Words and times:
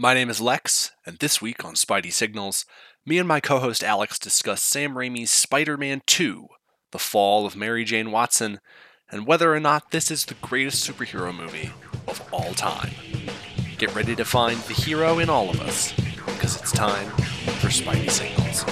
My 0.00 0.14
name 0.14 0.30
is 0.30 0.40
Lex, 0.40 0.92
and 1.04 1.18
this 1.18 1.42
week 1.42 1.64
on 1.64 1.74
Spidey 1.74 2.12
Signals, 2.12 2.64
me 3.04 3.18
and 3.18 3.26
my 3.26 3.40
co 3.40 3.58
host 3.58 3.82
Alex 3.82 4.16
discuss 4.16 4.62
Sam 4.62 4.94
Raimi's 4.94 5.32
Spider 5.32 5.76
Man 5.76 6.02
2, 6.06 6.46
The 6.92 7.00
Fall 7.00 7.44
of 7.46 7.56
Mary 7.56 7.82
Jane 7.82 8.12
Watson, 8.12 8.60
and 9.10 9.26
whether 9.26 9.52
or 9.52 9.58
not 9.58 9.90
this 9.90 10.08
is 10.08 10.24
the 10.24 10.34
greatest 10.34 10.88
superhero 10.88 11.36
movie 11.36 11.72
of 12.06 12.22
all 12.32 12.54
time. 12.54 12.92
Get 13.76 13.92
ready 13.92 14.14
to 14.14 14.24
find 14.24 14.60
the 14.60 14.74
hero 14.74 15.18
in 15.18 15.28
all 15.28 15.50
of 15.50 15.60
us, 15.62 15.92
because 16.26 16.54
it's 16.54 16.70
time 16.70 17.10
for 17.58 17.66
Spidey 17.66 18.08
Signals. 18.08 18.64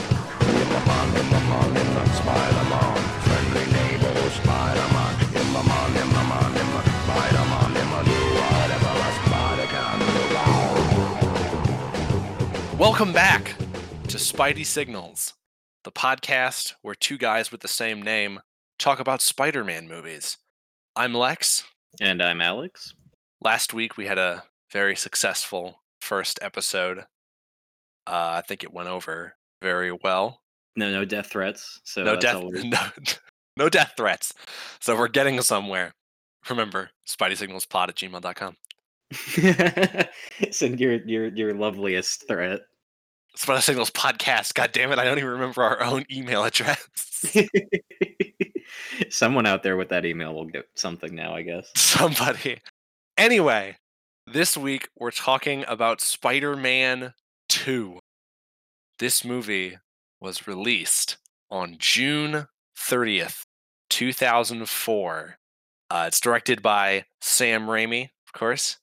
Welcome 12.79 13.15
back 13.15 13.57
to 14.09 14.19
Spidey 14.19 14.67
Signals, 14.67 15.33
the 15.85 15.91
podcast 15.91 16.75
where 16.83 16.95
two 16.95 17.17
guys 17.17 17.51
with 17.51 17.63
the 17.63 17.69
same 17.69 18.03
name 18.03 18.39
talk 18.79 19.01
about 19.01 19.23
Spider 19.23 19.65
Man 19.65 19.89
movies. 19.89 20.37
I'm 20.95 21.15
Lex. 21.15 21.65
And 22.03 22.23
I'm 22.23 22.43
Alex. 22.43 22.93
Last 23.41 23.73
week 23.73 23.97
we 23.97 24.05
had 24.05 24.19
a 24.19 24.43
very 24.71 24.95
successful 24.95 25.81
first 26.03 26.39
episode. 26.43 26.99
Uh, 28.07 28.37
I 28.37 28.43
think 28.47 28.63
it 28.63 28.75
went 28.75 28.91
over 28.91 29.37
very 29.63 29.93
well. 29.93 30.43
No, 30.77 30.91
no 30.91 31.07
death 31.07 31.29
threats. 31.29 31.81
So 31.85 32.05
no 32.05 32.15
death, 32.15 32.43
no, 32.43 32.89
no 33.57 33.69
death 33.71 33.95
threats. 33.97 34.35
So 34.81 34.95
we're 34.95 35.09
getting 35.09 35.41
somewhere. 35.41 35.95
Remember, 36.51 36.91
SpideySignalsPod 37.09 37.89
at 37.89 37.95
gmail.com. 37.95 38.55
Send 39.13 40.81
your 40.81 40.95
your 41.05 41.29
your 41.29 41.55
loveliest 41.55 42.27
threat. 42.27 42.63
Spidey 43.37 43.63
Signals 43.63 43.91
Podcast. 43.91 44.55
God 44.55 44.73
damn 44.73 44.93
it, 44.93 44.99
I 44.99 45.05
don't 45.05 45.19
even 45.19 45.31
remember 45.31 45.63
our 45.63 45.83
own 45.83 46.05
email 46.11 46.45
address. 46.45 46.87
Someone 49.11 49.47
out 49.47 49.63
there 49.63 49.77
with 49.77 49.91
that 49.91 50.07
email 50.07 50.35
will 50.35 50.47
get 50.47 50.67
something 50.75 51.15
now, 51.15 51.35
I 51.35 51.43
guess. 51.43 51.71
Somebody. 51.77 52.61
Anyway, 53.19 53.77
this 54.27 54.57
week 54.57 54.89
we're 54.99 55.11
talking 55.11 55.65
about 55.69 56.01
Spider 56.01 56.57
Man 56.57 57.13
2. 57.51 57.99
This 58.99 59.25
movie 59.25 59.79
was 60.19 60.47
released 60.47 61.19
on 61.51 61.77
June 61.79 62.47
30th, 62.79 63.43
2004. 63.91 65.37
Uh, 65.91 66.05
it's 66.09 66.21
directed 66.21 66.63
by 66.63 67.05
Sam 67.21 67.67
Raimi, 67.67 68.05
of 68.27 68.33
course. 68.33 68.79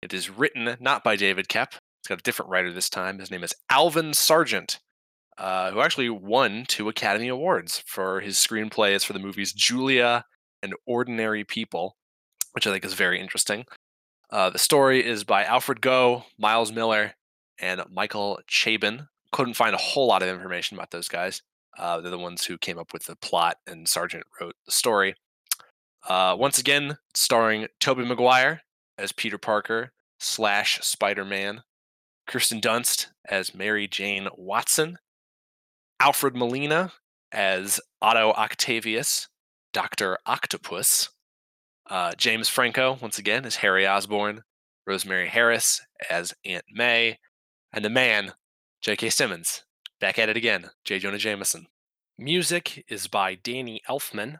It 0.00 0.14
is 0.14 0.30
written 0.30 0.76
not 0.80 1.04
by 1.04 1.14
David 1.16 1.48
Koepp. 1.48 1.74
It's 2.02 2.08
got 2.08 2.18
a 2.18 2.22
different 2.22 2.50
writer 2.50 2.72
this 2.72 2.90
time. 2.90 3.20
His 3.20 3.30
name 3.30 3.44
is 3.44 3.54
Alvin 3.70 4.12
Sargent, 4.12 4.80
uh, 5.38 5.70
who 5.70 5.80
actually 5.80 6.10
won 6.10 6.64
two 6.66 6.88
Academy 6.88 7.28
Awards 7.28 7.78
for 7.86 8.18
his 8.18 8.38
screenplays 8.38 9.04
for 9.04 9.12
the 9.12 9.20
movies 9.20 9.52
Julia 9.52 10.24
and 10.64 10.74
Ordinary 10.84 11.44
People, 11.44 11.96
which 12.54 12.66
I 12.66 12.72
think 12.72 12.84
is 12.84 12.94
very 12.94 13.20
interesting. 13.20 13.66
Uh, 14.30 14.50
the 14.50 14.58
story 14.58 15.06
is 15.06 15.22
by 15.22 15.44
Alfred 15.44 15.80
Gough, 15.80 16.24
Miles 16.36 16.72
Millar, 16.72 17.12
and 17.60 17.80
Michael 17.88 18.40
Chabon. 18.50 19.06
Couldn't 19.30 19.54
find 19.54 19.72
a 19.72 19.78
whole 19.78 20.08
lot 20.08 20.24
of 20.24 20.28
information 20.28 20.76
about 20.76 20.90
those 20.90 21.06
guys. 21.06 21.40
Uh, 21.78 22.00
they're 22.00 22.10
the 22.10 22.18
ones 22.18 22.46
who 22.46 22.58
came 22.58 22.80
up 22.80 22.92
with 22.92 23.04
the 23.04 23.14
plot, 23.14 23.58
and 23.64 23.86
Sargent 23.86 24.24
wrote 24.40 24.56
the 24.66 24.72
story. 24.72 25.14
Uh, 26.08 26.34
once 26.36 26.58
again, 26.58 26.98
starring 27.14 27.68
Tobey 27.78 28.04
Maguire 28.04 28.62
as 28.98 29.12
Peter 29.12 29.38
Parker 29.38 29.92
slash 30.18 30.80
Spider 30.80 31.24
Man, 31.24 31.62
Kirsten 32.26 32.60
Dunst 32.60 33.08
as 33.28 33.54
Mary 33.54 33.86
Jane 33.88 34.28
Watson, 34.36 34.98
Alfred 36.00 36.36
Molina 36.36 36.92
as 37.32 37.80
Otto 38.00 38.32
Octavius, 38.32 39.28
Dr. 39.72 40.18
Octopus, 40.26 41.10
uh, 41.88 42.12
James 42.16 42.48
Franco, 42.48 42.98
once 43.00 43.18
again, 43.18 43.44
as 43.44 43.56
Harry 43.56 43.86
Osborn, 43.86 44.42
Rosemary 44.86 45.28
Harris 45.28 45.80
as 46.10 46.34
Aunt 46.44 46.64
May, 46.72 47.18
and 47.72 47.84
the 47.84 47.90
man, 47.90 48.32
J.K. 48.82 49.10
Simmons, 49.10 49.64
back 50.00 50.18
at 50.18 50.28
it 50.28 50.36
again, 50.36 50.70
J. 50.84 50.98
Jonah 50.98 51.18
Jameson. 51.18 51.66
Music 52.18 52.84
is 52.88 53.06
by 53.06 53.34
Danny 53.34 53.80
Elfman, 53.88 54.36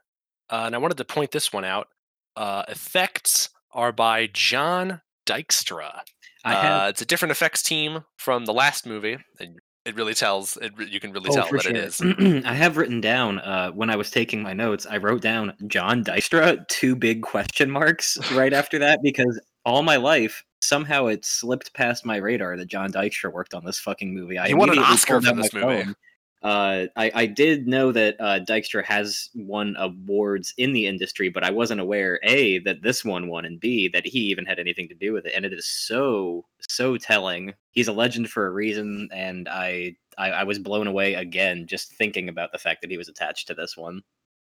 uh, 0.50 0.64
and 0.66 0.74
I 0.74 0.78
wanted 0.78 0.98
to 0.98 1.04
point 1.04 1.30
this 1.30 1.52
one 1.52 1.64
out. 1.64 1.88
Uh, 2.36 2.64
effects 2.68 3.50
are 3.72 3.92
by 3.92 4.28
John 4.32 5.00
Dykstra. 5.26 6.00
Have 6.44 6.82
Uh, 6.82 6.88
it's 6.88 7.02
a 7.02 7.06
different 7.06 7.32
effects 7.32 7.62
team 7.62 8.04
from 8.16 8.44
the 8.44 8.52
last 8.52 8.86
movie, 8.86 9.16
and 9.38 9.58
it 9.84 9.94
really 9.96 10.14
tells. 10.14 10.56
It, 10.56 10.72
re- 10.76 10.88
you 10.88 11.00
can 11.00 11.12
really 11.12 11.30
oh, 11.30 11.34
tell 11.34 11.48
that 11.50 11.62
sure. 11.62 11.72
it 11.72 11.76
is. 11.76 12.00
I 12.44 12.54
have 12.54 12.76
written 12.76 13.00
down 13.00 13.38
uh, 13.40 13.70
when 13.70 13.90
I 13.90 13.96
was 13.96 14.10
taking 14.10 14.42
my 14.42 14.52
notes. 14.52 14.86
I 14.88 14.96
wrote 14.96 15.22
down 15.22 15.54
John 15.66 16.04
Dystra, 16.04 16.66
two 16.68 16.96
big 16.96 17.22
question 17.22 17.70
marks 17.70 18.18
right 18.32 18.52
after 18.52 18.78
that 18.80 19.00
because 19.02 19.40
all 19.64 19.82
my 19.82 19.96
life 19.96 20.44
somehow 20.60 21.06
it 21.06 21.24
slipped 21.24 21.74
past 21.74 22.06
my 22.06 22.16
radar 22.16 22.56
that 22.56 22.66
John 22.66 22.92
Dykstra 22.92 23.32
worked 23.32 23.54
on 23.54 23.64
this 23.64 23.78
fucking 23.78 24.14
movie. 24.14 24.38
I 24.38 24.48
He 24.48 24.54
won 24.54 24.70
an 24.70 24.78
Oscar 24.78 25.20
for 25.20 25.34
this 25.34 25.52
movie. 25.52 25.84
phone. 25.84 25.94
Uh, 26.42 26.86
I, 26.96 27.12
I 27.14 27.26
did 27.26 27.68
know 27.68 27.92
that 27.92 28.16
uh, 28.18 28.40
Dykstra 28.40 28.84
has 28.84 29.30
won 29.34 29.76
awards 29.78 30.52
in 30.58 30.72
the 30.72 30.86
industry, 30.86 31.28
but 31.28 31.44
I 31.44 31.50
wasn't 31.50 31.80
aware 31.80 32.18
a 32.24 32.58
that 32.60 32.82
this 32.82 33.04
one 33.04 33.28
won, 33.28 33.44
and 33.44 33.60
b 33.60 33.88
that 33.92 34.06
he 34.06 34.18
even 34.20 34.44
had 34.44 34.58
anything 34.58 34.88
to 34.88 34.94
do 34.94 35.12
with 35.12 35.24
it. 35.26 35.32
And 35.36 35.44
it 35.44 35.52
is 35.52 35.66
so 35.66 36.44
so 36.68 36.96
telling. 36.96 37.54
He's 37.70 37.88
a 37.88 37.92
legend 37.92 38.28
for 38.30 38.46
a 38.46 38.50
reason, 38.50 39.08
and 39.12 39.48
I 39.48 39.96
I, 40.18 40.30
I 40.30 40.44
was 40.44 40.58
blown 40.58 40.86
away 40.88 41.14
again 41.14 41.66
just 41.66 41.94
thinking 41.94 42.28
about 42.28 42.52
the 42.52 42.58
fact 42.58 42.82
that 42.82 42.90
he 42.90 42.98
was 42.98 43.08
attached 43.08 43.46
to 43.48 43.54
this 43.54 43.76
one. 43.76 44.02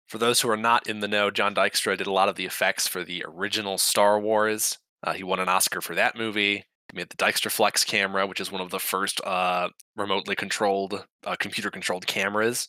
For 0.08 0.18
those 0.18 0.40
who 0.40 0.50
are 0.50 0.56
not 0.56 0.86
in 0.86 1.00
the 1.00 1.08
know, 1.08 1.30
John 1.30 1.54
Dykstra 1.54 1.96
did 1.96 2.06
a 2.06 2.12
lot 2.12 2.28
of 2.28 2.36
the 2.36 2.44
effects 2.46 2.86
for 2.86 3.04
the 3.04 3.24
original 3.26 3.78
Star 3.78 4.18
Wars. 4.20 4.78
Uh, 5.04 5.12
he 5.12 5.24
won 5.24 5.40
an 5.40 5.48
Oscar 5.48 5.80
for 5.80 5.94
that 5.94 6.16
movie. 6.16 6.64
He 6.92 6.98
made 6.98 7.08
the 7.08 7.16
Dykstraflex 7.16 7.86
camera, 7.86 8.26
which 8.26 8.40
is 8.40 8.52
one 8.52 8.60
of 8.60 8.70
the 8.70 8.78
first 8.78 9.20
uh, 9.24 9.68
remotely 9.96 10.36
controlled, 10.36 11.04
uh, 11.26 11.36
computer 11.38 11.70
controlled 11.70 12.06
cameras. 12.06 12.68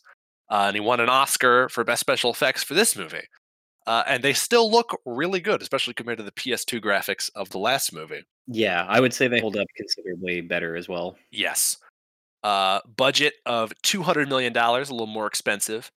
Uh, 0.50 0.64
and 0.68 0.76
he 0.76 0.80
won 0.80 1.00
an 1.00 1.08
Oscar 1.08 1.68
for 1.68 1.84
Best 1.84 2.00
Special 2.00 2.30
Effects 2.30 2.62
for 2.62 2.74
this 2.74 2.96
movie. 2.96 3.26
Uh, 3.86 4.02
and 4.06 4.22
they 4.22 4.32
still 4.32 4.70
look 4.70 4.98
really 5.04 5.40
good, 5.40 5.60
especially 5.60 5.92
compared 5.92 6.18
to 6.18 6.24
the 6.24 6.32
PS2 6.32 6.80
graphics 6.80 7.30
of 7.34 7.50
the 7.50 7.58
last 7.58 7.92
movie. 7.92 8.22
Yeah, 8.46 8.86
I 8.88 9.00
would 9.00 9.12
say 9.12 9.28
they 9.28 9.40
hold 9.40 9.56
up 9.56 9.66
considerably 9.76 10.40
better 10.40 10.74
as 10.74 10.88
well. 10.88 11.16
Yes. 11.30 11.76
Uh, 12.42 12.80
budget 12.96 13.34
of 13.44 13.72
$200 13.82 14.28
million, 14.28 14.56
a 14.56 14.78
little 14.78 15.06
more 15.06 15.26
expensive. 15.26 15.90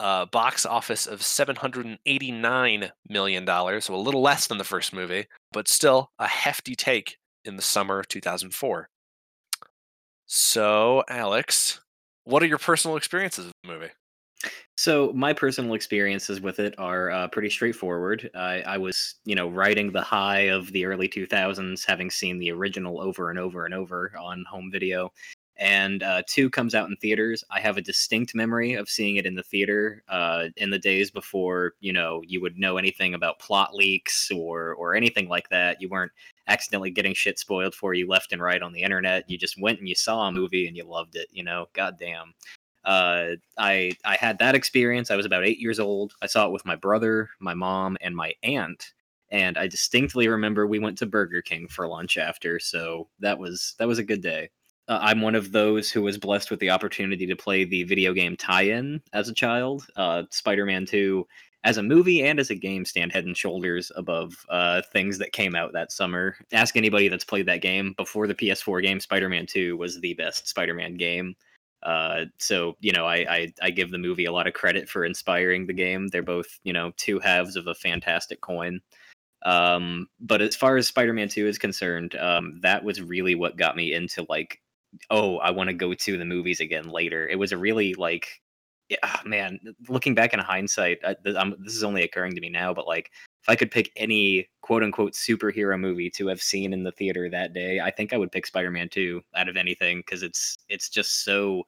Uh, 0.00 0.26
box 0.26 0.64
office 0.64 1.06
of 1.06 1.20
$789 1.20 2.90
million, 3.08 3.46
so 3.80 3.94
a 3.94 3.96
little 3.96 4.22
less 4.22 4.46
than 4.46 4.58
the 4.58 4.64
first 4.64 4.92
movie, 4.92 5.26
but 5.52 5.66
still 5.68 6.10
a 6.20 6.26
hefty 6.28 6.76
take 6.76 7.17
in 7.44 7.56
the 7.56 7.62
summer 7.62 7.98
of 7.98 8.08
2004. 8.08 8.88
So, 10.26 11.02
Alex, 11.08 11.80
what 12.24 12.42
are 12.42 12.46
your 12.46 12.58
personal 12.58 12.96
experiences 12.96 13.46
of 13.46 13.52
the 13.62 13.68
movie? 13.72 13.90
So 14.76 15.12
my 15.12 15.32
personal 15.32 15.74
experiences 15.74 16.40
with 16.40 16.60
it 16.60 16.74
are 16.78 17.10
uh, 17.10 17.28
pretty 17.28 17.50
straightforward. 17.50 18.30
I, 18.34 18.60
I 18.60 18.78
was, 18.78 19.16
you 19.24 19.34
know, 19.34 19.48
riding 19.48 19.90
the 19.90 20.02
high 20.02 20.50
of 20.50 20.70
the 20.70 20.84
early 20.84 21.08
2000s, 21.08 21.84
having 21.84 22.10
seen 22.10 22.38
the 22.38 22.52
original 22.52 23.00
over 23.00 23.30
and 23.30 23.38
over 23.38 23.64
and 23.64 23.74
over 23.74 24.12
on 24.16 24.44
home 24.48 24.70
video. 24.70 25.10
And 25.58 26.04
uh, 26.04 26.22
two 26.28 26.48
comes 26.50 26.74
out 26.74 26.88
in 26.88 26.96
theaters. 26.96 27.42
I 27.50 27.60
have 27.60 27.76
a 27.76 27.82
distinct 27.82 28.34
memory 28.34 28.74
of 28.74 28.88
seeing 28.88 29.16
it 29.16 29.26
in 29.26 29.34
the 29.34 29.42
theater 29.42 30.04
uh, 30.08 30.46
in 30.56 30.70
the 30.70 30.78
days 30.78 31.10
before, 31.10 31.74
you 31.80 31.92
know, 31.92 32.22
you 32.24 32.40
would 32.40 32.58
know 32.58 32.76
anything 32.76 33.14
about 33.14 33.40
plot 33.40 33.74
leaks 33.74 34.30
or 34.30 34.74
or 34.74 34.94
anything 34.94 35.28
like 35.28 35.48
that. 35.48 35.82
You 35.82 35.88
weren't 35.88 36.12
accidentally 36.46 36.90
getting 36.90 37.12
shit 37.12 37.38
spoiled 37.38 37.74
for 37.74 37.92
you 37.92 38.06
left 38.06 38.32
and 38.32 38.40
right 38.40 38.62
on 38.62 38.72
the 38.72 38.82
internet. 38.82 39.28
You 39.28 39.36
just 39.36 39.60
went 39.60 39.80
and 39.80 39.88
you 39.88 39.96
saw 39.96 40.28
a 40.28 40.32
movie 40.32 40.68
and 40.68 40.76
you 40.76 40.84
loved 40.84 41.16
it. 41.16 41.26
You 41.32 41.42
know, 41.42 41.68
goddamn 41.72 42.34
uh, 42.84 43.36
I 43.58 43.92
I 44.04 44.16
had 44.16 44.38
that 44.38 44.54
experience. 44.54 45.10
I 45.10 45.16
was 45.16 45.26
about 45.26 45.44
eight 45.44 45.58
years 45.58 45.78
old. 45.78 46.14
I 46.22 46.26
saw 46.26 46.46
it 46.46 46.52
with 46.52 46.64
my 46.64 46.76
brother, 46.76 47.28
my 47.40 47.54
mom, 47.54 47.96
and 48.00 48.16
my 48.16 48.32
aunt. 48.42 48.92
And 49.30 49.58
I 49.58 49.66
distinctly 49.66 50.26
remember 50.28 50.66
we 50.66 50.78
went 50.78 50.96
to 50.98 51.06
Burger 51.06 51.42
King 51.42 51.68
for 51.68 51.86
lunch 51.86 52.16
after. 52.16 52.58
So 52.58 53.08
that 53.20 53.38
was 53.38 53.74
that 53.78 53.88
was 53.88 53.98
a 53.98 54.04
good 54.04 54.22
day. 54.22 54.50
Uh, 54.88 54.98
I'm 55.02 55.20
one 55.20 55.34
of 55.34 55.52
those 55.52 55.90
who 55.90 56.02
was 56.02 56.18
blessed 56.18 56.50
with 56.50 56.60
the 56.60 56.70
opportunity 56.70 57.26
to 57.26 57.36
play 57.36 57.64
the 57.64 57.84
video 57.84 58.12
game 58.12 58.36
tie-in 58.36 59.02
as 59.12 59.28
a 59.28 59.34
child. 59.34 59.86
Uh, 59.96 60.24
Spider-Man 60.30 60.86
2 60.86 61.26
as 61.64 61.76
a 61.76 61.82
movie 61.82 62.22
and 62.22 62.40
as 62.40 62.50
a 62.50 62.54
game 62.54 62.84
stand 62.84 63.12
head 63.12 63.24
and 63.24 63.36
shoulders 63.36 63.92
above 63.96 64.34
uh, 64.48 64.80
things 64.92 65.18
that 65.18 65.32
came 65.32 65.54
out 65.54 65.72
that 65.72 65.92
summer. 65.92 66.36
Ask 66.52 66.76
anybody 66.76 67.08
that's 67.08 67.24
played 67.24 67.46
that 67.46 67.60
game 67.60 67.94
before 67.96 68.26
the 68.26 68.34
PS4 68.34 68.82
game. 68.82 69.00
Spider-Man 69.00 69.46
2 69.46 69.76
was 69.76 70.00
the 70.00 70.14
best 70.14 70.48
Spider-Man 70.48 70.94
game. 70.94 71.36
Uh, 71.82 72.24
so 72.38 72.76
you 72.80 72.92
know, 72.92 73.06
I, 73.06 73.16
I 73.16 73.52
I 73.62 73.70
give 73.70 73.90
the 73.90 73.98
movie 73.98 74.24
a 74.24 74.32
lot 74.32 74.48
of 74.48 74.54
credit 74.54 74.88
for 74.88 75.04
inspiring 75.04 75.66
the 75.66 75.72
game. 75.72 76.08
They're 76.08 76.22
both 76.22 76.58
you 76.64 76.72
know 76.72 76.92
two 76.96 77.20
halves 77.20 77.54
of 77.54 77.68
a 77.68 77.74
fantastic 77.74 78.40
coin. 78.40 78.80
Um, 79.44 80.08
but 80.18 80.42
as 80.42 80.56
far 80.56 80.76
as 80.76 80.88
Spider-Man 80.88 81.28
2 81.28 81.46
is 81.46 81.58
concerned, 81.58 82.16
um, 82.16 82.58
that 82.62 82.82
was 82.82 83.00
really 83.00 83.36
what 83.36 83.56
got 83.56 83.76
me 83.76 83.94
into 83.94 84.26
like, 84.28 84.60
oh, 85.10 85.38
I 85.38 85.50
want 85.50 85.68
to 85.68 85.74
go 85.74 85.94
to 85.94 86.18
the 86.18 86.24
movies 86.24 86.60
again 86.60 86.88
later. 86.88 87.28
It 87.28 87.38
was 87.38 87.52
a 87.52 87.58
really 87.58 87.94
like, 87.94 88.40
yeah, 88.88 88.98
ah, 89.02 89.20
man, 89.24 89.58
looking 89.88 90.14
back 90.14 90.32
in 90.32 90.40
hindsight, 90.40 90.98
I, 91.04 91.16
this 91.22 91.74
is 91.74 91.84
only 91.84 92.02
occurring 92.02 92.34
to 92.34 92.40
me 92.40 92.48
now, 92.48 92.72
but 92.72 92.86
like, 92.86 93.10
if 93.42 93.48
I 93.48 93.56
could 93.56 93.70
pick 93.70 93.90
any 93.96 94.48
quote 94.62 94.82
unquote 94.82 95.12
superhero 95.12 95.78
movie 95.78 96.10
to 96.10 96.26
have 96.28 96.42
seen 96.42 96.72
in 96.72 96.84
the 96.84 96.92
theater 96.92 97.28
that 97.30 97.52
day, 97.52 97.80
I 97.80 97.90
think 97.90 98.12
I 98.12 98.16
would 98.16 98.32
pick 98.32 98.46
Spider-Man 98.46 98.88
2 98.88 99.20
out 99.36 99.48
of 99.48 99.56
anything 99.56 99.98
because 99.98 100.22
it's 100.22 100.56
it's 100.68 100.88
just 100.88 101.24
so 101.24 101.64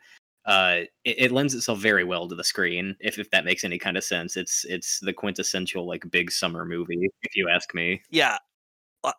uh, 0.46 0.80
it, 1.04 1.16
it, 1.18 1.32
lends 1.32 1.54
itself 1.54 1.78
very 1.78 2.02
well 2.02 2.26
to 2.26 2.34
the 2.34 2.44
screen. 2.44 2.96
If 3.00 3.18
if 3.18 3.30
that 3.30 3.44
makes 3.44 3.62
any 3.62 3.78
kind 3.78 3.96
of 3.96 4.04
sense, 4.04 4.36
it's 4.36 4.64
it's 4.64 4.98
the 5.00 5.12
quintessential 5.12 5.86
like 5.86 6.10
big 6.10 6.30
summer 6.32 6.64
movie, 6.64 7.08
if 7.22 7.36
you 7.36 7.48
ask 7.48 7.74
me. 7.74 8.02
Yeah, 8.10 8.38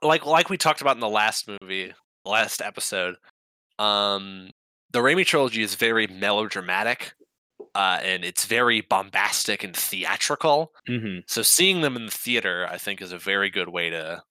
like 0.02 0.26
like 0.26 0.50
we 0.50 0.58
talked 0.58 0.82
about 0.82 0.96
in 0.96 1.00
the 1.00 1.10
last 1.10 1.48
movie, 1.48 1.94
last 2.26 2.62
episode. 2.62 3.16
Um, 3.82 4.52
the 4.92 5.00
Raimi 5.00 5.26
trilogy 5.26 5.64
is 5.64 5.76
very 5.76 6.06
melodramatic, 6.08 7.14
uh, 7.74 8.00
and 8.04 8.24
it's 8.24 8.46
very 8.46 8.82
bombastic 8.82 9.64
and 9.64 9.76
theatrical. 9.76 10.72
Mm-hmm. 10.88 11.20
So 11.28 11.42
seeing 11.42 11.82
them 11.82 11.96
in 11.96 12.06
the 12.06 12.12
theater, 12.12 12.68
I 12.70 12.78
think, 12.78 13.02
is 13.02 13.12
a 13.12 13.18
very 13.18 13.50
good 13.50 13.70
way 13.70 13.90
to 13.90 14.22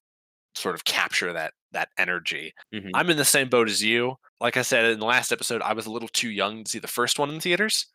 sort 0.54 0.74
of 0.74 0.84
capture 0.84 1.32
that 1.32 1.52
that 1.72 1.88
energy. 1.98 2.54
Mm-hmm. 2.74 2.90
I'm 2.94 3.10
in 3.10 3.16
the 3.16 3.24
same 3.24 3.48
boat 3.48 3.68
as 3.68 3.82
you. 3.82 4.16
Like 4.40 4.56
I 4.56 4.62
said 4.62 4.84
in 4.84 5.00
the 5.00 5.06
last 5.06 5.32
episode, 5.32 5.62
I 5.62 5.72
was 5.72 5.86
a 5.86 5.90
little 5.90 6.08
too 6.08 6.30
young 6.30 6.64
to 6.64 6.70
see 6.70 6.78
the 6.78 6.88
first 6.88 7.18
one 7.18 7.28
in 7.28 7.36
the 7.36 7.40
theaters. 7.40 7.86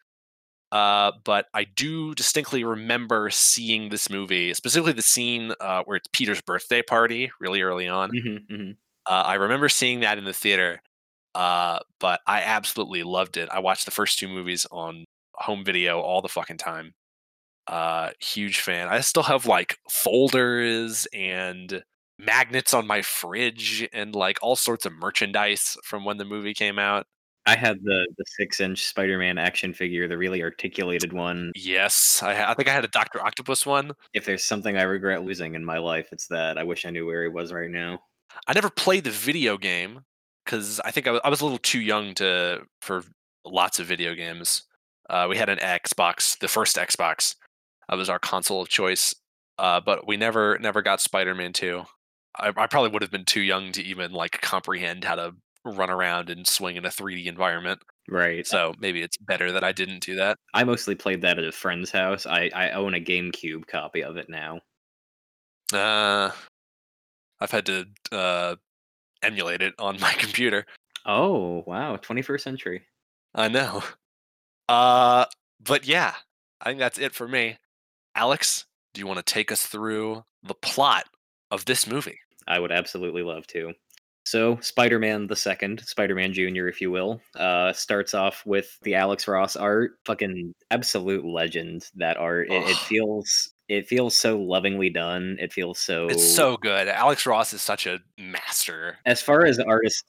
Uh, 0.72 1.12
but 1.24 1.46
I 1.54 1.66
do 1.66 2.14
distinctly 2.16 2.64
remember 2.64 3.30
seeing 3.30 3.90
this 3.90 4.10
movie, 4.10 4.54
specifically 4.54 4.94
the 4.94 5.02
scene 5.02 5.54
uh, 5.60 5.84
where 5.86 5.98
it's 5.98 6.10
Peter's 6.12 6.42
birthday 6.42 6.82
party, 6.82 7.32
really 7.40 7.62
early 7.62 7.88
on. 7.88 8.12
Mm-hmm, 8.12 8.54
mm-hmm. 8.54 8.72
Uh, 9.06 9.24
I 9.24 9.36
remember 9.36 9.70
seeing 9.70 10.00
that 10.00 10.18
in 10.18 10.26
the 10.26 10.34
theater, 10.34 10.82
uh, 11.36 11.80
but 12.00 12.22
I 12.26 12.42
absolutely 12.42 13.04
loved 13.04 13.36
it. 13.38 13.50
I 13.52 13.60
watched 13.60 13.86
the 13.86 13.92
first 13.92 14.18
two 14.18 14.30
movies 14.30 14.66
on 14.72 15.04
home 15.34 15.66
video 15.66 16.00
all 16.00 16.22
the 16.22 16.30
fucking 16.30 16.58
time. 16.58 16.94
Uh, 17.68 18.12
huge 18.22 18.62
fan. 18.62 18.88
I 18.88 19.02
still 19.02 19.24
have 19.24 19.46
like 19.46 19.78
folders 19.90 21.08
and 21.14 21.84
magnets 22.18 22.74
on 22.74 22.88
my 22.88 23.02
fridge 23.02 23.88
and 23.92 24.16
like 24.16 24.40
all 24.42 24.56
sorts 24.56 24.86
of 24.86 24.94
merchandise 24.94 25.76
from 25.84 26.06
when 26.06 26.18
the 26.18 26.26
movie 26.26 26.54
came 26.54 26.80
out. 26.80 27.06
I 27.48 27.56
had 27.56 27.78
the 27.84 28.08
the 28.18 28.24
six 28.38 28.60
inch 28.60 28.86
Spider 28.86 29.20
Man 29.20 29.38
action 29.38 29.74
figure, 29.74 30.08
the 30.08 30.18
really 30.18 30.42
articulated 30.42 31.12
one. 31.12 31.52
Yes, 31.54 32.24
I, 32.24 32.34
ha- 32.34 32.50
I 32.50 32.54
think 32.54 32.70
I 32.70 32.74
had 32.74 32.86
a 32.86 32.88
Doctor 32.90 33.22
Octopus 33.22 33.66
one. 33.66 33.92
If 34.14 34.26
there's 34.26 34.46
something 34.46 34.78
I 34.78 34.84
regret 34.84 35.24
losing 35.24 35.54
in 35.54 35.66
my 35.66 35.80
life, 35.80 36.08
it's 36.12 36.28
that. 36.28 36.58
I 36.58 36.64
wish 36.64 36.86
I 36.86 36.92
knew 36.92 37.06
where 37.06 37.24
he 37.24 37.30
was 37.30 37.52
right 37.52 37.70
now. 37.70 38.00
I 38.48 38.54
never 38.54 38.70
played 38.70 39.04
the 39.04 39.12
video 39.12 39.58
game 39.58 40.02
because 40.46 40.80
I 40.82 40.92
think 40.92 41.08
I 41.08 41.12
was, 41.12 41.22
I 41.24 41.30
was 41.30 41.42
a 41.42 41.46
little 41.46 41.58
too 41.60 41.82
young 41.82 42.14
to 42.16 42.62
for 42.82 43.04
lots 43.46 43.80
of 43.80 43.88
video 43.88 44.14
games. 44.16 44.64
Uh, 45.10 45.28
we 45.30 45.38
had 45.38 45.50
an 45.50 45.60
Xbox, 45.60 46.38
the 46.40 46.48
first 46.48 46.78
Xbox. 46.78 47.36
That 47.90 47.98
was 47.98 48.10
our 48.10 48.20
console 48.20 48.62
of 48.62 48.70
choice. 48.70 49.14
Uh, 49.58 49.80
but 49.80 50.08
we 50.08 50.18
never 50.18 50.58
never 50.60 50.82
got 50.82 51.02
Spider 51.02 51.36
Man 51.36 51.54
two. 51.54 51.84
I, 52.38 52.52
I 52.56 52.68
probably 52.68 52.90
would 52.92 53.02
have 53.02 53.12
been 53.12 53.26
too 53.26 53.42
young 53.42 53.72
to 53.74 53.84
even 53.84 54.12
like 54.12 54.42
comprehend 54.42 55.04
how 55.04 55.16
to 55.16 55.34
run 55.64 55.90
around 55.90 56.30
and 56.30 56.46
swing 56.46 56.76
in 56.76 56.86
a 56.86 56.90
3D 56.90 57.26
environment. 57.26 57.82
Right. 58.08 58.46
So 58.46 58.74
maybe 58.80 59.02
it's 59.02 59.18
better 59.18 59.52
that 59.52 59.64
I 59.64 59.72
didn't 59.72 60.04
do 60.04 60.16
that. 60.16 60.38
I 60.54 60.64
mostly 60.64 60.94
played 60.94 61.22
that 61.24 61.40
at 61.40 61.46
a 61.46 61.52
friend's 61.52 61.90
house. 61.90 62.26
I, 62.26 62.52
I 62.54 62.72
own 62.72 62.94
a 62.94 63.00
GameCube 63.00 63.66
copy 63.66 64.04
of 64.04 64.18
it 64.18 64.30
now. 64.30 64.60
Uh, 65.74 66.30
I've 67.40 67.52
had 67.52 67.66
to 67.66 67.86
uh, 68.12 68.56
emulate 69.26 69.62
it 69.62 69.74
on 69.80 70.00
my 70.00 70.14
computer. 70.18 70.66
Oh 71.06 71.64
wow, 71.66 71.98
21st 71.98 72.42
century. 72.42 72.84
I 73.34 73.48
know. 73.50 73.84
Uh, 74.70 75.26
but 75.64 75.86
yeah, 75.86 76.14
I 76.62 76.66
think 76.66 76.80
that's 76.80 77.00
it 77.00 77.14
for 77.14 77.28
me. 77.28 77.58
Alex, 78.16 78.66
do 78.94 79.02
you 79.02 79.08
want 79.08 79.18
to 79.18 79.34
take 79.34 79.52
us 79.52 79.66
through 79.66 80.24
the 80.44 80.56
plot 80.56 81.06
of 81.52 81.66
this 81.66 81.86
movie? 81.86 82.20
I 82.48 82.60
would 82.60 82.72
absolutely 82.72 83.24
love 83.24 83.46
to. 83.48 83.74
So, 84.26 84.58
Spider 84.60 84.98
Man 84.98 85.28
the 85.28 85.36
second, 85.36 85.82
Spider 85.86 86.16
Man 86.16 86.34
Jr., 86.34 86.68
if 86.68 86.82
you 86.82 86.90
will, 86.90 87.22
uh, 87.36 87.74
starts 87.74 88.16
off 88.16 88.44
with 88.44 88.80
the 88.82 88.96
Alex 88.96 89.28
Ross 89.28 89.56
art. 89.56 90.00
Fucking 90.06 90.54
absolute 90.72 91.24
legend, 91.24 91.90
that 91.96 92.18
art. 92.18 92.50
It, 92.50 92.68
it, 92.68 92.78
feels. 92.78 93.52
It 93.68 93.88
feels 93.88 94.16
so 94.16 94.40
lovingly 94.40 94.90
done. 94.90 95.38
It 95.40 95.52
feels 95.52 95.80
so. 95.80 96.08
It's 96.08 96.36
so 96.36 96.58
good. 96.58 96.88
Alex 96.88 97.26
Ross 97.26 97.54
is 97.54 97.62
such 97.62 97.88
a 97.88 98.00
master. 98.18 98.98
As 99.06 99.22
far 99.22 99.46
as 99.46 99.60
artists 99.60 100.04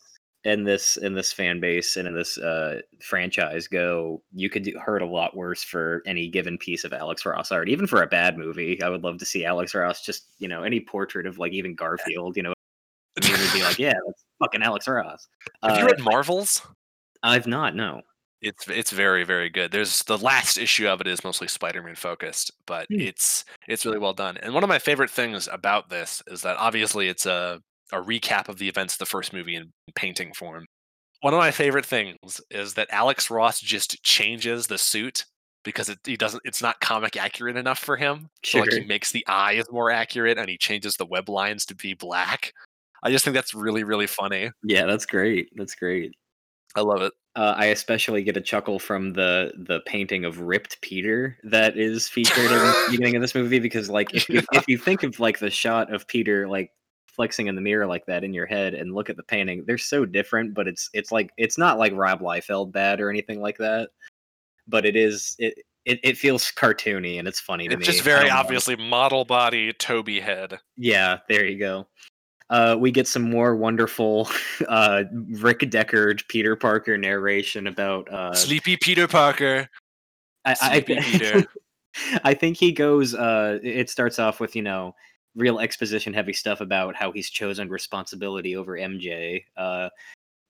in 0.45 0.63
this 0.63 0.97
in 0.99 1.15
this 1.15 1.33
fan 1.33 1.59
base 1.59 1.97
and 1.97 2.07
in 2.07 2.15
this 2.15 2.39
uh, 2.39 2.81
franchise 3.01 3.67
go, 3.67 4.23
you 4.33 4.51
could 4.51 4.63
do, 4.63 4.79
hurt 4.79 5.03
a 5.03 5.07
lot 5.07 5.37
worse 5.37 5.63
for 5.63 6.03
any 6.07 6.29
given 6.29 6.59
piece 6.59 6.85
of 6.85 6.93
Alex 6.93 7.25
Ross 7.25 7.51
art. 7.51 7.69
Even 7.69 7.87
for 7.87 8.03
a 8.03 8.07
bad 8.07 8.39
movie, 8.39 8.81
I 8.83 8.89
would 8.89 9.03
love 9.03 9.19
to 9.19 9.27
see 9.27 9.45
Alex 9.45 9.75
Ross 9.75 10.05
just 10.05 10.27
you 10.39 10.49
know 10.49 10.63
any 10.63 10.81
portrait 10.81 11.27
of 11.27 11.39
like 11.39 11.53
even 11.53 11.75
Garfield. 11.75 12.37
You 12.37 12.45
know, 12.45 12.53
would 13.17 13.53
be 13.53 13.63
like, 13.63 13.79
yeah, 13.79 13.95
that's 14.07 14.25
fucking 14.39 14.63
Alex 14.63 14.87
Ross. 14.87 15.27
Have 15.63 15.73
uh, 15.73 15.81
you 15.81 15.87
read 15.87 16.01
Marvels? 16.01 16.61
I've 17.23 17.47
not. 17.47 17.75
No. 17.75 18.03
It's 18.43 18.69
it's 18.69 18.91
very 18.91 19.25
very 19.25 19.49
good. 19.49 19.73
There's 19.73 20.03
the 20.05 20.19
last 20.19 20.59
issue 20.59 20.89
of 20.89 21.01
it 21.01 21.07
is 21.07 21.25
mostly 21.25 21.49
Spider-Man 21.49 21.95
focused, 21.95 22.51
but 22.67 22.87
hmm. 22.89 23.01
it's 23.01 23.45
it's 23.69 23.87
really 23.87 23.99
well 23.99 24.13
done. 24.13 24.37
And 24.39 24.53
one 24.53 24.63
of 24.63 24.69
my 24.69 24.79
favorite 24.79 25.11
things 25.11 25.49
about 25.51 25.89
this 25.89 26.23
is 26.27 26.43
that 26.43 26.57
obviously 26.59 27.09
it's 27.09 27.27
a 27.27 27.61
a 27.93 28.01
recap 28.01 28.49
of 28.49 28.59
the 28.59 28.69
events 28.69 28.95
of 28.95 28.99
the 28.99 29.07
first 29.07 29.33
movie 29.33 29.55
in 29.55 29.73
painting 29.95 30.33
form. 30.35 30.67
One 31.21 31.33
of 31.33 31.39
my 31.39 31.51
favorite 31.51 31.87
things 31.87 32.41
is 32.51 32.75
that 32.75 32.89
Alex 32.91 33.31
Ross 33.31 33.61
just 33.61 34.03
changes 34.03 34.67
the 34.67 34.79
suit 34.79 35.25
because 35.65 35.89
it 35.89 35.99
he 36.05 36.17
doesn't 36.17 36.43
it's 36.45 36.63
not 36.63 36.81
comic 36.81 37.17
accurate 37.17 37.57
enough 37.57 37.79
for 37.79 37.97
him. 37.97 38.29
Sure. 38.43 38.65
So 38.65 38.71
like 38.71 38.83
he 38.83 38.87
makes 38.87 39.13
the 39.13 39.25
eyes 39.29 39.65
more 39.71 39.91
accurate 39.91 40.39
and 40.39 40.49
he 40.49 40.59
changes 40.59 40.97
the 40.97 41.07
web 41.07 41.29
lines 41.29 41.65
to 41.67 41.75
be 41.75 41.95
black. 41.95 42.53
I 43.03 43.11
just 43.11 43.25
think 43.25 43.35
that's 43.35 43.55
really 43.55 43.85
really 43.85 44.07
funny. 44.07 44.51
Yeah, 44.63 44.87
that's 44.87 45.07
great. 45.07 45.49
That's 45.57 45.75
great. 45.75 46.13
I 46.75 46.83
love 46.83 47.03
it. 47.03 47.13
Uh, 47.37 47.55
I 47.55 47.67
especially 47.67 48.23
get 48.23 48.39
a 48.39 48.41
chuckle 48.41 48.79
from 48.79 49.13
the 49.13 49.53
the 49.59 49.81
painting 49.81 50.25
of 50.25 50.41
ripped 50.41 50.81
Peter 50.81 51.37
that 51.45 51.77
is 51.77 52.09
featured 52.09 52.51
in 52.51 52.59
the 52.59 52.87
beginning 52.91 53.15
of 53.15 53.21
this 53.21 53.35
movie 53.35 53.59
because 53.59 53.91
like 53.91 54.15
if 54.15 54.27
you, 54.31 54.41
if 54.53 54.67
you 54.67 54.79
think 54.79 55.03
of 55.03 55.21
like 55.21 55.39
the 55.39 55.51
shot 55.51 55.93
of 55.93 56.09
Peter 56.09 56.49
like 56.49 56.73
flexing 57.09 57.47
in 57.47 57.55
the 57.55 57.61
mirror 57.61 57.87
like 57.87 58.07
that 58.07 58.25
in 58.25 58.33
your 58.33 58.47
head 58.47 58.73
and 58.73 58.95
look 58.95 59.11
at 59.11 59.19
the 59.19 59.23
painting, 59.23 59.65
they're 59.67 59.77
so 59.77 60.07
different, 60.07 60.55
but 60.55 60.67
it's 60.67 60.89
it's 60.95 61.13
like 61.13 61.31
it's 61.37 61.59
not 61.59 61.79
like 61.79 61.93
Rob 61.95 62.21
Liefeld 62.21 62.73
bad 62.73 63.03
or 63.03 63.11
anything 63.11 63.43
like 63.43 63.59
that. 63.59 63.91
But 64.67 64.87
it 64.87 64.97
is 64.97 65.37
it 65.39 65.59
it, 65.85 66.01
it 66.03 66.17
feels 66.17 66.51
cartoony 66.51 67.19
and 67.19 67.29
it's 67.29 67.39
funny 67.39 67.67
it's 67.67 67.87
just 67.87 68.03
very 68.03 68.31
obviously 68.31 68.77
model 68.77 69.27
body 69.27 69.75
Tobey 69.75 70.21
head. 70.21 70.59
Yeah, 70.79 71.19
there 71.29 71.45
you 71.45 71.59
go. 71.59 71.87
Uh, 72.49 72.77
we 72.79 72.91
get 72.91 73.09
some 73.09 73.29
more 73.29 73.57
wonderful 73.57 74.29
uh, 74.69 75.05
Rick 75.13 75.61
Deckard 75.61 76.27
Peter 76.29 76.55
Parker 76.57 76.97
narration 76.97 77.67
about 77.67 78.11
uh, 78.13 78.35
Sleepy 78.35 78.77
Peter 78.77 79.09
Parker. 79.09 79.69
I, 80.45 80.55
Sleepy 80.55 80.99
I, 80.99 81.01
Peter. 81.03 81.45
I 82.25 82.35
think 82.35 82.57
he 82.57 82.73
goes. 82.73 83.15
Uh, 83.15 83.59
it 83.63 83.91
starts 83.91 84.19
off 84.19 84.39
with 84.39 84.55
you 84.55 84.63
know 84.63 84.95
real 85.35 85.59
exposition 85.59 86.15
heavy 86.15 86.33
stuff 86.33 86.61
about 86.61 86.97
how 86.97 87.13
he's 87.13 87.31
chosen 87.31 87.69
responsibility 87.69 88.57
over 88.57 88.77
MJ. 88.77 89.45
Uh, 89.57 89.89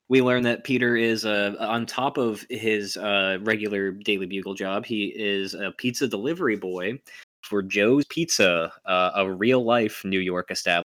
we 0.09 0.23
learn 0.23 0.43
that 0.45 0.65
Peter 0.65 0.97
is 0.97 1.25
uh, 1.25 1.57
on 1.59 1.85
top 1.85 2.17
of 2.17 2.47
his 2.49 2.97
uh, 2.97 3.39
regular 3.43 3.91
Daily 3.91 4.27
Bugle 4.27 4.55
job. 4.55 4.87
He 4.87 5.07
is 5.17 5.55
a 5.55 5.73
pizza 5.73 6.07
delivery 6.07 6.57
boy 6.57 7.01
for 7.43 7.63
Joe's 7.63 8.05
Pizza, 8.07 8.73
uh, 8.85 9.11
a 9.17 9.31
real 9.31 9.65
life 9.65 10.05
New 10.05 10.21
York 10.21 10.51
establishment 10.51 10.86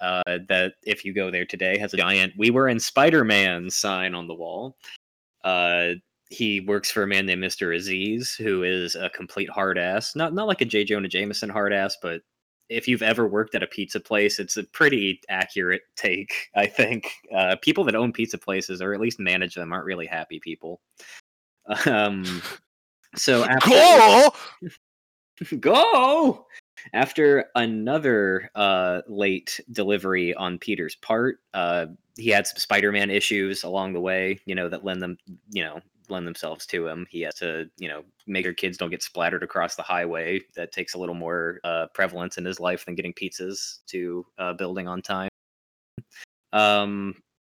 uh, 0.00 0.22
that, 0.48 0.74
if 0.82 1.04
you 1.04 1.12
go 1.12 1.30
there 1.30 1.44
today, 1.44 1.78
has 1.78 1.94
a 1.94 1.98
giant 1.98 2.32
"We 2.36 2.50
were 2.50 2.68
in 2.68 2.78
Spider 2.80 3.24
Man" 3.24 3.70
sign 3.70 4.14
on 4.14 4.26
the 4.26 4.34
wall. 4.34 4.76
Uh, 5.44 5.94
he 6.28 6.60
works 6.60 6.90
for 6.90 7.04
a 7.04 7.06
man 7.06 7.26
named 7.26 7.42
Mr. 7.42 7.74
Aziz, 7.76 8.34
who 8.34 8.64
is 8.64 8.96
a 8.96 9.10
complete 9.10 9.48
hard 9.48 9.78
ass. 9.78 10.16
Not 10.16 10.34
not 10.34 10.48
like 10.48 10.60
a 10.60 10.64
J. 10.64 10.84
Jonah 10.84 11.08
Jameson 11.08 11.48
hard 11.48 11.72
ass, 11.72 11.96
but 12.02 12.22
if 12.68 12.88
you've 12.88 13.02
ever 13.02 13.26
worked 13.28 13.54
at 13.54 13.62
a 13.62 13.68
pizza 13.68 14.00
place, 14.00 14.38
it's 14.38 14.56
a 14.56 14.64
pretty 14.64 15.20
accurate 15.28 15.82
take. 15.94 16.32
I 16.56 16.66
think 16.66 17.12
uh, 17.34 17.56
people 17.62 17.84
that 17.84 17.94
own 17.94 18.12
pizza 18.12 18.38
places 18.38 18.82
or 18.82 18.92
at 18.92 19.00
least 19.00 19.20
manage 19.20 19.54
them 19.54 19.72
aren't 19.72 19.84
really 19.84 20.06
happy 20.06 20.40
people. 20.40 20.80
Um, 21.86 22.42
so 23.14 23.44
after, 23.48 23.70
go 23.70 24.32
go 25.60 26.46
after 26.92 27.46
another 27.54 28.50
uh, 28.54 29.02
late 29.08 29.60
delivery 29.72 30.34
on 30.34 30.58
Peter's 30.58 30.96
part, 30.96 31.38
uh, 31.54 31.86
he 32.16 32.30
had 32.30 32.46
some 32.46 32.58
Spider-Man 32.58 33.10
issues 33.10 33.62
along 33.64 33.92
the 33.92 34.00
way. 34.00 34.38
You 34.46 34.54
know 34.54 34.68
that 34.68 34.84
lend 34.84 35.02
them, 35.02 35.18
you 35.50 35.62
know, 35.62 35.80
lend 36.08 36.26
themselves 36.26 36.66
to 36.66 36.86
him. 36.86 37.06
He 37.10 37.22
has 37.22 37.34
to, 37.36 37.68
you 37.78 37.88
know, 37.88 38.02
make 38.26 38.44
sure 38.44 38.54
kids 38.54 38.78
don't 38.78 38.90
get 38.90 39.02
splattered 39.02 39.42
across 39.42 39.76
the 39.76 39.82
highway. 39.82 40.40
That 40.54 40.72
takes 40.72 40.94
a 40.94 40.98
little 40.98 41.14
more 41.14 41.60
uh, 41.64 41.86
prevalence 41.94 42.38
in 42.38 42.44
his 42.44 42.60
life 42.60 42.84
than 42.84 42.94
getting 42.94 43.12
pizzas 43.12 43.78
to 43.88 44.26
uh, 44.38 44.52
building 44.54 44.88
on 44.88 45.02
time. 45.02 45.28
Um, 46.52 47.14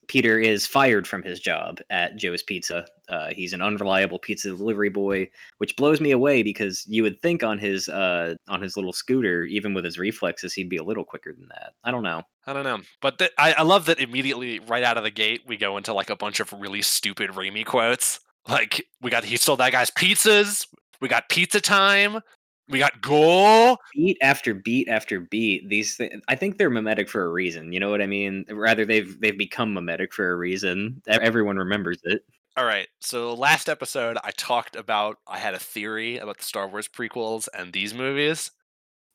Peter 0.07 0.39
is 0.39 0.65
fired 0.65 1.07
from 1.07 1.23
his 1.23 1.39
job 1.39 1.79
at 1.89 2.15
Joe's 2.15 2.43
Pizza. 2.43 2.85
Uh, 3.09 3.29
he's 3.33 3.53
an 3.53 3.61
unreliable 3.61 4.19
pizza 4.19 4.49
delivery 4.49 4.89
boy, 4.89 5.29
which 5.57 5.75
blows 5.75 5.99
me 5.99 6.11
away 6.11 6.43
because 6.43 6.85
you 6.87 7.01
would 7.03 7.19
think 7.21 7.43
on 7.43 7.57
his 7.57 7.89
uh, 7.89 8.35
on 8.47 8.61
his 8.61 8.75
little 8.75 8.93
scooter, 8.93 9.43
even 9.45 9.73
with 9.73 9.83
his 9.83 9.97
reflexes, 9.97 10.53
he'd 10.53 10.69
be 10.69 10.77
a 10.77 10.83
little 10.83 11.03
quicker 11.03 11.33
than 11.33 11.47
that. 11.49 11.73
I 11.83 11.91
don't 11.91 12.03
know. 12.03 12.23
I 12.45 12.53
don't 12.53 12.63
know, 12.63 12.79
but 13.01 13.19
th- 13.19 13.31
I, 13.37 13.53
I 13.53 13.61
love 13.63 13.85
that 13.85 13.99
immediately 13.99 14.59
right 14.59 14.83
out 14.83 14.97
of 14.97 15.03
the 15.03 15.11
gate 15.11 15.41
we 15.47 15.57
go 15.57 15.77
into 15.77 15.93
like 15.93 16.09
a 16.09 16.15
bunch 16.15 16.39
of 16.39 16.53
really 16.53 16.81
stupid 16.81 17.31
Raimi 17.31 17.65
quotes. 17.65 18.19
Like 18.47 18.87
we 19.01 19.11
got 19.11 19.23
he 19.23 19.37
stole 19.37 19.57
that 19.57 19.71
guy's 19.71 19.91
pizzas. 19.91 20.65
We 21.01 21.07
got 21.07 21.29
pizza 21.29 21.61
time. 21.61 22.21
We 22.69 22.77
got 22.77 23.01
goal. 23.01 23.77
Beat 23.95 24.17
after 24.21 24.53
beat 24.53 24.87
after 24.87 25.19
beat. 25.19 25.67
These 25.69 25.97
th- 25.97 26.13
I 26.27 26.35
think 26.35 26.57
they're 26.57 26.69
mimetic 26.69 27.09
for 27.09 27.23
a 27.23 27.29
reason. 27.29 27.73
You 27.73 27.79
know 27.79 27.89
what 27.89 28.01
I 28.01 28.05
mean? 28.05 28.45
Rather, 28.49 28.85
they've 28.85 29.19
they've 29.19 29.37
become 29.37 29.73
mimetic 29.73 30.13
for 30.13 30.31
a 30.31 30.35
reason. 30.35 31.01
Everyone 31.07 31.57
remembers 31.57 31.99
it. 32.03 32.23
All 32.59 32.65
right. 32.65 32.89
So 32.99 33.33
last 33.35 33.69
episode 33.69 34.17
I 34.21 34.31
talked 34.31 34.75
about 34.75 35.19
I 35.25 35.39
had 35.39 35.53
a 35.53 35.59
theory 35.59 36.17
about 36.17 36.39
the 36.39 36.43
Star 36.43 36.67
Wars 36.67 36.89
prequels 36.89 37.47
and 37.57 37.71
these 37.71 37.93
movies, 37.93 38.51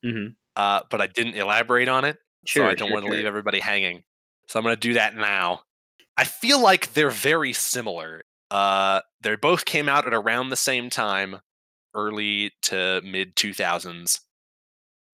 hmm 0.03 0.29
uh, 0.57 0.81
but 0.89 1.03
I 1.03 1.09
didn't 1.09 1.35
elaborate 1.35 1.89
on 1.89 2.07
it. 2.07 2.17
Sure. 2.47 2.65
so 2.65 2.71
I 2.71 2.75
don't 2.75 2.89
sure, 2.89 2.95
want 2.95 3.05
to 3.05 3.11
sure. 3.11 3.17
leave 3.19 3.27
everybody 3.27 3.61
hanging. 3.61 4.03
So 4.49 4.59
I'm 4.59 4.65
going 4.65 4.75
to 4.77 4.81
do 4.81 4.95
that 4.95 5.15
now. 5.15 5.61
I 6.17 6.25
feel 6.25 6.59
like 6.59 6.95
they're 6.95 7.11
very 7.11 7.53
similar. 7.53 8.25
Uh, 8.51 9.03
they 9.21 9.37
both 9.37 9.67
came 9.67 9.91
out 9.91 10.07
at 10.07 10.15
around 10.15 10.49
the 10.49 10.57
same 10.57 10.89
time, 10.89 11.41
early 11.95 12.53
to 12.63 13.03
mid 13.05 13.37
2000s. 13.37 14.21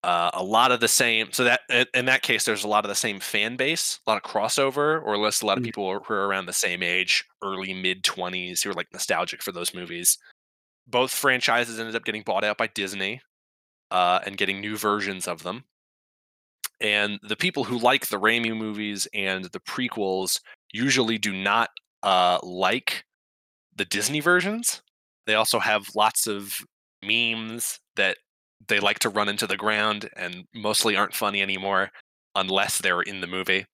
Uh, 0.09 0.31
a 0.33 0.43
lot 0.43 0.73
of 0.73 0.81
the 0.81 0.89
same. 0.89 1.31
So 1.33 1.45
that 1.45 1.61
in- 1.95 2.07
that 2.07 2.23
case, 2.23 2.45
there's 2.45 2.65
a 2.65 2.69
lot 2.69 2.85
of 2.87 2.89
the 2.89 2.95
same 2.95 3.21
fan 3.21 3.57
base, 3.57 4.01
a 4.07 4.11
lot 4.11 4.17
of 4.17 4.31
crossover, 4.31 5.03
or 5.03 5.15
at 5.15 5.21
least 5.21 5.43
a 5.43 5.47
lot 5.47 5.59
of 5.59 5.63
Mhm. 5.63 5.67
people 5.67 5.85
who 5.85 5.91
are- 5.91 6.05
who 6.05 6.15
are 6.15 6.27
around 6.27 6.47
the 6.47 6.53
same 6.55 6.83
age, 6.83 7.25
early 7.43 7.75
mid 7.75 8.03
20s, 8.05 8.63
who 8.63 8.71
are 8.71 8.75
like 8.75 8.91
nostalgic 8.93 9.43
for 9.43 9.53
those 9.53 9.75
movies. 9.75 10.17
Both 10.87 11.13
franchises 11.13 11.79
ended 11.79 11.95
up 11.95 12.05
getting 12.07 12.23
bought 12.23 12.45
out 12.45 12.57
by 12.57 12.69
Disney 12.69 13.21
uh, 13.91 14.21
and 14.25 14.39
getting 14.39 14.61
new 14.61 14.77
versions 14.79 15.29
of 15.29 15.43
them 15.43 15.65
and 16.81 17.19
the 17.23 17.37
people 17.37 17.65
who 17.65 17.79
like 17.79 18.07
the 18.09 18.21
Raimi 18.21 18.57
movies 18.57 19.09
and 19.13 19.47
the 19.47 19.61
prequels 19.61 20.41
usually 20.73 21.19
do 21.19 21.33
not 21.33 21.71
uh, 22.03 22.39
like 22.43 23.05
the 23.75 23.85
Disney 23.85 24.21
versions. 24.21 24.83
They 25.27 25.35
also 25.35 25.59
have 25.59 25.95
lots 25.95 26.27
of 26.27 26.55
memes 27.03 27.81
that 27.97 28.19
they 28.67 28.81
like 28.81 28.99
to 29.01 29.09
run 29.09 29.29
into 29.29 29.47
the 29.47 29.57
ground 29.57 30.09
and 30.17 30.45
mostly 30.55 30.97
aren't 30.97 31.15
funny 31.15 31.43
anymore 31.43 31.91
unless 32.35 32.79
they're 32.79 33.03
in 33.03 33.21
the 33.21 33.27
movie. 33.27 33.65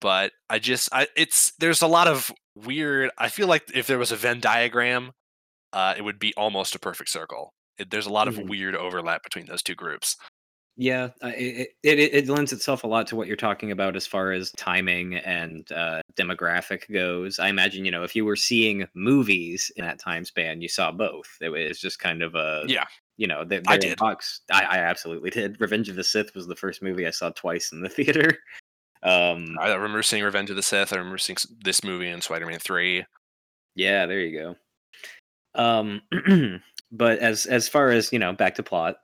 But 0.00 0.32
I 0.50 0.58
just, 0.58 0.88
I, 0.92 1.08
it's 1.16 1.52
there's 1.58 1.82
a 1.82 1.86
lot 1.86 2.08
of 2.08 2.32
weird. 2.56 3.10
I 3.18 3.28
feel 3.28 3.48
like 3.48 3.64
if 3.74 3.86
there 3.86 3.98
was 3.98 4.12
a 4.12 4.16
Venn 4.16 4.40
diagram, 4.40 5.12
uh, 5.72 5.94
it 5.96 6.02
would 6.02 6.18
be 6.18 6.34
almost 6.36 6.74
a 6.74 6.78
perfect 6.80 7.10
circle. 7.10 7.52
It, 7.78 7.90
there's 7.90 8.06
a 8.06 8.12
lot 8.12 8.28
Mhm. 8.28 8.38
of 8.44 8.48
weird 8.48 8.76
overlap 8.76 9.22
between 9.24 9.46
those 9.46 9.62
two 9.62 9.74
groups. 9.74 10.16
Yeah, 10.76 11.10
it, 11.22 11.68
it 11.84 11.98
it 12.00 12.14
it 12.14 12.28
lends 12.28 12.52
itself 12.52 12.82
a 12.82 12.88
lot 12.88 13.06
to 13.08 13.16
what 13.16 13.28
you're 13.28 13.36
talking 13.36 13.70
about 13.70 13.94
as 13.94 14.08
far 14.08 14.32
as 14.32 14.50
timing 14.56 15.14
and 15.14 15.70
uh, 15.70 16.00
demographic 16.16 16.92
goes. 16.92 17.38
I 17.38 17.48
imagine 17.48 17.84
you 17.84 17.92
know 17.92 18.02
if 18.02 18.16
you 18.16 18.24
were 18.24 18.34
seeing 18.36 18.86
movies 18.94 19.70
in 19.76 19.84
that 19.84 20.00
time 20.00 20.24
span, 20.24 20.60
you 20.60 20.68
saw 20.68 20.90
both. 20.90 21.28
It 21.40 21.50
was 21.50 21.78
just 21.78 22.00
kind 22.00 22.22
of 22.24 22.34
a 22.34 22.64
Yeah. 22.66 22.86
You 23.16 23.28
know, 23.28 23.44
they, 23.44 23.60
I 23.66 23.76
did. 23.76 23.98
Box. 23.98 24.40
I, 24.50 24.64
I 24.64 24.78
absolutely 24.78 25.30
did. 25.30 25.60
Revenge 25.60 25.88
of 25.88 25.96
the 25.96 26.04
Sith 26.04 26.34
was 26.34 26.46
the 26.46 26.56
first 26.56 26.82
movie 26.82 27.06
I 27.06 27.10
saw 27.10 27.30
twice 27.30 27.72
in 27.72 27.80
the 27.80 27.88
theater. 27.90 28.38
Um, 29.02 29.56
I 29.60 29.72
remember 29.72 30.02
seeing 30.02 30.24
Revenge 30.24 30.50
of 30.50 30.56
the 30.56 30.62
Sith. 30.62 30.92
I 30.92 30.96
remember 30.96 31.18
seeing 31.18 31.36
this 31.62 31.84
movie 31.84 32.08
in 32.08 32.20
Spider-Man 32.20 32.58
Three. 32.58 33.04
Yeah, 33.74 34.06
there 34.06 34.20
you 34.20 34.40
go. 34.40 34.56
Um, 35.54 36.02
but 36.92 37.18
as 37.18 37.46
as 37.46 37.68
far 37.68 37.90
as 37.90 38.12
you 38.12 38.18
know, 38.18 38.32
back 38.32 38.54
to 38.56 38.62
plot. 38.62 38.96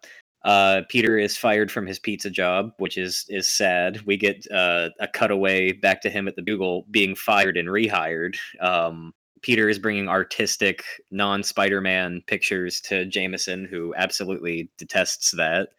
Uh, 0.42 0.80
Peter 0.88 1.18
is 1.18 1.36
fired 1.36 1.70
from 1.70 1.86
his 1.86 1.98
pizza 1.98 2.30
job, 2.30 2.72
which 2.78 2.96
is 2.96 3.26
is 3.28 3.46
sad. 3.46 4.00
We 4.06 4.16
get 4.16 4.50
uh, 4.50 4.88
a 4.98 5.06
cutaway 5.06 5.72
back 5.72 6.00
to 6.02 6.10
him 6.10 6.26
at 6.28 6.36
the 6.36 6.42
Bugle 6.42 6.86
being 6.90 7.14
fired 7.14 7.58
and 7.58 7.68
rehired. 7.68 8.36
Um, 8.60 9.12
Peter 9.42 9.68
is 9.68 9.78
bringing 9.78 10.08
artistic, 10.08 10.84
non 11.10 11.42
Spider 11.42 11.80
Man 11.80 12.22
pictures 12.26 12.80
to 12.82 13.06
Jameson, 13.06 13.64
who 13.64 13.94
absolutely 13.96 14.70
detests 14.78 15.30
that. 15.32 15.70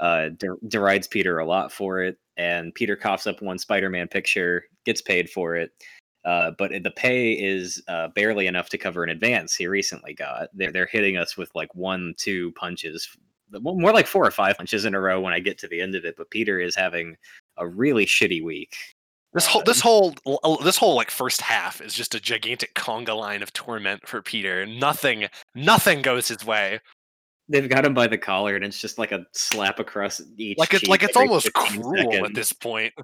Uh, 0.00 0.30
der- 0.30 0.58
derides 0.68 1.08
Peter 1.08 1.38
a 1.38 1.46
lot 1.46 1.72
for 1.72 2.00
it, 2.00 2.18
and 2.36 2.74
Peter 2.74 2.96
coughs 2.96 3.26
up 3.26 3.42
one 3.42 3.58
Spider 3.58 3.90
Man 3.90 4.08
picture, 4.08 4.64
gets 4.84 5.02
paid 5.02 5.28
for 5.28 5.56
it, 5.56 5.72
uh, 6.24 6.52
but 6.58 6.70
the 6.82 6.90
pay 6.90 7.32
is 7.32 7.82
uh, 7.88 8.08
barely 8.08 8.46
enough 8.46 8.68
to 8.70 8.78
cover 8.78 9.02
an 9.02 9.10
advance 9.10 9.54
he 9.54 9.66
recently 9.66 10.14
got. 10.14 10.48
They're 10.52 10.72
they're 10.72 10.88
hitting 10.90 11.16
us 11.16 11.36
with 11.36 11.50
like 11.54 11.74
one, 11.74 12.14
two 12.18 12.52
punches, 12.52 13.08
more 13.60 13.92
like 13.92 14.06
four 14.06 14.26
or 14.26 14.30
five 14.30 14.56
punches 14.56 14.84
in 14.84 14.94
a 14.94 15.00
row 15.00 15.20
when 15.20 15.32
I 15.32 15.40
get 15.40 15.58
to 15.58 15.68
the 15.68 15.80
end 15.80 15.94
of 15.94 16.04
it. 16.04 16.16
But 16.16 16.30
Peter 16.30 16.60
is 16.60 16.76
having 16.76 17.16
a 17.56 17.66
really 17.66 18.04
shitty 18.04 18.42
week. 18.42 18.76
This 19.34 19.46
whole 19.46 19.62
this 19.62 19.80
whole 19.80 20.14
this 20.62 20.78
whole 20.78 20.94
like 20.94 21.10
first 21.10 21.42
half 21.42 21.82
is 21.82 21.92
just 21.92 22.14
a 22.14 22.20
gigantic 22.20 22.74
conga 22.74 23.14
line 23.14 23.42
of 23.42 23.52
torment 23.52 24.06
for 24.08 24.22
Peter. 24.22 24.64
Nothing 24.64 25.26
nothing 25.54 26.00
goes 26.00 26.28
his 26.28 26.46
way. 26.46 26.80
They've 27.50 27.68
got 27.68 27.84
him 27.84 27.94
by 27.94 28.06
the 28.06 28.18
collar, 28.18 28.56
and 28.56 28.64
it's 28.64 28.80
just 28.80 28.98
like 28.98 29.12
a 29.12 29.26
slap 29.32 29.80
across 29.80 30.20
each. 30.36 30.58
Like 30.58 30.72
it's 30.72 30.88
like 30.88 31.02
it's 31.02 31.16
almost 31.16 31.50
15 31.56 31.82
cruel 31.82 32.24
at 32.24 32.34
this 32.34 32.52
point. 32.52 32.94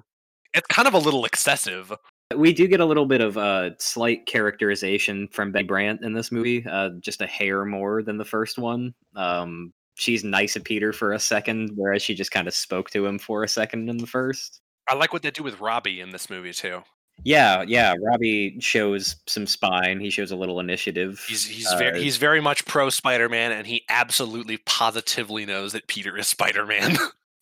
It's 0.53 0.67
kind 0.67 0.87
of 0.87 0.93
a 0.93 0.99
little 0.99 1.25
excessive. 1.25 1.93
We 2.35 2.53
do 2.53 2.67
get 2.67 2.79
a 2.79 2.85
little 2.85 3.05
bit 3.05 3.21
of 3.21 3.37
uh, 3.37 3.71
slight 3.79 4.25
characterization 4.25 5.27
from 5.31 5.51
Betty 5.51 5.65
Brant 5.65 6.03
in 6.03 6.13
this 6.13 6.31
movie, 6.31 6.65
uh, 6.67 6.89
just 6.99 7.21
a 7.21 7.27
hair 7.27 7.65
more 7.65 8.01
than 8.01 8.17
the 8.17 8.25
first 8.25 8.57
one. 8.57 8.95
Um, 9.15 9.73
she's 9.95 10.23
nice 10.23 10.53
to 10.53 10.59
Peter 10.59 10.91
for 10.91 11.13
a 11.13 11.19
second, 11.19 11.71
whereas 11.75 12.01
she 12.01 12.15
just 12.15 12.31
kind 12.31 12.47
of 12.47 12.55
spoke 12.55 12.89
to 12.91 13.05
him 13.05 13.19
for 13.19 13.43
a 13.43 13.47
second 13.47 13.89
in 13.89 13.97
the 13.97 14.07
first. 14.07 14.61
I 14.87 14.95
like 14.95 15.13
what 15.13 15.21
they 15.23 15.31
do 15.31 15.43
with 15.43 15.59
Robbie 15.59 16.01
in 16.01 16.11
this 16.11 16.29
movie 16.29 16.53
too. 16.53 16.83
Yeah, 17.23 17.63
yeah. 17.65 17.95
Robbie 18.01 18.57
shows 18.59 19.15
some 19.25 19.47
spine. 19.47 19.99
He 20.01 20.09
shows 20.09 20.31
a 20.31 20.35
little 20.35 20.59
initiative. 20.59 21.23
He's 21.27 21.45
he's 21.45 21.65
Uh, 21.71 21.77
very 21.77 22.03
he's 22.03 22.17
very 22.17 22.41
much 22.41 22.65
pro 22.65 22.89
Spider-Man, 22.89 23.51
and 23.53 23.65
he 23.65 23.83
absolutely 23.89 24.57
positively 24.57 25.45
knows 25.45 25.71
that 25.73 25.87
Peter 25.87 26.17
is 26.17 26.27
Spider-Man. 26.27 26.97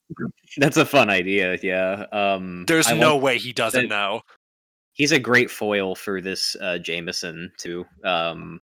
That's 0.57 0.77
a 0.77 0.85
fun 0.85 1.09
idea. 1.09 1.57
Yeah. 1.63 2.05
Um, 2.11 2.65
There's 2.67 2.87
I 2.87 2.93
no 2.95 3.17
way 3.17 3.37
he 3.39 3.51
doesn't 3.51 3.83
that- 3.83 3.95
know. 3.95 4.21
He's 4.95 5.11
a 5.11 5.17
great 5.19 5.49
foil 5.49 5.95
for 5.95 6.21
this 6.21 6.55
uh, 6.61 6.77
Jameson 6.77 7.51
too. 7.57 7.83
Um, 8.03 8.61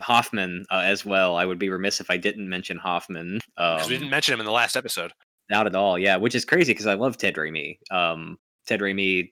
Hoffman 0.00 0.64
uh, 0.70 0.80
as 0.82 1.04
well. 1.04 1.36
I 1.36 1.44
would 1.44 1.58
be 1.58 1.68
remiss 1.68 2.00
if 2.00 2.10
I 2.10 2.16
didn't 2.16 2.48
mention 2.48 2.78
Hoffman. 2.78 3.38
Um, 3.58 3.82
we 3.82 3.88
didn't 3.88 4.08
mention 4.08 4.32
him 4.32 4.40
in 4.40 4.46
the 4.46 4.52
last 4.52 4.76
episode. 4.76 5.12
Not 5.52 5.66
at 5.66 5.74
all. 5.74 5.98
Yeah, 5.98 6.16
which 6.16 6.34
is 6.34 6.46
crazy 6.46 6.72
because 6.72 6.86
I 6.86 6.94
love 6.94 7.18
Ted 7.18 7.34
Raimi. 7.34 7.76
Um, 7.90 8.38
Ted 8.66 8.80
Raimi, 8.80 9.28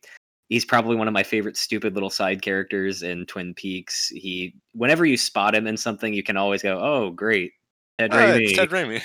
he's 0.50 0.66
probably 0.66 0.94
one 0.94 1.08
of 1.08 1.14
my 1.14 1.22
favorite 1.22 1.56
stupid 1.56 1.94
little 1.94 2.10
side 2.10 2.42
characters 2.42 3.02
in 3.02 3.24
Twin 3.24 3.54
Peaks. 3.54 4.08
He, 4.08 4.54
whenever 4.74 5.06
you 5.06 5.16
spot 5.16 5.54
him 5.54 5.66
in 5.66 5.78
something, 5.78 6.12
you 6.12 6.22
can 6.22 6.36
always 6.36 6.62
go, 6.62 6.78
"Oh, 6.78 7.10
great, 7.10 7.52
Ted 7.98 8.12
Oh, 8.12 8.18
Raimi." 8.18 8.54
Ted 8.54 8.68
Raimi. 8.68 9.02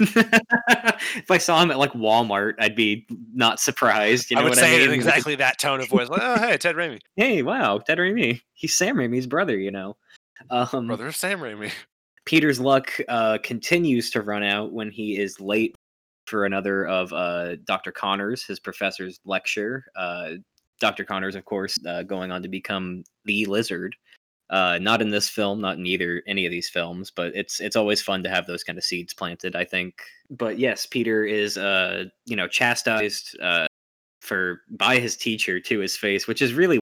if 0.00 1.30
I 1.30 1.38
saw 1.38 1.62
him 1.62 1.70
at 1.70 1.78
like 1.78 1.92
Walmart, 1.92 2.54
I'd 2.58 2.74
be 2.74 3.06
not 3.32 3.60
surprised. 3.60 4.28
You 4.28 4.34
know 4.34 4.40
I 4.40 4.44
would 4.44 4.50
what 4.50 4.58
say 4.58 4.72
I 4.72 4.80
it 4.80 4.88
in 4.88 4.90
exactly 4.92 5.36
that 5.36 5.60
tone 5.60 5.80
of 5.80 5.88
voice. 5.88 6.08
Like, 6.08 6.20
oh, 6.20 6.36
hey, 6.36 6.56
Ted 6.56 6.74
Raimi, 6.74 6.98
Hey, 7.14 7.42
wow, 7.42 7.78
Ted 7.78 7.98
Raimi. 7.98 8.40
He's 8.54 8.76
Sam 8.76 8.96
Raimi's 8.96 9.28
brother. 9.28 9.56
You 9.56 9.70
know. 9.70 9.96
Um, 10.50 10.88
brother 10.88 11.06
of 11.06 11.14
Sam 11.14 11.38
Raimi. 11.38 11.70
Peter's 12.24 12.58
luck 12.58 12.92
uh, 13.08 13.38
continues 13.44 14.10
to 14.10 14.22
run 14.22 14.42
out 14.42 14.72
when 14.72 14.90
he 14.90 15.16
is 15.16 15.40
late 15.40 15.76
for 16.30 16.46
another 16.46 16.86
of 16.86 17.12
uh, 17.12 17.56
Dr. 17.64 17.92
Connors, 17.92 18.44
his 18.44 18.60
professor's 18.60 19.20
lecture. 19.24 19.84
Uh, 19.96 20.30
Dr. 20.80 21.04
Connors, 21.04 21.34
of 21.34 21.44
course, 21.44 21.78
uh, 21.86 22.02
going 22.04 22.30
on 22.30 22.42
to 22.42 22.48
become 22.48 23.04
the 23.26 23.44
Lizard. 23.46 23.94
Uh, 24.48 24.78
not 24.80 25.00
in 25.00 25.10
this 25.10 25.28
film, 25.28 25.60
not 25.60 25.76
in 25.76 25.86
either 25.86 26.22
any 26.26 26.44
of 26.44 26.50
these 26.50 26.68
films, 26.68 27.12
but 27.14 27.32
it's 27.36 27.60
it's 27.60 27.76
always 27.76 28.02
fun 28.02 28.22
to 28.24 28.28
have 28.28 28.46
those 28.46 28.64
kind 28.64 28.78
of 28.78 28.84
seeds 28.84 29.14
planted. 29.14 29.54
I 29.54 29.64
think. 29.64 29.94
But 30.28 30.58
yes, 30.58 30.86
Peter 30.86 31.24
is 31.24 31.56
uh, 31.56 32.06
you 32.26 32.34
know 32.34 32.48
chastised 32.48 33.38
uh, 33.40 33.66
for 34.20 34.62
by 34.70 34.98
his 34.98 35.16
teacher 35.16 35.60
to 35.60 35.78
his 35.78 35.96
face, 35.96 36.26
which 36.26 36.42
is 36.42 36.52
really 36.52 36.80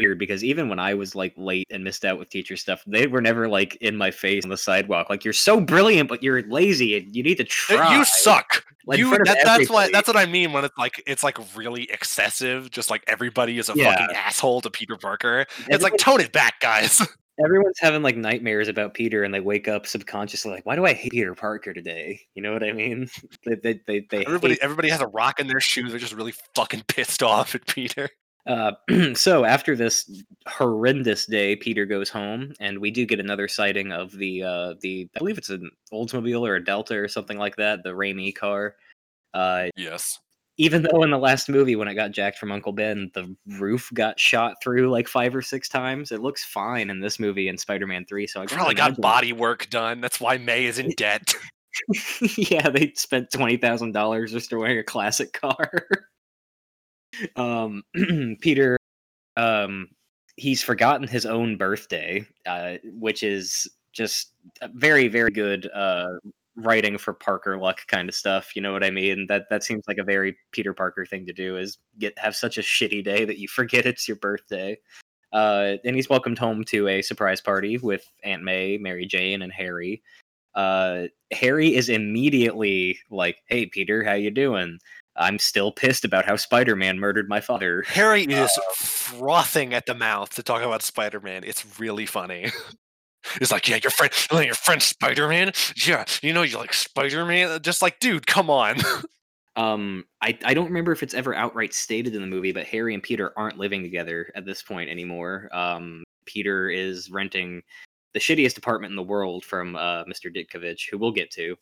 weird 0.00 0.18
because 0.18 0.42
even 0.42 0.68
when 0.68 0.78
I 0.78 0.94
was 0.94 1.14
like 1.14 1.34
late 1.36 1.66
and 1.70 1.84
missed 1.84 2.04
out 2.04 2.18
with 2.18 2.28
teacher 2.30 2.56
stuff, 2.56 2.82
they 2.86 3.06
were 3.06 3.20
never 3.20 3.48
like 3.48 3.76
in 3.76 3.96
my 3.96 4.10
face 4.10 4.44
on 4.44 4.50
the 4.50 4.56
sidewalk. 4.56 5.10
Like 5.10 5.24
you're 5.24 5.32
so 5.32 5.60
brilliant, 5.60 6.08
but 6.08 6.22
you're 6.22 6.42
lazy 6.48 6.96
and 6.96 7.14
you 7.14 7.22
need 7.22 7.36
to 7.38 7.44
Uh, 7.44 7.48
try. 7.48 7.96
You 7.96 8.04
suck. 8.04 8.64
Like, 8.86 8.98
you 8.98 9.10
that, 9.10 9.38
that's 9.44 9.68
what 9.70 9.92
that's 9.92 10.08
what 10.08 10.16
I 10.16 10.26
mean 10.26 10.52
when 10.52 10.64
it's 10.64 10.76
like 10.78 11.02
it's 11.06 11.22
like 11.22 11.38
really 11.56 11.84
excessive. 11.90 12.70
Just 12.70 12.90
like 12.90 13.04
everybody 13.06 13.58
is 13.58 13.68
a 13.68 13.74
Yeah. 13.76 13.92
fucking 13.94 14.16
asshole 14.16 14.62
to 14.62 14.70
Peter 14.70 14.96
Parker. 14.96 15.46
It's 15.68 15.82
like 15.84 15.96
tone 15.98 16.20
it 16.20 16.32
back, 16.32 16.60
guys. 16.60 17.00
everyone's 17.44 17.78
having 17.78 18.02
like 18.02 18.16
nightmares 18.16 18.68
about 18.68 18.94
Peter, 18.94 19.22
and 19.24 19.32
they 19.32 19.40
wake 19.40 19.68
up 19.68 19.86
subconsciously 19.86 20.50
like, 20.50 20.66
"Why 20.66 20.76
do 20.76 20.84
I 20.86 20.92
hate 20.94 21.12
Peter 21.12 21.34
Parker 21.34 21.72
today?" 21.72 22.20
You 22.34 22.42
know 22.42 22.52
what 22.52 22.62
I 22.64 22.72
mean? 22.72 23.08
they 23.46 23.54
they 23.56 23.80
they, 23.86 24.06
they 24.10 24.24
Everybody, 24.26 24.58
everybody 24.60 24.88
has 24.88 25.00
a 25.00 25.06
rock 25.08 25.40
in 25.40 25.46
their 25.46 25.60
shoes. 25.60 25.90
They're 25.90 25.98
just 26.00 26.14
really 26.14 26.34
fucking 26.54 26.84
pissed 26.88 27.22
off 27.22 27.54
at 27.54 27.66
Peter. 27.66 28.08
Uh, 28.46 28.72
so 29.14 29.44
after 29.44 29.76
this 29.76 30.22
horrendous 30.48 31.26
day, 31.26 31.56
Peter 31.56 31.86
goes 31.86 32.08
home, 32.08 32.52
and 32.60 32.78
we 32.78 32.90
do 32.90 33.04
get 33.06 33.20
another 33.20 33.48
sighting 33.48 33.92
of 33.92 34.12
the 34.12 34.42
uh, 34.42 34.74
the 34.80 35.08
I 35.14 35.18
believe 35.18 35.38
it's 35.38 35.50
an 35.50 35.70
Oldsmobile 35.92 36.40
or 36.48 36.56
a 36.56 36.64
Delta 36.64 36.94
or 36.96 37.08
something 37.08 37.38
like 37.38 37.56
that, 37.56 37.82
the 37.84 37.90
Raimi 37.90 38.34
car. 38.34 38.76
Uh, 39.34 39.66
Yes. 39.76 40.18
even 40.58 40.82
though 40.82 41.02
in 41.04 41.10
the 41.10 41.18
last 41.18 41.48
movie 41.48 41.76
when 41.76 41.86
it 41.88 41.94
got 41.94 42.10
jacked 42.10 42.38
from 42.38 42.50
Uncle 42.52 42.72
Ben, 42.72 43.10
the 43.14 43.34
roof 43.58 43.90
got 43.94 44.18
shot 44.18 44.54
through 44.62 44.90
like 44.90 45.06
five 45.06 45.34
or 45.36 45.42
six 45.42 45.68
times. 45.68 46.10
It 46.10 46.20
looks 46.20 46.44
fine 46.44 46.90
in 46.90 47.00
this 47.00 47.20
movie 47.20 47.48
in 47.48 47.56
Spider-Man 47.56 48.06
Three. 48.06 48.26
So 48.26 48.40
I 48.42 48.46
Probably 48.46 48.74
got 48.74 48.88
imagine- 48.88 49.02
body 49.02 49.32
work 49.32 49.70
done. 49.70 50.00
That's 50.00 50.20
why 50.20 50.38
May 50.38 50.64
is 50.66 50.78
in 50.78 50.90
debt. 50.96 51.34
yeah, 52.36 52.68
they 52.68 52.92
spent 52.96 53.30
twenty 53.30 53.56
thousand 53.56 53.92
dollars 53.92 54.34
restoring 54.34 54.78
a 54.78 54.82
classic 54.82 55.32
car. 55.32 55.70
um, 57.36 57.82
Peter, 58.40 58.76
um, 59.36 59.88
he's 60.36 60.62
forgotten 60.62 61.06
his 61.06 61.26
own 61.26 61.56
birthday, 61.56 62.26
uh, 62.46 62.74
which 62.84 63.22
is 63.22 63.68
just 63.92 64.32
very, 64.74 65.08
very 65.08 65.30
good 65.30 65.68
uh, 65.74 66.08
writing 66.56 66.98
for 66.98 67.12
Parker 67.12 67.58
luck 67.58 67.86
kind 67.86 68.08
of 68.08 68.14
stuff. 68.14 68.54
You 68.54 68.62
know 68.62 68.72
what 68.72 68.84
I 68.84 68.90
mean? 68.90 69.26
That 69.28 69.48
that 69.50 69.64
seems 69.64 69.84
like 69.88 69.98
a 69.98 70.04
very 70.04 70.36
Peter 70.52 70.72
Parker 70.72 71.04
thing 71.06 71.26
to 71.26 71.32
do. 71.32 71.56
Is 71.56 71.78
get 71.98 72.18
have 72.18 72.36
such 72.36 72.58
a 72.58 72.62
shitty 72.62 73.04
day 73.04 73.24
that 73.24 73.38
you 73.38 73.48
forget 73.56 73.86
it's 73.86 74.08
your 74.08 74.16
birthday. 74.16 74.78
Uh, 75.32 75.76
and 75.84 75.94
he's 75.94 76.08
welcomed 76.08 76.38
home 76.38 76.64
to 76.64 76.88
a 76.88 77.02
surprise 77.02 77.40
party 77.40 77.78
with 77.78 78.04
Aunt 78.24 78.42
May, 78.42 78.78
Mary 78.78 79.06
Jane, 79.06 79.42
and 79.42 79.52
Harry. 79.52 80.02
Uh, 80.56 81.04
Harry 81.30 81.76
is 81.76 81.88
immediately 81.88 82.98
like, 83.10 83.36
"Hey, 83.46 83.66
Peter, 83.66 84.02
how 84.02 84.14
you 84.14 84.32
doing? 84.32 84.80
I'm 85.16 85.38
still 85.38 85.72
pissed 85.72 86.04
about 86.04 86.24
how 86.24 86.36
Spider-Man 86.36 86.98
murdered 86.98 87.28
my 87.28 87.40
father." 87.40 87.82
Harry 87.88 88.24
is 88.24 88.50
frothing 88.74 89.74
at 89.74 89.86
the 89.86 89.94
mouth 89.94 90.30
to 90.34 90.42
talk 90.42 90.62
about 90.62 90.82
Spider-Man. 90.82 91.44
It's 91.44 91.78
really 91.78 92.06
funny. 92.06 92.50
It's 93.38 93.52
like, 93.52 93.68
yeah, 93.68 93.78
your 93.82 93.90
friend, 93.90 94.10
you 94.32 94.40
your 94.40 94.54
friend 94.54 94.82
Spider-Man. 94.82 95.52
Yeah, 95.86 96.06
you 96.22 96.32
know, 96.32 96.40
you 96.40 96.56
like 96.56 96.72
Spider-Man. 96.72 97.60
Just 97.60 97.82
like, 97.82 98.00
dude, 98.00 98.26
come 98.26 98.48
on. 98.48 98.78
Um, 99.56 100.04
I 100.22 100.38
I 100.44 100.54
don't 100.54 100.68
remember 100.68 100.92
if 100.92 101.02
it's 101.02 101.12
ever 101.12 101.34
outright 101.34 101.74
stated 101.74 102.14
in 102.14 102.20
the 102.20 102.26
movie, 102.26 102.52
but 102.52 102.66
Harry 102.66 102.94
and 102.94 103.02
Peter 103.02 103.32
aren't 103.36 103.58
living 103.58 103.82
together 103.82 104.30
at 104.34 104.46
this 104.46 104.62
point 104.62 104.88
anymore. 104.88 105.48
Um, 105.52 106.04
Peter 106.24 106.70
is 106.70 107.10
renting 107.10 107.62
the 108.14 108.20
shittiest 108.20 108.58
apartment 108.58 108.92
in 108.92 108.96
the 108.96 109.02
world 109.02 109.44
from 109.44 109.76
uh, 109.76 110.04
Mr. 110.04 110.34
Ditkovich, 110.34 110.88
who 110.90 110.98
we'll 110.98 111.12
get 111.12 111.30
to. 111.32 111.56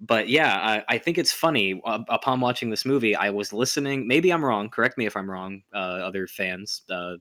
But 0.00 0.28
yeah, 0.28 0.56
I, 0.56 0.94
I 0.94 0.98
think 0.98 1.16
it's 1.18 1.32
funny. 1.32 1.80
Uh, 1.84 2.00
upon 2.08 2.40
watching 2.40 2.70
this 2.70 2.84
movie, 2.84 3.16
I 3.16 3.30
was 3.30 3.52
listening. 3.52 4.06
Maybe 4.06 4.30
I'm 4.30 4.44
wrong. 4.44 4.68
Correct 4.68 4.98
me 4.98 5.06
if 5.06 5.16
I'm 5.16 5.30
wrong, 5.30 5.62
uh, 5.74 5.78
other 5.78 6.26
fans. 6.26 6.82
Uh, 6.90 7.14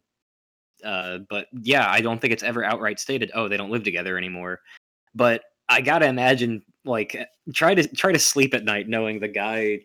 uh, 0.83 1.19
but 1.29 1.47
yeah, 1.53 1.89
I 1.89 2.01
don't 2.01 2.19
think 2.19 2.33
it's 2.33 2.43
ever 2.43 2.63
outright 2.63 2.99
stated. 2.99 3.31
Oh, 3.33 3.47
they 3.47 3.57
don't 3.57 3.71
live 3.71 3.83
together 3.83 4.17
anymore. 4.17 4.59
But 5.13 5.43
I 5.69 5.81
gotta 5.81 6.07
imagine, 6.07 6.63
like, 6.83 7.17
try 7.53 7.75
to 7.75 7.87
try 7.95 8.11
to 8.11 8.19
sleep 8.19 8.53
at 8.53 8.65
night 8.65 8.89
knowing 8.89 9.19
the 9.19 9.29
guy 9.29 9.79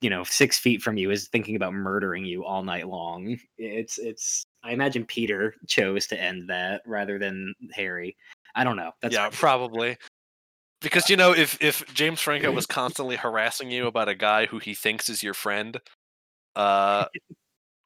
you 0.00 0.10
know 0.10 0.22
six 0.24 0.58
feet 0.58 0.82
from 0.82 0.96
you 0.96 1.10
is 1.10 1.28
thinking 1.28 1.56
about 1.56 1.72
murdering 1.72 2.24
you 2.24 2.44
all 2.44 2.62
night 2.62 2.86
long 2.86 3.36
it's 3.56 3.98
it's 3.98 4.46
i 4.62 4.70
imagine 4.70 5.04
peter 5.04 5.54
chose 5.66 6.06
to 6.06 6.20
end 6.20 6.48
that 6.48 6.82
rather 6.86 7.18
than 7.18 7.52
harry 7.72 8.16
i 8.54 8.62
don't 8.62 8.76
know 8.76 8.92
that's 9.02 9.14
yeah, 9.14 9.28
probably. 9.32 9.96
Because 10.80 11.10
you 11.10 11.16
know, 11.16 11.32
if 11.32 11.60
if 11.60 11.84
James 11.94 12.20
Franco 12.20 12.52
was 12.52 12.66
constantly 12.66 13.16
harassing 13.16 13.70
you 13.70 13.86
about 13.86 14.08
a 14.08 14.14
guy 14.14 14.46
who 14.46 14.58
he 14.58 14.74
thinks 14.74 15.08
is 15.08 15.22
your 15.22 15.34
friend, 15.34 15.80
uh, 16.56 17.06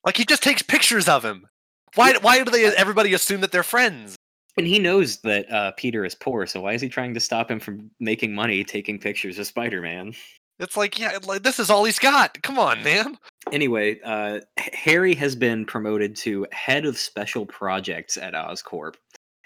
like 0.05 0.17
he 0.17 0.25
just 0.25 0.43
takes 0.43 0.63
pictures 0.63 1.09
of 1.09 1.25
him. 1.25 1.47
Why 1.95 2.15
why 2.21 2.43
do 2.43 2.51
they 2.51 2.65
everybody 2.67 3.15
assume 3.15 3.41
that 3.43 3.53
they're 3.53 3.63
friends? 3.63 4.17
and 4.59 4.67
he 4.67 4.79
knows 4.79 5.17
that 5.23 5.51
uh, 5.51 5.73
peter 5.79 6.05
is 6.05 6.15
poor 6.15 6.47
so 6.47 6.61
why 6.61 6.75
is 6.75 6.83
he 6.83 6.89
trying 6.89 7.15
to 7.15 7.21
stop 7.21 7.51
him 7.51 7.59
from 7.59 7.91
making 8.01 8.35
money 8.35 8.63
taking 8.63 8.99
pictures 8.99 9.39
of 9.39 9.47
spider-man 9.47 10.13
It's 10.59 10.77
like, 10.77 10.99
yeah, 10.99 11.19
like 11.27 11.43
this 11.43 11.59
is 11.59 11.71
all 11.71 11.85
he's 11.85 11.99
got. 11.99 12.41
Come 12.43 12.59
on, 12.59 12.83
man. 12.85 13.17
anyway 13.51 13.99
uh, 14.05 14.41
harry 14.59 15.15
has 15.15 15.35
been 15.35 15.65
promoted 15.65 16.15
to 16.17 16.47
head 16.53 16.85
of 16.85 16.99
special 16.99 17.47
projects 17.47 18.19
at 18.19 18.35
oscorp 18.35 18.97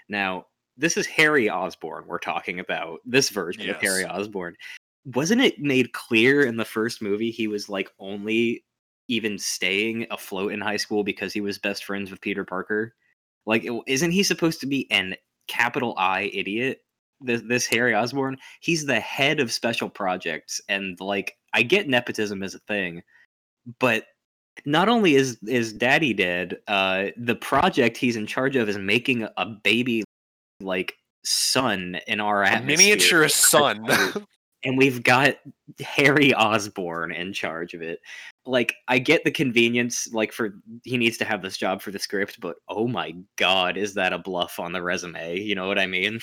now 0.09 0.45
this 0.77 0.97
is 0.97 1.05
harry 1.05 1.49
osborn 1.49 2.05
we're 2.07 2.19
talking 2.19 2.59
about 2.59 2.99
this 3.05 3.29
version 3.29 3.69
of 3.69 3.77
harry 3.77 4.01
Yes. 4.01 4.11
osborn. 4.11 4.55
Wasn't 5.15 5.39
it 5.41 5.59
made 5.59 5.93
clear 5.93 6.43
in 6.43 6.57
the 6.57 6.65
first 6.65 7.01
movie 7.01 7.31
he 7.31 7.47
was 7.47 7.69
like 7.69 7.89
only 7.99 8.65
even 9.07 9.39
staying 9.39 10.05
afloat 10.11 10.51
in 10.51 10.59
high 10.59 10.75
school 10.77 11.01
because 11.03 11.31
he 11.31 11.39
was 11.39 11.57
best 11.57 11.85
friends 11.85 12.11
with 12.11 12.21
peter 12.21 12.43
parker? 12.43 12.93
Like 13.45 13.65
isn't 13.87 14.11
he 14.11 14.21
supposed 14.23 14.59
to 14.61 14.67
be 14.67 14.85
an 14.91 15.15
capital 15.47 15.93
i 15.97 16.23
idiot 16.33 16.81
this, 17.21 17.41
this 17.43 17.65
harry 17.65 17.95
osborn? 17.95 18.37
He's 18.59 18.85
the 18.85 18.99
head 18.99 19.39
of 19.39 19.51
special 19.53 19.89
projects 19.89 20.59
and 20.67 20.99
like 20.99 21.37
i 21.53 21.63
get 21.63 21.87
nepotism 21.87 22.43
as 22.43 22.53
a 22.53 22.59
thing 22.59 23.01
but 23.79 24.07
not 24.65 24.89
only 24.89 25.15
is 25.15 25.37
is 25.47 25.71
daddy 25.71 26.13
dead 26.13 26.57
uh 26.67 27.05
the 27.15 27.35
project 27.35 27.95
he's 27.95 28.17
in 28.17 28.27
charge 28.27 28.55
of 28.57 28.67
is 28.67 28.77
making 28.77 29.27
a 29.37 29.45
baby 29.45 30.03
like 30.59 30.95
sun 31.23 31.99
in 32.07 32.19
our 32.19 32.43
A 32.43 32.49
atmosphere 32.49 32.77
miniature 32.77 33.27
sun. 33.29 33.87
and 34.63 34.77
we've 34.77 35.03
got 35.03 35.35
Harry 35.79 36.33
Osborn 36.33 37.11
in 37.11 37.33
charge 37.33 37.73
of 37.73 37.81
it. 37.81 37.99
Like, 38.45 38.75
I 38.87 38.99
get 38.99 39.23
the 39.23 39.31
convenience, 39.31 40.11
like 40.13 40.31
for 40.31 40.55
he 40.83 40.97
needs 40.97 41.17
to 41.17 41.25
have 41.25 41.41
this 41.41 41.57
job 41.57 41.81
for 41.81 41.91
the 41.91 41.99
script, 41.99 42.39
but 42.39 42.55
oh 42.69 42.87
my 42.87 43.13
god, 43.35 43.77
is 43.77 43.93
that 43.95 44.13
a 44.13 44.17
bluff 44.17 44.59
on 44.59 44.71
the 44.71 44.81
resume? 44.81 45.39
You 45.39 45.55
know 45.55 45.67
what 45.67 45.79
I 45.79 45.85
mean? 45.85 46.19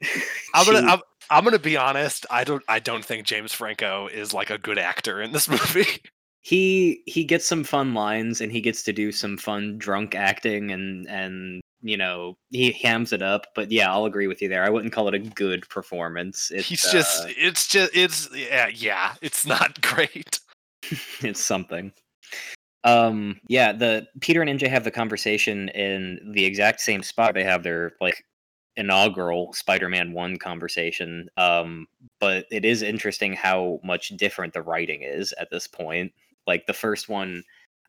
I'm 0.54 0.66
gonna 0.66 0.86
I'm, 0.86 1.00
I'm 1.30 1.44
gonna 1.44 1.58
be 1.58 1.76
honest. 1.76 2.26
I 2.30 2.44
don't 2.44 2.62
I 2.68 2.78
don't 2.78 3.04
think 3.04 3.26
James 3.26 3.52
Franco 3.52 4.06
is 4.08 4.32
like 4.32 4.50
a 4.50 4.58
good 4.58 4.78
actor 4.78 5.20
in 5.22 5.32
this 5.32 5.48
movie. 5.50 6.00
he 6.40 7.02
he 7.06 7.24
gets 7.24 7.46
some 7.46 7.64
fun 7.64 7.94
lines 7.94 8.40
and 8.40 8.50
he 8.52 8.60
gets 8.60 8.82
to 8.84 8.92
do 8.92 9.12
some 9.12 9.36
fun 9.36 9.78
drunk 9.78 10.14
acting 10.14 10.70
and 10.70 11.06
and 11.08 11.60
you 11.82 11.96
know 11.96 12.36
he 12.50 12.72
hams 12.72 13.12
it 13.12 13.22
up. 13.22 13.46
But 13.54 13.70
yeah, 13.70 13.92
I'll 13.92 14.04
agree 14.04 14.26
with 14.26 14.42
you 14.42 14.48
there. 14.48 14.64
I 14.64 14.70
wouldn't 14.70 14.92
call 14.92 15.08
it 15.08 15.14
a 15.14 15.18
good 15.18 15.68
performance. 15.68 16.50
It's, 16.50 16.68
He's 16.68 16.90
just 16.90 17.24
uh, 17.24 17.28
it's 17.36 17.68
just 17.68 17.90
it's 17.94 18.28
yeah 18.34 18.68
yeah 18.68 19.14
it's 19.22 19.46
not 19.46 19.80
great. 19.82 20.40
it's 21.20 21.42
something. 21.42 21.92
Um, 22.84 23.40
yeah, 23.48 23.72
the 23.72 24.06
Peter 24.20 24.40
and 24.40 24.60
MJ 24.60 24.68
have 24.68 24.84
the 24.84 24.90
conversation 24.90 25.68
in 25.70 26.32
the 26.34 26.44
exact 26.44 26.80
same 26.80 27.02
spot. 27.02 27.34
They 27.34 27.44
have 27.44 27.62
their 27.62 27.92
like 28.00 28.24
inaugural 28.76 29.52
Spider-Man 29.52 30.12
One 30.12 30.38
conversation. 30.38 31.28
Um, 31.36 31.86
but 32.20 32.46
it 32.50 32.64
is 32.64 32.82
interesting 32.82 33.32
how 33.32 33.80
much 33.82 34.10
different 34.10 34.54
the 34.54 34.62
writing 34.62 35.02
is 35.02 35.34
at 35.38 35.50
this 35.50 35.66
point. 35.66 36.12
Like 36.46 36.66
the 36.66 36.72
first 36.72 37.08
one, 37.08 37.42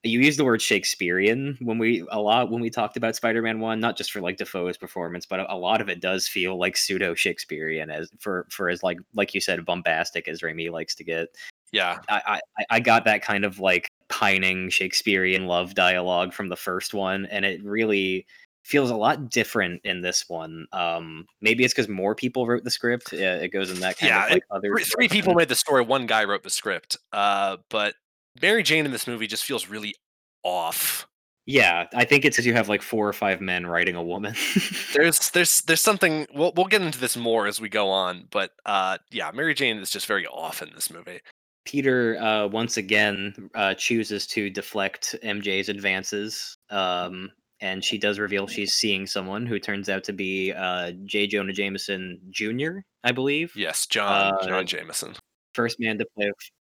you 0.04 0.20
use 0.20 0.38
the 0.38 0.46
word 0.46 0.62
Shakespearean 0.62 1.58
when 1.62 1.78
we 1.78 2.06
a 2.10 2.20
lot 2.20 2.50
when 2.50 2.62
we 2.62 2.70
talked 2.70 2.96
about 2.96 3.16
Spider-Man 3.16 3.60
One, 3.60 3.80
not 3.80 3.98
just 3.98 4.12
for 4.12 4.22
like 4.22 4.38
Dafoe's 4.38 4.78
performance, 4.78 5.26
but 5.26 5.42
a, 5.42 5.54
a 5.54 5.56
lot 5.56 5.82
of 5.82 5.90
it 5.90 6.00
does 6.00 6.28
feel 6.28 6.58
like 6.58 6.78
pseudo 6.78 7.14
Shakespearean 7.14 7.90
as 7.90 8.10
for 8.20 8.48
for 8.50 8.70
as 8.70 8.82
like 8.84 8.98
like 9.14 9.34
you 9.34 9.42
said 9.42 9.66
bombastic 9.66 10.28
as 10.28 10.42
Raimi 10.42 10.72
likes 10.72 10.96
to 10.96 11.04
get. 11.04 11.30
Yeah, 11.72 12.00
I, 12.08 12.40
I 12.58 12.66
I 12.70 12.80
got 12.80 13.06
that 13.06 13.22
kind 13.22 13.44
of 13.44 13.60
like 13.60 13.90
pining 14.08 14.70
Shakespearean 14.70 15.48
love 15.48 15.76
dialogue 15.76 16.34
from 16.34 16.50
the 16.50 16.56
first 16.56 16.94
one, 16.94 17.26
and 17.26 17.46
it 17.46 17.64
really 17.64 18.26
feels 18.64 18.90
a 18.92 18.96
lot 18.96 19.30
different 19.30 19.82
in 19.84 20.02
this 20.02 20.30
one. 20.30 20.68
Um, 20.72 21.26
maybe 21.42 21.64
it's 21.64 21.74
because 21.74 21.90
more 21.90 22.16
people 22.16 22.46
wrote 22.48 22.64
the 22.64 22.72
script. 22.72 23.14
It 23.14 23.52
goes 23.52 23.72
in 23.72 23.80
that 23.80 23.98
kind 23.98 24.10
Yeah, 24.10 24.26
of 24.26 24.32
like 24.32 24.44
other. 24.52 24.70
three, 24.76 24.84
three 24.84 25.08
people 25.10 25.34
made 25.34 25.50
the 25.50 25.56
story. 25.56 25.84
One 25.84 26.06
guy 26.06 26.24
wrote 26.26 26.44
the 26.44 26.50
script. 26.50 26.98
Uh, 27.12 27.58
but 27.70 27.96
Mary 28.42 28.64
Jane 28.64 28.86
in 28.86 28.92
this 28.92 29.08
movie 29.08 29.28
just 29.28 29.44
feels 29.44 29.68
really 29.68 29.96
off. 30.44 31.06
Yeah, 31.46 31.88
I 31.96 32.06
think 32.06 32.26
it's 32.26 32.36
because 32.38 32.46
you 32.46 32.54
have 32.54 32.70
like 32.70 32.84
four 32.84 33.08
or 33.08 33.14
five 33.14 33.42
men 33.42 33.66
writing 33.66 33.96
a 33.96 34.04
woman. 34.04 34.36
There's 34.94 35.32
there's 35.32 35.62
there's 35.62 35.82
something. 35.82 36.28
We'll 36.34 36.54
we'll 36.56 36.68
get 36.68 36.82
into 36.84 37.00
this 37.00 37.18
more 37.18 37.48
as 37.48 37.60
we 37.60 37.70
go 37.70 37.90
on. 37.90 38.28
But 38.30 38.52
uh, 38.68 39.00
yeah, 39.12 39.32
Mary 39.34 39.56
Jane 39.56 39.78
is 39.78 39.90
just 39.90 40.06
very 40.06 40.28
off 40.28 40.62
in 40.62 40.70
this 40.76 40.92
movie. 40.92 41.20
Peter 41.66 42.18
uh, 42.22 42.48
once 42.48 42.78
again 42.78 43.50
uh, 43.56 43.74
chooses 43.74 44.28
to 44.28 44.50
deflect 44.52 45.16
MJ's 45.24 45.70
advances, 45.70 46.56
um, 46.70 47.32
and 47.62 47.84
she 47.84 47.98
does 47.98 48.20
reveal 48.20 48.46
she's 48.46 48.74
seeing 48.74 49.08
someone 49.08 49.46
who 49.48 49.58
turns 49.60 49.90
out 49.90 50.04
to 50.04 50.14
be 50.14 50.54
uh, 50.54 50.92
J. 51.06 51.26
Jonah 51.26 51.54
Jameson 51.54 52.20
Jr. 52.30 52.80
I 53.04 53.12
believe. 53.12 53.54
Yes, 53.56 53.88
John 53.88 54.36
Uh, 54.36 54.46
John 54.48 54.66
Jameson. 54.68 55.16
first 55.54 55.80
man 55.80 55.98
to 55.98 56.06
play 56.16 56.30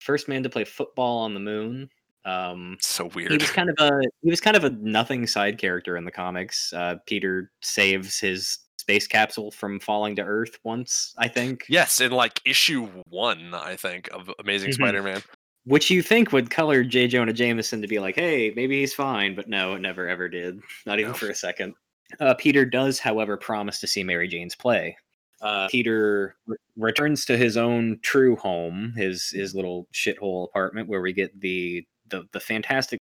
first 0.02 0.28
man 0.28 0.42
to 0.42 0.50
play 0.50 0.64
football 0.64 1.18
on 1.20 1.34
the 1.34 1.40
moon 1.40 1.88
Um, 2.24 2.76
So 2.80 3.06
weird. 3.14 3.32
he 3.32 3.38
was 3.38 3.50
kind 3.50 3.68
of 3.68 3.76
a 3.80 4.00
he 4.22 4.30
was 4.30 4.40
kind 4.40 4.56
of 4.56 4.64
a 4.64 4.70
nothing 4.70 5.26
side 5.26 5.58
character 5.58 5.96
in 5.96 6.04
the 6.04 6.10
comics. 6.12 6.72
Uh, 6.72 6.96
Peter 7.06 7.50
saves 7.62 8.18
his 8.20 8.58
space 8.78 9.06
capsule 9.06 9.50
from 9.50 9.78
falling 9.80 10.14
to 10.16 10.22
Earth 10.22 10.58
once, 10.64 11.14
I 11.18 11.28
think. 11.28 11.64
Yes, 11.68 12.00
in 12.00 12.10
like 12.12 12.40
issue 12.44 12.86
one, 13.08 13.54
I 13.54 13.76
think, 13.76 14.08
of 14.12 14.30
Amazing 14.40 14.70
Mhm. 14.70 14.74
Spider-Man. 14.74 15.22
Which 15.64 15.90
you 15.90 16.02
think 16.02 16.32
would 16.32 16.50
color 16.50 16.82
J. 16.82 17.06
Jonah 17.06 17.32
Jameson 17.32 17.80
to 17.82 17.86
be 17.88 18.00
like, 18.00 18.16
hey, 18.16 18.52
maybe 18.56 18.80
he's 18.80 18.92
fine, 18.94 19.36
but 19.36 19.48
no, 19.48 19.74
it 19.74 19.80
never 19.80 20.08
ever 20.08 20.28
did. 20.28 20.60
Not 20.86 20.98
even 20.98 21.12
No. 21.12 21.16
for 21.18 21.30
a 21.30 21.34
second. 21.34 21.74
Uh, 22.20 22.34
Peter 22.34 22.64
does, 22.64 22.98
however, 22.98 23.36
promise 23.36 23.78
to 23.80 23.86
see 23.86 24.02
Mary 24.04 24.26
Jane's 24.28 24.56
play. 24.56 24.96
Uh, 25.42 25.68
Peter 25.68 26.36
re- 26.46 26.56
returns 26.76 27.24
to 27.26 27.36
his 27.36 27.56
own 27.56 27.98
true 28.02 28.36
home, 28.36 28.92
his 28.96 29.30
his 29.30 29.54
little 29.54 29.88
shithole 29.92 30.48
apartment, 30.48 30.88
where 30.88 31.00
we 31.02 31.12
get 31.12 31.38
the 31.40 31.84
the, 32.08 32.22
the 32.32 32.40
fantastic 32.40 32.98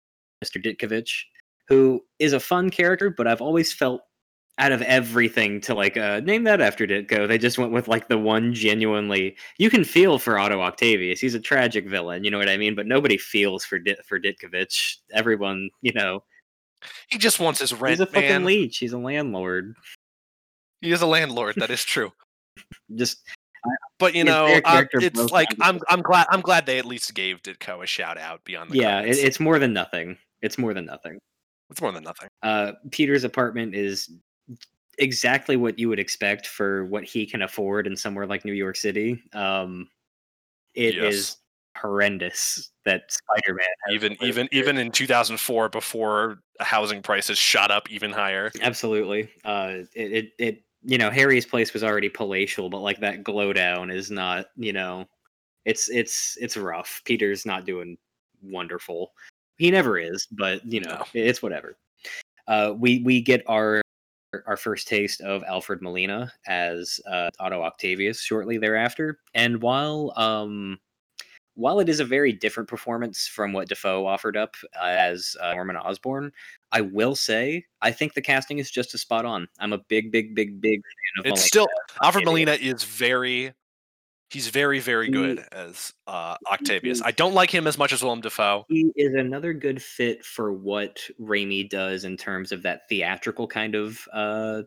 Mr. 0.44 0.62
Ditkovich, 0.62 1.22
who 1.68 2.04
is 2.18 2.32
a 2.32 2.40
fun 2.40 2.70
character, 2.70 3.08
but 3.10 3.26
I've 3.26 3.40
always 3.40 3.72
felt 3.72 4.02
out 4.58 4.70
of 4.72 4.82
everything 4.82 5.60
to 5.60 5.74
like 5.74 5.96
uh, 5.96 6.20
name 6.20 6.44
that 6.44 6.60
after 6.60 6.86
Ditko, 6.86 7.26
they 7.26 7.38
just 7.38 7.58
went 7.58 7.72
with 7.72 7.88
like 7.88 8.08
the 8.08 8.18
one 8.18 8.54
genuinely 8.54 9.36
you 9.58 9.68
can 9.70 9.82
feel 9.84 10.18
for 10.18 10.38
Otto 10.38 10.60
Octavius. 10.60 11.20
He's 11.20 11.34
a 11.34 11.40
tragic 11.40 11.88
villain, 11.88 12.22
you 12.24 12.30
know 12.30 12.38
what 12.38 12.48
I 12.48 12.56
mean? 12.56 12.74
But 12.74 12.86
nobody 12.86 13.16
feels 13.18 13.64
for 13.64 13.78
Dit- 13.78 14.04
for 14.06 14.18
Ditkovich. 14.20 14.96
Everyone, 15.12 15.70
you 15.82 15.92
know, 15.92 16.22
He 17.08 17.18
just 17.18 17.40
wants 17.40 17.60
his 17.60 17.72
rent, 17.74 17.92
he's 17.92 18.00
a 18.00 18.06
fucking 18.06 18.28
man. 18.28 18.44
leech. 18.44 18.78
He's 18.78 18.92
a 18.92 18.98
landlord. 18.98 19.74
He 20.80 20.92
is 20.92 21.00
a 21.02 21.06
landlord. 21.06 21.54
That 21.56 21.70
is 21.70 21.82
true. 21.84 22.12
Just 22.94 23.22
But 23.98 24.14
you 24.14 24.24
know, 24.24 24.60
uh, 24.64 24.84
it's 24.92 25.32
like 25.32 25.48
I'm 25.60 25.80
I'm 25.88 26.02
glad 26.02 26.26
I'm 26.30 26.40
glad 26.40 26.66
they 26.66 26.78
at 26.78 26.84
least 26.84 27.14
gave 27.14 27.42
Ditko 27.42 27.82
a 27.82 27.86
shout 27.86 28.18
out 28.18 28.44
beyond 28.44 28.70
the 28.70 28.76
yeah, 28.76 29.00
it, 29.00 29.16
it's 29.18 29.40
more 29.40 29.58
than 29.58 29.72
nothing. 29.72 30.18
It's 30.42 30.58
more 30.58 30.74
than 30.74 30.84
nothing. 30.84 31.18
it's 31.70 31.80
more 31.80 31.92
than 31.92 32.04
nothing. 32.04 32.28
Uh, 32.42 32.72
Peter's 32.90 33.24
apartment 33.24 33.74
is 33.74 34.10
exactly 34.98 35.56
what 35.56 35.78
you 35.78 35.88
would 35.88 35.98
expect 35.98 36.46
for 36.46 36.84
what 36.84 37.04
he 37.04 37.26
can 37.26 37.42
afford 37.42 37.86
in 37.86 37.96
somewhere 37.96 38.26
like 38.26 38.44
New 38.44 38.52
York 38.52 38.76
City. 38.76 39.22
Um, 39.32 39.88
it 40.74 40.96
is 40.96 41.02
Yes. 41.02 41.36
horrendous 41.78 42.70
that 42.84 43.10
Spider-Man 43.10 43.64
has 43.86 43.94
Even 43.94 44.12
even 44.22 44.48
here. 44.50 44.60
even 44.62 44.76
in 44.76 44.90
2004, 44.92 45.68
before 45.70 46.40
housing 46.60 47.00
prices 47.02 47.38
shot 47.38 47.70
up 47.70 47.90
even 47.90 48.12
higher. 48.12 48.52
Absolutely. 48.60 49.30
Uh, 49.44 49.78
it, 49.94 50.12
it, 50.12 50.32
it, 50.38 50.63
you 50.84 50.98
know, 50.98 51.10
Harry's 51.10 51.46
place 51.46 51.72
was 51.72 51.82
already 51.82 52.08
palatial, 52.08 52.68
but 52.68 52.80
like 52.80 53.00
that 53.00 53.24
glow 53.24 53.52
down 53.52 53.90
is 53.90 54.10
not, 54.10 54.46
you 54.56 54.72
know, 54.72 55.06
it's, 55.64 55.88
it's, 55.88 56.36
it's 56.40 56.56
rough. 56.56 57.00
Peter's 57.04 57.46
not 57.46 57.64
doing 57.64 57.96
wonderful. 58.42 59.12
He 59.56 59.70
never 59.70 59.98
is, 59.98 60.26
but 60.30 60.64
you 60.64 60.80
know, 60.80 60.98
No. 60.98 61.04
it's 61.14 61.42
whatever. 61.42 61.76
Uh, 62.46 62.74
we, 62.76 63.02
we 63.02 63.22
get 63.22 63.42
our, 63.46 63.80
our 64.46 64.56
first 64.56 64.88
taste 64.88 65.20
of 65.22 65.42
Alfred 65.44 65.80
Molina 65.80 66.30
as 66.46 67.00
uh, 67.10 67.30
Otto 67.38 67.62
Octavius 67.62 68.20
shortly 68.20 68.58
thereafter. 68.58 69.20
And 69.34 69.62
while, 69.62 70.12
um, 70.16 70.78
while 71.54 71.80
it 71.80 71.88
is 71.88 72.00
a 72.00 72.04
very 72.04 72.32
different 72.32 72.68
performance 72.68 73.26
from 73.26 73.52
what 73.52 73.68
Dafoe 73.68 74.06
offered 74.06 74.36
up 74.36 74.56
uh, 74.80 74.86
as 74.86 75.36
uh, 75.40 75.52
Norman 75.54 75.76
Osborn, 75.76 76.32
I 76.72 76.80
will 76.80 77.14
say 77.14 77.64
I 77.80 77.92
think 77.92 78.14
the 78.14 78.22
casting 78.22 78.58
is 78.58 78.70
just 78.70 78.94
as 78.94 79.00
spot 79.02 79.24
on. 79.24 79.46
I'm 79.60 79.72
a 79.72 79.78
big, 79.78 80.10
big, 80.10 80.34
big, 80.34 80.60
big 80.60 80.80
fan 80.80 81.20
of 81.20 81.26
It's 81.26 81.30
Molina. 81.30 81.46
still 81.46 81.66
Alfred. 82.02 82.24
Molina 82.24 82.52
is 82.52 82.82
very 82.84 83.52
he's 84.30 84.48
very 84.48 84.80
very 84.80 85.06
He- 85.06 85.12
good 85.12 85.44
as 85.52 85.92
uh, 86.08 86.36
Octavius. 86.50 87.00
I 87.02 87.12
don't 87.12 87.34
like 87.34 87.50
him 87.50 87.66
as 87.68 87.78
much 87.78 87.92
as 87.92 88.02
Willem 88.02 88.20
Dafoe. 88.20 88.64
He 88.68 88.90
is 88.96 89.14
another 89.14 89.52
good 89.52 89.80
fit 89.80 90.24
for 90.24 90.52
what 90.52 90.98
Raimi 91.20 91.68
does 91.68 92.04
in 92.04 92.16
terms 92.16 92.50
of 92.50 92.62
that 92.62 92.88
theatrical 92.88 93.46
kind 93.46 93.76
of 93.76 94.08
uh, 94.12 94.62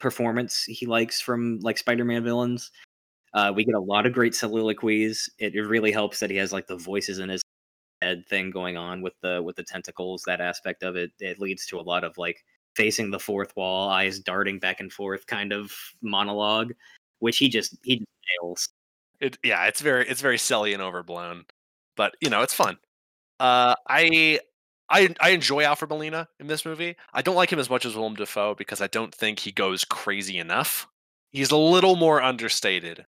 performance 0.00 0.64
he 0.64 0.86
likes 0.86 1.20
from 1.20 1.60
like 1.60 1.78
Spider-Man 1.78 2.24
villains. 2.24 2.70
Uh, 3.32 3.52
we 3.54 3.64
get 3.64 3.74
a 3.74 3.80
lot 3.80 4.06
of 4.06 4.12
great 4.12 4.34
soliloquies. 4.34 5.28
It, 5.38 5.54
it 5.54 5.62
really 5.62 5.92
helps 5.92 6.20
that 6.20 6.30
he 6.30 6.36
has 6.36 6.52
like 6.52 6.66
the 6.66 6.76
voices 6.76 7.18
in 7.18 7.28
his 7.28 7.42
head 8.02 8.24
thing 8.28 8.50
going 8.50 8.76
on 8.76 9.02
with 9.02 9.14
the 9.22 9.42
with 9.42 9.56
the 9.56 9.62
tentacles. 9.62 10.22
That 10.26 10.40
aspect 10.40 10.82
of 10.82 10.96
it 10.96 11.12
it 11.20 11.38
leads 11.40 11.66
to 11.66 11.78
a 11.78 11.82
lot 11.82 12.04
of 12.04 12.18
like 12.18 12.44
facing 12.74 13.10
the 13.10 13.18
fourth 13.20 13.54
wall, 13.56 13.88
eyes 13.88 14.18
darting 14.20 14.58
back 14.58 14.80
and 14.80 14.92
forth 14.92 15.26
kind 15.26 15.52
of 15.52 15.72
monologue, 16.02 16.72
which 17.20 17.38
he 17.38 17.48
just 17.48 17.76
he 17.84 18.04
nails. 18.42 18.68
It, 19.20 19.38
yeah, 19.44 19.66
it's 19.66 19.80
very 19.80 20.08
it's 20.08 20.20
very 20.22 20.38
silly 20.38 20.72
and 20.72 20.82
overblown, 20.82 21.44
but 21.96 22.14
you 22.20 22.30
know 22.30 22.42
it's 22.42 22.54
fun. 22.54 22.78
Uh, 23.38 23.74
I 23.88 24.40
I 24.90 25.14
I 25.20 25.30
enjoy 25.30 25.62
Alfred 25.64 25.90
Molina 25.90 26.28
in 26.40 26.46
this 26.46 26.64
movie. 26.64 26.96
I 27.12 27.22
don't 27.22 27.36
like 27.36 27.52
him 27.52 27.58
as 27.58 27.70
much 27.70 27.86
as 27.86 27.94
Willem 27.94 28.14
Dafoe 28.14 28.54
because 28.54 28.80
I 28.80 28.86
don't 28.88 29.14
think 29.14 29.38
he 29.40 29.52
goes 29.52 29.84
crazy 29.84 30.38
enough. 30.38 30.86
He's 31.30 31.50
a 31.52 31.56
little 31.56 31.96
more 31.96 32.22
understated. 32.22 33.06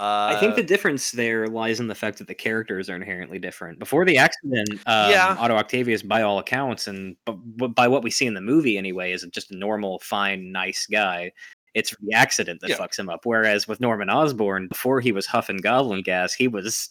Uh, 0.00 0.32
I 0.34 0.40
think 0.40 0.56
the 0.56 0.62
difference 0.62 1.10
there 1.12 1.46
lies 1.46 1.78
in 1.78 1.86
the 1.86 1.94
fact 1.94 2.16
that 2.18 2.26
the 2.26 2.34
characters 2.34 2.88
are 2.88 2.96
inherently 2.96 3.38
different. 3.38 3.78
Before 3.78 4.04
the 4.06 4.16
accident, 4.16 4.70
um, 4.86 5.10
Yeah. 5.10 5.36
Otto 5.38 5.54
Octavius, 5.56 6.02
by 6.02 6.22
all 6.22 6.38
accounts, 6.38 6.86
and 6.88 7.16
b- 7.26 7.36
b- 7.56 7.66
by 7.68 7.86
what 7.86 8.02
we 8.02 8.10
see 8.10 8.26
in 8.26 8.32
the 8.34 8.40
movie 8.40 8.78
anyway, 8.78 9.12
is 9.12 9.26
just 9.30 9.50
a 9.50 9.56
normal, 9.56 9.98
fine, 9.98 10.50
nice 10.52 10.86
guy. 10.90 11.32
It's 11.74 11.94
the 12.00 12.14
accident 12.14 12.62
that 12.62 12.70
Yeah. 12.70 12.78
fucks 12.78 12.98
him 12.98 13.10
up. 13.10 13.20
Whereas 13.26 13.68
with 13.68 13.78
Norman 13.80 14.08
Osborn, 14.08 14.68
before 14.68 15.00
he 15.00 15.12
was 15.12 15.26
huffing 15.26 15.58
goblin 15.58 16.02
gas, 16.02 16.32
he 16.32 16.48
was 16.48 16.88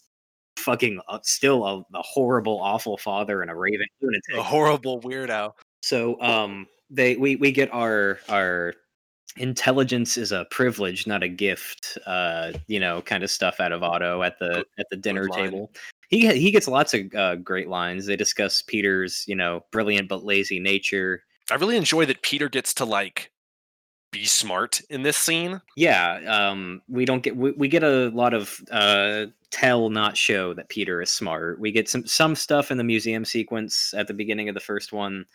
fucking 0.57 1.01
uh, 1.07 1.19
still 1.23 1.65
a, 1.65 1.79
a 1.97 2.01
horrible, 2.03 2.59
awful 2.61 2.97
father 2.97 3.41
and 3.41 3.49
a 3.49 3.55
raving 3.55 3.87
lunatic. 4.01 4.35
a 4.37 4.43
horrible 4.43 5.01
weirdo. 5.01 5.53
So 5.81 6.21
um 6.21 6.67
they 6.89 7.15
we 7.15 7.37
we 7.37 7.51
get 7.51 7.73
our 7.73 8.19
our 8.29 8.73
intelligence 9.37 10.17
is 10.17 10.31
a 10.31 10.45
privilege, 10.51 11.07
not 11.07 11.23
a 11.23 11.27
gift, 11.27 11.97
uh, 12.05 12.51
you 12.67 12.79
know, 12.79 13.01
kind 13.01 13.23
of 13.23 13.31
stuff 13.31 13.59
out 13.59 13.71
of 13.71 13.83
Otto 13.83 14.23
at 14.23 14.39
the 14.39 14.65
at 14.77 14.87
the 14.89 14.97
dinner 14.97 15.27
table. 15.27 15.71
He 16.09 16.27
he 16.39 16.51
gets 16.51 16.67
lots 16.67 16.93
of 16.93 17.13
uh, 17.15 17.35
great 17.35 17.69
lines. 17.69 18.05
They 18.05 18.15
discuss 18.15 18.61
Peter's, 18.61 19.23
you 19.27 19.35
know, 19.35 19.65
brilliant 19.71 20.09
but 20.09 20.23
lazy 20.23 20.59
nature. 20.59 21.23
I 21.51 21.55
really 21.55 21.77
enjoy 21.77 22.05
that 22.05 22.21
Peter 22.21 22.49
gets 22.49 22.73
to 22.75 22.85
like 22.85 23.31
be 24.11 24.25
smart 24.25 24.81
in 24.89 25.03
this 25.03 25.17
scene. 25.17 25.61
Yeah, 25.75 26.19
um, 26.27 26.81
we 26.87 27.05
don't 27.05 27.21
get 27.21 27.35
we, 27.35 27.51
we 27.51 27.67
get 27.67 27.83
a 27.83 28.09
lot 28.09 28.33
of 28.33 28.59
uh, 28.71 29.27
tell 29.51 29.89
not 29.89 30.17
show 30.17 30.53
that 30.53 30.69
Peter 30.69 31.01
is 31.01 31.11
smart. 31.11 31.59
We 31.59 31.71
get 31.71 31.87
some 31.87 32.05
some 32.05 32.35
stuff 32.35 32.71
in 32.71 32.77
the 32.77 32.83
museum 32.83 33.25
sequence 33.25 33.93
at 33.95 34.07
the 34.07 34.13
beginning 34.13 34.49
of 34.49 34.55
the 34.55 34.61
first 34.61 34.91
one. 34.91 35.25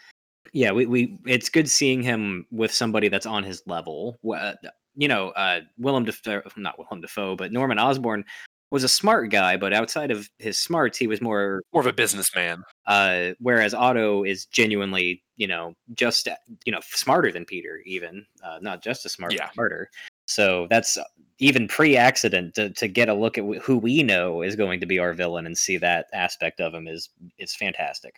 Yeah, 0.54 0.70
we, 0.72 0.86
we 0.86 1.18
it's 1.26 1.50
good 1.50 1.68
seeing 1.68 2.02
him 2.02 2.46
with 2.50 2.72
somebody 2.72 3.08
that's 3.08 3.26
on 3.26 3.42
his 3.44 3.62
level. 3.66 4.18
Uh, 4.26 4.54
You 4.96 5.08
know, 5.08 5.30
uh, 5.30 5.60
Willem 5.76 6.04
Dafoe, 6.04 6.42
not 6.56 6.78
Willem 6.78 7.00
Dafoe, 7.02 7.36
but 7.36 7.52
Norman 7.52 7.78
Osborn 7.78 8.24
was 8.70 8.84
a 8.84 8.88
smart 8.88 9.30
guy, 9.30 9.56
but 9.56 9.72
outside 9.74 10.10
of 10.10 10.28
his 10.38 10.58
smarts, 10.58 10.96
he 10.96 11.06
was 11.06 11.20
more 11.20 11.60
More 11.72 11.80
of 11.82 11.86
a 11.86 11.92
businessman. 11.92 12.62
uh, 12.86 13.30
whereas 13.40 13.74
Otto 13.74 14.24
is 14.24 14.46
genuinely, 14.46 15.22
you 15.36 15.46
know, 15.48 15.74
just 15.94 16.28
you 16.64 16.72
know 16.72 16.80
smarter 16.82 17.30
than 17.32 17.44
Peter, 17.44 17.80
even 17.84 18.24
uh, 18.44 18.58
not 18.62 18.82
just 18.82 19.04
as 19.04 19.12
smart, 19.12 19.32
Yeah. 19.32 19.50
smarter. 19.52 19.90
So 20.26 20.66
that's 20.70 20.96
uh, 20.96 21.04
even 21.40 21.68
pre-accident 21.68 22.54
to, 22.54 22.70
to 22.70 22.88
get 22.88 23.08
a 23.08 23.14
look 23.14 23.36
at 23.38 23.44
who 23.62 23.76
we 23.76 24.02
know 24.04 24.40
is 24.42 24.56
going 24.56 24.80
to 24.80 24.86
be 24.86 24.98
our 25.00 25.12
villain 25.12 25.46
and 25.46 25.58
see 25.58 25.76
that 25.78 26.06
aspect 26.14 26.60
of 26.60 26.72
him 26.72 26.86
is 26.88 27.10
is 27.38 27.54
fantastic. 27.56 28.14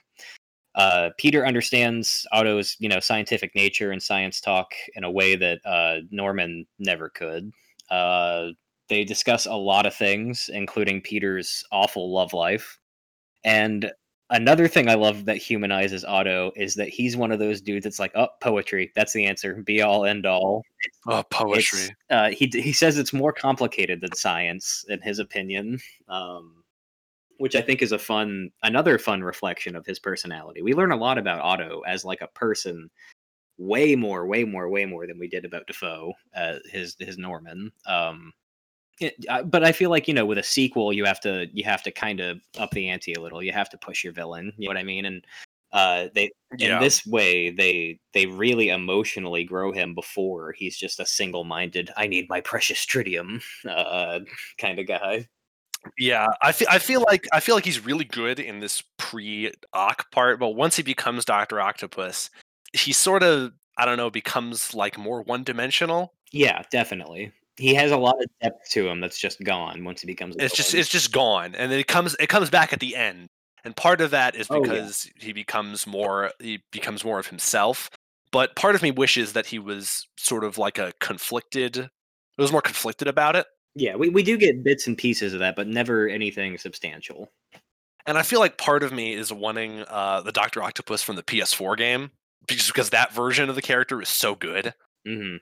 Uh, 0.77 1.11
Peter 1.17 1.47
understands 1.47 2.27
Otto's 2.33 2.77
you 2.79 2.89
know 2.89 3.01
scientific 3.01 3.55
nature 3.55 3.91
and 3.91 4.03
science 4.03 4.41
talk 4.41 4.73
in 4.95 5.05
a 5.05 5.11
way 5.11 5.35
that 5.35 5.59
uh, 5.65 6.01
Norman 6.11 6.67
never 6.79 7.09
could. 7.09 7.51
Uh, 7.91 8.49
they 8.89 9.05
discuss 9.05 9.47
a 9.47 9.55
lot 9.55 9.87
of 9.87 9.95
things, 9.95 10.49
including 10.53 11.01
Peter's 11.01 11.65
awful 11.73 12.13
love 12.13 12.33
life. 12.33 12.79
And 13.45 13.91
another 14.31 14.69
thing 14.69 14.89
I 14.89 14.95
love 14.95 15.25
that 15.25 15.37
humanizes 15.39 16.05
Otto 16.05 16.53
is 16.57 16.75
that 16.77 16.89
he's 16.89 17.17
one 17.17 17.33
of 17.33 17.39
those 17.39 17.61
dudes 17.61 17.85
that's 17.85 17.99
like, 17.99 18.13
oh, 18.15 18.29
poetry. 18.41 18.93
That's 18.95 19.13
the 19.13 19.27
answer. 19.27 19.63
Be 19.65 19.83
all, 19.83 20.05
end 20.05 20.27
all. 20.27 20.63
Oh, 21.07 21.23
poetry. 21.31 21.95
uh, 22.11 22.31
he 22.31 22.51
he 22.53 22.73
says 22.73 22.99
it's 22.99 23.13
more 23.13 23.33
complicated 23.33 24.01
than 24.01 24.15
science, 24.15 24.85
in 24.89 25.01
his 25.01 25.19
opinion, 25.19 25.81
um, 26.09 26.63
which 27.39 27.55
I 27.57 27.61
think 27.61 27.83
is 27.83 27.93
a 27.93 27.99
fun, 27.99 28.51
another 28.63 28.99
fun 28.99 29.23
reflection 29.23 29.77
of 29.77 29.87
his 29.87 29.99
personality. 29.99 30.63
We 30.63 30.75
learn 30.75 30.93
a 30.93 30.97
lot 30.97 31.19
about 31.19 31.41
Otto 31.41 31.81
as 31.87 32.05
like 32.05 32.21
a 32.23 32.29
person, 32.29 32.91
way 33.59 33.97
more, 33.97 34.27
way 34.27 34.45
more, 34.45 34.69
way 34.69 34.85
more 34.85 35.07
than 35.07 35.19
we 35.19 35.29
did 35.29 35.45
about 35.45 35.67
Dafoe, 35.67 36.13
uh, 36.35 36.59
his 36.67 36.97
his 36.99 37.19
Norman. 37.19 37.73
Um, 37.87 38.33
it, 39.01 39.15
uh, 39.29 39.43
but 39.43 39.65
I 39.65 39.73
feel 39.73 39.91
like 39.91 40.09
you 40.09 40.15
know, 40.15 40.27
with 40.27 40.39
a 40.39 40.43
sequel, 40.43 40.93
you 40.93 41.05
have 41.05 41.21
to 41.21 41.47
you 41.53 41.65
have 41.65 41.83
to 41.85 41.91
kind 41.91 42.21
of 42.21 42.41
up 42.59 42.71
the 42.71 42.89
ante 42.89 43.15
a 43.15 43.21
little. 43.21 43.43
You 43.43 43.53
have 43.53 43.71
to 43.71 43.79
push 43.79 44.03
your 44.05 44.13
villain. 44.13 44.53
You 44.57 44.69
know 44.69 44.71
what 44.71 44.81
I 44.81 44.85
mean? 44.85 45.05
And 45.07 45.27
uh, 45.73 46.09
they 46.15 46.31
Yeah. 46.57 46.77
in 46.77 46.81
this 46.81 47.05
way 47.07 47.51
they 47.51 47.99
they 48.15 48.25
really 48.27 48.71
emotionally 48.71 49.45
grow 49.45 49.73
him 49.73 49.95
before 49.95 50.53
he's 50.53 50.79
just 50.79 51.01
a 51.01 51.05
single-minded 51.05 51.91
i 51.97 52.07
need 52.07 52.29
my 52.31 52.41
precious 52.41 52.87
tritium 52.87 53.43
uh 53.69 54.21
kind 54.57 54.79
of 54.79 54.87
guy 54.87 55.27
Yeah, 55.99 56.27
I 56.43 56.53
feel 56.53 56.69
I 56.71 56.79
feel 56.79 57.03
like 57.03 57.27
I 57.33 57.41
feel 57.41 57.55
like 57.55 57.65
he's 57.65 57.85
really 57.85 58.05
good 58.05 58.39
in 58.41 58.61
this 58.61 58.83
pre-Ock 58.99 60.11
part, 60.11 60.39
but 60.39 60.51
once 60.51 60.77
he 60.77 60.83
becomes 60.83 61.25
Doctor 61.25 61.61
Octopus, 61.61 62.31
he 62.73 62.93
sort 62.93 63.23
of 63.23 63.53
I 63.79 63.85
don't 63.85 63.97
know 63.97 64.11
becomes 64.11 64.75
like 64.75 64.99
more 64.99 65.23
one-dimensional. 65.23 66.13
Yeah, 66.33 66.63
definitely. 66.71 67.33
He 67.57 67.75
has 67.75 67.91
a 67.91 67.97
lot 67.97 68.23
of 68.23 68.29
depth 68.43 68.71
to 68.71 68.87
him 68.89 69.01
that's 69.01 69.19
just 69.19 69.43
gone 69.43 69.85
once 69.85 70.01
he 70.03 70.07
becomes. 70.07 70.37
a 70.37 70.45
It's 70.45 70.55
just 70.55 70.75
it's 70.75 70.89
just 70.89 71.13
gone, 71.13 71.55
and 71.55 71.73
then 71.73 71.79
it 71.79 71.87
comes 71.87 72.15
it 72.21 72.29
comes 72.29 72.51
back 72.51 72.73
at 72.73 72.81
the 72.81 72.95
end, 72.97 73.29
and 73.65 73.75
part 73.75 74.01
of 74.01 74.11
that 74.11 74.35
is 74.37 74.47
Oh, 74.51 74.57
yeah. 74.57 74.61
because 74.63 75.11
he 75.19 75.33
becomes 75.33 75.87
more 75.87 76.31
he 76.39 76.63
becomes 76.71 77.05
more 77.05 77.19
of 77.19 77.27
himself. 77.29 77.91
But 78.33 78.57
part 78.57 78.75
of 78.75 78.83
me 78.83 78.91
wishes 78.91 79.33
that 79.35 79.47
he 79.47 79.59
was 79.59 80.07
sort 80.19 80.45
of 80.45 80.59
like 80.59 80.79
a 80.79 80.93
conflicted. 81.01 81.77
It 81.79 81.91
was 82.43 82.53
more 82.53 82.61
conflicted 82.61 83.09
about 83.09 83.37
it. 83.37 83.47
Yeah, 83.77 83.95
we, 83.95 84.09
we 84.09 84.23
do 84.23 84.39
get 84.39 84.65
bits 84.65 84.87
and 84.87 84.97
pieces 84.97 85.35
of 85.35 85.41
that, 85.41 85.55
but 85.55 85.69
never 85.69 86.09
anything 86.09 86.57
substantial. 86.57 87.31
And 88.07 88.17
I 88.17 88.23
feel 88.23 88.41
like 88.41 88.57
part 88.57 88.83
of 88.83 88.93
me 88.93 89.13
is 89.13 89.33
wanting 89.33 89.85
uh, 89.89 90.23
the 90.23 90.33
Doctor 90.33 90.63
Octopus 90.63 91.03
from 91.03 91.17
the 91.17 91.23
PS4 91.23 91.77
game, 91.77 92.11
just 92.49 92.69
because 92.69 92.91
that 92.91 93.13
version 93.13 93.51
of 93.51 93.55
the 93.55 93.63
character 93.63 94.01
is 94.01 94.09
so 94.09 94.35
good. 94.35 94.73
hmm 95.07 95.37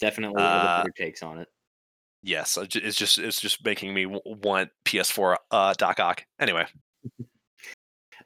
Definitely 0.00 0.42
Uh, 0.42 0.84
takes 0.96 1.22
on 1.22 1.38
it. 1.38 1.48
Yes, 2.22 2.56
it's 2.56 2.96
just 2.96 3.18
it's 3.18 3.40
just 3.40 3.64
making 3.64 3.92
me 3.92 4.06
want 4.06 4.70
PS4 4.84 5.36
uh, 5.50 5.74
Doc 5.76 5.98
Ock. 6.00 6.24
Anyway, 6.40 6.66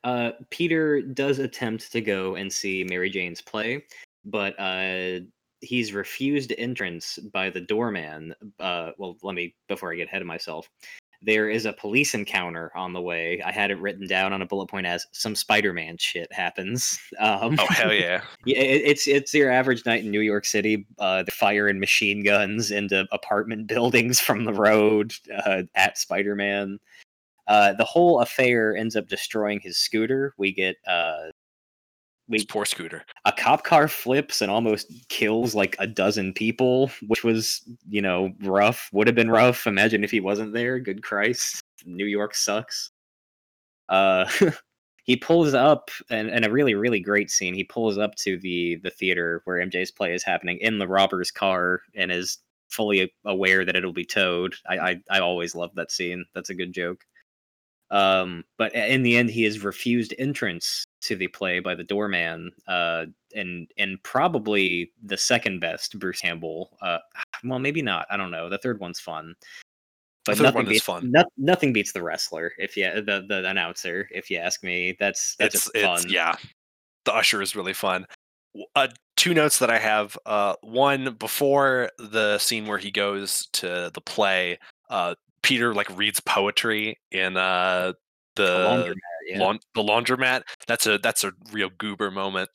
Uh, 0.04 0.32
Peter 0.50 1.00
does 1.02 1.38
attempt 1.38 1.90
to 1.90 2.00
go 2.00 2.36
and 2.36 2.52
see 2.52 2.84
Mary 2.84 3.10
Jane's 3.10 3.40
play, 3.40 3.84
but 4.24 4.54
uh, 4.60 5.20
he's 5.66 5.92
refused 5.92 6.54
entrance 6.56 7.18
by 7.32 7.50
the 7.50 7.60
doorman. 7.60 8.34
Uh, 8.60 8.92
well, 8.98 9.16
let 9.22 9.34
me 9.34 9.54
before 9.68 9.92
I 9.92 9.96
get 9.96 10.08
ahead 10.08 10.22
of 10.22 10.28
myself. 10.28 10.68
There 11.22 11.48
is 11.48 11.64
a 11.64 11.72
police 11.72 12.14
encounter 12.14 12.70
on 12.76 12.92
the 12.92 13.00
way. 13.00 13.42
I 13.44 13.50
had 13.50 13.70
it 13.70 13.80
written 13.80 14.06
down 14.06 14.32
on 14.32 14.42
a 14.42 14.46
bullet 14.46 14.68
point 14.68 14.86
as 14.86 15.06
some 15.12 15.34
Spider-Man 15.34 15.96
shit 15.98 16.32
happens. 16.32 16.98
Um, 17.18 17.56
oh 17.58 17.66
hell 17.68 17.94
yeah, 17.94 18.22
yeah, 18.44 18.58
it, 18.58 18.82
it's 18.84 19.08
it's 19.08 19.32
your 19.32 19.50
average 19.50 19.86
night 19.86 20.04
in 20.04 20.10
New 20.10 20.20
York 20.20 20.44
City. 20.44 20.86
Uh, 20.98 21.22
they're 21.22 21.32
firing 21.32 21.80
machine 21.80 22.22
guns 22.22 22.70
into 22.70 23.06
apartment 23.10 23.66
buildings 23.74 24.20
from 24.20 24.44
the 24.44 24.52
road 24.52 25.14
uh, 25.46 25.62
at 25.74 25.96
Spider-Man. 25.96 26.78
Uh, 27.46 27.72
the 27.72 27.84
whole 27.84 28.20
affair 28.20 28.76
ends 28.76 28.96
up 28.96 29.08
destroying 29.08 29.60
his 29.60 29.78
scooter. 29.78 30.34
We 30.36 30.52
get 30.52 30.76
uh, 30.86 31.30
poor 32.48 32.64
Scooter. 32.64 33.04
a 33.24 33.32
cop 33.32 33.64
car 33.64 33.88
flips 33.88 34.40
and 34.40 34.50
almost 34.50 34.90
kills 35.08 35.54
like 35.54 35.76
a 35.78 35.86
dozen 35.86 36.32
people, 36.32 36.90
which 37.06 37.24
was 37.24 37.62
you 37.88 38.02
know 38.02 38.32
rough. 38.42 38.88
Would 38.92 39.06
have 39.06 39.16
been 39.16 39.30
rough. 39.30 39.66
Imagine 39.66 40.04
if 40.04 40.10
he 40.10 40.20
wasn't 40.20 40.52
there. 40.52 40.78
Good 40.78 41.02
Christ, 41.02 41.62
New 41.84 42.06
York 42.06 42.34
sucks. 42.34 42.90
Uh, 43.88 44.28
he 45.04 45.16
pulls 45.16 45.54
up 45.54 45.90
and, 46.10 46.28
and 46.28 46.44
a 46.44 46.50
really 46.50 46.74
really 46.74 47.00
great 47.00 47.30
scene. 47.30 47.54
He 47.54 47.64
pulls 47.64 47.98
up 47.98 48.14
to 48.16 48.38
the 48.38 48.76
the 48.82 48.90
theater 48.90 49.42
where 49.44 49.64
MJ's 49.64 49.90
play 49.90 50.12
is 50.14 50.24
happening 50.24 50.58
in 50.60 50.78
the 50.78 50.88
robber's 50.88 51.30
car 51.30 51.80
and 51.94 52.10
is 52.10 52.38
fully 52.68 53.12
aware 53.24 53.64
that 53.64 53.76
it'll 53.76 53.92
be 53.92 54.04
towed. 54.04 54.54
I 54.68 54.78
I, 54.78 55.00
I 55.10 55.18
always 55.20 55.54
love 55.54 55.74
that 55.76 55.92
scene. 55.92 56.24
That's 56.34 56.50
a 56.50 56.54
good 56.54 56.72
joke. 56.72 57.04
Um, 57.90 58.44
but 58.58 58.74
in 58.74 59.02
the 59.02 59.16
end, 59.16 59.30
he 59.30 59.44
is 59.44 59.62
refused 59.62 60.14
entrance 60.18 60.84
to 61.02 61.14
the 61.14 61.28
play 61.28 61.60
by 61.60 61.74
the 61.74 61.84
doorman, 61.84 62.50
uh, 62.66 63.06
and 63.34 63.68
and 63.78 64.02
probably 64.02 64.92
the 65.02 65.16
second 65.16 65.60
best 65.60 65.98
Bruce 65.98 66.20
Campbell. 66.20 66.76
Uh, 66.82 66.98
well, 67.44 67.58
maybe 67.58 67.82
not. 67.82 68.06
I 68.10 68.16
don't 68.16 68.30
know. 68.30 68.48
The 68.48 68.58
third 68.58 68.80
one's 68.80 69.00
fun, 69.00 69.34
but 70.24 70.40
nothing 70.40 70.66
beats 70.66 70.84
fun. 70.84 71.10
no- 71.10 71.24
nothing 71.36 71.72
beats 71.72 71.92
the 71.92 72.02
wrestler. 72.02 72.52
If 72.58 72.76
you 72.76 72.90
the 72.94 73.24
the 73.28 73.48
announcer, 73.48 74.08
if 74.10 74.30
you 74.30 74.38
ask 74.38 74.64
me, 74.64 74.96
that's 74.98 75.36
that's 75.36 75.54
it's 75.54 75.64
just 75.64 75.76
it's 75.76 76.02
fun. 76.02 76.10
yeah. 76.10 76.34
The 77.04 77.14
Usher 77.14 77.40
is 77.40 77.54
really 77.54 77.72
fun. 77.72 78.04
Uh, 78.74 78.88
two 79.16 79.32
notes 79.32 79.60
that 79.60 79.70
I 79.70 79.78
have. 79.78 80.18
Uh, 80.26 80.54
one 80.62 81.14
before 81.14 81.90
the 81.98 82.38
scene 82.38 82.66
where 82.66 82.78
he 82.78 82.90
goes 82.90 83.46
to 83.52 83.92
the 83.94 84.00
play. 84.00 84.58
Uh, 84.90 85.14
Peter 85.46 85.72
like 85.72 85.88
reads 85.96 86.18
poetry 86.20 86.98
in 87.12 87.36
uh 87.36 87.92
A 87.92 87.94
the 88.34 88.48
laundromat, 88.48 88.96
yeah. 89.28 89.52
the 89.74 89.82
laundromat. 89.82 90.42
That's 90.66 90.86
a 90.86 90.98
that's 90.98 91.22
a 91.22 91.32
real 91.52 91.70
goober 91.78 92.10
moment. 92.10 92.50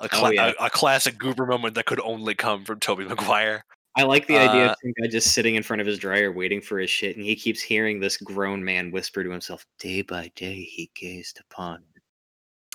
A, 0.00 0.08
Oh, 0.12 0.30
yeah. 0.30 0.52
a, 0.58 0.64
a 0.66 0.70
classic 0.70 1.16
goober 1.16 1.46
moment 1.46 1.76
that 1.76 1.86
could 1.86 2.00
only 2.00 2.34
come 2.34 2.64
from 2.64 2.80
Tobey 2.80 3.04
Maguire. 3.04 3.64
I 3.96 4.02
like 4.02 4.26
the 4.26 4.36
idea 4.36 4.66
Uh, 4.66 4.70
of 4.72 4.76
some 4.82 4.92
guy 5.00 5.06
just 5.08 5.32
sitting 5.32 5.54
in 5.54 5.62
front 5.62 5.80
of 5.80 5.86
his 5.86 6.00
dryer 6.00 6.32
waiting 6.32 6.60
for 6.60 6.80
his 6.80 6.90
shit, 6.90 7.16
and 7.16 7.24
he 7.24 7.36
keeps 7.36 7.60
hearing 7.62 8.00
this 8.00 8.16
grown 8.16 8.64
man 8.64 8.90
whisper 8.90 9.22
to 9.22 9.30
himself, 9.30 9.64
"Day 9.78 10.02
by 10.02 10.32
day, 10.34 10.64
he 10.64 10.90
gazed 10.96 11.38
upon." 11.38 11.84
it." 11.94 12.02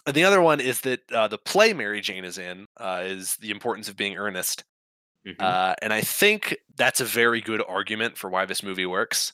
And 0.07 0.15
the 0.15 0.23
other 0.23 0.41
one 0.41 0.61
is 0.61 0.79
that 0.81 1.01
uh, 1.11 1.27
the 1.27 1.37
play 1.37 1.73
Mary 1.73 1.99
Jane 1.99 2.23
is 2.23 2.37
in 2.37 2.65
uh, 2.77 3.01
is 3.05 3.35
the 3.35 3.51
importance 3.51 3.89
of 3.89 3.97
being 3.97 4.15
earnest. 4.15 4.63
Mhm. 5.27 5.35
Uh, 5.41 5.75
and 5.81 5.91
I 5.91 5.99
think 5.99 6.55
that's 6.77 7.01
a 7.01 7.05
very 7.05 7.41
good 7.41 7.61
argument 7.67 8.17
for 8.17 8.29
why 8.29 8.45
this 8.45 8.63
movie 8.63 8.85
works, 8.85 9.33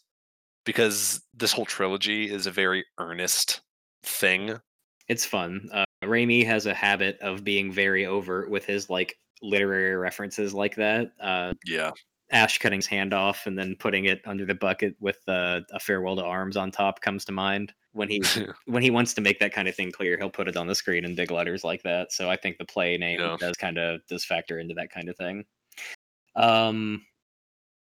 because 0.66 1.22
this 1.34 1.52
whole 1.52 1.66
trilogy 1.66 2.30
is 2.32 2.48
a 2.48 2.52
very 2.52 2.86
earnest 3.00 3.62
thing. 4.04 4.58
it's 5.08 5.26
fun. 5.26 5.70
Uh, 5.72 5.86
Raimi 6.04 6.46
has 6.46 6.66
a 6.66 6.74
habit 6.74 7.18
of 7.22 7.44
being 7.44 7.72
very 7.72 8.06
overt 8.06 8.50
with 8.50 8.66
his 8.66 8.90
like 8.90 9.18
literary 9.42 9.96
references 9.96 10.54
like 10.54 10.76
that. 10.76 11.12
Uh, 11.20 11.54
Yeah, 11.66 11.92
Ash 12.32 12.58
cutting 12.58 12.80
his 12.80 12.88
hand 12.88 13.14
off 13.14 13.46
and 13.46 13.58
then 13.58 13.76
putting 13.80 14.06
it 14.06 14.22
under 14.26 14.46
the 14.46 14.56
bucket 14.56 14.96
with 15.00 15.20
uh, 15.28 15.62
a 15.72 15.80
farewell 15.80 16.16
to 16.16 16.24
arms 16.24 16.58
on 16.58 16.72
top 16.72 17.02
comes 17.02 17.24
to 17.26 17.32
mind. 17.32 17.74
When 17.94 18.10
he 18.10 18.22
when 18.66 18.82
he 18.84 18.90
wants 18.92 19.14
to 19.16 19.22
make 19.22 19.40
that 19.40 19.54
kind 19.54 19.68
of 19.68 19.76
thing 19.76 19.92
clear, 19.92 20.18
he'll 20.18 20.30
put 20.30 20.48
it 20.48 20.58
on 20.58 20.68
the 20.68 20.76
screen 20.76 21.06
in 21.06 21.16
big 21.16 21.32
letters 21.32 21.64
like 21.64 21.84
that. 21.84 22.12
So 22.12 22.30
I 22.30 22.36
think 22.36 22.58
the 22.58 22.66
play 22.66 22.98
name 22.98 23.20
Yeah. 23.20 23.38
does 23.40 23.56
kind 23.58 23.78
of 23.78 24.02
does 24.08 24.26
factor 24.26 24.60
into 24.60 24.74
that 24.76 24.90
kind 24.92 25.08
of 25.10 25.16
thing. 25.18 25.46
Um, 26.36 27.06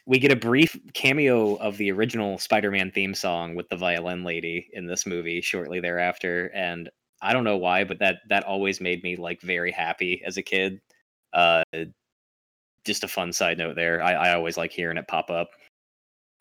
we 0.07 0.19
get 0.19 0.33
a 0.33 0.37
brief 0.37 0.77
cameo 0.93 1.55
of 1.57 1.77
the 1.79 1.91
original 1.91 2.39
Spider-Man 2.39 2.91
theme 2.91 3.15
song 3.15 3.55
with 3.55 3.69
the 3.69 3.77
violin 3.77 4.23
lady 4.25 4.69
in 4.73 4.87
this 4.87 5.07
movie 5.07 5.41
shortly 5.41 5.81
thereafter, 5.81 6.51
and 6.55 6.91
I 7.23 7.33
don't 7.33 7.45
know 7.45 7.57
why, 7.57 7.85
but 7.85 7.99
that 8.01 8.19
that 8.29 8.45
always 8.45 8.81
made 8.81 9.03
me 9.03 9.17
like 9.17 9.41
very 9.41 9.73
happy 9.73 10.23
as 10.27 10.37
a 10.37 10.43
kid. 10.43 10.81
Uh, 11.33 11.63
just 12.85 13.03
a 13.05 13.09
fun 13.09 13.33
side 13.33 13.57
note 13.59 13.77
there. 13.77 14.03
I, 14.03 14.13
I 14.13 14.35
always 14.35 14.57
like 14.57 14.71
hearing 14.73 14.99
it 14.99 15.09
pop 15.09 15.31
up. 15.31 15.49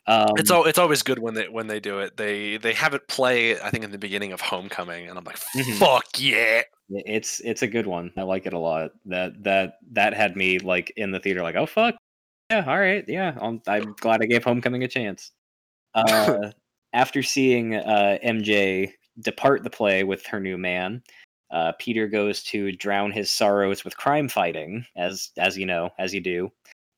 Um, 0.05 0.31
it's 0.35 0.51
all 0.51 0.65
it's 0.65 0.77
always 0.77 1.01
good 1.01 1.19
when 1.19 1.33
they 1.33 1.47
when 1.47 1.67
they 1.67 1.79
do 1.79 1.99
it. 1.99 2.17
They 2.17 2.57
they 2.57 2.73
have 2.73 2.93
it 2.93 3.07
play. 3.07 3.57
I 3.61 3.69
think 3.69 3.85
in 3.85 3.91
the 3.91 3.97
beginning 3.97 4.33
of 4.33 4.41
Homecoming, 4.41 5.07
and 5.07 5.17
I'm 5.17 5.23
like, 5.23 5.39
Mhm. 5.55 5.77
fuck 5.79 6.05
yeah. 6.17 6.63
it's 6.89 7.39
it's 7.39 7.61
a 7.61 7.67
good 7.67 7.87
one. 7.87 8.11
I 8.17 8.23
like 8.23 8.45
it 8.45 8.51
a 8.53 8.59
lot. 8.59 8.91
That 9.05 9.41
that 9.43 9.75
that 9.93 10.13
had 10.13 10.35
me 10.35 10.59
like 10.59 10.91
in 10.97 11.11
the 11.11 11.19
theater, 11.21 11.41
like, 11.41 11.55
oh 11.55 11.65
fuck, 11.65 11.95
yeah, 12.51 12.65
all 12.67 12.79
right, 12.79 13.05
yeah. 13.07 13.37
I'm, 13.41 13.61
I'm 13.67 13.93
glad 13.99 14.21
I 14.21 14.25
gave 14.25 14.43
Homecoming 14.43 14.83
a 14.83 14.87
chance. 14.87 15.31
Uh, 15.93 16.51
after 16.93 17.23
seeing 17.23 17.75
uh, 17.75 18.17
MJ 18.25 18.91
depart 19.21 19.63
the 19.63 19.69
play 19.69 20.03
with 20.03 20.25
her 20.27 20.39
new 20.39 20.57
man, 20.57 21.03
uh, 21.51 21.71
Peter 21.79 22.07
goes 22.07 22.43
to 22.43 22.71
drown 22.71 23.11
his 23.11 23.31
sorrows 23.31 23.83
with 23.83 23.97
crime 23.97 24.27
fighting, 24.27 24.85
as 24.95 25.29
as 25.37 25.57
you 25.57 25.65
know, 25.65 25.89
as 25.99 26.13
you 26.13 26.21
do. 26.21 26.51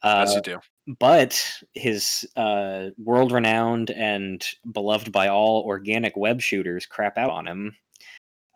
Uh, 0.03 0.23
As 0.27 0.35
you 0.35 0.41
do. 0.41 0.59
but 0.99 1.43
his 1.73 2.29
uh, 2.35 2.89
world 3.03 3.31
renowned 3.31 3.89
and 3.89 4.45
beloved 4.71 5.11
by 5.11 5.27
all 5.27 5.63
organic 5.63 6.15
web 6.15 6.39
shooters 6.41 6.85
crap 6.85 7.17
out 7.17 7.31
on 7.31 7.47
him. 7.47 7.75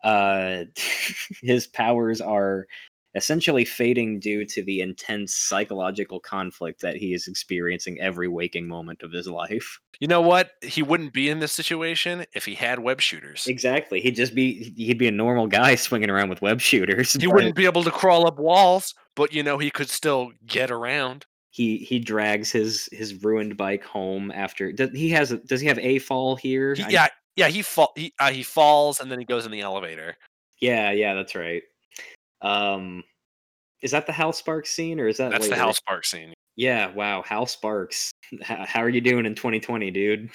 Uh, 0.04 0.64
his 1.42 1.66
powers 1.66 2.20
are 2.20 2.68
essentially 3.14 3.64
fading 3.64 4.20
due 4.20 4.44
to 4.44 4.62
the 4.62 4.80
intense 4.80 5.34
psychological 5.34 6.20
conflict 6.20 6.80
that 6.80 6.96
he 6.96 7.12
is 7.12 7.26
experiencing 7.26 8.00
every 8.00 8.28
waking 8.28 8.66
moment 8.68 9.02
of 9.02 9.12
his 9.12 9.26
life. 9.42 9.80
You 9.98 10.08
know 10.08 10.20
what? 10.20 10.52
He 10.62 10.82
wouldn't 10.82 11.12
be 11.12 11.28
in 11.28 11.40
this 11.40 11.52
situation 11.52 12.24
if 12.34 12.44
he 12.46 12.54
had 12.54 12.78
web 12.78 13.00
shooters. 13.00 13.46
Exactly. 13.46 14.00
He'd 14.00 14.16
just 14.16 14.34
be 14.34 14.72
he'd 14.76 14.98
be 14.98 15.08
a 15.08 15.12
normal 15.12 15.46
guy 15.46 15.74
swinging 15.76 16.10
around 16.10 16.28
with 16.30 16.40
web 16.42 16.60
shooters. 16.60 17.12
He 17.14 17.26
wouldn't 17.26 17.56
be 17.56 17.66
able 17.66 17.84
to 17.84 17.90
crawl 17.90 18.26
up 18.26 18.38
walls, 18.38 18.94
but 19.16 19.34
you 19.34 19.42
know 19.42 19.58
he 19.58 19.70
could 19.70 19.90
still 19.90 20.32
get 20.46 20.70
around. 20.70 21.26
He 21.50 21.78
he 21.78 21.98
drags 21.98 22.52
his 22.52 22.88
his 22.92 23.22
ruined 23.24 23.56
bike 23.56 23.82
home 23.84 24.30
after. 24.30 24.70
Does 24.72 24.90
he 24.92 25.10
has? 25.10 25.32
a- 25.32 25.38
Does 25.38 25.60
he 25.60 25.66
have 25.66 25.80
a 25.80 25.98
fall 25.98 26.36
here? 26.36 26.74
He- 26.74 26.84
yeah, 26.90 27.08
yeah. 27.34 27.48
He 27.48 27.60
fall. 27.62 27.92
He 27.96 28.14
uh, 28.20 28.30
he 28.30 28.44
falls 28.44 29.00
and 29.00 29.10
then 29.10 29.18
he 29.18 29.24
goes 29.24 29.44
in 29.46 29.50
the 29.52 29.60
elevator. 29.60 30.16
Yeah, 30.60 30.92
yeah, 30.92 31.14
that's 31.14 31.34
right. 31.34 31.62
Um, 32.42 33.04
is 33.82 33.90
that 33.92 34.06
the 34.06 34.12
Hal 34.12 34.32
Sparks 34.32 34.70
scene, 34.70 35.00
or 35.00 35.08
is 35.08 35.16
that 35.18 35.30
That's 35.30 35.46
the 35.46 35.52
later? 35.52 35.62
Hal 35.62 35.74
Sparks 35.74 36.10
scene. 36.10 36.34
Yeah, 36.56 36.92
wow, 36.92 37.22
Hal 37.22 37.46
Sparks. 37.46 38.10
How, 38.42 38.64
how 38.64 38.80
are 38.80 38.88
you 38.88 39.00
doing 39.00 39.26
in 39.26 39.34
2020, 39.34 39.90
dude? 39.90 40.30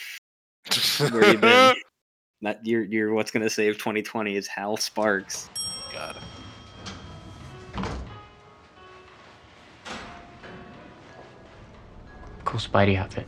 Where 1.12 1.32
you 1.32 1.38
been? 1.38 1.76
That 2.42 2.66
you're 2.66 2.84
you're 2.84 3.14
what's 3.14 3.32
gonna 3.32 3.50
save 3.50 3.76
2020 3.76 4.36
is 4.36 4.48
Hal 4.48 4.76
Sparks. 4.76 5.50
God. 5.94 6.18
Cool 12.44 12.60
Spidey 12.60 12.98
outfit. 12.98 13.26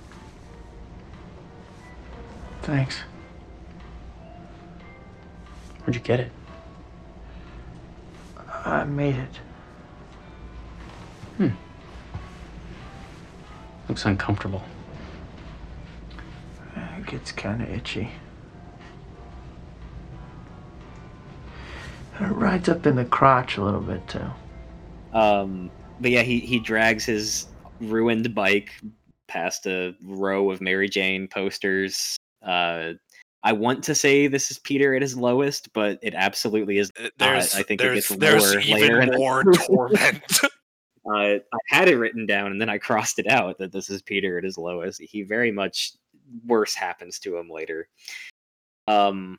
Thanks. 2.63 2.99
Where'd 5.83 5.95
you 5.95 6.01
get 6.01 6.19
it? 6.19 6.31
I 8.67 8.83
made 8.83 9.15
it. 9.15 9.39
Hmm. 11.37 11.49
Looks 13.87 14.05
uncomfortable. 14.05 14.61
It 16.75 17.05
gets 17.05 17.31
kind 17.31 17.61
of 17.61 17.69
itchy. 17.69 18.09
It 22.19 22.25
rides 22.25 22.67
up 22.67 22.85
in 22.85 22.95
the 22.95 23.05
crotch 23.05 23.57
a 23.57 23.63
little 23.63 23.79
bit 23.79 24.05
too. 24.07 24.25
Um, 25.13 25.71
but 26.01 26.11
yeah, 26.11 26.23
he 26.23 26.39
he 26.39 26.59
drags 26.59 27.05
his 27.05 27.47
ruined 27.79 28.35
bike 28.35 28.71
past 29.27 29.65
a 29.65 29.95
row 30.03 30.51
of 30.51 30.59
Mary 30.59 30.89
Jane 30.89 31.27
posters. 31.27 32.17
Uh, 32.41 32.93
I 33.47 33.53
want 33.53 33.81
to 33.85 33.95
say 33.95 34.27
this 34.27 34.51
is 34.51 34.59
Peter 34.59 34.93
at 34.93 35.01
his 35.01 35.15
lowest, 35.15 35.71
but 35.71 35.99
it 36.01 36.13
absolutely 36.13 36.79
is. 36.79 36.91
Uh, 37.01 37.07
There's, 37.17 37.55
I 37.55 37.63
think 37.63 37.79
it 37.79 37.85
there's, 37.85 38.07
gets 38.09 38.19
there's 38.19 38.43
lower 38.43 38.61
later 38.61 39.01
even 39.01 39.17
more 39.17 39.43
torment. 39.65 40.23
Uh, 41.09 41.39
I 41.53 41.57
had 41.69 41.87
it 41.87 41.95
written 41.95 42.25
down 42.25 42.51
and 42.51 42.59
then 42.59 42.67
I 42.67 42.77
crossed 42.77 43.17
it 43.17 43.27
out 43.27 43.57
that 43.59 43.71
this 43.71 43.89
is 43.89 44.01
Peter 44.01 44.37
at 44.37 44.43
his 44.43 44.57
lowest. 44.57 44.99
He 45.01 45.23
very 45.23 45.53
much 45.53 45.93
worse 46.45 46.75
happens 46.75 47.17
to 47.19 47.37
him 47.37 47.49
later. 47.49 47.87
Um, 48.89 49.37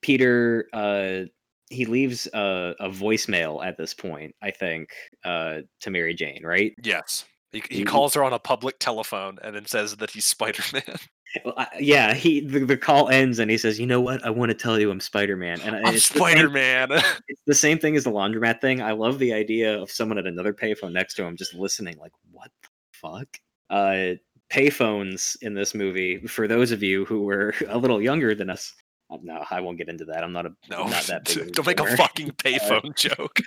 Peter, 0.00 0.66
uh, 0.72 1.26
he 1.70 1.86
leaves 1.86 2.26
a, 2.34 2.74
a 2.80 2.88
voicemail 2.88 3.64
at 3.64 3.76
this 3.76 3.94
point, 3.94 4.34
I 4.42 4.50
think, 4.50 4.88
uh, 5.24 5.58
to 5.82 5.90
Mary 5.92 6.12
Jane, 6.12 6.44
right? 6.44 6.74
yes. 6.82 7.24
He, 7.54 7.62
he 7.70 7.84
calls 7.84 8.14
her 8.14 8.24
on 8.24 8.32
a 8.32 8.38
public 8.38 8.78
telephone 8.78 9.38
and 9.42 9.54
then 9.54 9.66
says 9.66 9.96
that 9.96 10.10
he's 10.10 10.24
Spider 10.34 10.62
Man. 10.72 10.96
Well, 11.44 11.54
I, 11.56 11.66
yeah, 11.80 12.14
he 12.14 12.40
the, 12.40 12.64
the 12.64 12.76
call 12.76 13.08
ends 13.08 13.38
and 13.40 13.50
he 13.50 13.58
says, 13.58 13.80
"You 13.80 13.86
know 13.86 14.00
what? 14.00 14.24
I 14.24 14.30
want 14.30 14.50
to 14.50 14.54
tell 14.54 14.78
you 14.78 14.90
I'm 14.90 15.00
Spider 15.00 15.36
Man." 15.36 15.60
And 15.62 15.74
I'm 15.74 15.94
it's 15.94 16.08
the 16.08 16.18
same- 16.18 16.20
Spider 16.20 16.50
Man. 16.50 16.88
it's 17.28 17.42
the 17.46 17.54
same 17.54 17.78
thing 17.78 17.96
as 17.96 18.04
the 18.04 18.12
laundromat 18.12 18.60
thing. 18.60 18.80
I 18.82 18.92
love 18.92 19.18
the 19.18 19.32
idea 19.32 19.76
of 19.80 19.90
someone 19.90 20.18
at 20.18 20.26
another 20.26 20.52
payphone 20.52 20.92
next 20.92 21.14
to 21.14 21.24
him 21.24 21.36
just 21.36 21.54
listening, 21.54 21.96
like, 21.98 22.12
what 22.30 22.50
the 22.62 22.68
fuck? 22.92 23.26
Uh, 23.70 24.14
payphones 24.50 25.36
in 25.42 25.54
this 25.54 25.74
movie, 25.74 26.18
for 26.26 26.46
those 26.46 26.70
of 26.70 26.82
you 26.82 27.04
who 27.04 27.22
were 27.22 27.52
a 27.68 27.78
little 27.78 28.00
younger 28.00 28.34
than 28.34 28.48
us, 28.48 28.72
uh, 29.10 29.18
no, 29.22 29.44
I 29.50 29.60
won't 29.60 29.76
get 29.76 29.88
into 29.88 30.04
that. 30.06 30.22
I'm 30.22 30.32
not 30.32 30.46
a 30.46 30.54
no, 30.70 30.86
not 30.86 31.02
that 31.04 31.24
big. 31.24 31.52
don't 31.52 31.66
make 31.66 31.80
a 31.80 31.96
fucking 31.96 32.30
payphone 32.32 32.94
joke. 32.96 33.40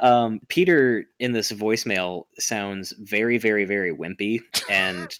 Um, 0.00 0.40
Peter 0.48 1.04
in 1.18 1.32
this 1.32 1.52
voicemail 1.52 2.24
sounds 2.38 2.92
very, 2.98 3.38
very, 3.38 3.64
very 3.64 3.94
wimpy, 3.94 4.40
and 4.68 5.18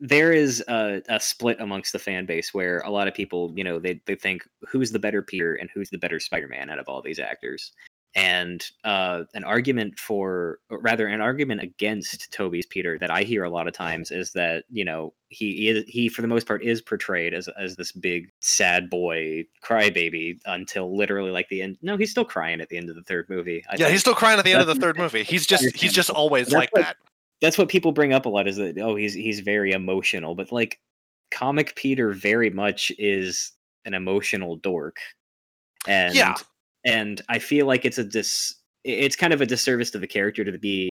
there 0.00 0.32
is 0.32 0.64
a, 0.66 1.02
a 1.08 1.20
split 1.20 1.60
amongst 1.60 1.92
the 1.92 1.98
fan 1.98 2.24
base 2.24 2.54
where 2.54 2.78
a 2.80 2.90
lot 2.90 3.06
of 3.06 3.14
people, 3.14 3.52
you 3.54 3.62
know, 3.62 3.78
they 3.78 4.00
they 4.06 4.14
think 4.14 4.42
who's 4.66 4.92
the 4.92 4.98
better 4.98 5.22
Peter 5.22 5.54
and 5.54 5.68
who's 5.74 5.90
the 5.90 5.98
better 5.98 6.18
Spider-Man 6.18 6.70
out 6.70 6.78
of 6.78 6.88
all 6.88 7.02
these 7.02 7.18
actors. 7.18 7.72
And 8.16 8.68
uh, 8.82 9.22
an 9.34 9.44
argument 9.44 9.96
for, 9.98 10.58
or 10.68 10.80
rather, 10.80 11.06
an 11.06 11.20
argument 11.20 11.60
against 11.62 12.32
Tobey's 12.32 12.66
Peter 12.66 12.98
that 12.98 13.10
I 13.10 13.22
hear 13.22 13.44
a 13.44 13.50
lot 13.50 13.68
of 13.68 13.72
times 13.72 14.10
is 14.10 14.32
that 14.32 14.64
you 14.68 14.84
know 14.84 15.12
he 15.28 15.52
he, 15.54 15.68
is, 15.68 15.84
he 15.86 16.08
for 16.08 16.20
the 16.20 16.26
most 16.26 16.44
part 16.48 16.64
is 16.64 16.82
portrayed 16.82 17.34
as 17.34 17.48
as 17.56 17.76
this 17.76 17.92
big 17.92 18.32
sad 18.40 18.90
boy 18.90 19.44
crybaby 19.64 20.40
until 20.46 20.96
literally 20.96 21.30
like 21.30 21.48
the 21.50 21.62
end. 21.62 21.78
No, 21.82 21.96
he's 21.96 22.10
still 22.10 22.24
crying 22.24 22.60
at 22.60 22.68
the 22.68 22.76
end 22.78 22.90
of 22.90 22.96
the 22.96 23.04
third 23.04 23.28
movie. 23.30 23.64
I 23.68 23.74
Yeah, 23.74 23.78
think. 23.84 23.90
he's 23.92 24.00
still 24.00 24.14
crying 24.16 24.40
at 24.40 24.44
the 24.44 24.52
end 24.54 24.62
of 24.62 24.66
the 24.66 24.74
third 24.74 24.98
movie. 24.98 25.22
He's 25.22 25.46
just 25.46 25.76
he's 25.76 25.92
just 25.92 26.10
always 26.10 26.50
like 26.52 26.72
what- 26.72 26.82
that. 26.82 26.96
that's 27.40 27.58
what 27.58 27.68
people 27.68 27.92
bring 27.92 28.12
up 28.12 28.26
a 28.26 28.28
lot 28.28 28.48
is 28.48 28.56
that 28.56 28.76
oh 28.78 28.96
he's 28.96 29.14
he's 29.14 29.38
very 29.38 29.70
emotional 29.70 30.34
but 30.34 30.50
like 30.50 30.80
comic 31.30 31.76
peter 31.76 32.12
very 32.12 32.50
much 32.50 32.90
is 32.98 33.52
an 33.84 33.94
emotional 33.94 34.56
dork 34.56 34.96
and 35.86 36.12
Yeah. 36.14 36.34
And 36.84 37.20
i 37.28 37.38
feel 37.38 37.66
like 37.66 37.84
it's 37.84 37.98
a 37.98 38.04
dis 38.04 38.54
it's 38.84 39.16
kind 39.16 39.32
of 39.32 39.40
a 39.40 39.46
disservice 39.46 39.90
to 39.90 39.98
the 39.98 40.06
character 40.06 40.44
to 40.44 40.58
be 40.58 40.88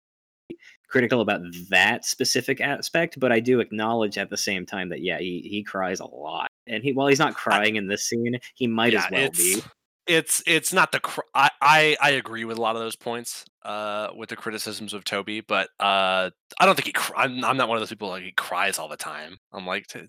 critical 0.89 1.21
about 1.21 1.41
that 1.69 2.05
specific 2.05 2.61
aspect 2.61 3.19
but 3.19 3.31
i 3.31 3.39
do 3.39 3.59
acknowledge 3.59 4.17
at 4.17 4.29
the 4.29 4.37
same 4.37 4.65
time 4.65 4.89
that 4.89 5.01
yeah 5.01 5.17
he 5.19 5.41
he 5.49 5.63
cries 5.63 5.99
a 5.99 6.05
lot 6.05 6.47
and 6.65 6.83
he 6.83 6.93
while 6.93 7.07
he's 7.07 7.19
not 7.19 7.35
crying 7.35 7.75
in 7.75 7.87
this 7.87 8.03
scene 8.07 8.37
he 8.55 8.67
might 8.67 8.93
as 8.93 9.05
well 9.11 9.21
it's, 9.25 9.37
be 9.37 9.61
It's 10.07 10.41
it's 10.47 10.71
not 10.71 10.91
the 10.93 11.01
cr- 11.01 11.27
I, 11.35 11.49
I 11.61 11.97
I 12.01 12.09
agree 12.11 12.45
with 12.45 12.57
a 12.57 12.61
lot 12.61 12.75
of 12.77 12.81
those 12.81 12.95
points 12.95 13.43
uh 13.63 14.07
with 14.15 14.29
the 14.29 14.37
criticisms 14.37 14.93
of 14.93 15.03
Tobey, 15.03 15.41
but 15.41 15.67
uh 15.81 16.29
I 16.59 16.65
don't 16.65 16.75
think 16.75 16.85
he 16.87 16.93
cr- 16.93 17.17
I'm 17.17 17.43
I'm 17.43 17.57
not 17.57 17.67
one 17.67 17.75
of 17.77 17.81
those 17.81 17.89
people 17.89 18.07
like 18.07 18.23
he 18.23 18.31
cries 18.31 18.79
all 18.79 18.87
the 18.87 18.95
time. 18.95 19.37
I'm 19.51 19.67
like 19.67 19.87
to, 19.87 20.07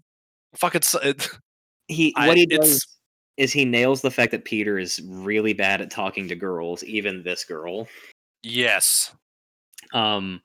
fucking 0.55 0.83
s- 0.83 0.95
it, 1.03 1.29
he 1.89 2.15
I- 2.17 2.29
what 2.29 2.37
he 2.37 2.45
it's- 2.45 2.69
does 2.69 2.87
is 3.39 3.53
he 3.53 3.65
nails 3.65 4.03
the 4.03 4.11
fact 4.11 4.31
that 4.33 4.45
peter 4.45 4.79
is 4.79 5.01
really 5.07 5.55
bad 5.55 5.81
at 5.81 5.91
talking 5.91 6.29
to 6.29 6.37
girls 6.37 6.85
even 6.85 7.23
this 7.23 7.45
girl 7.45 7.89
yes. 8.43 9.13
um 9.95 10.43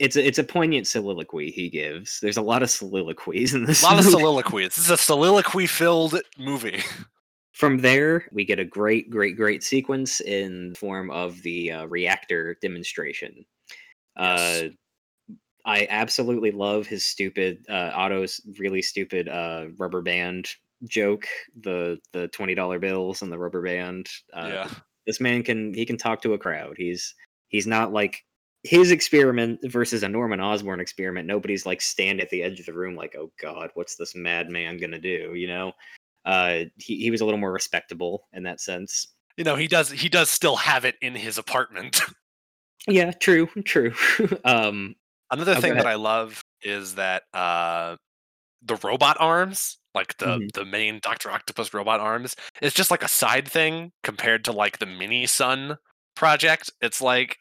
it's 0.00 0.16
a, 0.16 0.26
it's 0.26 0.38
a 0.38 0.44
poignant 0.44 0.86
soliloquy 0.86 1.50
he 1.52 1.68
gives 1.68 2.18
there's 2.20 2.38
a 2.38 2.42
lot 2.42 2.62
of 2.62 2.70
soliloquies 2.70 3.54
in 3.54 3.64
this 3.64 3.82
A 3.82 3.86
lot 3.86 3.98
of 3.98 4.04
soliloquies. 4.04 4.74
This 4.74 4.86
is 4.86 4.90
a 4.90 4.96
soliloquy 4.96 5.66
filled 5.66 6.18
movie. 6.38 6.82
from 7.52 7.78
there 7.78 8.26
we 8.32 8.44
get 8.44 8.58
a 8.58 8.64
great 8.64 9.10
great 9.10 9.36
great 9.36 9.62
sequence 9.62 10.20
in 10.22 10.70
the 10.70 10.74
form 10.74 11.10
of 11.10 11.40
the 11.42 11.70
uh, 11.70 11.86
reactor 11.86 12.56
demonstration 12.62 13.44
Yes. 14.18 14.62
uh 14.64 14.68
i 15.64 15.86
absolutely 15.90 16.50
love 16.50 16.86
his 16.86 17.04
stupid 17.04 17.64
uh 17.68 17.90
otto's 17.94 18.40
really 18.58 18.82
stupid 18.82 19.28
uh 19.28 19.66
rubber 19.78 20.02
band 20.02 20.48
joke 20.84 21.26
the 21.60 21.98
the 22.12 22.28
$20 22.28 22.80
bills 22.80 23.22
and 23.22 23.30
the 23.32 23.38
rubber 23.38 23.62
band 23.62 24.08
uh, 24.32 24.50
yeah. 24.52 24.70
this 25.06 25.20
man 25.20 25.42
can 25.42 25.72
he 25.74 25.84
can 25.86 25.96
talk 25.96 26.22
to 26.22 26.34
a 26.34 26.38
crowd 26.38 26.74
he's 26.76 27.14
he's 27.48 27.66
not 27.66 27.92
like 27.92 28.24
his 28.64 28.90
experiment 28.90 29.60
versus 29.64 30.02
a 30.02 30.08
norman 30.08 30.40
osborn 30.40 30.80
experiment 30.80 31.26
nobody's 31.26 31.66
like 31.66 31.80
stand 31.80 32.20
at 32.20 32.30
the 32.30 32.42
edge 32.42 32.60
of 32.60 32.66
the 32.66 32.72
room 32.72 32.94
like 32.94 33.14
oh 33.16 33.30
god 33.40 33.70
what's 33.74 33.96
this 33.96 34.14
madman 34.14 34.78
gonna 34.78 34.98
do 34.98 35.32
you 35.34 35.46
know 35.46 35.72
uh 36.24 36.60
he, 36.76 36.98
he 36.98 37.10
was 37.10 37.20
a 37.20 37.24
little 37.24 37.40
more 37.40 37.52
respectable 37.52 38.28
in 38.32 38.42
that 38.42 38.60
sense 38.60 39.08
You 39.36 39.44
know, 39.44 39.56
he 39.56 39.66
does 39.66 39.90
he 39.90 40.08
does 40.08 40.30
still 40.30 40.56
have 40.56 40.84
it 40.84 40.96
in 41.00 41.14
his 41.14 41.38
apartment. 41.38 42.00
yeah 42.88 43.12
true 43.12 43.48
true 43.64 43.94
um 44.44 44.94
Another 45.32 45.54
thing 45.54 45.74
that. 45.76 45.86
I 45.86 45.94
love 45.94 46.44
is 46.62 46.96
that 46.96 47.22
uh 47.32 47.96
the 48.60 48.76
robot 48.76 49.16
arms, 49.18 49.78
like 49.94 50.16
the 50.18 50.38
Mhm. 50.38 50.52
the 50.52 50.64
main 50.64 51.00
Doctor 51.02 51.30
Octopus 51.30 51.74
robot 51.74 52.00
arms, 52.00 52.36
is 52.60 52.74
just 52.74 52.90
like 52.90 53.02
a 53.02 53.08
side 53.08 53.48
thing 53.48 53.92
compared 54.02 54.44
to 54.46 54.52
like 54.52 54.78
the 54.78 54.86
mini 54.86 55.26
sun 55.26 55.78
project. 56.14 56.70
It's 56.80 57.00
like 57.00 57.38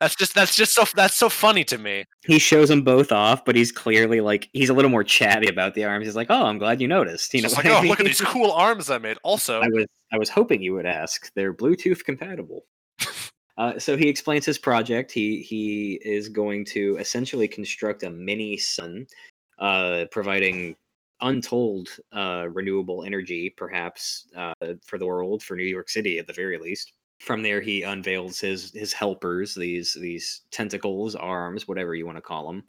that's 0.00 0.14
just 0.14 0.34
that's 0.34 0.54
just 0.54 0.72
so 0.74 0.84
that's 0.94 1.16
so 1.16 1.28
funny 1.28 1.64
to 1.64 1.76
me. 1.76 2.04
he 2.24 2.38
shows 2.38 2.68
them 2.68 2.82
both 2.82 3.10
off 3.10 3.44
but 3.44 3.56
he's 3.56 3.72
clearly 3.72 4.20
like 4.20 4.48
he's 4.52 4.68
a 4.70 4.74
little 4.74 4.90
more 4.90 5.02
chatty 5.02 5.48
about 5.48 5.74
the 5.74 5.84
arms 5.84 6.06
he's 6.06 6.14
like 6.14 6.28
oh 6.30 6.46
i'm 6.46 6.58
glad 6.58 6.80
you 6.80 6.86
noticed 6.86 7.34
you 7.34 7.42
know 7.42 7.48
like, 7.48 7.66
I 7.66 7.76
oh, 7.76 7.82
look 7.82 7.98
at 7.98 8.06
these 8.06 8.20
cool 8.20 8.52
arms 8.52 8.88
I 8.88 8.98
made. 8.98 9.16
Also, 9.24 9.60
I 9.60 9.66
was 9.68 9.86
I 10.12 10.18
was 10.18 10.28
hoping 10.28 10.62
you 10.62 10.74
would 10.74 10.86
ask. 10.86 11.32
They're 11.34 11.54
Bluetooth 11.54 12.04
compatible. 12.04 12.64
uh, 13.58 13.78
so 13.78 13.96
he 13.96 14.08
explains 14.08 14.44
his 14.46 14.58
project. 14.58 15.10
He 15.12 15.42
he 15.42 16.00
is 16.04 16.28
going 16.28 16.64
to 16.66 16.96
essentially 16.98 17.48
construct 17.48 18.02
a 18.02 18.10
mini 18.10 18.56
sun, 18.56 19.06
uh, 19.58 20.04
providing 20.10 20.76
untold 21.22 21.88
uh, 22.12 22.46
renewable 22.50 23.04
energy, 23.04 23.50
perhaps 23.56 24.26
uh, 24.36 24.54
for 24.84 24.98
the 24.98 25.06
world, 25.06 25.42
for 25.42 25.56
New 25.56 25.64
York 25.64 25.88
City 25.88 26.18
at 26.18 26.26
the 26.26 26.32
very 26.32 26.58
least. 26.58 26.92
From 27.20 27.42
there, 27.42 27.60
he 27.60 27.82
unveils 27.82 28.40
his 28.40 28.72
his 28.72 28.92
helpers, 28.92 29.54
these 29.54 29.94
these 29.94 30.42
tentacles, 30.50 31.14
arms, 31.14 31.68
whatever 31.68 31.94
you 31.94 32.06
want 32.06 32.16
to 32.16 32.22
call 32.22 32.46
them, 32.46 32.64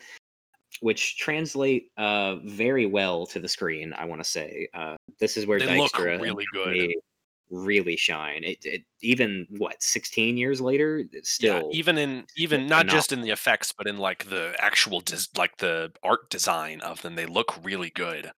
which 0.81 1.17
translate 1.17 1.91
uh, 1.97 2.35
very 2.45 2.85
well 2.85 3.25
to 3.27 3.39
the 3.39 3.47
screen. 3.47 3.93
I 3.93 4.05
want 4.05 4.21
to 4.21 4.29
say 4.29 4.67
uh, 4.73 4.97
this 5.19 5.37
is 5.37 5.45
where 5.45 5.59
they 5.59 5.77
look 5.77 5.97
really 5.97 6.45
good. 6.53 6.93
really 7.49 7.97
shine. 7.97 8.43
It, 8.43 8.65
it 8.65 8.83
even 9.01 9.45
what 9.57 9.81
16 9.81 10.37
years 10.37 10.59
later, 10.59 11.03
still 11.23 11.69
yeah, 11.71 11.77
even 11.77 11.97
in 11.97 12.25
even 12.37 12.61
not 12.61 12.81
phenomenal. 12.81 12.95
just 12.95 13.11
in 13.11 13.21
the 13.21 13.29
effects, 13.29 13.71
but 13.71 13.87
in 13.87 13.97
like 13.97 14.29
the 14.29 14.55
actual 14.59 15.01
des- 15.01 15.31
like 15.37 15.57
the 15.57 15.91
art 16.03 16.29
design 16.29 16.81
of 16.81 17.01
them, 17.01 17.15
they 17.15 17.25
look 17.25 17.53
really 17.63 17.89
good. 17.89 18.31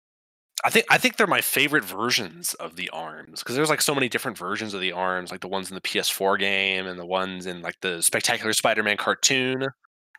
I 0.64 0.70
think 0.70 0.86
I 0.90 0.98
think 0.98 1.16
they're 1.16 1.26
my 1.26 1.40
favorite 1.40 1.84
versions 1.84 2.54
of 2.54 2.76
the 2.76 2.88
arms 2.90 3.40
because 3.40 3.56
there's 3.56 3.70
like 3.70 3.82
so 3.82 3.94
many 3.94 4.08
different 4.08 4.38
versions 4.38 4.74
of 4.74 4.80
the 4.80 4.92
arms, 4.92 5.30
like 5.30 5.40
the 5.40 5.48
ones 5.48 5.70
in 5.70 5.74
the 5.74 5.80
PS4 5.80 6.38
game 6.38 6.86
and 6.86 6.98
the 6.98 7.06
ones 7.06 7.46
in 7.46 7.62
like 7.62 7.80
the 7.80 8.00
Spectacular 8.00 8.52
Spider-Man 8.52 8.96
cartoon. 8.96 9.66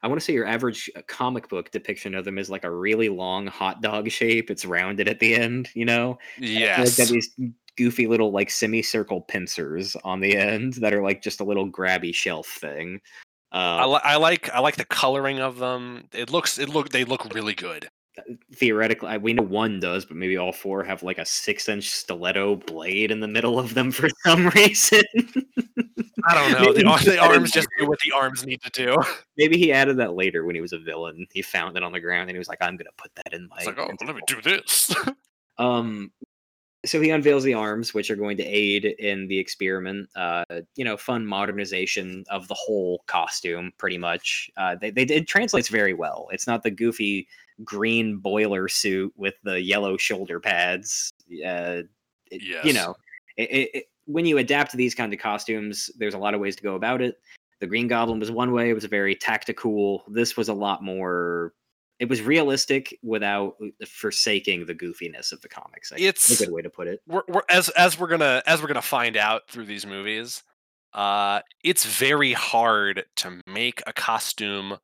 I 0.02 0.08
want 0.08 0.20
to 0.20 0.26
say 0.26 0.34
your 0.34 0.46
average 0.46 0.92
uh, 0.98 1.02
comic 1.08 1.48
book 1.48 1.72
depiction 1.72 2.14
of 2.14 2.26
them 2.26 2.38
is 2.38 2.50
like 2.50 2.66
a 2.66 2.72
really 2.72 3.08
long 3.08 3.48
hot 3.48 3.82
dog 3.82 4.12
shape. 4.12 4.52
It's 4.52 4.66
rounded 4.66 5.08
at 5.08 5.20
the 5.20 5.34
end, 5.34 5.70
you 5.76 5.86
know. 5.86 6.18
Yes, 6.38 6.98
got 6.98 7.08
these 7.08 7.34
goofy 7.78 8.06
little 8.06 8.32
like 8.32 8.50
semicircle 8.50 9.22
pincers 9.22 9.96
on 10.04 10.20
the 10.20 10.36
end 10.36 10.74
that 10.74 10.94
are 10.94 11.02
like 11.02 11.22
just 11.22 11.40
a 11.40 11.44
little 11.46 11.70
grabby 11.70 12.14
shelf 12.14 12.48
thing. 12.48 13.00
I, 13.54 13.84
Uh, 13.84 13.88
li- 13.88 14.02
I 14.04 14.16
like 14.18 14.50
I 14.50 14.60
like 14.60 14.76
the 14.76 14.86
coloring 14.86 15.40
of 15.40 15.58
them. 15.58 16.10
It 16.12 16.30
looks 16.30 16.60
it 16.60 16.68
look 16.68 16.90
they 16.90 17.06
look 17.06 17.34
really 17.34 17.54
good. 17.54 17.88
Theoretically 18.54 19.18
we 19.18 19.34
know 19.34 19.44
one 19.44 19.80
does 19.80 20.06
but 20.06 20.16
maybe 20.16 20.38
all 20.38 20.52
four 20.52 20.84
have 20.84 21.02
like 21.02 21.18
a 21.18 21.26
six 21.26 21.68
inch 21.68 21.90
stiletto 21.90 22.56
blade 22.56 23.12
in 23.12 23.20
the 23.20 23.28
middle 23.28 23.60
of 23.60 23.74
them 23.74 23.92
for 23.92 24.08
some 24.24 24.48
reason 24.56 25.02
I 26.26 26.36
don't 26.36 26.52
know. 26.54 26.72
The, 26.72 26.80
he 26.80 26.86
ar- 26.86 26.98
put 26.98 27.06
the 27.06 27.20
arms 27.20 27.52
just 27.52 27.68
do 27.78 27.88
what 27.88 28.00
the 28.00 28.14
arms 28.16 28.46
need 28.46 28.62
to 28.62 28.70
do. 28.70 28.98
maybe 29.38 29.58
he 29.58 29.74
added 29.74 29.98
that 29.98 30.14
later 30.14 30.46
when 30.46 30.56
he 30.56 30.62
was 30.62 30.74
a 30.74 30.80
villain 30.80 31.26
he 31.32 31.42
found 31.42 31.76
it 31.76 31.84
on 31.84 31.92
the 31.92 32.00
ground 32.00 32.30
and 32.30 32.32
he 32.32 32.38
was 32.38 32.48
like 32.48 32.60
i'm 32.62 32.78
gonna 32.78 32.90
put 32.98 33.14
that 33.16 33.34
in 33.34 33.48
my 33.48 33.58
It's 33.58 33.66
like, 33.68 33.80
oh, 33.80 33.90
let 34.06 34.16
me 34.16 34.22
do 34.28 34.42
this. 34.42 34.94
Um, 35.60 36.12
so 36.86 37.00
he 37.00 37.12
unveils 37.12 37.44
the 37.44 37.54
arms, 37.54 37.94
which 37.94 38.12
are 38.12 38.16
going 38.16 38.38
to 38.38 38.44
aid 38.44 38.86
in 38.86 39.28
the 39.28 39.40
experiment. 39.40 40.10
Uh, 40.16 40.44
you 40.76 40.84
know, 40.84 40.98
fun 40.98 41.26
modernization 41.26 42.26
of 42.30 42.48
the 42.48 42.56
whole 42.56 43.04
costume, 43.08 43.72
pretty 43.78 43.98
much. 43.98 44.50
Uh, 44.58 44.76
they, 44.76 44.92
they 44.92 45.04
it 45.04 45.28
translates 45.28 45.70
very 45.70 45.94
well. 45.94 46.28
It's 46.32 46.48
not 46.48 46.64
the 46.64 46.72
goofy 46.72 47.28
green 47.64 48.18
boiler 48.18 48.68
suit 48.68 49.14
with 49.16 49.36
the 49.44 49.62
yellow 49.62 49.98
shoulder 49.98 50.40
pads. 50.40 51.12
Uh, 51.46 51.84
it- 52.32 52.42
You 52.66 52.74
know, 52.74 52.96
it, 53.38 53.70
it, 53.74 53.86
when 54.06 54.26
you 54.26 54.38
adapt 54.38 54.74
these 54.74 54.96
kind 54.96 55.14
of 55.14 55.20
costumes, 55.20 55.90
there's 55.98 56.14
a 56.14 56.18
lot 56.18 56.34
of 56.34 56.40
ways 56.42 56.56
to 56.58 56.64
go 56.64 56.76
about 56.76 57.02
it. 57.02 57.20
The 57.60 57.68
Green 57.68 57.88
Goblin 57.88 58.20
was 58.20 58.30
one 58.32 58.52
way; 58.52 58.70
it 58.70 58.74
was 58.74 58.86
very 58.86 59.16
tactical. 59.16 60.04
This 60.10 60.36
was 60.36 60.50
a 60.50 60.54
lot 60.54 60.84
more 60.84 61.54
it 62.00 62.10
was 62.10 62.22
realistic 62.22 62.98
without 63.04 63.56
uh, 63.64 63.86
forsaking 63.88 64.66
the 64.66 64.74
goofiness 64.76 65.32
of 65.32 65.40
the 65.42 65.48
comics. 65.48 65.92
I 65.92 65.98
It's- 65.98 66.32
a 66.32 66.44
good 66.46 66.52
way 66.54 66.62
to 66.62 66.70
put 66.70 66.88
it. 66.88 67.02
we're, 67.08 67.22
we're 67.30 67.44
as 67.50 67.70
as 67.70 67.98
we're 67.98 68.08
gonna 68.08 68.42
as 68.46 68.62
we're 68.62 68.68
gonna 68.68 68.82
find 68.82 69.16
out 69.16 69.48
through 69.48 69.66
these 69.66 69.86
movies 69.86 70.44
uh 70.94 71.40
it's 71.64 71.86
very 71.86 72.34
hard 72.34 73.04
to 73.16 73.40
make 73.48 73.82
a 73.88 73.94
costume 73.94 74.78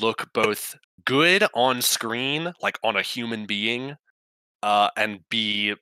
look 0.00 0.32
both 0.32 0.76
good 1.04 1.44
on 1.54 1.80
screen 1.82 2.52
like 2.60 2.78
on 2.82 2.96
a 2.96 3.02
human 3.02 3.46
being 3.46 3.94
uh 4.62 4.88
and 4.96 5.20
be 5.30 5.74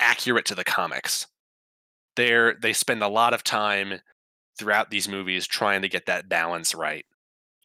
accurate 0.00 0.44
to 0.46 0.54
the 0.54 0.64
comics. 0.64 1.26
They're 2.16 2.54
they 2.60 2.72
spend 2.72 3.02
a 3.02 3.08
lot 3.08 3.34
of 3.34 3.44
time 3.44 4.00
throughout 4.58 4.90
these 4.90 5.08
movies 5.08 5.46
trying 5.46 5.82
to 5.82 5.88
get 5.88 6.06
that 6.06 6.28
balance 6.28 6.74
right. 6.74 7.04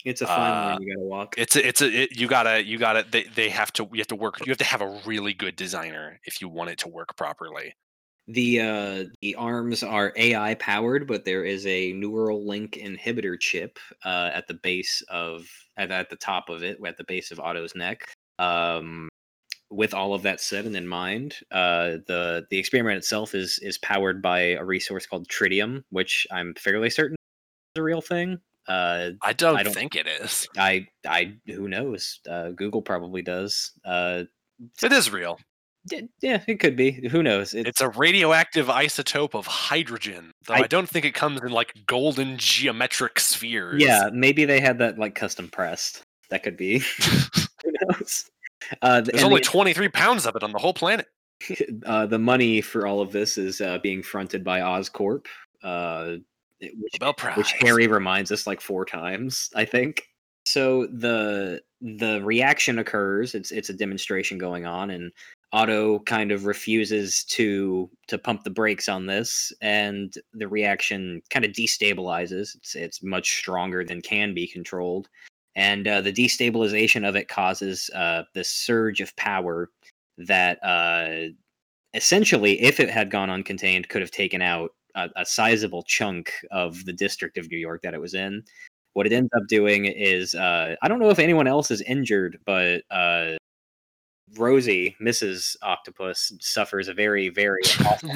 It's 0.06 0.22
a 0.22 0.28
fine 0.28 0.52
uh, 0.52 0.66
line 0.66 0.82
you 0.82 0.96
gotta 0.96 1.08
walk. 1.08 1.36
it's 1.38 1.56
a, 1.56 1.66
it's 1.66 1.82
a 1.82 2.04
it, 2.04 2.18
you 2.18 2.28
gotta 2.28 2.64
you 2.64 2.78
gotta 2.78 3.06
they, 3.10 3.24
they 3.24 3.50
have 3.50 3.72
to 3.74 3.88
you 3.92 4.00
have 4.00 4.08
to 4.08 4.16
work 4.16 4.46
you 4.46 4.52
have 4.52 4.58
to 4.58 4.64
have 4.66 4.82
a 4.82 5.02
really 5.06 5.34
good 5.34 5.56
designer 5.56 6.20
if 6.26 6.42
you 6.42 6.50
want 6.50 6.70
it 6.70 6.78
to 6.80 6.90
work 6.90 7.16
properly 7.16 7.74
The 8.28 8.62
uh, 8.62 9.04
the 9.22 9.36
arms 9.36 9.84
are 9.84 10.14
AI 10.16 10.56
powered, 10.56 11.08
but 11.08 11.26
there 11.26 11.44
is 11.44 11.66
a 11.68 11.92
neural 11.92 12.48
link 12.48 12.74
inhibitor 12.82 13.38
chip 13.38 13.78
uh, 14.06 14.30
at 14.34 14.48
the 14.48 14.54
base 14.54 15.04
of 15.10 15.46
at, 15.76 15.92
at 15.92 16.10
the 16.10 16.16
top 16.16 16.48
of 16.50 16.64
it, 16.64 16.78
at 16.86 16.98
the 16.98 17.04
base 17.04 17.32
of 17.32 17.40
Otto's 17.40 17.76
neck. 17.76 18.14
Um, 18.40 19.10
with 19.70 19.94
all 19.94 20.14
of 20.14 20.22
that 20.22 20.40
said 20.40 20.66
and 20.66 20.76
in 20.76 20.88
mind, 20.88 21.36
uh, 21.52 21.98
the 22.08 22.46
the 22.50 22.58
experiment 22.58 22.98
itself 22.98 23.36
is 23.36 23.60
is 23.60 23.78
powered 23.80 24.22
by 24.22 24.40
a 24.40 24.64
resource 24.64 25.06
called 25.06 25.28
tritium, 25.28 25.84
which 25.90 26.26
I'm 26.32 26.54
fairly 26.54 26.90
certain 26.90 27.16
is 27.76 27.80
a 27.80 27.84
real 27.84 28.02
thing. 28.02 28.40
Uh, 28.70 29.10
i 29.22 29.34
don't, 29.34 29.58
I 29.58 29.64
don't- 29.64 29.74
think 29.74 29.98
it 29.98 30.08
is 30.08 30.48
I 30.58 30.88
I 31.06 31.36
who 31.48 31.68
knows? 31.68 32.22
Uh, 32.30 32.52
Google 32.52 32.82
probably 32.82 33.22
does. 33.22 33.74
Uh, 33.84 34.24
it 34.82 34.94
is 34.94 35.12
real 35.12 35.38
yeah, 36.22 36.42
it 36.48 36.60
could 36.60 36.76
be. 36.76 37.08
Who 37.10 37.24
knows? 37.24 37.54
It's, 37.54 37.70
It's 37.70 37.82
a 37.82 37.90
radioactive 37.90 38.68
isotope 38.68 39.34
of 39.36 39.46
hydrogen, 39.48 40.32
though 40.46 40.54
I, 40.54 40.60
I- 40.60 40.68
don't 40.68 40.90
think 40.90 41.06
it 41.06 41.14
comes 41.14 41.42
in 41.42 41.52
like 41.52 41.74
golden 41.86 42.38
geometric 42.38 43.20
spheres. 43.20 43.82
yeah, 43.82 44.10
maybe 44.14 44.46
they 44.46 44.60
had 44.60 44.80
that 44.80 44.98
like 44.98 45.16
custom 45.16 45.50
pressed. 45.50 46.02
That 46.30 46.44
could 46.44 46.58
be. 46.58 46.80
who 47.64 47.72
knows? 47.82 48.30
Uh, 48.82 49.02
There's 49.02 49.24
only 49.24 49.42
the, 49.42 49.46
23 49.46 49.90
pounds 49.90 50.26
of 50.26 50.36
it 50.36 50.44
on 50.44 50.52
the 50.52 50.60
whole 50.60 50.74
planet. 50.74 51.08
uh, 51.86 52.06
the 52.06 52.20
money 52.20 52.62
for 52.62 52.88
all 52.88 53.02
of 53.02 53.12
this 53.12 53.38
is 53.38 53.62
uh, 53.62 53.78
being 53.80 54.02
fronted 54.02 54.44
by 54.44 54.62
Oscorp, 54.62 55.26
uh, 55.64 56.16
which 56.62 57.00
which 57.36 57.52
Harry 57.60 57.88
reminds 57.88 58.32
us 58.32 58.48
like 58.48 58.62
four 58.62 58.86
times, 58.86 59.50
I 59.56 59.66
think. 59.66 60.08
So 60.46 60.88
the 60.88 61.62
the 61.82 62.22
reaction 62.24 62.80
occurs. 62.80 63.36
It's 63.36 63.52
it's 63.52 63.70
a 63.70 63.74
demonstration 63.74 64.38
going 64.38 64.66
on, 64.66 64.92
and 64.92 65.12
Otto 65.54 66.00
kind 66.00 66.32
of 66.32 66.46
refuses 66.46 67.24
to 67.26 67.90
to 68.08 68.18
pump 68.18 68.44
the 68.44 68.50
brakes 68.50 68.90
on 68.90 69.06
this, 69.06 69.54
and 69.62 70.16
the 70.34 70.48
reaction 70.48 71.22
kind 71.30 71.46
of 71.46 71.52
destabilizes. 71.52 72.56
It's 72.56 72.76
it's 72.76 73.04
much 73.04 73.38
stronger 73.38 73.86
than 73.86 74.02
can 74.02 74.34
be 74.34 74.48
controlled, 74.48 75.10
and 75.56 75.88
uh, 75.88 76.02
the 76.02 76.12
destabilization 76.12 77.08
of 77.08 77.16
it 77.16 77.28
causes 77.28 77.90
uh, 77.94 78.24
this 78.34 78.50
surge 78.50 79.00
of 79.00 79.16
power 79.16 79.70
that 80.18 80.58
uh, 80.64 81.30
essentially, 81.94 82.60
if 82.62 82.80
it 82.80 82.90
had 82.90 83.12
gone 83.12 83.30
uncontained, 83.30 83.90
could 83.90 84.02
have 84.02 84.12
taken 84.12 84.42
out 84.42 84.72
a, 84.96 85.10
a 85.18 85.26
sizable 85.26 85.84
chunk 85.84 86.34
of 86.50 86.84
the 86.86 86.94
district 86.94 87.38
of 87.38 87.50
New 87.52 87.58
York 87.58 87.84
that 87.84 87.94
it 87.94 88.02
was 88.02 88.16
in. 88.16 88.44
What 88.94 89.06
it 89.06 89.14
ends 89.14 89.30
up 89.36 89.48
doing 89.48 89.86
is, 89.86 90.36
uh, 90.36 90.76
I 90.82 90.88
don't 90.88 91.00
know 91.00 91.10
if 91.10 91.20
anyone 91.20 91.48
else 91.48 91.72
is 91.72 91.82
injured, 91.82 92.40
but 92.46 92.84
uh, 92.92 93.34
Rosie, 94.38 94.96
Mrs. 95.02 95.56
Octopus, 95.62 96.34
suffers 96.40 96.88
a 96.88 96.94
very, 96.94 97.30
very 97.30 97.62
awful 97.86 98.12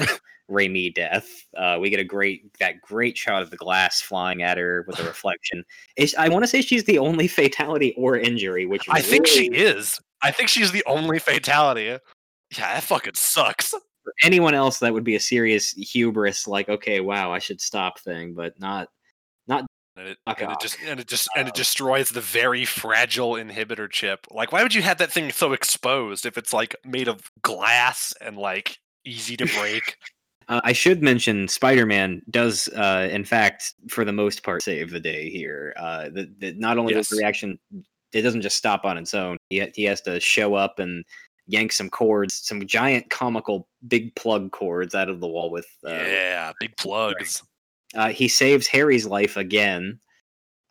Raimi 0.50 0.94
death. 0.94 1.28
Uh, 1.56 1.78
we 1.80 1.90
get 1.90 2.00
a 2.00 2.04
great 2.04 2.58
that 2.58 2.80
great 2.80 3.16
shot 3.16 3.42
of 3.42 3.50
the 3.50 3.56
glass 3.56 4.00
flying 4.00 4.42
at 4.42 4.58
her 4.58 4.84
with 4.86 4.98
a 4.98 5.04
reflection. 5.04 5.64
Is 5.96 6.14
I 6.16 6.28
want 6.28 6.44
to 6.44 6.48
say 6.48 6.62
she's 6.62 6.84
the 6.84 6.98
only 6.98 7.28
fatality 7.28 7.94
or 7.96 8.16
injury, 8.16 8.66
which 8.66 8.86
I 8.88 9.00
think 9.00 9.26
she 9.26 9.46
is. 9.46 10.00
I 10.22 10.30
think 10.30 10.48
she's 10.48 10.72
the 10.72 10.84
only 10.86 11.18
fatality. 11.18 11.84
Yeah, 11.84 11.98
that 12.74 12.82
fucking 12.82 13.14
sucks. 13.14 13.70
for 13.70 14.12
anyone 14.22 14.54
else 14.54 14.78
that 14.78 14.92
would 14.92 15.04
be 15.04 15.16
a 15.16 15.20
serious 15.20 15.72
hubris, 15.72 16.48
like 16.48 16.68
okay, 16.68 17.00
wow, 17.00 17.30
I 17.30 17.38
should 17.38 17.60
stop 17.60 18.00
thing, 18.00 18.32
but 18.34 18.58
not 18.58 18.88
And 19.98 20.08
it, 20.08 20.18
and 20.26 20.52
it 20.52 20.60
just 20.60 20.76
and 20.86 21.00
it 21.00 21.08
just 21.08 21.28
and 21.34 21.48
it 21.48 21.50
Um, 21.50 21.56
destroys 21.56 22.10
the 22.10 22.20
very 22.20 22.64
fragile 22.64 23.32
inhibitor 23.32 23.90
chip. 23.90 24.26
Like, 24.30 24.52
why 24.52 24.62
would 24.62 24.72
you 24.72 24.82
have 24.82 24.98
that 24.98 25.10
thing 25.10 25.32
so 25.32 25.52
exposed 25.52 26.24
if 26.24 26.38
it's 26.38 26.52
like 26.52 26.76
made 26.84 27.08
of 27.08 27.32
glass 27.42 28.14
and 28.20 28.36
like 28.36 28.78
easy 29.04 29.36
to 29.36 29.46
break? 29.46 29.96
Uh, 30.48 30.62
I 30.64 30.72
should 30.72 31.02
mention 31.02 31.46
Spider-Man 31.46 32.22
does, 32.30 32.68
uh, 32.68 33.06
in 33.12 33.22
fact, 33.22 33.74
for 33.90 34.02
the 34.02 34.14
most 34.14 34.42
part, 34.42 34.62
save 34.62 34.90
the 34.90 34.98
day 34.98 35.28
here. 35.28 35.74
Uh, 35.76 36.08
the, 36.08 36.32
the, 36.38 36.54
not 36.54 36.78
only 36.78 36.94
does 36.94 37.10
the 37.10 37.18
reaction, 37.18 37.58
it 38.14 38.22
doesn't 38.22 38.40
just 38.40 38.56
stop 38.56 38.86
on 38.86 38.96
its 38.96 39.12
own. 39.12 39.36
He, 39.50 39.62
he 39.74 39.84
has 39.84 40.00
to 40.02 40.18
show 40.20 40.54
up 40.54 40.78
and 40.78 41.04
yank 41.48 41.72
some 41.72 41.90
cords, 41.90 42.32
some 42.32 42.66
giant 42.66 43.10
comical 43.10 43.68
big 43.88 44.14
plug 44.14 44.50
cords 44.50 44.94
out 44.94 45.10
of 45.10 45.20
the 45.20 45.28
wall 45.28 45.50
with. 45.50 45.66
Uh, 45.86 45.90
yeah, 45.90 46.52
big 46.58 46.74
plugs. 46.78 47.42
Uh, 47.94 48.08
he 48.08 48.28
saves 48.28 48.66
Harry's 48.66 49.06
life 49.06 49.36
again. 49.36 50.00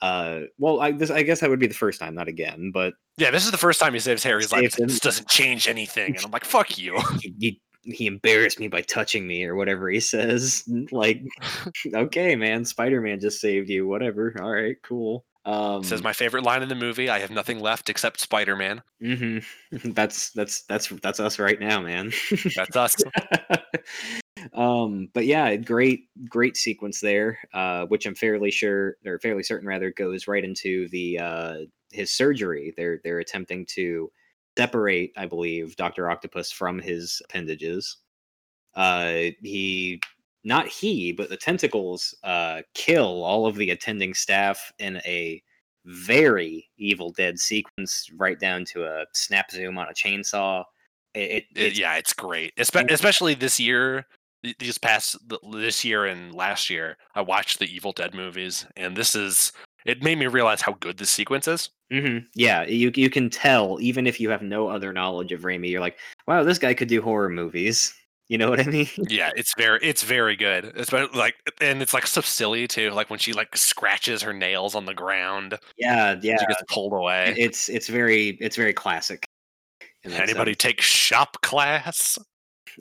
Uh, 0.01 0.41
well, 0.59 0.80
I, 0.80 0.91
this, 0.91 1.09
I 1.09 1.24
guess 1.24 1.39
that 1.39 1.49
would 1.49 1.59
be 1.59 1.68
the 1.68 1.74
first 1.74 1.99
time, 1.99 2.13
not 2.13 2.28
again, 2.28 2.72
but 2.72 2.93
Yeah, 3.18 3.32
this 3.32 3.45
is 3.45 3.51
the 3.51 3.57
first 3.57 3.80
time 3.80 3.93
he 3.93 3.99
saves 3.99 4.24
Harry's 4.24 4.51
life. 4.51 4.78
Him. 4.78 4.88
This 4.88 4.99
doesn't 4.99 5.28
change 5.28 5.68
anything, 5.68 6.15
and 6.15 6.24
I'm 6.24 6.32
like, 6.32 6.45
fuck 6.45 6.78
you. 6.78 6.99
he, 7.22 7.34
he 7.39 7.61
he 7.93 8.05
embarrassed 8.05 8.59
me 8.59 8.68
by 8.68 8.82
touching 8.82 9.26
me 9.26 9.45
or 9.45 9.55
whatever 9.55 9.89
he 9.89 9.99
says. 9.99 10.63
Like, 10.91 11.24
okay, 11.93 12.36
man, 12.36 12.65
Spider 12.65 13.01
Man 13.01 13.20
just 13.20 13.41
saved 13.41 13.70
you. 13.70 13.88
Whatever. 13.88 14.36
All 14.41 14.51
right, 14.51 14.76
cool. 14.84 15.26
Um, 15.48 15.82
Says 15.82 16.04
my 16.04 16.12
favorite 16.12 16.43
line 16.43 16.62
in 16.62 16.68
the 16.68 16.76
movie. 16.76 17.10
I 17.10 17.20
have 17.20 17.32
nothing 17.32 17.62
left 17.62 17.89
except 17.89 18.20
Spider-Man. 18.20 18.82
mhm. 19.02 19.45
That's 19.95 20.32
that's 20.32 20.64
that's 20.64 20.89
that's 20.89 21.22
us 21.22 21.39
right 21.39 21.60
now, 21.60 21.82
man. 21.82 22.12
That's 22.54 22.76
us. 22.76 22.95
um, 24.54 25.08
but 25.14 25.26
yeah, 25.26 25.56
great 25.56 26.10
great 26.28 26.58
sequence 26.58 27.00
there, 27.00 27.39
uh, 27.54 27.86
which 27.86 28.06
I'm 28.06 28.16
fairly 28.16 28.52
sure 28.52 28.98
or 29.06 29.20
fairly 29.20 29.41
certain 29.41 29.68
rather 29.68 29.91
goes 29.91 30.28
right 30.28 30.43
into 30.43 30.89
the 30.89 31.20
uh, 31.20 31.58
his 31.91 32.12
surgery. 32.12 32.74
They're 32.76 33.00
they're 33.06 33.20
attempting 33.20 33.66
to 33.68 34.12
separate, 34.58 35.14
I 35.16 35.28
believe, 35.28 35.78
Doctor 35.78 36.10
Octopus 36.10 36.52
from 36.52 36.80
his 36.80 37.22
appendages. 37.24 37.98
Uh, 38.76 39.32
he 39.41 40.02
not 40.48 40.68
he, 40.68 41.12
but 41.12 41.30
the 41.30 41.36
tentacles 41.38 42.16
uh, 42.24 42.62
kill 42.74 43.22
all 43.24 43.45
of 43.45 43.58
the 43.58 43.70
attending 43.72 44.14
staff 44.14 44.72
in 44.80 44.98
a 45.06 45.43
very 45.86 46.70
Evil 46.78 47.12
Dead 47.12 47.38
sequence, 47.38 48.10
right 48.16 48.39
down 48.39 48.64
to 48.66 48.86
a 48.86 49.06
snap 49.14 49.52
zoom 49.52 49.78
on 49.78 49.88
a 49.89 49.93
chainsaw. 49.93 50.64
It, 51.14 51.20
it, 51.20 51.43
It- 51.56 51.60
it's- 51.60 51.80
yeah, 51.80 51.95
it's 51.95 52.14
great. 52.14 52.56
Espe- 52.56 52.89
especially 52.91 53.34
this 53.34 53.60
year, 53.60 54.06
th- 54.43 54.58
these 54.58 54.78
past 54.78 55.18
this 55.52 55.84
year 55.84 56.06
and 56.06 56.34
last 56.34 56.70
year, 56.70 56.98
I 57.14 57.22
watched 57.22 57.60
the 57.60 57.74
Evil 57.74 57.91
Dead 57.91 58.14
movies, 58.16 58.66
and 58.78 58.95
this 58.95 59.16
is 59.16 59.52
it 59.86 60.02
made 60.04 60.18
me 60.18 60.28
realize 60.28 60.62
how 60.62 60.74
good 60.74 60.98
this 60.98 61.12
sequence 61.12 61.48
is. 61.48 61.70
hmm 61.91 62.20
Yeah, 62.36 62.64
you 62.64 62.91
you 62.95 63.10
can 63.10 63.30
tell 63.30 63.80
even 63.82 64.08
if 64.08 64.20
you 64.20 64.30
have 64.30 64.41
no 64.41 64.68
other 64.70 64.93
knowledge 64.93 65.32
of 65.34 65.41
Raimi, 65.41 65.70
you're 65.70 65.82
like, 65.82 65.98
wow, 66.28 66.43
this 66.43 66.58
guy 66.60 66.74
could 66.74 66.88
do 66.89 67.02
horror 67.02 67.30
movies. 67.30 67.93
You 68.30 68.38
know 68.38 68.49
what 68.49 68.59
I 68.59 68.63
mean? 68.63 68.88
Yeah, 69.09 69.32
it's 69.36 69.53
very 69.57 69.80
it's 69.82 70.03
very 70.03 70.36
good. 70.36 70.73
It's 70.75 70.91
like 70.91 71.36
and 71.61 71.82
it's 71.82 71.93
like 71.93 72.07
so 72.07 72.21
silly 72.21 72.67
too. 72.67 72.91
Like 72.91 73.09
when 73.09 73.19
she 73.19 73.34
like 73.34 73.55
scratches 73.55 74.21
her 74.21 74.34
nails 74.34 74.75
on 74.75 74.86
the 74.86 74.93
ground, 74.93 75.57
yeah, 75.78 76.15
yeah. 76.21 76.38
she 76.38 76.45
gets 76.45 76.63
pulled 76.67 76.93
away. 76.93 77.34
It's 77.38 77.69
it's 77.69 77.88
very 77.88 78.38
it's 78.41 78.55
very 78.55 78.73
classic. 78.73 79.28
Anybody 80.03 80.51
sense. 80.51 80.57
take 80.57 80.82
shop 80.82 81.41
class? 81.41 82.17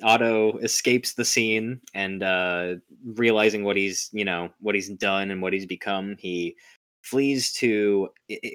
Otto 0.03 0.59
escapes 0.59 1.15
the 1.15 1.25
scene 1.25 1.81
and 1.95 2.23
uh, 2.23 2.75
realizing 3.15 3.65
what 3.65 3.77
he's, 3.77 4.11
you 4.13 4.25
know, 4.25 4.51
what 4.61 4.75
he's 4.75 4.91
done 4.91 5.31
and 5.31 5.41
what 5.41 5.53
he's 5.53 5.67
become, 5.67 6.17
he 6.19 6.55
flees 7.03 7.53
to 7.53 8.09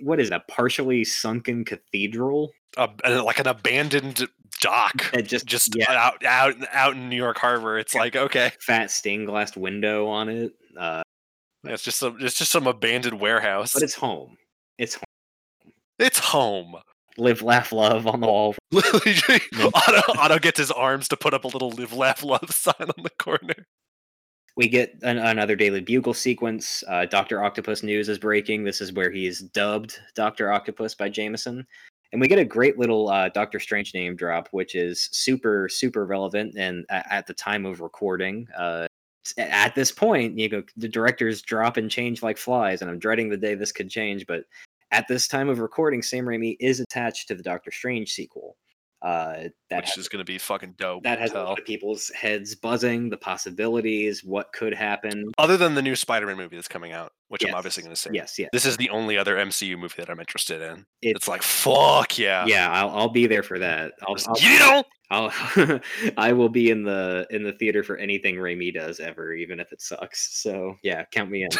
what 0.03 0.19
is 0.19 0.27
it, 0.27 0.33
a 0.33 0.39
partially 0.51 1.03
sunken 1.03 1.63
cathedral 1.63 2.51
Uh, 2.77 2.87
like 3.23 3.39
an 3.39 3.47
abandoned 3.47 4.27
dock, 4.62 5.12
that 5.12 5.24
just 5.24 5.45
just 5.45 5.76
yeah, 5.76 5.91
out 5.91 6.24
out 6.24 6.55
out 6.72 6.93
in 6.93 7.09
New 7.09 7.18
York 7.18 7.38
Harbor. 7.38 7.78
It's 7.78 7.93
like 7.93 8.16
okay, 8.16 8.53
fat 8.59 8.89
stained 8.89 9.28
glass 9.28 9.57
window 9.57 10.07
on 10.07 10.30
it. 10.30 10.53
Uh, 10.78 11.03
it's 11.66 11.84
just 11.84 11.97
some 11.97 12.18
it's 12.22 12.38
just 12.38 12.51
some 12.51 12.68
abandoned 12.68 13.20
warehouse. 13.20 13.74
but 13.74 13.84
it's 13.84 13.95
home. 13.95 14.38
It's 14.78 14.95
home. 14.95 15.03
It's 15.99 16.20
home. 16.20 16.76
Live, 17.18 17.41
laugh, 17.41 17.74
love 17.74 18.07
on 18.07 18.22
the 18.22 18.28
wall. 18.28 18.55
Otto, 18.74 20.01
Otto 20.18 20.39
gets 20.39 20.57
his 20.57 20.72
arms 20.72 21.09
to 21.09 21.18
put 21.18 21.34
up 21.34 21.43
a 21.43 21.47
little 21.47 21.70
"Live, 21.72 21.93
Laugh, 21.93 22.24
Love" 22.24 22.49
sign 22.51 22.74
on 22.80 23.03
the 23.03 23.12
corner. 23.20 23.68
We 24.57 24.68
get 24.68 24.97
an, 25.03 25.18
another 25.18 25.55
Daily 25.55 25.82
Bugle 25.82 26.14
sequence. 26.14 26.84
Uh, 26.88 27.05
Doctor 27.05 27.43
Octopus 27.43 27.84
news 27.84 28.09
is 28.09 28.18
breaking. 28.18 28.64
This 28.64 28.82
is 28.82 28.93
where 28.93 29.12
he 29.12 29.28
is 29.28 29.39
dubbed 29.39 29.99
Doctor 30.16 30.51
Octopus 30.51 30.95
by 30.95 31.09
Jameson. 31.09 31.66
And 32.12 32.20
we 32.20 32.28
get 32.28 32.39
a 32.39 32.45
great 32.45 32.78
little 32.78 33.09
uh, 33.09 33.30
Doctor 33.30 33.59
Strange 33.59 33.93
name 33.93 34.16
drop, 34.16 34.49
which 34.51 34.76
is 34.76 35.07
super, 35.12 35.70
super 35.70 36.05
relevant. 36.05 36.55
And 36.57 36.86
at 36.89 37.26
the 37.26 37.34
time 37.34 37.66
of 37.66 37.80
recording, 37.80 38.47
uh, 38.57 38.88
at 39.38 39.76
this 39.76 39.91
point, 39.91 40.38
you 40.38 40.49
know, 40.49 40.64
the 40.76 40.89
directors 40.89 41.41
drop 41.41 41.78
and 41.78 41.89
change 41.89 42.22
like 42.22 42.38
flies, 42.38 42.82
and 42.82 42.89
I'm 42.89 42.99
dreading 42.99 43.30
the 43.30 43.38
day 43.38 43.55
this 43.55 43.72
could 43.72 43.89
change. 43.89 44.26
But 44.28 44.43
at 44.91 45.07
this 45.07 45.28
time 45.28 45.47
of 45.47 45.59
recording, 45.59 46.01
Sam 46.01 46.26
Raimi 46.26 46.57
is 46.59 46.80
attached 46.80 47.28
to 47.30 47.36
the 47.36 47.43
Doctor 47.43 47.72
Strange 47.72 48.12
sequel. 48.12 48.57
Uh, 49.01 49.49
that 49.69 49.77
which 49.83 49.97
is 49.97 50.07
gonna 50.09 50.23
be 50.23 50.37
fucking 50.37 50.75
dope. 50.77 51.01
that 51.03 51.17
has 51.19 51.31
a 51.31 51.41
lot 51.43 51.57
of 51.59 51.65
people's 51.65 52.09
heads 52.09 52.53
buzzing, 52.55 53.09
the 53.09 53.17
possibilities, 53.17 54.23
what 54.23 54.51
could 54.53 54.73
happen. 54.73 55.25
Other 55.37 55.57
than 55.57 55.73
the 55.75 55.81
new 55.81 55.95
Spider-Man 55.95 56.37
movie 56.37 56.55
that's 56.55 56.67
coming 56.67 56.91
out, 56.91 57.11
which 57.29 57.43
I'm 57.45 57.55
obviously 57.55 57.81
going 57.83 57.95
to 57.95 57.99
see. 57.99 58.11
Yes, 58.13 58.37
yes. 58.37 58.49
This 58.53 58.65
is 58.65 58.77
the 58.77 58.89
only 58.91 59.17
other 59.17 59.37
MCU 59.37 59.77
movie 59.77 59.95
that 59.97 60.09
I'm 60.09 60.19
interested 60.19 60.61
in. 60.61 60.85
It's- 61.01 61.15
It's 61.21 61.27
like 61.27 61.41
fuck 61.41 62.17
yeah. 62.17 62.45
yeah, 62.45 62.69
I'll, 62.71 62.89
I'll 62.91 63.09
be 63.09 63.25
there 63.27 63.43
for 63.43 63.57
that. 63.59 63.93
I'll, 64.07 64.15
You 64.39 64.59
know, 64.59 64.83
I'll, 65.09 65.31
I'll 65.55 65.79
I 66.17 66.33
will 66.33 66.49
be 66.49 66.69
in 66.69 66.83
the 66.83 67.25
in 67.31 67.43
the 67.43 67.53
theater 67.53 67.83
for 67.83 67.97
anything 67.97 68.35
Raimi 68.35 68.73
does 68.73 68.99
ever, 68.99 69.33
even 69.33 69.59
if 69.59 69.71
it 69.71 69.81
sucks. 69.81 70.39
So 70.41 70.75
yeah, 70.83 71.05
count 71.11 71.29
me 71.31 71.43
in. 71.43 71.49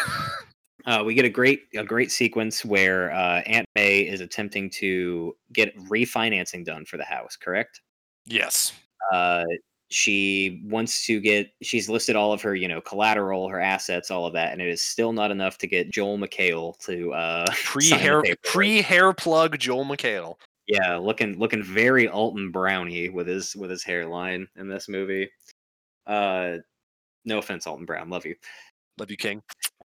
Uh, 0.86 1.02
we 1.04 1.14
get 1.14 1.24
a 1.24 1.30
great 1.30 1.62
a 1.76 1.84
great 1.84 2.10
sequence 2.10 2.64
where 2.64 3.12
uh, 3.12 3.40
Aunt 3.46 3.66
May 3.74 4.00
is 4.00 4.20
attempting 4.20 4.70
to 4.70 5.36
get 5.52 5.76
refinancing 5.76 6.64
done 6.64 6.84
for 6.84 6.96
the 6.96 7.04
house. 7.04 7.36
Correct? 7.36 7.80
yes. 8.26 8.72
uh, 9.12 9.44
she 9.90 10.62
wants 10.64 11.04
to 11.06 11.20
get 11.20 11.50
she's 11.62 11.88
listed 11.88 12.16
all 12.16 12.32
of 12.32 12.40
her 12.40 12.54
you 12.54 12.66
know 12.66 12.80
collateral 12.80 13.48
her 13.48 13.60
assets 13.60 14.10
all 14.10 14.24
of 14.24 14.32
that 14.32 14.50
and 14.52 14.62
it 14.62 14.68
is 14.68 14.80
still 14.80 15.12
not 15.12 15.30
enough 15.30 15.58
to 15.58 15.66
get 15.66 15.90
joel 15.90 16.16
mchale 16.16 16.78
to 16.78 17.12
uh 17.12 17.44
Pre 17.64 17.90
hair 17.90 18.22
pre 18.42 18.80
hair 18.80 19.12
plug 19.12 19.58
Joel 19.58 19.84
McHale. 19.84 20.36
yeah 20.66 20.96
looking 20.96 21.38
looking 21.38 21.62
very 21.62 22.08
alton 22.08 22.50
brownie 22.50 23.10
with 23.10 23.26
his 23.26 23.54
with 23.54 23.68
his 23.70 23.84
hairline 23.84 24.48
in 24.56 24.66
this 24.66 24.88
movie 24.88 25.28
uh 26.06 26.56
no 27.26 27.36
offense 27.36 27.66
alton 27.66 27.84
brown 27.84 28.08
love 28.08 28.24
you 28.24 28.34
Love 28.98 29.10
you, 29.10 29.16
King. 29.16 29.42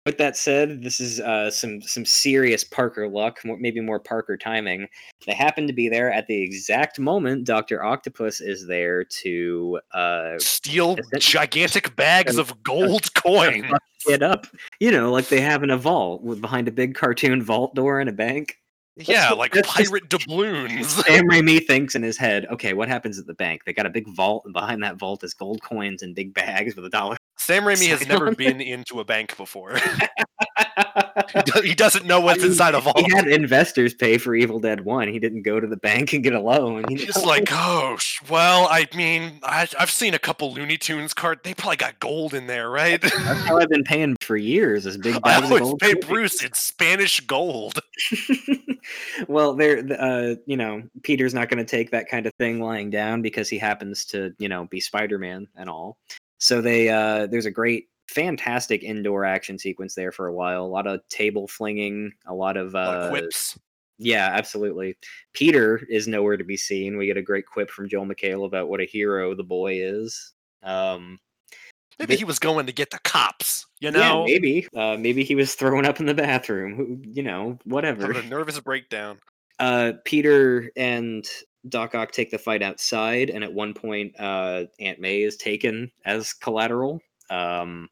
With 0.06 0.18
that 0.18 0.36
said 0.36 0.82
this 0.82 1.00
is 1.00 1.20
uh 1.20 1.50
some 1.50 1.80
some 1.80 2.04
serious 2.04 2.62
parker 2.62 3.08
luck 3.08 3.42
more, 3.44 3.56
maybe 3.56 3.80
more 3.80 3.98
parker 3.98 4.36
timing 4.36 4.86
they 5.26 5.32
happen 5.32 5.66
to 5.66 5.72
be 5.72 5.88
there 5.88 6.12
at 6.12 6.26
the 6.26 6.42
exact 6.42 6.98
moment 6.98 7.44
dr 7.44 7.82
octopus 7.82 8.40
is 8.40 8.66
there 8.66 9.04
to 9.04 9.80
uh 9.92 10.34
Steal 10.38 10.96
gigantic 11.18 11.96
bags 11.96 12.36
of 12.36 12.62
gold 12.62 13.12
coin. 13.14 13.70
it 14.06 14.22
up. 14.22 14.46
You 14.80 14.90
know, 14.90 15.10
like 15.10 15.28
they 15.28 15.40
have 15.40 15.62
in 15.62 15.70
a 15.70 15.78
vault 15.78 16.22
with 16.22 16.40
behind 16.40 16.68
a 16.68 16.72
big 16.72 16.94
cartoon 16.94 17.42
vault 17.42 17.74
door 17.74 18.00
in 18.00 18.08
a 18.08 18.12
bank. 18.12 18.58
Yeah, 18.96 19.30
what- 19.30 19.38
like 19.38 19.52
that's 19.52 19.72
just- 19.74 19.90
pirate 19.90 20.08
doubloons. 20.10 20.86
Sam 21.06 21.24
Raimi 21.28 21.66
thinks 21.66 21.94
in 21.94 22.02
his 22.02 22.16
head, 22.18 22.46
okay, 22.50 22.74
what 22.74 22.88
happens 22.88 23.18
at 23.18 23.26
the 23.26 23.34
bank? 23.34 23.62
They 23.64 23.72
got 23.72 23.86
a 23.86 23.90
big 23.90 24.06
vault, 24.14 24.42
and 24.44 24.52
behind 24.52 24.82
that 24.82 24.96
vault 24.98 25.24
is 25.24 25.32
gold 25.34 25.62
coins 25.62 26.02
and 26.02 26.14
big 26.14 26.34
bags 26.34 26.76
with 26.76 26.84
a 26.84 26.90
dollar. 26.90 27.16
Sam 27.36 27.64
Raimi 27.64 27.88
has 27.88 28.06
never 28.06 28.34
been 28.34 28.60
into 28.60 29.00
a 29.00 29.04
bank 29.04 29.36
before. 29.36 29.76
he, 31.62 31.74
doesn't 31.74 32.06
know 32.06 32.20
what's 32.20 32.42
inside 32.42 32.74
a 32.74 32.80
vault. 32.80 32.98
he 32.98 33.12
had 33.14 33.26
investors 33.26 33.94
pay 33.94 34.18
for 34.18 34.34
Evil 34.34 34.60
Dead 34.60 34.84
One. 34.84 35.08
He 35.08 35.18
didn't 35.18 35.42
go 35.42 35.60
to 35.60 35.66
the 35.66 35.76
bank 35.76 36.12
and 36.12 36.22
get 36.22 36.32
a 36.32 36.40
loan. 36.40 36.84
He 36.88 36.96
He's 36.96 37.24
like, 37.24 37.48
oh, 37.50 37.98
well, 38.28 38.68
I 38.70 38.86
mean, 38.94 39.40
I, 39.42 39.68
I've 39.78 39.90
seen 39.90 40.14
a 40.14 40.18
couple 40.18 40.52
Looney 40.52 40.78
Tunes 40.78 41.12
card. 41.12 41.40
They 41.42 41.54
probably 41.54 41.76
got 41.76 41.98
gold 42.00 42.34
in 42.34 42.46
there, 42.46 42.70
right? 42.70 43.00
that's 43.00 43.14
how 43.44 43.58
I've 43.58 43.68
been 43.68 43.84
paying 43.84 44.16
for 44.20 44.36
years. 44.36 44.86
Is 44.86 44.96
big 44.96 45.16
I 45.16 45.18
bags 45.18 45.46
of 45.46 45.52
always 45.52 45.62
gold. 45.62 45.80
pay. 45.80 45.94
Bruce 45.94 46.42
in 46.42 46.52
Spanish 46.52 47.20
gold. 47.20 47.80
well, 49.28 49.54
there, 49.54 49.84
uh, 49.98 50.34
you 50.46 50.56
know, 50.56 50.82
Peter's 51.02 51.34
not 51.34 51.48
going 51.48 51.64
to 51.64 51.70
take 51.70 51.90
that 51.90 52.08
kind 52.08 52.26
of 52.26 52.32
thing 52.38 52.60
lying 52.60 52.90
down 52.90 53.22
because 53.22 53.48
he 53.48 53.58
happens 53.58 54.04
to, 54.06 54.32
you 54.38 54.48
know, 54.48 54.66
be 54.66 54.80
Spider-Man 54.80 55.48
and 55.56 55.68
all. 55.68 55.98
So 56.44 56.60
they, 56.60 56.90
uh, 56.90 57.26
there's 57.26 57.46
a 57.46 57.50
great, 57.50 57.88
fantastic 58.10 58.82
indoor 58.82 59.24
action 59.24 59.58
sequence 59.58 59.94
there 59.94 60.12
for 60.12 60.26
a 60.26 60.32
while. 60.34 60.62
A 60.62 60.68
lot 60.68 60.86
of 60.86 61.00
table 61.08 61.48
flinging, 61.48 62.12
a 62.26 62.34
lot 62.34 62.58
of, 62.58 62.74
A 62.74 62.76
lot 62.76 62.94
of 62.96 63.02
uh, 63.04 63.08
quips. 63.08 63.58
yeah, 63.96 64.28
absolutely. 64.30 64.94
Peter 65.32 65.80
is 65.88 66.06
nowhere 66.06 66.36
to 66.36 66.44
be 66.44 66.58
seen. 66.58 66.98
We 66.98 67.06
get 67.06 67.16
a 67.16 67.22
great 67.22 67.46
quip 67.46 67.70
from 67.70 67.88
Joel 67.88 68.04
McHale 68.04 68.44
about 68.44 68.68
what 68.68 68.82
a 68.82 68.84
hero 68.84 69.34
the 69.34 69.42
boy 69.42 69.78
is. 69.80 70.34
Um, 70.62 71.18
Maybe 71.98 72.12
the- 72.14 72.18
he 72.18 72.24
was 72.24 72.38
going 72.38 72.66
to 72.66 72.72
get 72.72 72.90
the 72.90 72.98
cops, 73.04 73.64
you 73.80 73.90
yeah, 73.90 74.08
know? 74.10 74.24
maybe, 74.26 74.66
uh, 74.76 74.98
maybe 74.98 75.24
he 75.24 75.34
was 75.34 75.54
throwing 75.54 75.86
up 75.86 75.98
in 75.98 76.04
the 76.04 76.12
bathroom. 76.12 77.00
You 77.06 77.22
know, 77.22 77.58
whatever. 77.64 78.02
Having 78.12 78.26
a 78.26 78.28
nervous 78.28 78.60
breakdown. 78.60 79.16
uh, 79.60 79.92
Peter 80.04 80.70
and 80.76 81.24
Doc 81.68 81.94
Ock 81.94 82.12
take 82.12 82.30
the 82.30 82.38
fight 82.38 82.62
outside, 82.62 83.30
and 83.30 83.42
at 83.42 83.52
one 83.52 83.74
point, 83.74 84.18
uh, 84.20 84.64
Aunt 84.80 85.00
May 85.00 85.22
is 85.22 85.36
taken 85.36 85.90
as 86.04 86.32
collateral. 86.32 87.00
Um, 87.30 87.88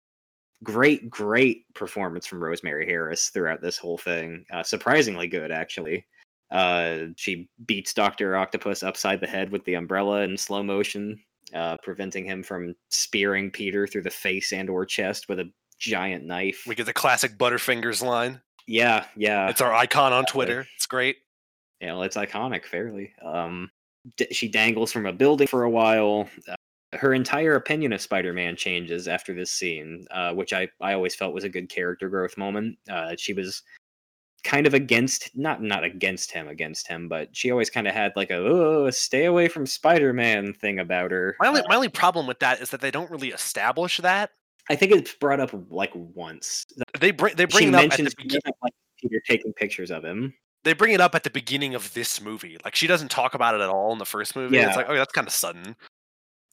great, 0.63 1.09
great 1.09 1.65
performance 1.75 2.27
from 2.27 2.43
Rosemary 2.43 2.87
Harris 2.87 3.31
throughout 3.31 3.63
this 3.63 3.79
whole 3.79 3.99
thing. 3.99 4.45
Uh, 4.53 4.63
surprisingly 4.63 5.27
good, 5.27 5.51
actually. 5.51 6.05
Uh, 6.51 7.07
she 7.17 7.49
beats 7.65 7.95
Doctor 7.95 8.37
Octopus 8.37 8.83
upside 8.83 9.21
the 9.21 9.27
head 9.27 9.51
with 9.51 9.65
the 9.65 9.75
umbrella 9.75 10.21
in 10.21 10.37
slow 10.37 10.63
motion, 10.63 11.19
uh, 11.55 11.79
preventing 11.83 12.27
him 12.27 12.43
from 12.43 12.75
spearing 12.91 13.51
Peter 13.51 13.87
through 13.87 14.03
the 14.03 14.11
face 14.11 14.53
and/or 14.53 14.85
chest 14.85 15.31
with 15.31 15.41
a 15.41 15.51
giant 15.79 16.25
knife. 16.27 16.65
We 16.67 16.75
get 16.75 16.85
the 16.87 16.93
classic 16.93 17.39
Butterfingers 17.39 18.03
line. 18.03 18.41
yeah, 18.67 19.07
yeah. 19.17 19.49
It's 19.49 19.63
our 19.63 19.73
icon 19.73 20.13
on 20.13 20.27
Twitter. 20.27 20.67
It's 20.77 20.87
great. 20.87 21.17
You 21.83 21.89
know, 21.89 22.03
it's 22.03 22.17
iconic, 22.17 22.65
fairly. 22.65 23.13
Um, 23.23 23.71
d- 24.17 24.29
she 24.33 24.49
dangles 24.49 24.93
from 24.93 25.07
a 25.07 25.13
building 25.13 25.49
for 25.49 25.65
a 25.65 25.71
while. 25.71 26.29
Uh, 26.49 26.55
her 26.97 27.13
entire 27.13 27.57
opinion 27.57 27.93
of 27.93 28.01
Spider-Man 28.01 28.55
changes 28.55 29.09
after 29.09 29.35
this 29.35 29.51
scene, 29.51 30.07
uh, 30.11 30.33
which 30.33 30.53
I, 30.53 30.69
I 30.81 30.93
always 30.95 31.15
felt 31.15 31.35
was 31.35 31.45
a 31.45 31.49
good 31.49 31.69
character 31.69 32.09
growth 32.09 32.39
moment. 32.39 32.79
Uh, 32.89 33.17
she 33.19 33.33
was 33.33 33.63
kind 34.45 34.67
of 34.67 34.75
against, 34.75 35.31
not 35.35 35.63
not 35.63 35.85
against 35.85 36.31
him, 36.31 36.49
against 36.49 36.87
him, 36.87 37.09
but 37.09 37.35
she 37.35 37.51
always 37.51 37.71
kind 37.71 37.89
of 37.89 37.95
had 37.95 38.13
like 38.15 38.31
a 38.31 38.37
oh, 38.37 38.91
stay 38.91 39.25
away 39.25 39.49
from 39.49 39.67
Spider-Man 39.67 40.53
thing 40.55 40.79
about 40.79 41.11
her. 41.11 41.37
My 41.41 41.49
only, 41.49 41.63
Uh, 41.63 41.69
my 41.69 41.75
only 41.77 41.89
problem 41.89 42.27
with 42.27 42.39
that 42.41 42.61
is 42.61 42.71
that 42.71 42.81
they 42.81 42.91
don't 42.91 43.11
really 43.11 43.31
establish 43.31 43.99
that. 43.99 44.31
I 44.71 44.77
think 44.77 44.93
it's 44.93 45.15
brought 45.15 45.41
up 45.41 45.51
like 45.71 45.91
once. 45.95 46.65
They 47.01 47.11
bring 47.11 47.35
they 47.35 47.47
bring 47.47 47.65
she 47.65 47.69
it 47.69 47.75
up 47.75 47.85
at 47.85 47.91
the 47.99 48.05
beginning. 48.17 48.41
begin- 48.45 48.53
like 48.63 48.73
Peter 49.01 49.21
taking 49.27 49.53
pictures 49.55 49.91
of 49.91 50.05
him. 50.05 50.33
They 50.65 50.73
bring 50.73 50.93
it 50.93 51.01
up 51.01 51.15
at 51.15 51.25
the 51.25 51.31
beginning 51.31 51.75
of 51.75 51.93
this 51.95 52.21
movie. 52.21 52.59
Like 52.65 52.75
she 52.75 52.87
doesn't 52.87 53.11
talk 53.11 53.35
about 53.35 53.55
it 53.55 53.61
at 53.61 53.69
all 53.69 53.93
in 53.93 53.99
the 53.99 54.07
first 54.07 54.37
movie. 54.37 54.57
Yeah. 54.57 54.69
It's 54.69 54.77
like, 54.77 54.87
oh, 54.89 54.95
that's 54.95 55.13
kind 55.13 55.27
of 55.27 55.33
sudden. 55.33 55.77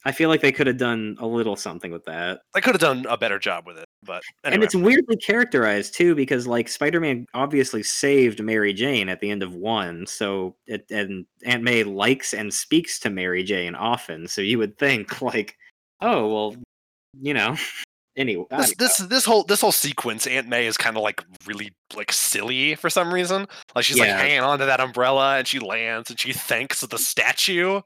I 0.05 0.13
feel 0.13 0.29
like 0.29 0.41
they 0.41 0.53
could 0.53 0.67
have 0.67 0.77
done 0.77 1.17
a 1.19 1.27
little 1.27 1.57
something 1.57 1.91
with 1.91 2.05
that. 2.05 2.41
They 2.53 2.61
could 2.61 2.73
have 2.73 2.81
done 2.81 3.05
a 3.09 3.17
better 3.17 3.37
job 3.37 3.67
with 3.67 3.77
it, 3.77 3.85
but 4.03 4.21
And 4.45 4.63
it's 4.63 4.75
weirdly 4.75 5.17
characterized 5.17 5.93
too, 5.93 6.15
because 6.15 6.47
like 6.47 6.69
Spider-Man 6.69 7.25
obviously 7.33 7.83
saved 7.83 8.41
Mary 8.41 8.71
Jane 8.71 9.09
at 9.09 9.19
the 9.19 9.29
end 9.29 9.43
of 9.43 9.55
one, 9.55 10.05
so 10.07 10.55
it, 10.67 10.85
and 10.89 11.25
Aunt 11.43 11.63
May 11.63 11.83
likes 11.83 12.33
and 12.33 12.53
speaks 12.53 12.97
to 12.99 13.09
Mary 13.09 13.43
Jane 13.43 13.75
often, 13.75 14.27
so 14.27 14.41
you 14.41 14.57
would 14.57 14.77
think 14.77 15.21
like, 15.21 15.57
oh 15.99 16.27
well, 16.27 16.55
you 17.19 17.33
know. 17.33 17.57
Anyway, 18.19 18.45
this 18.51 18.75
this 18.75 18.97
this 18.97 19.25
whole 19.25 19.43
this 19.45 19.61
whole 19.61 19.71
sequence, 19.71 20.27
Aunt 20.27 20.47
May 20.49 20.67
is 20.67 20.75
kind 20.77 20.97
of 20.97 21.03
like 21.03 21.23
really 21.47 21.71
like 21.95 22.11
silly 22.11 22.75
for 22.75 22.89
some 22.89 23.13
reason. 23.13 23.47
Like 23.73 23.85
she's 23.85 23.97
like 23.97 24.09
Yeah. 24.09 24.17
hanging 24.19 24.41
onto 24.41 24.65
that 24.65 24.81
umbrella 24.81 25.37
and 25.37 25.47
she 25.47 25.57
lands 25.59 26.09
and 26.09 26.19
she 26.19 26.33
thanks 26.49 26.81
the 26.81 26.97
statue. 26.97 27.79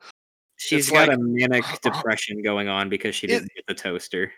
she's 0.58 0.88
it's 0.88 0.92
got 0.92 1.08
like- 1.10 1.18
a 1.18 1.22
manic 1.22 1.64
depression 1.84 2.42
going 2.42 2.68
on 2.68 2.90
because 2.90 3.14
she 3.16 3.28
didn't 3.28 3.52
get 3.56 3.66
the 3.68 3.76
toaster. 3.76 4.34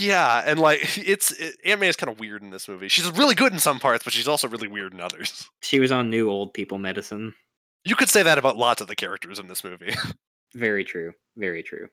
Yeah, 0.00 0.42
and 0.46 0.58
like 0.58 0.80
it's 0.96 1.32
it, 1.32 1.56
Aunt 1.66 1.80
May 1.82 1.88
is 1.88 1.96
kind 1.96 2.10
of 2.10 2.18
weird 2.18 2.42
in 2.42 2.48
this 2.48 2.66
movie. 2.66 2.88
She's 2.88 3.10
really 3.12 3.34
good 3.34 3.52
in 3.52 3.58
some 3.58 3.78
parts, 3.78 4.02
but 4.04 4.14
she's 4.14 4.26
also 4.26 4.48
really 4.48 4.68
weird 4.68 4.94
in 4.94 5.00
others. 5.02 5.46
She 5.60 5.80
was 5.80 5.92
on 5.92 6.08
new 6.08 6.30
old 6.30 6.54
people 6.54 6.78
medicine. 6.78 7.34
You 7.84 7.94
could 7.94 8.08
say 8.08 8.22
that 8.22 8.38
about 8.38 8.56
lots 8.56 8.80
of 8.80 8.86
the 8.88 8.96
characters 8.96 9.38
in 9.38 9.48
this 9.48 9.62
movie. 9.62 9.94
Very 10.54 10.82
true. 10.84 11.12
Very 11.36 11.62
true. 11.62 11.88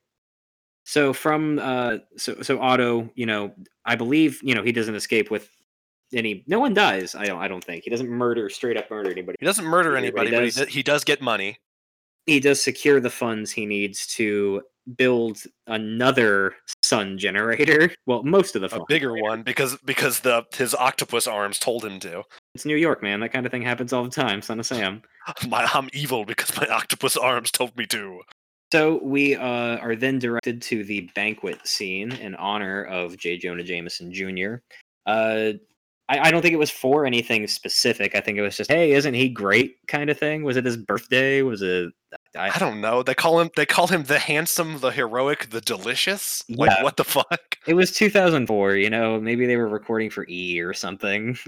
So 0.92 1.14
from 1.14 1.58
uh 1.58 2.00
so 2.18 2.42
so 2.42 2.62
Otto, 2.62 3.10
you 3.16 3.26
know, 3.26 3.54
I 3.86 3.96
believe, 3.96 4.42
you 4.44 4.54
know, 4.54 4.62
he 4.62 4.74
doesn't 4.74 4.94
escape 4.94 5.32
with 5.32 5.50
any 6.14 6.44
no 6.48 6.60
one 6.60 6.74
dies, 6.74 7.16
I 7.16 7.24
don't 7.24 7.40
I 7.40 7.48
don't 7.48 7.64
think. 7.64 7.86
He 7.86 7.90
doesn't 7.90 8.10
murder 8.10 8.50
straight 8.50 8.76
up 8.76 8.92
murder 8.92 9.10
anybody. 9.10 9.38
He 9.40 9.46
doesn't 9.46 9.64
murder 9.64 9.96
anybody, 9.96 10.32
but 10.32 10.44
he, 10.44 10.50
does. 10.50 10.56
d- 10.56 10.66
he 10.66 10.84
does 10.84 11.06
get 11.06 11.22
money. 11.22 11.60
He 12.26 12.42
does 12.42 12.62
secure 12.62 13.00
the 13.00 13.10
funds 13.10 13.54
he 13.54 13.66
needs 13.66 14.06
to 14.18 14.64
build 14.98 15.38
another 15.68 16.56
sun 16.84 17.18
generator. 17.18 17.96
Well, 18.06 18.24
most 18.24 18.58
of 18.58 18.62
the 18.62 18.76
A 18.76 18.86
bigger 18.90 19.16
one 19.16 19.44
because 19.44 19.78
because 19.86 20.20
the 20.20 20.44
his 20.54 20.76
octopus 20.76 21.26
arms 21.26 21.58
told 21.58 21.86
him 21.86 22.02
to. 22.02 22.24
It's 22.54 22.66
New 22.66 22.76
York, 22.76 23.02
man. 23.02 23.22
That 23.22 23.32
kind 23.32 23.46
of 23.46 23.52
thing 23.54 23.62
happens 23.62 23.94
all 23.94 24.04
the 24.04 24.10
time, 24.10 24.42
son 24.42 24.60
of 24.60 24.66
Sam. 24.66 25.04
My, 25.48 25.70
I'm 25.74 25.90
evil 25.94 26.26
because 26.26 26.54
my 26.58 26.68
octopus 26.68 27.16
arms 27.16 27.50
told 27.50 27.78
me 27.78 27.86
to. 27.86 28.24
So 28.72 29.00
we 29.04 29.36
uh, 29.36 29.78
are 29.78 29.96
then 29.96 30.18
directed 30.18 30.62
to 30.64 30.84
the 30.86 31.10
banquet 31.14 31.68
scene 31.68 32.14
in 32.14 32.36
honor 32.36 32.86
of 32.86 33.18
J. 33.18 33.38
Jonah 33.38 33.64
Jameson 33.64 34.14
Jr. 34.14 34.56
Uh, 35.06 35.54
I, 36.08 36.20
I 36.28 36.32
don't 36.32 36.42
think 36.42 36.54
it 36.54 36.58
was 36.58 36.72
for 36.72 37.06
anything 37.06 37.48
specific. 37.48 38.16
I 38.16 38.22
think 38.22 38.38
it 38.38 38.42
was 38.42 38.56
just, 38.56 38.72
hey, 38.72 38.94
isn't 38.94 39.14
he 39.14 39.28
great? 39.28 39.76
kind 39.88 40.10
of 40.10 40.18
thing. 40.18 40.44
Was 40.44 40.56
it 40.56 40.64
his 40.64 40.78
birthday? 40.78 41.42
Was 41.42 41.62
it? 41.62 41.92
I, 42.38 42.52
I 42.56 42.58
don't 42.60 42.80
know. 42.80 43.04
They 43.04 43.14
call 43.14 43.42
him 43.42 43.50
they 43.58 43.66
call 43.66 43.88
him 43.88 44.04
the 44.04 44.20
handsome, 44.20 44.80
the 44.80 44.92
heroic, 44.92 45.50
the 45.50 45.60
delicious. 45.62 46.42
Like 46.50 46.72
Yeah. 46.72 46.84
what 46.84 46.96
the 46.96 47.04
fuck? 47.04 47.58
it 47.68 47.74
was 47.74 47.92
2004. 47.92 48.76
You 48.76 48.90
know, 48.90 49.20
maybe 49.20 49.46
they 49.48 49.58
were 49.58 49.68
recording 49.68 50.10
for 50.10 50.26
E 50.30 50.62
or 50.62 50.74
something. 50.74 51.38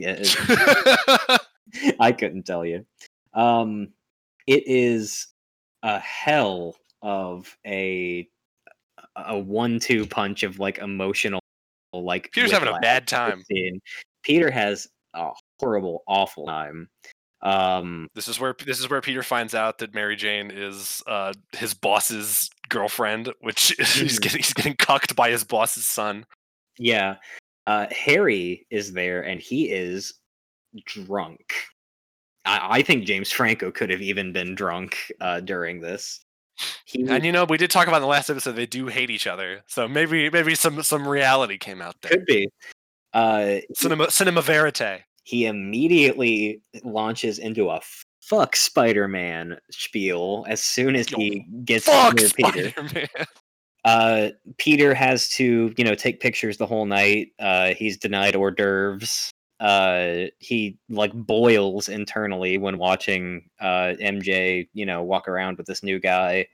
I 1.99 2.11
couldn't 2.11 2.43
tell 2.43 2.65
you. 2.65 2.86
Um, 3.34 3.89
it 4.45 4.63
is 4.67 5.28
a 5.84 5.99
hell 5.99 6.76
of 7.04 7.56
a 7.68 8.28
a 9.16 9.38
one-two 9.38 10.08
punch 10.08 10.41
of 10.41 10.58
like 10.58 10.80
emotional, 10.80 11.39
like 11.93 12.32
Peter's 12.32 12.51
having 12.51 12.70
a 12.74 12.80
bad 12.80 13.08
time. 13.08 13.43
scene. 13.43 13.80
Peter 14.24 14.49
has 14.49 14.88
a 15.14 15.30
horrible, 15.60 16.04
awful 16.08 16.47
time. 16.47 16.89
Um, 17.43 18.08
This 18.16 18.28
is 18.30 18.39
where 18.39 18.56
this 18.66 18.80
is 18.80 18.89
where 18.89 19.01
Peter 19.01 19.22
finds 19.22 19.54
out 19.54 19.78
that 19.80 19.93
Mary 19.93 20.16
Jane 20.16 20.49
is 20.49 21.04
uh, 21.06 21.34
his 21.51 21.74
boss's 21.74 22.49
girlfriend, 22.70 23.32
which 23.41 23.76
he's 23.78 24.18
Mhm. 24.18 24.22
getting 24.22 24.39
he's 24.39 24.54
getting 24.54 24.76
cucked 24.78 25.16
by 25.16 25.30
his 25.30 25.43
boss's 25.43 25.86
son. 25.86 26.26
yeah, 26.80 27.18
uh, 27.68 27.86
Harry 27.91 28.66
is 28.72 28.93
there, 28.93 29.22
and 29.24 29.39
he 29.41 29.70
is 29.70 30.14
drunk. 30.86 31.54
I, 32.45 32.78
I 32.80 32.82
think 32.82 33.06
James 33.06 33.32
Franco 33.32 33.72
could 33.72 33.89
have 33.89 34.01
even 34.01 34.32
been 34.34 34.56
drunk 34.56 35.12
uh, 35.22 35.41
during 35.41 35.82
this. 35.82 36.22
He 36.86 37.08
And 37.08 37.26
you 37.26 37.32
know, 37.32 37.45
we 37.45 37.58
did 37.58 37.72
talk 37.72 37.88
about 37.88 37.97
in 37.97 38.04
the 38.04 38.08
last 38.08 38.30
episode 38.30 38.54
they 38.54 38.66
do 38.66 38.88
hate 38.88 39.10
each 39.10 39.28
other, 39.28 39.62
so 39.68 39.88
maybe 39.88 40.30
maybe 40.30 40.56
some 40.56 40.84
some 40.84 41.08
reality 41.08 41.58
came 41.58 41.82
out 41.82 41.95
there. 42.01 42.12
could 42.12 42.26
be. 42.26 42.49
Uh, 43.14 43.58
Cinema 43.74 44.10
cinema 44.12 44.41
verite. 44.41 45.04
he 45.24 45.45
immediately 45.45 46.62
launches 46.84 47.39
into 47.39 47.70
a 47.70 47.80
fuck 48.22 48.56
Spider-Man 48.56 49.58
spiel 49.70 50.45
as 50.47 50.64
soon 50.64 50.95
as 50.95 51.08
he 51.08 51.45
gets 51.66 51.86
Fuck 51.86 52.16
near 52.16 52.30
Peter. 52.30 53.08
Uh, 53.86 54.30
Peter 54.58 54.93
has 54.93 55.28
to, 55.28 55.74
you 55.78 55.84
know, 55.84 55.93
take 55.93 56.22
pictures 56.22 56.56
the 56.56 56.66
whole 56.66 56.86
night. 56.86 57.34
Uh, 57.38 57.74
he's 57.74 57.97
denied 57.97 58.34
hors 58.34 58.51
d'oeuvres. 58.51 59.30
Uh, 59.64 60.26
he 60.39 60.78
like 60.89 61.14
boils 61.14 61.88
internally 61.88 62.57
when 62.57 62.78
watching 62.78 63.49
uh, 63.61 63.93
MJ, 64.01 64.68
you 64.74 64.86
know, 64.86 65.01
walk 65.01 65.28
around 65.30 65.57
with 65.57 65.66
this 65.68 65.84
new 65.84 65.99
guy. 65.99 66.45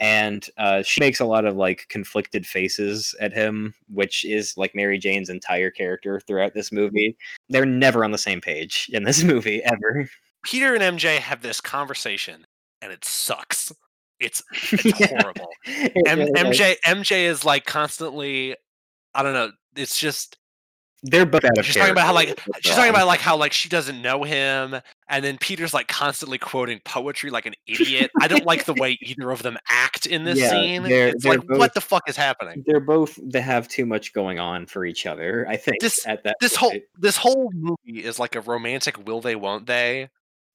And 0.00 0.48
uh, 0.56 0.82
she 0.82 1.00
makes 1.00 1.20
a 1.20 1.24
lot 1.24 1.44
of 1.44 1.56
like 1.56 1.86
conflicted 1.88 2.46
faces 2.46 3.14
at 3.20 3.32
him, 3.32 3.74
which 3.92 4.24
is 4.24 4.56
like 4.56 4.74
Mary 4.74 4.98
Jane's 4.98 5.28
entire 5.28 5.70
character 5.70 6.20
throughout 6.26 6.54
this 6.54 6.72
movie. 6.72 7.16
They're 7.50 7.66
never 7.66 8.02
on 8.04 8.10
the 8.10 8.18
same 8.18 8.40
page 8.40 8.90
in 8.92 9.04
this 9.04 9.22
movie 9.32 9.62
ever. 9.62 10.08
Peter 10.42 10.74
and 10.74 10.98
MJ 10.98 11.18
have 11.18 11.42
this 11.42 11.60
conversation, 11.60 12.46
and 12.82 12.90
it 12.92 13.04
sucks. 13.04 13.72
It's 14.20 14.42
it's 14.72 14.98
Yeah. 15.00 15.08
horrible. 15.20 15.50
It 15.66 16.08
M- 16.08 16.18
really. 16.18 16.32
MJ 16.32 16.74
MJ 16.86 17.24
is 17.26 17.44
like 17.44 17.66
constantly. 17.66 18.56
I 19.14 19.22
don't 19.22 19.32
know. 19.34 19.50
It's 19.76 19.98
just 19.98 20.38
They're 21.06 21.26
both 21.26 21.44
out 21.44 21.58
of 21.58 21.66
she's 21.66 21.74
talking 21.76 21.92
about 21.92 22.06
how 22.06 22.14
like 22.14 22.40
she's 22.62 22.74
talking 22.74 22.88
about 22.90 23.06
like 23.06 23.20
how 23.20 23.36
like 23.36 23.52
she 23.52 23.68
doesn't 23.68 24.00
know 24.00 24.24
him, 24.24 24.76
and 25.08 25.24
then 25.24 25.36
Peter's 25.38 25.74
like 25.74 25.86
constantly 25.86 26.38
quoting 26.38 26.80
poetry 26.84 27.28
like 27.28 27.44
an 27.44 27.52
idiot. 27.66 28.10
I 28.22 28.26
don't 28.26 28.46
like 28.46 28.64
the 28.64 28.72
way 28.78 28.96
either 29.02 29.30
of 29.30 29.42
them 29.42 29.58
act 29.68 30.06
in 30.06 30.24
this 30.24 30.38
Yeah, 30.38 30.48
scene. 30.50 30.82
they're- 30.84 31.08
It's 31.08 31.22
they're 31.24 31.34
like 31.34 31.46
both- 31.46 31.58
what 31.58 31.74
the 31.74 31.82
fuck 31.82 32.08
is 32.08 32.16
happening? 32.16 32.64
they're 32.66 32.80
both 32.80 33.18
they 33.22 33.42
have 33.42 33.68
too 33.68 33.84
much 33.84 34.14
going 34.14 34.38
on 34.38 34.64
for 34.64 34.86
each 34.86 35.04
other. 35.04 35.46
I 35.48 35.56
think 35.56 35.80
This- 35.80 36.06
at 36.06 36.24
that 36.24 36.36
This 36.40 36.56
whole 36.56 36.72
this 36.98 37.18
whole 37.18 37.50
movie 37.54 38.02
is 38.02 38.18
like 38.18 38.34
a 38.34 38.40
romantic 38.40 39.06
will 39.06 39.20
they 39.20 39.36
won't 39.36 39.66
they, 39.66 40.08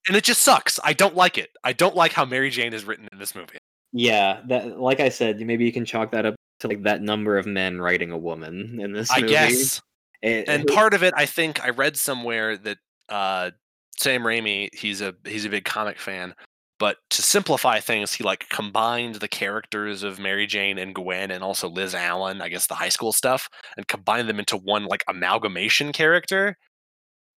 and 0.08 0.16
it 0.16 0.24
just 0.24 0.42
sucks. 0.42 0.80
I 0.82 0.94
don't 0.94 1.14
like 1.14 1.38
it. 1.38 1.50
I 1.62 1.72
don't 1.72 1.94
like 1.94 2.12
how 2.12 2.24
Mary 2.24 2.50
Jane 2.50 2.72
is 2.74 2.84
written 2.84 3.08
in 3.12 3.18
this 3.20 3.36
movie. 3.36 3.58
yeah, 3.92 4.40
that 4.48 4.80
like 4.80 4.98
I 4.98 5.10
said, 5.10 5.38
maybe 5.40 5.64
you 5.64 5.72
can 5.72 5.84
chalk 5.84 6.10
that 6.10 6.26
up 6.26 6.34
to 6.58 6.68
like 6.68 6.82
that 6.82 7.02
number 7.02 7.38
of 7.38 7.46
men 7.46 7.80
writing 7.80 8.10
a 8.10 8.18
woman 8.18 8.80
in 8.80 8.92
this 8.92 9.10
I 9.12 9.20
guess. 9.20 9.80
It- 10.22 10.48
and 10.48 10.66
part 10.66 10.94
of 10.94 11.02
it, 11.02 11.14
I 11.16 11.26
think 11.26 11.64
I 11.64 11.70
read 11.70 11.96
somewhere 11.96 12.56
that 12.58 12.78
uh, 13.08 13.50
Sam 13.98 14.22
Raimi, 14.22 14.68
he's 14.74 15.00
a 15.00 15.14
he's 15.24 15.44
a 15.44 15.50
big 15.50 15.64
comic 15.64 15.98
fan, 15.98 16.34
but 16.78 16.96
to 17.10 17.22
simplify 17.22 17.80
things, 17.80 18.12
he 18.12 18.24
like 18.24 18.48
combined 18.48 19.16
the 19.16 19.28
characters 19.28 20.02
of 20.02 20.18
Mary 20.18 20.46
Jane 20.46 20.78
and 20.78 20.94
Gwen, 20.94 21.30
and 21.30 21.42
also 21.44 21.68
Liz 21.68 21.94
Allen, 21.94 22.40
I 22.40 22.48
guess 22.48 22.66
the 22.66 22.74
high 22.74 22.88
school 22.90 23.12
stuff, 23.12 23.48
and 23.76 23.86
combined 23.88 24.28
them 24.28 24.38
into 24.38 24.56
one 24.56 24.84
like 24.86 25.04
amalgamation 25.08 25.92
character. 25.92 26.56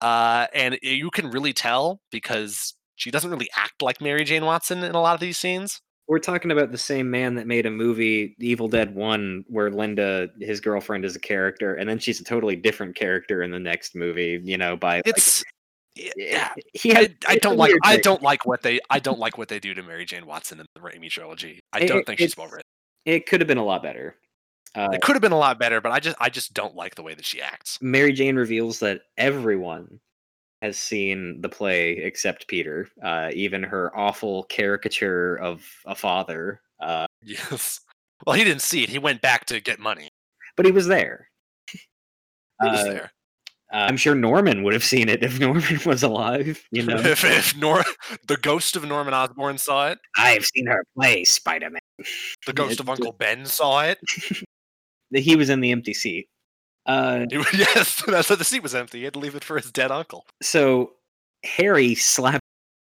Uh, 0.01 0.47
and 0.53 0.77
you 0.81 1.11
can 1.11 1.29
really 1.29 1.53
tell 1.53 1.99
because 2.11 2.75
she 2.95 3.11
doesn't 3.11 3.29
really 3.31 3.49
act 3.55 3.81
like 3.81 4.01
Mary 4.01 4.23
Jane 4.23 4.45
Watson 4.45 4.83
in 4.83 4.95
a 4.95 5.01
lot 5.01 5.13
of 5.13 5.19
these 5.19 5.37
scenes. 5.37 5.81
We're 6.11 6.19
talking 6.19 6.51
about 6.51 6.73
the 6.73 6.77
same 6.77 7.09
man 7.09 7.35
that 7.35 7.47
made 7.47 7.65
a 7.65 7.71
movie, 7.71 8.35
Evil 8.37 8.67
Dead 8.67 8.93
One, 8.93 9.45
where 9.47 9.69
Linda, 9.71 10.27
his 10.41 10.59
girlfriend, 10.59 11.05
is 11.05 11.15
a 11.15 11.19
character, 11.21 11.75
and 11.75 11.89
then 11.89 11.99
she's 11.99 12.19
a 12.19 12.23
totally 12.25 12.57
different 12.57 12.97
character 12.97 13.43
in 13.43 13.49
the 13.49 13.59
next 13.61 13.95
movie. 13.95 14.37
You 14.43 14.57
know, 14.57 14.75
by 14.75 15.01
It's 15.05 15.41
like, 15.95 16.11
yeah. 16.17 16.53
he 16.73 16.93
I, 16.93 17.01
had, 17.03 17.15
I 17.29 17.33
a 17.35 17.39
don't 17.39 17.55
like 17.55 17.73
I 17.85 17.93
thing. 17.93 18.01
don't 18.03 18.21
like 18.21 18.45
what 18.45 18.61
they 18.61 18.81
I 18.89 18.99
don't 18.99 19.19
like 19.19 19.37
what 19.37 19.47
they 19.47 19.57
do 19.61 19.73
to 19.73 19.81
Mary 19.83 20.03
Jane 20.03 20.25
Watson 20.25 20.59
in 20.59 20.65
the 20.75 20.81
Raimi 20.81 21.09
trilogy. 21.09 21.61
I 21.71 21.79
It- 21.79 21.87
don't 21.87 21.99
it- 21.99 22.05
think 22.07 22.19
she's 22.19 22.33
it's- 22.33 22.37
well 22.37 22.47
written. 22.47 22.67
It 23.05 23.25
could 23.25 23.39
have 23.39 23.47
been 23.47 23.57
a 23.57 23.63
lot 23.63 23.81
better. 23.81 24.17
Uh, 24.75 24.89
It 24.91 25.01
could 25.01 25.15
have 25.15 25.21
been 25.21 25.31
a 25.31 25.37
lot 25.37 25.59
better, 25.59 25.79
but 25.79 25.93
I 25.93 26.01
just 26.01 26.17
I 26.19 26.29
just 26.29 26.53
don't 26.53 26.75
like 26.75 26.95
the 26.95 27.03
way 27.03 27.13
that 27.13 27.25
she 27.25 27.41
acts. 27.41 27.77
Mary 27.81 28.11
Jane 28.11 28.35
reveals 28.35 28.79
that 28.79 29.03
everyone 29.17 30.01
has 30.61 30.77
seen 30.77 31.41
the 31.41 31.49
play 31.49 31.93
except 31.93 32.47
Peter, 32.47 32.87
uh, 33.03 33.29
even 33.33 33.63
her 33.63 33.95
awful 33.97 34.43
caricature 34.43 35.35
of 35.37 35.65
a 35.85 35.95
father. 35.95 36.61
Uh, 36.79 37.05
Yes. 37.23 37.79
Well, 38.25 38.35
he 38.35 38.43
didn't 38.43 38.61
see 38.61 38.83
it. 38.83 38.89
He 38.89 38.99
went 38.99 39.21
back 39.21 39.45
to 39.45 39.59
get 39.59 39.79
money. 39.79 40.09
but 40.57 40.65
he 40.65 40.71
was 40.71 40.87
there. 40.87 41.27
He 41.73 41.77
was 42.69 42.79
Uh, 42.79 42.83
there. 42.83 43.11
Uh, 43.73 43.77
I'm 43.87 43.95
sure 43.97 44.13
Norman 44.15 44.63
would 44.63 44.73
have 44.73 44.83
seen 44.83 45.07
it 45.09 45.23
if 45.23 45.39
Norman 45.45 45.79
was 45.85 46.03
alive. 46.03 46.61
You 46.71 46.83
know, 46.85 46.97
if 46.97 47.23
if 47.23 47.55
Nor- 47.57 47.83
the 48.27 48.37
ghost 48.37 48.75
of 48.75 48.83
Norman 48.85 49.13
Osborn 49.13 49.57
saw 49.57 49.87
it, 49.89 49.97
I've 50.17 50.45
seen 50.45 50.67
her 50.67 50.83
play 50.95 51.23
Spider 51.23 51.69
Man. 51.69 51.81
the 52.45 52.53
ghost 52.53 52.79
of 52.81 52.89
Uncle 52.89 53.13
Ben 53.13 53.45
saw 53.45 53.81
it. 53.83 53.97
He 55.13 55.35
was 55.35 55.49
in 55.49 55.61
the 55.61 55.71
empty 55.71 55.93
seat. 55.93 56.27
Uh, 56.91 57.25
yes, 57.53 58.03
that's 58.05 58.29
why 58.29 58.35
the 58.35 58.43
seat 58.43 58.63
was 58.63 58.75
empty. 58.75 58.99
He 58.99 59.03
had 59.05 59.13
to 59.13 59.19
leave 59.19 59.35
it 59.35 59.43
for 59.43 59.57
his 59.57 59.71
dead 59.71 59.91
uncle. 59.91 60.25
so 60.41 60.93
Harry 61.43 61.95
slapped 61.95 62.41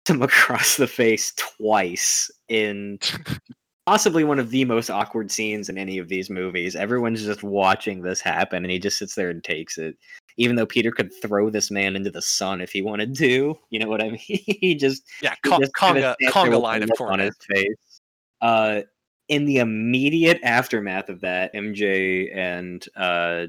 him 0.07 0.23
across 0.31 0.77
the 0.77 0.87
face 0.87 1.33
twice 1.37 2.31
in 2.49 2.99
possibly 3.87 4.25
one 4.25 4.39
of 4.39 4.51
the 4.51 4.65
most 4.65 4.91
awkward 4.91 5.31
scenes 5.31 5.69
in 5.69 5.77
any 5.79 5.99
of 5.99 6.09
these 6.09 6.31
movies. 6.31 6.75
Everyone's 6.77 7.25
just 7.25 7.43
watching 7.43 8.03
this 8.03 8.21
happen, 8.21 8.65
and 8.65 8.71
he 8.71 8.79
just 8.79 8.99
sits 8.99 9.15
there 9.15 9.31
and 9.31 9.43
takes 9.45 9.79
it. 9.79 9.97
Even 10.37 10.57
though 10.57 10.67
Peter 10.67 10.91
could 10.91 11.13
throw 11.21 11.51
this 11.51 11.71
man 11.71 11.97
into 11.97 12.11
the 12.11 12.23
sun 12.23 12.61
if 12.61 12.71
he 12.73 12.81
wanted 12.81 13.15
to, 13.17 13.59
you 13.69 13.79
know 13.79 13.89
what 13.89 14.03
I 14.03 14.11
mean? 14.11 14.19
he 14.27 14.75
just 14.75 15.03
Yeah, 15.21 15.35
con- 15.45 15.61
just 15.61 15.73
conga 15.75 16.15
conga 16.29 16.61
line 16.61 16.83
of 16.83 16.91
on 17.01 17.19
his 17.19 17.37
face. 17.41 18.01
Uh, 18.41 18.83
in 19.29 19.45
the 19.45 19.59
immediate 19.59 20.41
aftermath 20.43 21.09
of 21.09 21.21
that, 21.21 21.55
MJ 21.55 22.35
and 22.35 22.85
uh, 22.97 23.47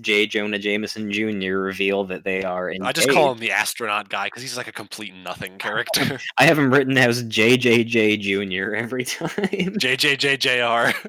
J. 0.00 0.26
Jonah 0.26 0.58
Jameson 0.58 1.10
Jr. 1.10 1.56
reveal 1.56 2.04
that 2.04 2.24
they 2.24 2.44
are 2.44 2.70
engaged. 2.70 2.88
I 2.88 2.92
just 2.92 3.10
call 3.10 3.32
him 3.32 3.38
the 3.38 3.52
astronaut 3.52 4.08
guy 4.08 4.26
because 4.26 4.42
he's 4.42 4.56
like 4.56 4.68
a 4.68 4.72
complete 4.72 5.14
nothing 5.14 5.58
character. 5.58 6.20
I 6.38 6.44
have 6.44 6.58
him 6.58 6.70
written 6.72 6.96
as 6.96 7.24
JJJ 7.24 8.20
Jr. 8.20 8.74
every 8.74 9.04
time. 9.06 9.30
JJJJR. 9.30 11.06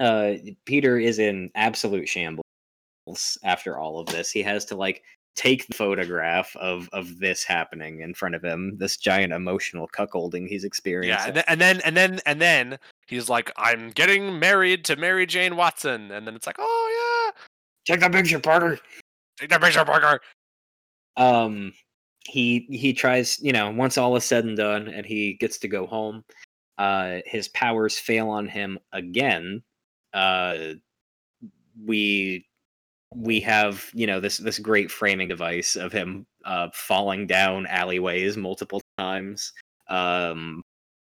uh, 0.00 0.32
Peter 0.64 0.98
is 0.98 1.18
in 1.18 1.50
absolute 1.54 2.08
shambles 2.08 2.42
after 3.44 3.78
all 3.78 3.98
of 3.98 4.06
this. 4.08 4.30
He 4.30 4.42
has 4.42 4.64
to 4.66 4.76
like 4.76 5.02
take 5.34 5.66
the 5.66 5.74
photograph 5.74 6.54
of 6.56 6.88
of 6.92 7.18
this 7.18 7.44
happening 7.44 8.00
in 8.00 8.14
front 8.14 8.34
of 8.34 8.42
him, 8.44 8.76
this 8.78 8.96
giant 8.96 9.32
emotional 9.32 9.88
cuckolding 9.96 10.46
he's 10.48 10.64
experiencing. 10.64 11.36
Yeah, 11.36 11.44
and 11.46 11.60
then, 11.60 11.80
and 11.84 11.96
then 11.96 11.96
and 11.96 11.96
then 11.96 12.20
and 12.26 12.40
then 12.40 12.78
he's 13.06 13.28
like, 13.28 13.50
"I'm 13.56 13.90
getting 13.90 14.38
married 14.38 14.84
to 14.86 14.96
Mary 14.96 15.26
Jane 15.26 15.56
Watson," 15.56 16.10
and 16.10 16.26
then 16.26 16.34
it's 16.34 16.46
like, 16.46 16.56
"Oh 16.58 17.32
Take 17.84 18.00
that 18.00 18.12
picture, 18.12 18.38
Parker. 18.38 18.78
take 19.38 19.50
that 19.50 19.60
picture, 19.60 19.84
Parker." 19.84 20.20
um 21.18 21.74
he 22.24 22.66
he 22.70 22.94
tries 22.94 23.38
you 23.42 23.52
know 23.52 23.70
once 23.70 23.98
all 23.98 24.16
is 24.16 24.24
said 24.24 24.46
and 24.46 24.56
done 24.56 24.88
and 24.88 25.04
he 25.04 25.34
gets 25.34 25.58
to 25.58 25.68
go 25.68 25.86
home 25.86 26.24
uh 26.78 27.18
his 27.26 27.48
powers 27.48 27.98
fail 27.98 28.30
on 28.30 28.48
him 28.48 28.78
again 28.92 29.62
uh 30.14 30.56
we 31.84 32.46
we 33.14 33.40
have 33.40 33.90
you 33.92 34.06
know 34.06 34.20
this 34.20 34.38
this 34.38 34.58
great 34.58 34.90
framing 34.90 35.28
device 35.28 35.76
of 35.76 35.92
him 35.92 36.24
uh 36.46 36.68
falling 36.72 37.26
down 37.26 37.66
alleyways 37.66 38.38
multiple 38.38 38.80
times 38.96 39.52
um 39.88 40.62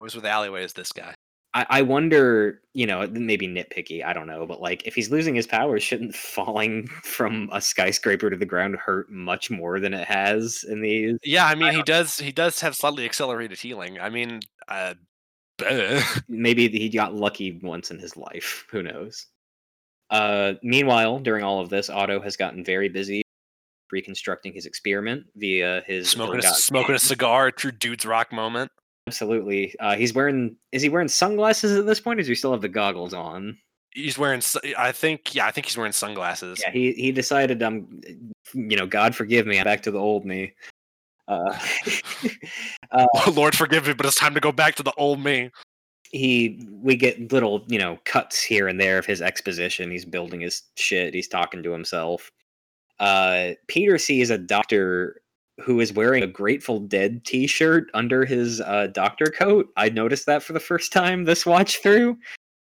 was 0.06 0.14
with 0.14 0.24
the 0.24 0.30
alleyways? 0.30 0.72
This 0.72 0.92
guy. 0.92 1.15
I, 1.56 1.66
I 1.70 1.82
wonder, 1.82 2.62
you 2.74 2.86
know, 2.86 3.08
maybe 3.08 3.48
nitpicky, 3.48 4.04
I 4.04 4.12
don't 4.12 4.28
know, 4.28 4.46
but 4.46 4.62
like 4.62 4.86
if 4.86 4.94
he's 4.94 5.10
losing 5.10 5.34
his 5.34 5.48
powers, 5.48 5.82
shouldn't 5.82 6.14
falling 6.16 6.88
from 6.88 7.50
a 7.52 7.62
skyscraper 7.62 8.30
to 8.30 8.38
the 8.38 8.46
ground 8.46 8.76
hurt 8.76 9.10
much 9.10 9.50
more 9.50 9.80
than 9.80 9.94
it 9.94 10.08
has 10.08 10.64
in 10.68 10.82
these? 10.82 11.18
Yeah, 11.24 11.46
I 11.46 11.56
mean, 11.56 11.74
he 11.74 11.82
does. 11.84 12.18
He 12.18 12.32
does 12.32 12.60
have 12.62 12.76
slightly 12.76 13.06
accelerated 13.06 13.58
healing. 13.58 14.00
I 14.00 14.10
mean, 14.10 14.42
uh. 14.68 14.94
Maybe 16.28 16.68
he 16.68 16.90
got 16.90 17.16
lucky 17.16 17.60
once 17.64 17.90
in 17.90 17.98
his 17.98 18.18
life. 18.18 18.66
Who 18.72 18.84
knows? 18.84 19.28
Uh, 20.10 20.54
meanwhile, 20.62 21.20
during 21.20 21.46
all 21.46 21.62
of 21.62 21.70
this, 21.70 21.90
Otto 21.90 22.20
has 22.20 22.36
gotten 22.36 22.64
very 22.66 22.90
busy 22.90 23.24
reconstructing 23.92 24.54
his 24.54 24.66
experiment 24.66 25.26
via 25.36 25.82
his 25.88 26.10
smoking 26.10 26.40
a, 26.40 26.54
smoking 26.54 26.96
a 26.96 27.00
cigar. 27.00 27.52
True 27.52 27.72
dude's 27.72 28.06
rock 28.06 28.34
moment. 28.34 28.70
Absolutely. 29.08 29.76
Uh, 29.80 29.96
he's 29.96 30.14
wearing. 30.14 30.56
Is 30.72 30.82
he 30.82 30.90
wearing 30.90 31.08
sunglasses 31.08 31.78
at 31.78 31.86
this 31.86 32.00
point? 32.00 32.20
Or 32.20 32.22
does 32.22 32.28
he 32.28 32.36
still 32.36 32.52
have 32.52 32.62
the 32.62 32.70
goggles 32.70 33.14
on? 33.14 33.58
He's 33.92 34.18
wearing. 34.18 34.42
I 34.78 34.92
think. 34.92 35.36
Yeah, 35.36 35.46
I 35.48 35.52
think 35.52 35.68
he's 35.68 35.78
wearing 35.78 35.92
sunglasses. 35.94 36.60
Yeah, 36.62 36.72
he 36.72 36.94
he 36.94 37.12
decided. 37.12 37.62
Um, 37.64 38.02
you 38.54 38.76
know, 38.78 38.88
God 38.88 39.16
forgive 39.16 39.46
me. 39.48 39.60
I'm 39.60 39.64
back 39.64 39.84
to 39.84 39.92
the 39.92 40.00
old 40.00 40.26
me. 40.26 40.54
Uh, 41.28 41.58
uh, 42.92 43.06
Lord 43.34 43.56
forgive 43.56 43.88
me, 43.88 43.94
but 43.94 44.06
it's 44.06 44.20
time 44.20 44.34
to 44.34 44.40
go 44.40 44.52
back 44.52 44.76
to 44.76 44.84
the 44.84 44.94
old 44.98 45.24
me. 45.24 45.52
he 46.12 46.68
we 46.72 46.96
get 46.96 47.32
little 47.32 47.64
you 47.68 47.80
know 47.80 48.00
cuts 48.06 48.42
here 48.42 48.68
and 48.68 48.80
there 48.80 48.98
of 49.00 49.06
his 49.06 49.22
exposition 49.22 49.92
he's 49.92 50.06
building 50.06 50.42
his 50.42 50.64
shit 50.78 51.14
he's 51.14 51.28
talking 51.28 51.64
to 51.64 51.72
himself 51.72 52.32
uh 53.00 53.52
peter 53.68 53.98
sees 53.98 54.30
a 54.30 54.38
doctor 54.38 55.22
who 55.62 55.80
is 55.80 55.94
wearing 55.94 56.24
a 56.24 56.28
grateful 56.28 56.80
dead 56.80 57.24
t-shirt 57.26 57.86
under 57.94 58.26
his 58.26 58.60
uh 58.62 58.88
doctor 58.88 59.28
coat 59.28 59.68
i 59.78 59.88
noticed 59.90 60.26
that 60.26 60.44
for 60.44 60.54
the 60.54 60.60
first 60.60 60.92
time 60.92 61.24
this 61.24 61.46
watch 61.46 61.82
through 61.82 62.18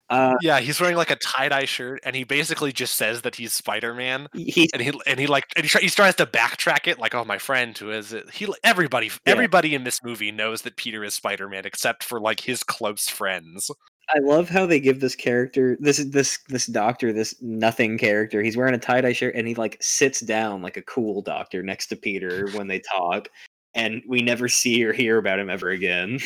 uh 0.08 0.34
Yeah, 0.40 0.60
he's 0.60 0.80
wearing 0.80 0.96
like 0.96 1.10
a 1.10 1.16
tie 1.16 1.48
dye 1.48 1.64
shirt, 1.64 1.98
and 2.04 2.14
he 2.14 2.22
basically 2.22 2.72
just 2.72 2.94
says 2.94 3.22
that 3.22 3.34
he's 3.34 3.52
Spider 3.52 3.92
Man. 3.92 4.28
he 4.34 4.70
And 4.72 4.80
he 4.80 4.92
and 5.04 5.18
he 5.18 5.26
like 5.26 5.46
and 5.56 5.64
he, 5.64 5.68
try, 5.68 5.80
he 5.80 5.88
tries 5.88 6.14
to 6.14 6.26
backtrack 6.26 6.86
it, 6.86 7.00
like, 7.00 7.12
"Oh, 7.12 7.24
my 7.24 7.38
friend, 7.38 7.76
who 7.76 7.90
is 7.90 8.12
it?" 8.12 8.30
He 8.30 8.46
everybody 8.62 9.06
Yeah. 9.06 9.32
everybody 9.32 9.74
in 9.74 9.82
this 9.82 10.04
movie 10.04 10.30
knows 10.30 10.62
that 10.62 10.76
Peter 10.76 11.02
is 11.02 11.14
Spider 11.14 11.48
Man, 11.48 11.66
except 11.66 12.04
for 12.04 12.20
like 12.20 12.38
his 12.38 12.62
close 12.62 13.08
friends. 13.08 13.68
I 14.14 14.20
love 14.20 14.48
how 14.48 14.66
they 14.66 14.78
give 14.78 15.00
this 15.00 15.16
character 15.16 15.76
this 15.80 15.98
this 15.98 16.38
this 16.48 16.66
doctor 16.66 17.12
this 17.12 17.34
nothing 17.40 17.98
character. 17.98 18.42
He's 18.42 18.56
wearing 18.56 18.74
a 18.74 18.78
tie 18.78 19.00
dye 19.00 19.12
shirt 19.12 19.34
and 19.34 19.48
he 19.48 19.54
like 19.54 19.76
sits 19.80 20.20
down 20.20 20.62
like 20.62 20.76
a 20.76 20.82
cool 20.82 21.22
doctor 21.22 21.62
next 21.62 21.88
to 21.88 21.96
Peter 21.96 22.48
when 22.52 22.68
they 22.68 22.80
talk, 22.80 23.28
and 23.74 24.02
we 24.08 24.22
never 24.22 24.48
see 24.48 24.84
or 24.84 24.92
hear 24.92 25.18
about 25.18 25.40
him 25.40 25.50
ever 25.50 25.70
again. 25.70 26.20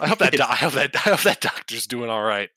I 0.00 0.08
hope 0.08 0.18
that 0.18 0.32
do- 0.36 0.42
I 0.42 0.56
hope 0.56 0.74
that 0.74 0.94
I 0.96 1.10
hope 1.10 1.22
that 1.22 1.40
doctor's 1.40 1.86
doing 1.86 2.10
all 2.10 2.24
right. 2.24 2.50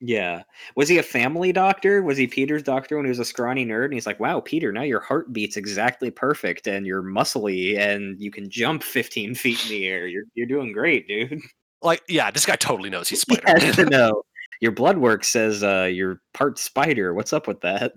Yeah, 0.00 0.42
was 0.76 0.90
he 0.90 0.98
a 0.98 1.02
family 1.02 1.52
doctor? 1.52 2.02
Was 2.02 2.18
he 2.18 2.26
Peter's 2.26 2.62
doctor 2.62 2.96
when 2.96 3.06
he 3.06 3.10
was 3.10 3.18
a 3.18 3.24
scrawny 3.24 3.64
nerd? 3.64 3.86
And 3.86 3.94
he's 3.94 4.06
like, 4.06 4.20
"Wow, 4.20 4.40
Peter, 4.40 4.70
now 4.72 4.82
your 4.82 5.00
heart 5.00 5.32
beats 5.32 5.56
exactly 5.56 6.10
perfect, 6.10 6.66
and 6.66 6.86
you're 6.86 7.02
muscly, 7.02 7.78
and 7.78 8.20
you 8.20 8.30
can 8.30 8.50
jump 8.50 8.82
15 8.82 9.34
feet 9.34 9.62
in 9.64 9.70
the 9.70 9.86
air. 9.86 10.06
You're 10.06 10.24
you're 10.34 10.46
doing 10.46 10.72
great, 10.72 11.08
dude." 11.08 11.40
Like, 11.82 12.02
yeah, 12.08 12.30
this 12.30 12.46
guy 12.46 12.56
totally 12.56 12.90
knows 12.90 13.08
he's 13.08 13.24
He 13.28 13.36
Spider 13.36 13.82
Man. 13.82 13.88
know. 13.90 14.22
Your 14.60 14.72
blood 14.72 14.98
work 14.98 15.22
says 15.24 15.62
uh, 15.62 15.84
you're 15.92 16.20
part 16.32 16.58
spider. 16.58 17.12
What's 17.12 17.32
up 17.32 17.46
with 17.46 17.60
that? 17.60 17.92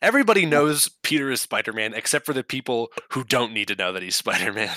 Everybody 0.00 0.46
knows 0.46 0.88
Peter 1.02 1.30
is 1.30 1.42
Spider 1.42 1.72
Man, 1.72 1.94
except 1.94 2.24
for 2.24 2.32
the 2.32 2.44
people 2.44 2.90
who 3.12 3.24
don't 3.24 3.52
need 3.52 3.68
to 3.68 3.74
know 3.76 3.92
that 3.92 4.02
he's 4.02 4.16
Spider 4.16 4.52
Man. 4.52 4.74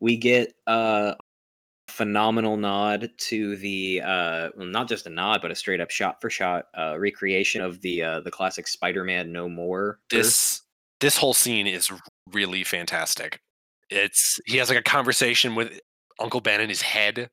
we 0.00 0.16
get 0.16 0.54
a 0.66 1.14
phenomenal 1.88 2.56
nod 2.56 3.08
to 3.16 3.56
the 3.56 4.02
uh 4.04 4.48
well 4.56 4.66
not 4.66 4.88
just 4.88 5.06
a 5.06 5.10
nod 5.10 5.40
but 5.40 5.52
a 5.52 5.54
straight 5.54 5.80
up 5.80 5.88
shot 5.88 6.20
for 6.20 6.28
shot 6.28 6.64
uh 6.76 6.98
recreation 6.98 7.62
of 7.62 7.80
the 7.80 8.02
uh 8.02 8.20
the 8.20 8.30
classic 8.30 8.66
spider-man 8.66 9.30
no 9.30 9.48
more 9.48 10.00
This 10.10 10.62
this 11.00 11.16
whole 11.16 11.34
scene 11.34 11.66
is 11.66 11.90
really 12.32 12.64
fantastic. 12.64 13.40
It's 13.90 14.40
he 14.46 14.56
has 14.56 14.68
like 14.68 14.78
a 14.78 14.82
conversation 14.82 15.54
with 15.54 15.78
Uncle 16.20 16.40
Ben 16.40 16.60
in 16.60 16.68
his 16.68 16.82
head. 16.82 17.28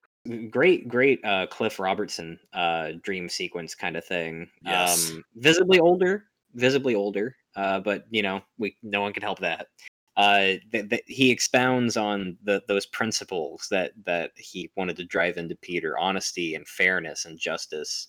great 0.50 0.88
great 0.88 1.20
uh 1.26 1.46
cliff 1.48 1.80
robertson 1.80 2.40
uh 2.54 2.92
dream 3.02 3.28
sequence 3.28 3.76
kind 3.76 3.98
of 3.98 4.06
thing 4.06 4.48
Yes. 4.64 5.12
um 5.12 5.24
visibly 5.36 5.80
older 5.82 6.26
visibly 6.54 6.96
older 6.96 7.36
uh 7.58 7.82
but 7.82 8.06
you 8.10 8.22
know 8.22 8.42
we 8.58 8.78
no 8.84 9.02
one 9.02 9.12
can 9.12 9.22
help 9.22 9.40
that 9.40 9.68
uh 10.16 10.54
that 10.72 10.90
that 10.92 11.02
he 11.08 11.30
expounds 11.30 11.98
on 11.98 12.38
the 12.44 12.62
those 12.70 12.86
principles 12.86 13.68
that 13.70 13.92
that 14.06 14.32
he 14.38 14.72
wanted 14.78 14.96
to 14.96 15.04
drive 15.04 15.36
into 15.36 15.58
peter 15.58 15.98
honesty 15.98 16.56
and 16.56 16.66
fairness 16.70 17.26
and 17.26 17.38
justice 17.38 18.08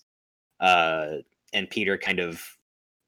uh 0.61 1.15
and 1.51 1.69
peter 1.69 1.97
kind 1.97 2.19
of 2.21 2.41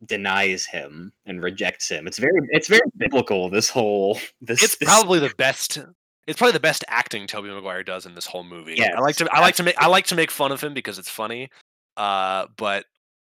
denies 0.06 0.66
him 0.66 1.14
and 1.26 1.42
rejects 1.42 1.88
him 1.90 2.08
it's 2.08 2.20
very 2.20 2.40
it's 2.50 2.68
very 2.68 2.82
biblical 2.98 3.50
this 3.50 3.70
whole 3.70 4.20
this 4.42 4.62
It's 4.64 4.76
this- 4.76 4.90
probably 4.90 5.20
the 5.20 5.34
best. 5.38 5.80
It's 6.28 6.38
probably 6.38 6.54
the 6.54 6.60
best 6.60 6.84
acting 6.90 7.26
Tobey 7.26 7.50
Maguire 7.50 7.84
does 7.84 8.06
in 8.06 8.14
this 8.14 8.26
whole 8.26 8.44
movie. 8.44 8.76
Yeah, 8.76 8.96
I 8.98 9.00
like 9.00 9.16
to 9.16 9.30
I 9.32 9.40
like 9.40 9.56
to 9.56 9.64
make 9.64 9.78
I 9.82 9.88
like 9.88 10.06
to 10.08 10.16
make 10.16 10.30
fun 10.30 10.52
of 10.52 10.62
him 10.62 10.74
because 10.74 11.00
it's 11.00 11.10
funny. 11.10 11.50
Uh, 11.96 12.48
but 12.58 12.86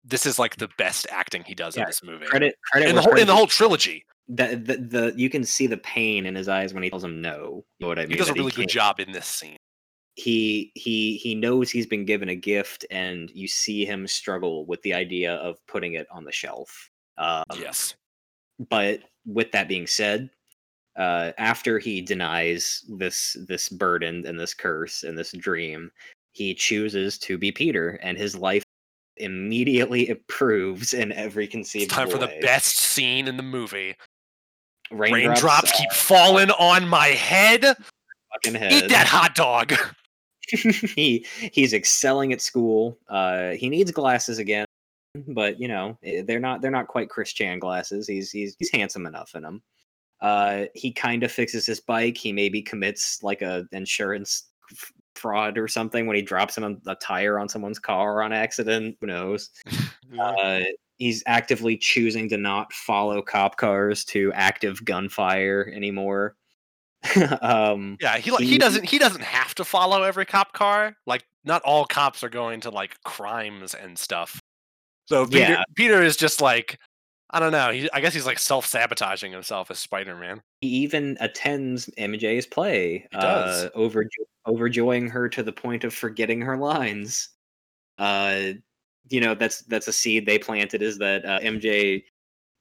this 0.05 0.25
is 0.25 0.39
like 0.39 0.57
the 0.57 0.69
best 0.79 1.07
acting 1.11 1.45
he 1.45 1.55
does 1.55 1.77
in 1.77 1.85
this 1.85 2.03
movie. 2.03 2.25
credit 2.25 2.57
credit 2.73 2.89
in 2.89 2.97
the 2.97 3.03
whole 3.03 3.17
in 3.17 3.27
the 3.27 3.37
whole 3.37 3.47
trilogy. 3.47 4.05
the, 4.29 4.57
the 4.57 4.77
the 4.77 5.15
you 5.17 5.31
can 5.31 5.45
see 5.45 5.67
the 5.67 5.77
pain 5.79 6.27
in 6.27 6.35
his 6.35 6.49
eyes 6.49 6.75
when 6.75 6.83
he 6.83 6.91
tells 6.91 7.05
him 7.05 7.21
no. 7.21 7.65
You 7.79 7.85
know 7.85 7.89
what 7.89 7.99
I 7.99 8.03
mean? 8.03 8.13
He 8.13 8.17
does 8.17 8.29
a 8.29 8.35
really 8.35 8.53
good 8.53 8.69
job 8.69 9.01
in 9.01 9.13
this 9.13 9.27
scene. 9.27 9.57
He 10.15 10.73
he 10.75 11.17
he 11.17 11.35
knows 11.35 11.71
he's 11.71 11.87
been 11.87 12.05
given 12.05 12.29
a 12.29 12.35
gift, 12.35 12.85
and 12.91 13.31
you 13.31 13.49
see 13.49 13.85
him 13.85 14.07
struggle 14.07 14.67
with 14.67 14.83
the 14.83 14.95
idea 14.95 15.35
of 15.35 15.65
putting 15.67 15.95
it 15.95 16.07
on 16.11 16.25
the 16.25 16.33
shelf. 16.33 16.91
Um, 17.17 17.45
yes. 17.57 17.95
But 18.69 19.01
with 19.25 19.53
that 19.53 19.69
being 19.69 19.87
said, 19.87 20.31
uh, 20.99 21.33
after 21.39 21.79
he 21.79 22.01
denies 22.01 22.85
this 22.89 23.37
this 23.49 23.69
burden 23.69 24.27
and 24.27 24.39
this 24.39 24.53
curse 24.53 25.05
and 25.05 25.17
this 25.17 25.33
dream, 25.33 25.91
he 26.33 26.55
chooses 26.55 27.19
to 27.19 27.39
be 27.39 27.53
Peter, 27.53 27.99
and 28.03 28.19
his 28.19 28.37
life 28.37 28.65
immediately 29.17 30.09
improves 30.11 30.93
in 30.93 31.13
every 31.13 31.45
It's 31.45 31.53
conceivable 31.53 31.95
time 31.95 32.11
for 32.11 32.19
the 32.19 32.39
best 32.43 32.77
scene 32.77 33.29
in 33.29 33.37
the 33.37 33.43
movie. 33.43 33.97
raindrops, 34.91 35.43
Raindrops 35.43 35.73
keep 35.73 35.93
falling 35.93 36.51
on 36.53 36.87
my 36.89 37.09
head. 37.09 37.65
head. 38.45 38.73
Eat 38.73 38.89
that 38.91 39.07
hot 39.07 39.35
dog. 39.35 39.73
he 40.97 41.27
he's 41.53 41.75
excelling 41.75 42.33
at 42.33 42.41
school. 42.41 42.99
Uh, 43.09 43.51
he 43.51 43.69
needs 43.69 43.91
glasses 43.91 44.39
again, 44.39 44.65
but 45.29 45.61
you 45.61 45.69
know 45.69 45.99
eh, 46.03 46.23
they're 46.27 46.41
not 46.41 46.63
they're 46.63 46.71
not 46.71 46.89
quite 46.89 47.11
Chris 47.11 47.33
Chan 47.33 47.59
glasses. 47.59 48.09
He's 48.09 48.31
he's 48.31 48.57
he's 48.59 48.71
handsome 48.71 49.07
enough 49.07 49.35
in 49.35 49.43
them. 49.43 49.63
Uh, 50.21 50.65
he 50.75 50.93
kind 50.93 51.23
of 51.23 51.31
fixes 51.33 51.67
his 51.67 51.81
bike. 51.81 52.17
He 52.17 52.33
maybe 52.33 52.61
commits 52.63 53.23
like 53.23 53.43
a 53.43 53.67
insurance 53.73 54.45
f- 54.71 54.93
fraud 55.15 55.59
or 55.59 55.69
something 55.69 56.07
when 56.07 56.17
he 56.17 56.23
drops 56.23 56.57
him 56.57 56.65
a, 56.87 56.91
a 56.91 56.95
tire 56.97 57.39
on 57.39 57.49
someone's 57.49 57.79
car 57.79 58.23
on 58.23 58.33
accident. 58.33 58.97
Who 59.01 59.07
knows? 59.09 59.51
Uh, 60.19 60.61
he's 60.97 61.23
actively 61.27 61.77
choosing 61.77 62.29
to 62.31 62.37
not 62.37 62.73
follow 62.73 63.23
cop 63.23 63.57
cars 63.57 64.05
to 64.07 64.33
active 64.35 64.85
gunfire 64.85 65.73
anymore. 65.75 66.35
um, 67.43 67.97
Yeah, 68.01 68.17
he 68.19 68.31
like 68.33 68.41
he 68.43 68.51
He- 68.53 68.59
doesn't 68.59 68.85
he 68.89 68.99
doesn't 68.99 69.23
have 69.23 69.55
to 69.57 69.65
follow 69.65 70.03
every 70.03 70.27
cop 70.27 70.53
car. 70.53 70.97
Like 71.07 71.25
not 71.45 71.63
all 71.63 71.85
cops 71.85 72.25
are 72.25 72.29
going 72.29 72.61
to 72.63 72.71
like 72.71 72.97
crimes 73.05 73.75
and 73.75 73.97
stuff. 73.97 74.41
So 75.07 75.25
Peter 75.27 75.39
Yeah. 75.53 75.63
Peter 75.77 76.03
is 76.03 76.17
just 76.17 76.41
like 76.41 76.79
I 77.31 77.41
don't 77.41 77.53
know. 77.53 77.71
He, 77.71 77.91
I 77.93 78.01
guess 78.01 78.15
he's 78.15 78.25
like 78.27 78.39
self 78.39 78.65
sabotaging 78.67 79.33
himself 79.33 79.71
as 79.71 79.79
Spider 79.79 80.17
Man. 80.17 80.41
he 80.61 80.69
even 80.69 81.17
attends 81.21 81.87
MJ's 81.99 82.47
play, 82.47 83.07
He 83.11 83.19
does. 83.19 83.65
uh, 83.67 83.71
overjo- 83.77 84.07
overjoying 84.47 85.09
her 85.11 85.29
to 85.29 85.43
the 85.43 85.53
point 85.53 85.85
of 85.85 85.93
forgetting 85.93 86.41
her 86.41 86.57
lines. 86.57 87.29
Uh, 87.99 88.53
you 89.11 89.21
know, 89.21 89.35
that's 89.35 89.63
that's 89.63 89.89
a 89.89 89.93
seed 89.93 90.25
they 90.27 90.39
planted 90.39 90.83
is 90.83 90.99
that 90.99 91.25
uh, 91.25 91.39
MJ 91.41 92.05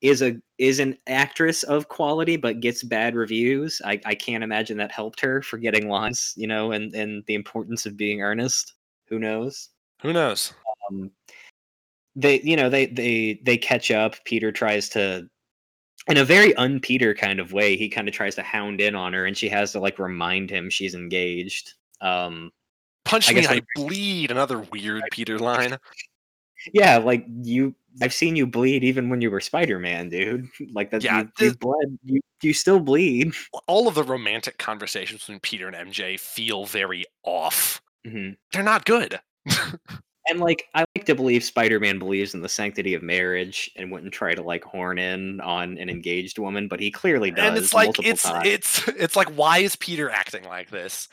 is 0.01 0.21
a 0.21 0.35
is 0.57 0.79
an 0.79 0.97
actress 1.07 1.63
of 1.63 1.87
quality 1.87 2.35
but 2.37 2.59
gets 2.59 2.83
bad 2.83 3.15
reviews. 3.15 3.81
I, 3.85 3.99
I 4.05 4.15
can't 4.15 4.43
imagine 4.43 4.77
that 4.77 4.91
helped 4.91 5.19
her 5.21 5.41
forgetting 5.41 5.87
lines, 5.89 6.33
you 6.35 6.45
know, 6.47 6.71
and, 6.71 6.93
and 6.93 7.23
the 7.27 7.35
importance 7.35 7.85
of 7.85 7.95
being 7.97 8.21
earnest. 8.21 8.73
Who 9.07 9.17
knows? 9.19 9.69
Who 10.01 10.13
knows? 10.13 10.53
Um, 10.91 11.11
they 12.17 12.41
you 12.41 12.57
know 12.57 12.69
they 12.69 12.87
they 12.87 13.39
they 13.43 13.57
catch 13.57 13.91
up. 13.91 14.15
Peter 14.25 14.51
tries 14.51 14.89
to 14.89 15.29
in 16.07 16.17
a 16.17 16.25
very 16.25 16.55
un-Peter 16.55 17.13
kind 17.13 17.39
of 17.39 17.53
way, 17.53 17.75
he 17.77 17.89
kind 17.89 18.07
of 18.07 18.13
tries 18.13 18.35
to 18.35 18.41
hound 18.41 18.81
in 18.81 18.95
on 18.95 19.13
her 19.13 19.25
and 19.25 19.37
she 19.37 19.47
has 19.49 19.71
to 19.73 19.79
like 19.79 19.99
remind 19.99 20.49
him 20.49 20.69
she's 20.69 20.95
engaged. 20.95 21.73
Um 22.01 22.51
Punch 23.05 23.29
I 23.29 23.33
me, 23.33 23.47
I 23.47 23.61
bleed. 23.75 24.31
Another 24.31 24.59
weird 24.59 25.03
Peter 25.11 25.39
line. 25.39 25.77
yeah, 26.73 26.97
like 26.97 27.25
you 27.43 27.75
I've 28.01 28.13
seen 28.13 28.35
you 28.35 28.45
bleed 28.47 28.83
even 28.83 29.09
when 29.09 29.21
you 29.21 29.31
were 29.31 29.39
Spider-Man, 29.39 30.09
dude. 30.09 30.47
Like 30.73 30.91
that 30.91 31.03
Yeah, 31.03 31.21
you, 31.39 31.45
you 31.45 31.53
bled 31.55 31.99
you 32.03 32.21
you 32.41 32.53
still 32.53 32.79
bleed. 32.79 33.33
All 33.67 33.87
of 33.87 33.95
the 33.95 34.03
romantic 34.03 34.57
conversations 34.57 35.21
between 35.21 35.39
Peter 35.39 35.67
and 35.67 35.93
MJ 35.93 36.19
feel 36.19 36.65
very 36.65 37.05
off. 37.23 37.81
Mhm. 38.05 38.37
They're 38.53 38.63
not 38.63 38.85
good. 38.85 39.19
And 40.29 40.39
like 40.39 40.67
I 40.73 40.85
like 40.95 41.05
to 41.05 41.15
believe 41.15 41.43
Spider-Man 41.43 41.99
believes 41.99 42.33
in 42.33 42.41
the 42.41 42.49
sanctity 42.49 42.93
of 42.93 43.01
marriage 43.01 43.71
and 43.75 43.91
wouldn't 43.91 44.13
try 44.13 44.33
to 44.35 44.41
like 44.41 44.63
horn 44.63 44.97
in 44.97 45.39
on 45.41 45.77
an 45.77 45.89
engaged 45.89 46.39
woman, 46.39 46.67
but 46.67 46.79
he 46.79 46.91
clearly 46.91 47.31
does. 47.31 47.45
and 47.45 47.57
it's 47.57 47.73
like 47.73 47.91
it's 48.03 48.23
times. 48.23 48.47
it's 48.47 48.87
it's 48.89 49.15
like 49.15 49.29
why 49.29 49.59
is 49.59 49.75
Peter 49.77 50.09
acting 50.09 50.43
like 50.45 50.69
this? 50.69 51.07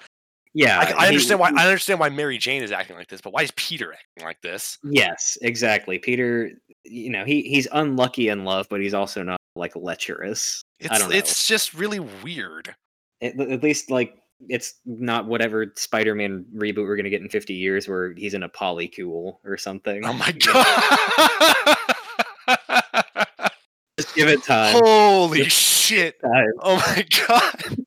yeah. 0.55 0.79
I, 0.79 0.83
I 0.83 1.01
he- 1.03 1.07
understand 1.09 1.41
why 1.41 1.51
I 1.57 1.67
understand 1.67 2.01
why 2.01 2.09
Mary 2.09 2.39
Jane 2.39 2.63
is 2.63 2.73
acting 2.73 2.97
like 2.97 3.09
this, 3.09 3.21
but 3.21 3.33
why 3.33 3.43
is 3.43 3.51
Peter 3.57 3.93
acting 3.93 4.25
like 4.25 4.41
this? 4.41 4.79
Yes, 4.85 5.37
exactly. 5.43 5.99
Peter, 5.99 6.53
you 6.85 7.11
know, 7.11 7.25
he 7.25 7.43
he's 7.43 7.69
unlucky 7.73 8.29
in 8.29 8.45
love, 8.45 8.67
but 8.71 8.81
he's 8.81 8.95
also 8.95 9.23
not 9.23 9.41
like 9.57 9.75
lecherous. 9.77 10.63
It's 10.81 10.99
don't 10.99 11.11
know. 11.11 11.17
it's 11.17 11.47
just 11.47 11.75
really 11.75 12.01
weird. 12.01 12.75
At 13.21 13.63
least 13.63 13.91
like 13.91 14.17
it's 14.49 14.75
not 14.85 15.27
whatever 15.27 15.73
Spider-Man 15.77 16.47
reboot 16.57 16.87
we're 16.87 16.97
gonna 16.97 17.11
get 17.11 17.23
in 17.23 17.29
50 17.29 17.55
years 17.55 17.89
where 17.89 18.13
he's 18.15 18.35
in 18.35 18.43
a 18.43 18.49
polycule 18.49 19.39
or 19.45 19.57
something. 19.57 20.05
Oh 20.05 20.13
my 20.13 20.33
god! 20.47 21.77
Just 23.99 24.15
give 24.15 24.29
it 24.29 24.43
time. 24.43 24.75
Holy 24.83 25.45
shit! 25.45 26.21
time. 26.21 26.53
Oh 26.61 26.77
my 26.77 27.07
god! 27.27 27.85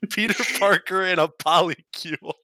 Peter 0.10 0.44
Parker 0.58 1.02
in 1.02 1.18
a 1.18 1.28
polycule. 1.28 2.34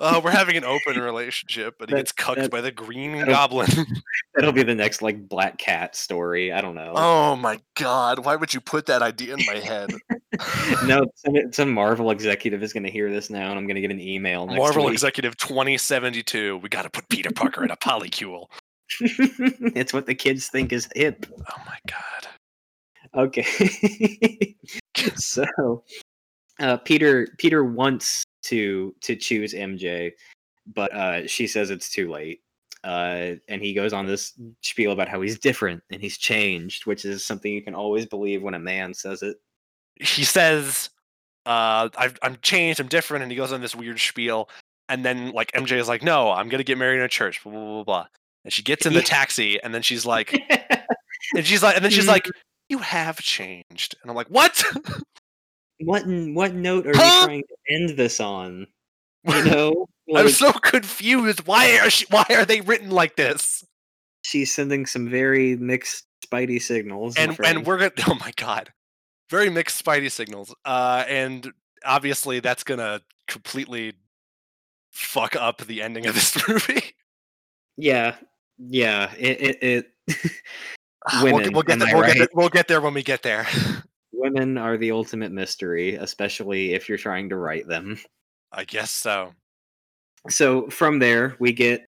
Uh, 0.00 0.20
we're 0.22 0.30
having 0.30 0.56
an 0.56 0.64
open 0.64 0.96
relationship, 1.00 1.74
but 1.78 1.88
he 1.88 1.94
That- 1.94 2.00
gets 2.00 2.12
cucked 2.12 2.40
that- 2.40 2.50
by 2.50 2.60
the 2.60 2.70
Green 2.70 3.18
that'll- 3.18 3.34
Goblin. 3.34 3.68
That'll 4.34 4.52
be 4.52 4.62
the 4.62 4.74
next 4.74 5.02
like 5.02 5.28
Black 5.28 5.58
Cat 5.58 5.96
story. 5.96 6.52
I 6.52 6.60
don't 6.60 6.76
know. 6.76 6.92
oh 6.94 7.34
my 7.34 7.58
god! 7.74 8.24
Why 8.24 8.36
would 8.36 8.54
you 8.54 8.60
put 8.60 8.86
that 8.86 9.02
idea 9.02 9.34
in 9.34 9.44
my 9.46 9.56
head? 9.58 9.90
no, 10.86 11.04
some, 11.16 11.34
some 11.52 11.72
Marvel 11.72 12.12
executive 12.12 12.62
is 12.62 12.72
gonna 12.72 12.88
hear 12.90 13.10
this 13.10 13.30
now, 13.30 13.50
and 13.50 13.58
I'm 13.58 13.66
gonna 13.66 13.80
get 13.80 13.90
an 13.90 14.00
email. 14.00 14.46
Next 14.46 14.58
Marvel 14.58 14.84
week. 14.84 14.92
Executive 14.92 15.36
2072. 15.38 16.58
We 16.58 16.68
got 16.68 16.82
to 16.82 16.90
put 16.90 17.08
Peter 17.08 17.30
Parker 17.32 17.64
in 17.64 17.72
a 17.72 17.76
polycule. 17.76 18.46
it's 19.00 19.92
what 19.92 20.06
the 20.06 20.14
kids 20.14 20.46
think 20.46 20.72
is 20.72 20.88
hip. 20.94 21.26
Oh 21.32 21.62
my 21.66 21.78
god. 21.88 22.28
Okay. 23.26 24.54
so 25.16 25.82
uh, 26.60 26.76
Peter 26.78 27.28
Peter 27.38 27.64
wants 27.64 28.24
to 28.44 28.94
to 29.02 29.16
choose 29.16 29.54
MJ, 29.54 30.12
but 30.74 30.92
uh, 30.94 31.26
she 31.26 31.46
says 31.46 31.70
it's 31.70 31.90
too 31.90 32.10
late. 32.10 32.40
Uh, 32.84 33.34
and 33.48 33.60
he 33.60 33.74
goes 33.74 33.92
on 33.92 34.06
this 34.06 34.34
spiel 34.62 34.92
about 34.92 35.08
how 35.08 35.20
he's 35.20 35.38
different 35.38 35.82
and 35.90 36.00
he's 36.00 36.16
changed, 36.16 36.86
which 36.86 37.04
is 37.04 37.26
something 37.26 37.52
you 37.52 37.60
can 37.60 37.74
always 37.74 38.06
believe 38.06 38.40
when 38.40 38.54
a 38.54 38.58
man 38.58 38.94
says 38.94 39.20
it. 39.22 39.36
he 40.00 40.22
says, 40.22 40.88
uh, 41.44 41.88
I've, 41.96 42.16
I'm 42.22 42.38
changed, 42.42 42.78
I'm 42.78 42.88
different, 42.88 43.22
and 43.22 43.32
he 43.32 43.36
goes 43.36 43.52
on 43.52 43.60
this 43.60 43.74
weird 43.74 43.98
spiel. 43.98 44.48
And 44.88 45.04
then, 45.04 45.32
like, 45.32 45.50
MJ 45.52 45.72
is 45.72 45.88
like, 45.88 46.02
no, 46.02 46.30
I'm 46.30 46.48
going 46.48 46.58
to 46.58 46.64
get 46.64 46.78
married 46.78 46.98
in 46.98 47.04
a 47.04 47.08
church, 47.08 47.42
blah, 47.42 47.52
blah, 47.52 47.60
blah, 47.60 47.84
blah. 47.84 48.06
And 48.44 48.52
she 48.52 48.62
gets 48.62 48.86
in 48.86 48.92
the 48.92 49.02
taxi, 49.16 49.60
and 49.62 49.74
then 49.74 49.82
she's 49.82 50.06
like, 50.06 50.32
and 51.34 51.44
she's 51.44 51.62
like, 51.62 51.76
and 51.76 51.84
then 51.84 51.90
she's 51.90 52.06
like, 52.06 52.28
you 52.68 52.78
have 52.78 53.18
changed. 53.18 53.96
And 54.02 54.10
I'm 54.10 54.16
like, 54.16 54.28
what? 54.28 54.62
what 55.80 56.02
what 56.06 56.54
note 56.54 56.86
are 56.86 56.92
Huh? 56.94 57.02
you 57.20 57.24
trying 57.26 57.42
to 57.42 57.74
end 57.74 57.90
this 57.98 58.20
on? 58.20 58.66
You 59.24 59.44
know, 59.44 59.86
I'm 60.14 60.28
so 60.28 60.52
confused. 60.52 61.46
Why 61.46 61.78
are 61.78 61.90
she, 61.90 62.06
why 62.10 62.24
are 62.30 62.44
they 62.44 62.60
written 62.60 62.90
like 62.90 63.16
this? 63.16 63.64
she's 64.22 64.52
sending 64.54 64.84
some 64.84 65.08
very 65.08 65.56
mixed 65.56 66.04
Spidey 66.26 66.60
signals. 66.60 67.16
And 67.16 67.38
and 67.44 67.64
we're 67.66 67.78
gonna, 67.78 67.92
oh 68.08 68.14
my 68.20 68.32
god, 68.36 68.70
very 69.30 69.48
mixed 69.50 69.82
Spidey 69.84 70.10
signals. 70.10 70.54
Uh, 70.64 71.04
and 71.08 71.50
obviously 71.84 72.40
that's 72.40 72.64
gonna 72.64 73.00
completely 73.26 73.94
fuck 74.92 75.36
up 75.36 75.58
the 75.66 75.80
ending 75.82 76.06
of 76.06 76.14
this 76.14 76.48
movie. 76.48 76.82
yeah, 77.76 78.16
yeah. 78.58 79.12
It 79.18 79.40
it, 79.40 79.58
it 79.62 80.32
Ah, 81.10 81.20
we'll, 81.22 81.38
get- 81.38 81.52
we'll 81.54 81.62
get 81.62 81.80
I 81.80 81.94
we'll, 81.94 82.02
get 82.02 82.18
there, 82.18 82.28
we'll 82.34 82.48
get 82.48 82.68
there 82.68 82.80
when 82.80 82.92
we 82.92 83.02
get 83.02 83.22
there. 83.22 83.46
Women 84.18 84.58
are 84.58 84.76
the 84.76 84.90
ultimate 84.90 85.32
mystery, 85.32 85.94
especially 85.94 86.74
if 86.74 86.88
you're 86.88 86.98
trying 86.98 87.28
to 87.28 87.36
write 87.36 87.66
them. 87.68 87.98
I 88.52 88.64
guess 88.64 88.90
so. 88.90 89.32
So 90.28 90.68
from 90.68 90.98
there, 90.98 91.36
we 91.38 91.52
get 91.52 91.86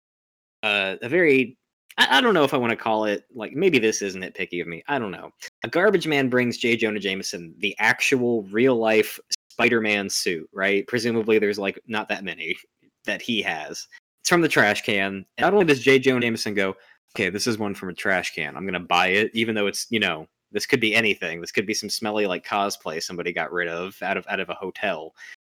uh, 0.63 0.97
a 1.03 1.09
very 1.09 1.57
I, 1.99 2.19
I 2.19 2.21
don't 2.21 2.35
know 2.35 2.45
if 2.45 2.55
I 2.55 2.57
want 2.57 2.71
to 2.71 2.77
call 2.77 3.05
it 3.05 3.25
like 3.35 3.53
maybe 3.53 3.79
this 3.79 4.01
is 4.01 4.17
nitpicky 4.17 4.63
of 4.63 4.69
me. 4.69 4.83
I 4.89 4.99
don't 4.99 5.11
know. 5.11 5.31
A 5.65 5.69
garbage 5.69 6.07
man 6.07 6.29
brings 6.29 6.57
J. 6.57 6.77
Jonah 6.77 7.01
Jameson 7.01 7.55
the 7.59 7.75
actual 7.79 8.45
real 8.45 8.77
life 8.77 9.19
Spider-Man 9.51 10.09
suit, 10.09 10.49
right? 10.53 10.87
Presumably, 10.87 11.39
there's 11.39 11.59
like 11.59 11.81
not 11.89 12.09
that 12.09 12.25
many 12.25 12.57
that 13.05 13.21
he 13.21 13.43
has. 13.43 13.89
It's 14.23 14.29
from 14.29 14.41
the 14.41 14.49
trash 14.49 14.83
can. 14.83 15.27
Not 15.41 15.53
only 15.53 15.65
does 15.65 15.83
J. 15.83 15.99
Jonah 15.99 16.21
Jameson 16.21 16.55
go, 16.55 16.77
okay, 17.17 17.29
this 17.31 17.47
is 17.47 17.59
one 17.59 17.75
from 17.75 17.89
a 17.89 17.95
trash 17.95 18.35
can. 18.35 18.57
I'm 18.57 18.65
gonna 18.65 18.81
buy 18.81 19.09
it, 19.09 19.31
even 19.35 19.55
though 19.55 19.67
it's 19.67 19.87
you 19.91 19.99
know 20.01 20.29
this 20.53 20.67
could 20.67 20.81
be 20.81 20.95
anything. 20.95 21.41
This 21.41 21.53
could 21.53 21.67
be 21.67 21.75
some 21.75 21.91
smelly 21.91 22.27
like 22.27 22.47
cosplay 22.47 23.03
somebody 23.03 23.33
got 23.33 23.53
rid 23.53 23.69
of 23.69 24.01
out 24.03 24.17
of 24.17 24.27
out 24.29 24.41
of 24.41 24.49
a 24.49 24.55
hotel. 24.55 25.15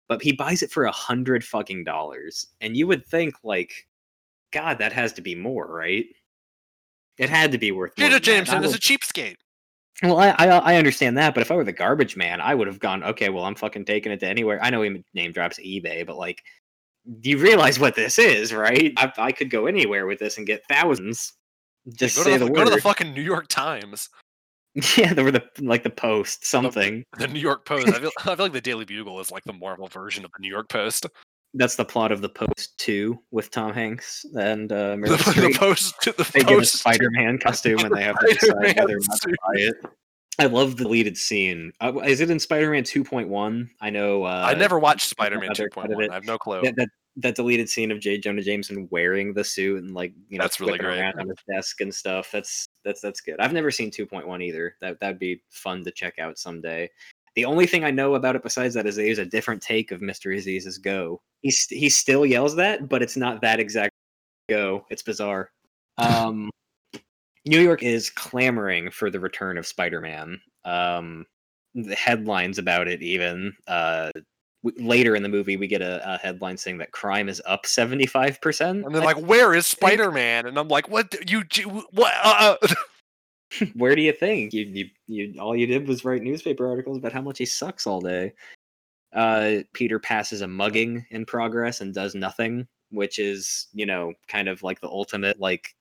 But 0.08 0.22
he 0.22 0.32
buys 0.32 0.62
it 0.62 0.70
for 0.70 0.84
a 0.84 0.92
hundred 0.92 1.44
fucking 1.44 1.84
dollars, 1.84 2.46
and 2.60 2.76
you 2.76 2.86
would 2.86 3.06
think 3.06 3.34
like, 3.44 3.88
God, 4.52 4.78
that 4.78 4.92
has 4.92 5.12
to 5.14 5.22
be 5.22 5.34
more, 5.34 5.66
right? 5.66 6.04
It 7.18 7.30
had 7.30 7.52
to 7.52 7.58
be 7.58 7.72
worth. 7.72 7.96
more 7.98 8.08
Peter 8.08 8.18
than 8.18 8.44
that. 8.44 8.52
I 8.52 8.60
Jameson 8.60 8.64
is 8.64 8.74
a 8.74 8.78
cheapskate. 8.78 9.36
well, 10.02 10.18
I, 10.18 10.30
I 10.30 10.46
I 10.46 10.76
understand 10.76 11.16
that, 11.18 11.34
but 11.34 11.40
if 11.40 11.50
I 11.50 11.54
were 11.54 11.64
the 11.64 11.72
garbage 11.72 12.16
man, 12.16 12.40
I 12.40 12.54
would 12.54 12.66
have 12.66 12.78
gone. 12.78 13.02
Okay, 13.04 13.28
well, 13.28 13.44
I'm 13.44 13.54
fucking 13.54 13.84
taking 13.84 14.12
it 14.12 14.20
to 14.20 14.26
anywhere. 14.26 14.62
I 14.62 14.70
know 14.70 14.82
he 14.82 15.04
name 15.14 15.32
drops 15.32 15.58
eBay, 15.58 16.06
but 16.06 16.16
like, 16.16 16.42
do 17.20 17.30
you 17.30 17.38
realize 17.38 17.78
what 17.78 17.94
this 17.94 18.18
is, 18.18 18.52
right? 18.52 18.92
I, 18.96 19.12
I 19.18 19.32
could 19.32 19.50
go 19.50 19.66
anywhere 19.66 20.06
with 20.06 20.18
this 20.18 20.38
and 20.38 20.46
get 20.46 20.66
thousands. 20.68 21.32
Just 21.94 22.16
go, 22.16 22.22
say 22.22 22.32
to 22.34 22.38
the, 22.38 22.44
the, 22.44 22.52
word. 22.52 22.58
go 22.58 22.64
to 22.64 22.70
the 22.70 22.80
fucking 22.80 23.12
New 23.12 23.22
York 23.22 23.48
Times, 23.48 24.08
yeah, 24.96 25.12
they 25.12 25.22
were 25.22 25.30
the 25.30 25.44
like 25.60 25.82
the 25.82 25.90
Post 25.90 26.46
something. 26.46 27.04
the 27.18 27.28
New 27.28 27.40
York 27.40 27.66
Post. 27.66 27.88
I 27.88 28.00
feel, 28.00 28.10
I 28.20 28.36
feel 28.36 28.44
like 28.46 28.52
the 28.52 28.60
Daily 28.60 28.84
Bugle 28.84 29.20
is 29.20 29.30
like 29.30 29.44
the 29.44 29.52
Marvel 29.52 29.86
version 29.88 30.24
of 30.24 30.30
the 30.32 30.40
New 30.40 30.50
York 30.50 30.68
Post. 30.68 31.06
That's 31.54 31.76
the 31.76 31.84
plot 31.84 32.12
of 32.12 32.22
the 32.22 32.30
Post 32.30 32.78
Two 32.78 33.18
with 33.30 33.50
Tom 33.50 33.74
Hanks 33.74 34.24
and 34.34 34.72
uh, 34.72 34.96
The, 34.96 35.50
the. 35.50 35.56
Post, 35.58 35.94
the 36.04 36.30
They 36.32 36.40
get 36.40 36.52
a 36.52 36.56
Post. 36.56 36.76
Spider-Man 36.76 37.38
costume 37.38 37.80
and 37.80 37.94
they 37.94 38.02
have 38.04 38.18
to 38.20 38.26
decide 38.32 38.76
whether 38.78 38.96
or 38.96 39.00
not 39.06 39.20
to 39.20 39.28
buy 39.28 39.60
it. 39.60 39.74
I 40.38 40.46
love 40.46 40.78
the 40.78 40.84
deleted 40.84 41.18
scene. 41.18 41.72
Uh, 41.82 41.98
is 42.06 42.22
it 42.22 42.30
in 42.30 42.40
Spider-Man 42.40 42.84
2.1? 42.84 43.68
I 43.82 43.90
know. 43.90 44.24
Uh, 44.24 44.46
I 44.48 44.54
never 44.54 44.78
watched 44.78 45.10
Spider-Man 45.10 45.50
other 45.50 45.68
cut 45.68 45.90
of 45.90 45.98
2.1. 45.98 46.10
I 46.10 46.14
have 46.14 46.24
no 46.24 46.38
clue. 46.38 46.62
that, 46.62 46.74
that 46.76 46.88
that 47.16 47.34
deleted 47.34 47.68
scene 47.68 47.90
of 47.90 48.00
J. 48.00 48.18
Jonah 48.18 48.42
Jameson 48.42 48.88
wearing 48.90 49.34
the 49.34 49.44
suit 49.44 49.82
and 49.82 49.94
like 49.94 50.12
you 50.28 50.38
know 50.38 50.44
That's 50.44 50.60
really 50.60 50.78
great. 50.78 50.98
around 50.98 51.20
on 51.20 51.28
his 51.28 51.38
desk 51.48 51.80
and 51.80 51.94
stuff. 51.94 52.30
That's 52.32 52.66
that's 52.84 53.00
that's 53.00 53.20
good. 53.20 53.38
I've 53.38 53.52
never 53.52 53.70
seen 53.70 53.90
2.1 53.90 54.42
either. 54.42 54.76
That 54.80 54.98
that'd 55.00 55.18
be 55.18 55.42
fun 55.50 55.84
to 55.84 55.90
check 55.90 56.18
out 56.18 56.38
someday. 56.38 56.88
The 57.34 57.44
only 57.44 57.66
thing 57.66 57.84
I 57.84 57.90
know 57.90 58.14
about 58.14 58.36
it 58.36 58.42
besides 58.42 58.74
that 58.74 58.86
is 58.86 58.96
there's 58.96 59.18
a 59.18 59.24
different 59.24 59.62
take 59.62 59.90
of 59.90 60.00
Mr. 60.00 60.36
Aziz's 60.36 60.78
Go. 60.78 61.20
He 61.42 61.52
he 61.70 61.88
still 61.88 62.24
yells 62.26 62.56
that, 62.56 62.88
but 62.88 63.02
it's 63.02 63.16
not 63.16 63.40
that 63.42 63.60
exact 63.60 63.92
Go. 64.48 64.86
It's 64.90 65.02
bizarre. 65.02 65.50
Um, 65.98 66.50
New 67.46 67.60
York 67.60 67.82
is 67.82 68.10
clamoring 68.10 68.90
for 68.90 69.10
the 69.10 69.20
return 69.20 69.58
of 69.58 69.66
Spider-Man. 69.66 70.40
Um, 70.64 71.26
the 71.74 71.94
headlines 71.94 72.58
about 72.58 72.86
it 72.86 73.02
even 73.02 73.54
uh 73.66 74.10
later 74.78 75.16
in 75.16 75.22
the 75.22 75.28
movie 75.28 75.56
we 75.56 75.66
get 75.66 75.82
a, 75.82 76.14
a 76.14 76.18
headline 76.18 76.56
saying 76.56 76.78
that 76.78 76.92
crime 76.92 77.28
is 77.28 77.42
up 77.46 77.64
75% 77.64 78.60
And 78.60 78.94
they're 78.94 79.02
like, 79.02 79.18
"Where 79.18 79.54
is 79.54 79.66
Spider-Man?" 79.66 80.46
And 80.46 80.58
I'm 80.58 80.68
like, 80.68 80.88
"What? 80.88 81.10
do 81.10 81.18
You 81.26 81.42
what?" 81.90 82.12
Uh, 82.22 82.56
uh." 82.62 82.74
where 83.74 83.94
do 83.94 84.00
you 84.00 84.12
think 84.12 84.54
you, 84.54 84.64
you 84.64 84.88
you 85.06 85.34
all 85.38 85.54
you 85.54 85.66
did 85.66 85.86
was 85.86 86.06
write 86.06 86.22
newspaper 86.22 86.66
articles 86.66 86.96
about 86.96 87.12
how 87.12 87.20
much 87.20 87.36
he 87.36 87.44
sucks 87.44 87.86
all 87.86 88.00
day 88.00 88.32
uh 89.14 89.56
peter 89.74 89.98
passes 89.98 90.40
a 90.40 90.48
mugging 90.48 91.04
in 91.10 91.26
progress 91.26 91.82
and 91.82 91.92
does 91.92 92.14
nothing 92.14 92.66
which 92.92 93.18
is 93.18 93.66
you 93.74 93.84
know 93.84 94.10
kind 94.26 94.48
of 94.48 94.62
like 94.62 94.80
the 94.80 94.88
ultimate 94.88 95.38
like 95.38 95.74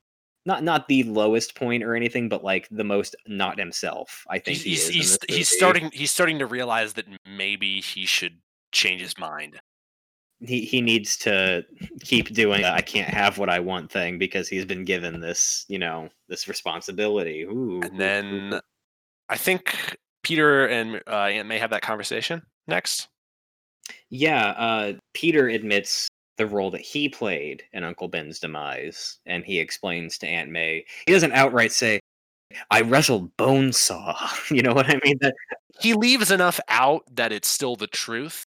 not 0.46 0.64
not 0.64 0.88
the 0.88 1.04
lowest 1.04 1.56
point 1.56 1.84
or 1.84 1.96
anything, 1.96 2.28
but 2.28 2.44
like 2.44 2.68
the 2.72 2.84
most 2.84 3.16
not 3.28 3.60
himself. 3.60 4.26
I 4.30 4.40
think 4.40 4.58
He's 4.58 4.88
he 4.88 4.98
he's, 4.98 5.18
he's 5.30 5.50
starting 5.50 5.92
he's 5.94 6.12
starting 6.12 6.40
to 6.40 6.48
realize 6.48 6.94
that 6.94 7.06
maybe 7.26 7.80
he 7.82 8.06
should 8.06 8.40
change 8.72 9.02
his 9.02 9.18
mind. 9.18 9.60
He 10.40 10.66
he 10.66 10.82
needs 10.82 11.18
to 11.18 11.64
keep 12.02 12.34
doing 12.34 12.66
I 12.66 12.82
can't 12.82 13.14
have 13.14 13.38
what 13.38 13.50
I 13.50 13.60
want 13.60 13.92
thing 13.92 14.18
because 14.18 14.48
he's 14.48 14.66
been 14.66 14.86
given 14.86 15.20
this 15.20 15.66
you 15.68 15.78
know 15.78 16.10
this 16.28 16.48
responsibility. 16.48 17.44
Ooh, 17.44 17.82
And 17.84 18.00
then 18.00 18.60
I 19.30 19.38
think 19.38 19.98
Peter 20.24 20.68
and 20.68 21.02
uh, 21.08 21.26
Aunt 21.26 21.48
May 21.48 21.60
have 21.60 21.70
that 21.70 21.82
conversation 21.82 22.42
next. 22.68 23.08
Yeah, 24.10 24.50
uh, 24.50 24.94
Peter 25.14 25.48
admits 25.48 26.08
the 26.38 26.48
role 26.48 26.72
that 26.72 26.82
he 26.82 27.08
played 27.08 27.64
in 27.74 27.84
Uncle 27.84 28.08
Ben's 28.08 28.40
demise, 28.40 29.20
and 29.26 29.44
he 29.44 29.60
explains 29.60 30.18
to 30.20 30.28
Aunt 30.28 30.50
May. 30.50 30.86
He 31.06 31.14
doesn't 31.14 31.34
outright 31.34 31.72
say, 31.72 32.00
"I 32.70 32.82
wrestled 32.82 33.36
Bonesaw." 33.38 34.16
You 34.52 34.64
know 34.64 34.74
what 34.74 34.90
I 34.90 35.00
mean? 35.04 35.18
That 35.22 35.36
He 35.80 35.94
leaves 35.94 36.32
enough 36.32 36.60
out 36.68 37.04
that 37.16 37.32
it's 37.32 37.48
still 37.48 37.76
the 37.76 37.88
truth, 37.88 38.44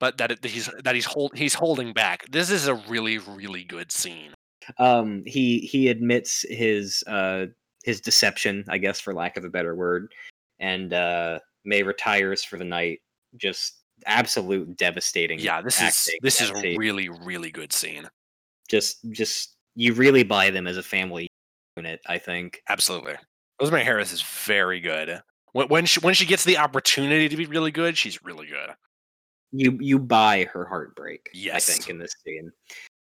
but 0.00 0.18
that, 0.18 0.32
it, 0.32 0.44
he's 0.44 0.68
that 0.82 0.94
he's 0.94 1.04
hold, 1.04 1.36
he's 1.36 1.54
holding 1.54 1.92
back. 1.92 2.26
This 2.30 2.50
is 2.50 2.68
a 2.68 2.74
really 2.74 3.18
really 3.18 3.64
good 3.64 3.92
scene. 3.92 4.32
um, 4.78 5.22
he 5.26 5.60
he 5.60 5.88
admits 5.88 6.44
his 6.48 7.02
uh, 7.06 7.46
his 7.84 8.00
deception, 8.00 8.64
I 8.68 8.78
guess, 8.78 9.00
for 9.00 9.14
lack 9.14 9.36
of 9.36 9.44
a 9.44 9.50
better 9.50 9.74
word, 9.74 10.12
and 10.58 10.92
uh, 10.92 11.38
May 11.64 11.82
retires 11.82 12.44
for 12.44 12.58
the 12.58 12.64
night. 12.64 13.00
Just 13.36 13.80
absolute 14.06 14.76
devastating. 14.76 15.38
Yeah, 15.38 15.62
this 15.62 15.76
is 15.76 15.82
acting 15.82 16.18
this 16.22 16.40
is 16.40 16.50
a 16.50 16.76
really 16.76 17.08
really 17.08 17.50
good 17.50 17.72
scene. 17.72 18.08
just 18.68 18.98
just 19.10 19.56
you 19.74 19.92
really 19.94 20.22
buy 20.22 20.50
them 20.50 20.66
as 20.66 20.76
a 20.76 20.82
family 20.82 21.28
unit. 21.76 22.00
I 22.06 22.18
think. 22.18 22.60
Absolutely, 22.68 23.14
Rosemary 23.60 23.84
Harris 23.84 24.12
is 24.12 24.22
very 24.22 24.80
good. 24.80 25.20
When 25.52 25.68
when 25.68 25.86
she 25.86 26.00
when 26.00 26.14
she 26.14 26.26
gets 26.26 26.44
the 26.44 26.58
opportunity 26.58 27.28
to 27.28 27.36
be 27.36 27.46
really 27.46 27.70
good, 27.70 27.96
she's 27.96 28.22
really 28.22 28.46
good. 28.46 28.70
You 29.54 29.78
you 29.80 29.98
buy 29.98 30.44
her 30.52 30.64
heartbreak. 30.64 31.30
Yes, 31.32 31.68
I 31.68 31.72
think 31.72 31.88
in 31.88 31.98
this 31.98 32.14
scene, 32.24 32.52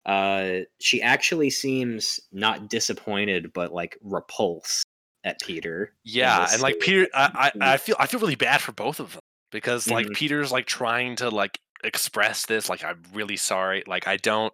uh, 0.06 0.64
she 0.80 1.02
actually 1.02 1.50
seems 1.50 2.18
not 2.32 2.68
disappointed, 2.68 3.52
but 3.52 3.72
like 3.72 3.98
repulsed 4.02 4.84
at 5.24 5.40
Peter. 5.40 5.94
Yeah, 6.04 6.48
and 6.50 6.62
like. 6.62 6.80
Peter, 6.80 7.06
I. 7.14 7.52
I 7.60 7.74
I 7.74 7.76
feel 7.76 7.96
I 7.98 8.06
feel 8.06 8.20
really 8.20 8.34
bad 8.34 8.60
for 8.60 8.72
both 8.72 8.98
of 9.00 9.12
them 9.12 9.20
because 9.52 9.88
like 9.88 10.06
Mhm. 10.06 10.14
Peter's 10.14 10.50
like 10.50 10.66
trying 10.66 11.16
to 11.16 11.28
like 11.28 11.58
express 11.84 12.46
this 12.46 12.68
like 12.68 12.82
I'm 12.82 13.02
really 13.12 13.36
sorry, 13.36 13.84
like 13.86 14.08
I 14.08 14.16
don't 14.16 14.52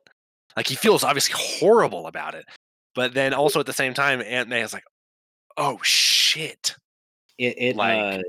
like 0.57 0.67
he 0.67 0.75
feels 0.77 1.05
obviously 1.05 1.35
horrible 1.37 2.07
about 2.07 2.35
it, 2.35 2.45
but 2.95 3.15
then 3.15 3.33
also 3.33 3.61
at 3.61 3.67
the 3.67 3.73
same 3.73 3.95
time 3.95 4.21
Aunt 4.23 4.49
May 4.49 4.63
is 4.63 4.73
like, 4.73 4.85
oh 5.57 5.79
shit, 5.83 6.77
It, 7.39 7.55
it 7.59 7.77
like, 7.77 8.19
uh, 8.19 8.23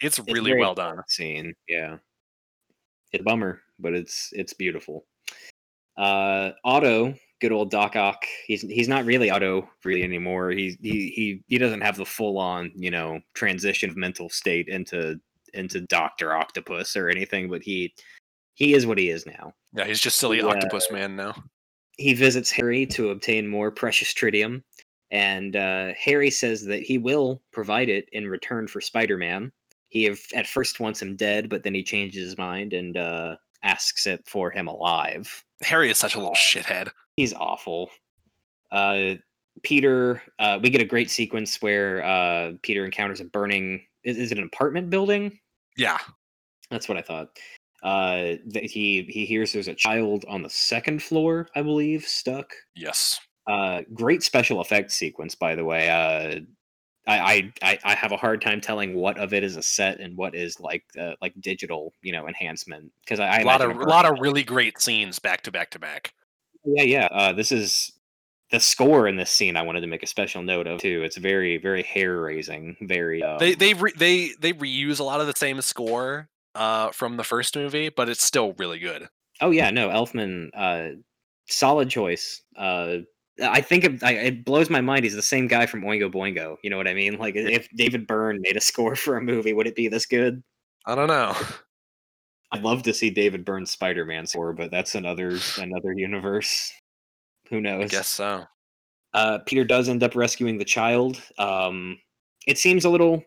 it's 0.00 0.18
it's 0.18 0.32
really 0.32 0.50
very 0.50 0.60
well 0.60 0.74
done. 0.74 1.02
Scene, 1.08 1.54
yeah. 1.68 1.98
It's 3.12 3.20
a 3.20 3.24
bummer, 3.24 3.60
but 3.78 3.94
it's 3.94 4.30
it's 4.32 4.54
beautiful. 4.54 5.04
Uh, 5.96 6.52
Otto, 6.64 7.14
good 7.40 7.52
old 7.52 7.70
Doc 7.70 7.96
Ock. 7.96 8.24
He's 8.46 8.62
he's 8.62 8.88
not 8.88 9.04
really 9.04 9.30
Otto 9.30 9.68
really 9.84 10.02
anymore. 10.02 10.50
He 10.50 10.78
he 10.80 11.08
he 11.14 11.42
he 11.48 11.58
doesn't 11.58 11.82
have 11.82 11.96
the 11.96 12.06
full 12.06 12.38
on 12.38 12.72
you 12.74 12.90
know 12.90 13.20
transition 13.34 13.90
of 13.90 13.96
mental 13.96 14.30
state 14.30 14.68
into 14.68 15.20
into 15.54 15.82
Doctor 15.82 16.34
Octopus 16.34 16.96
or 16.96 17.10
anything, 17.10 17.50
but 17.50 17.62
he 17.62 17.94
he 18.54 18.74
is 18.74 18.86
what 18.86 18.98
he 18.98 19.10
is 19.10 19.26
now. 19.26 19.52
Yeah, 19.74 19.84
he's 19.84 20.00
just 20.00 20.18
silly 20.18 20.38
Yeah. 20.38 20.46
octopus 20.46 20.90
man 20.90 21.16
now. 21.16 21.34
He 21.98 22.14
visits 22.14 22.50
Harry 22.50 22.86
to 22.86 23.10
obtain 23.10 23.46
more 23.46 23.70
precious 23.70 24.14
tritium, 24.14 24.62
and 25.10 25.54
uh, 25.56 25.92
Harry 25.98 26.30
says 26.30 26.64
that 26.64 26.82
he 26.82 26.96
will 26.96 27.42
provide 27.52 27.90
it 27.90 28.08
in 28.12 28.26
return 28.26 28.66
for 28.66 28.80
Spider-Man. 28.80 29.52
He 29.92 30.06
at 30.34 30.46
first 30.46 30.80
wants 30.80 31.02
him 31.02 31.16
dead, 31.16 31.50
but 31.50 31.64
then 31.64 31.74
he 31.74 31.82
changes 31.82 32.24
his 32.24 32.38
mind 32.38 32.72
and 32.72 32.96
uh, 32.96 33.36
asks 33.62 34.06
it 34.06 34.26
for 34.26 34.50
him 34.50 34.66
alive. 34.66 35.44
Harry 35.60 35.90
is 35.90 35.98
such 35.98 36.14
a 36.14 36.18
little 36.18 36.34
shithead. 36.34 36.88
He's 37.16 37.34
awful. 37.34 37.90
Uh, 38.70 39.16
Peter, 39.62 40.22
uh, 40.38 40.58
we 40.62 40.70
get 40.70 40.80
a 40.80 40.86
great 40.86 41.10
sequence 41.10 41.60
where 41.60 42.02
uh, 42.06 42.52
Peter 42.62 42.86
encounters 42.86 43.20
a 43.20 43.26
burning. 43.26 43.82
Is, 44.02 44.16
is 44.16 44.32
it 44.32 44.38
an 44.38 44.44
apartment 44.44 44.88
building? 44.88 45.38
Yeah, 45.76 45.98
That's 46.70 46.88
what 46.88 46.96
I 46.96 47.02
thought. 47.02 47.28
Uh, 47.82 48.36
he 48.54 49.02
he 49.10 49.26
hears 49.26 49.52
there's 49.52 49.68
a 49.68 49.74
child 49.74 50.24
on 50.26 50.40
the 50.42 50.48
second 50.48 51.02
floor, 51.02 51.48
I 51.54 51.60
believe, 51.60 52.04
stuck. 52.06 52.50
yes. 52.74 53.20
Uh, 53.46 53.82
great 53.92 54.22
special 54.22 54.62
effects 54.62 54.94
sequence, 54.94 55.34
by 55.34 55.54
the 55.54 55.64
way. 55.64 55.90
Uh, 57.06 57.10
I, 57.10 57.52
I 57.62 57.78
I 57.82 57.94
have 57.94 58.12
a 58.12 58.16
hard 58.16 58.40
time 58.40 58.60
telling 58.60 58.94
what 58.94 59.18
of 59.18 59.32
it 59.32 59.42
is 59.42 59.56
a 59.56 59.62
set 59.62 59.98
and 59.98 60.16
what 60.16 60.34
is 60.34 60.60
like 60.60 60.84
uh, 61.00 61.14
like 61.20 61.34
digital, 61.40 61.92
you 62.02 62.12
know, 62.12 62.28
enhancement 62.28 62.92
because 63.04 63.18
I, 63.18 63.28
I 63.28 63.38
A 63.40 63.44
lot 63.44 63.60
of 63.60 63.70
a 63.76 63.84
lot 63.84 64.06
of 64.06 64.20
really 64.20 64.44
great 64.44 64.80
scenes 64.80 65.18
back 65.18 65.42
to 65.42 65.50
back 65.50 65.70
to 65.70 65.78
back. 65.78 66.14
yeah 66.64 66.84
yeah. 66.84 67.08
Uh, 67.10 67.32
this 67.32 67.50
is 67.50 67.92
the 68.52 68.60
score 68.60 69.08
in 69.08 69.16
this 69.16 69.30
scene. 69.30 69.56
I 69.56 69.62
wanted 69.62 69.80
to 69.80 69.86
make 69.88 70.02
a 70.02 70.06
special 70.06 70.42
note 70.42 70.66
of 70.66 70.80
too. 70.80 71.02
It's 71.02 71.16
very 71.16 71.56
very 71.56 71.82
hair 71.82 72.20
raising. 72.20 72.76
Very 72.80 73.22
um, 73.22 73.38
They 73.38 73.54
they 73.54 73.74
re- 73.74 73.94
they 73.96 74.30
they 74.38 74.52
reuse 74.52 75.00
a 75.00 75.04
lot 75.04 75.20
of 75.20 75.26
the 75.26 75.34
same 75.36 75.60
score 75.60 76.28
uh 76.54 76.90
from 76.92 77.16
the 77.16 77.24
first 77.24 77.56
movie, 77.56 77.88
but 77.88 78.08
it's 78.08 78.22
still 78.22 78.52
really 78.58 78.78
good. 78.78 79.08
Oh 79.40 79.50
yeah, 79.50 79.70
no, 79.70 79.88
Elfman, 79.88 80.50
uh, 80.54 81.00
solid 81.48 81.90
choice. 81.90 82.42
I 83.42 83.60
think 83.60 83.84
it, 83.84 84.02
I, 84.02 84.12
it 84.12 84.44
blows 84.44 84.70
my 84.70 84.80
mind. 84.80 85.04
He's 85.04 85.14
the 85.14 85.22
same 85.22 85.46
guy 85.46 85.66
from 85.66 85.82
Oingo 85.82 86.12
Boingo. 86.12 86.56
You 86.62 86.70
know 86.70 86.76
what 86.76 86.88
I 86.88 86.94
mean? 86.94 87.18
Like, 87.18 87.34
if 87.36 87.68
David 87.74 88.06
Byrne 88.06 88.40
made 88.42 88.56
a 88.56 88.60
score 88.60 88.96
for 88.96 89.16
a 89.16 89.22
movie, 89.22 89.52
would 89.52 89.66
it 89.66 89.74
be 89.74 89.88
this 89.88 90.06
good? 90.06 90.42
I 90.86 90.94
don't 90.94 91.08
know. 91.08 91.34
I'd 92.52 92.62
love 92.62 92.82
to 92.82 92.94
see 92.94 93.10
David 93.10 93.44
Byrne's 93.44 93.70
Spider-Man 93.70 94.26
score, 94.26 94.52
but 94.52 94.70
that's 94.70 94.94
another 94.94 95.38
another 95.58 95.92
universe. 95.92 96.72
Who 97.48 97.58
I 97.58 97.60
knows? 97.60 97.90
guess 97.90 98.08
so. 98.08 98.44
Uh, 99.14 99.38
Peter 99.46 99.64
does 99.64 99.88
end 99.88 100.02
up 100.02 100.14
rescuing 100.14 100.58
the 100.58 100.64
child. 100.64 101.20
Um, 101.38 101.98
it 102.46 102.58
seems 102.58 102.84
a 102.84 102.90
little. 102.90 103.24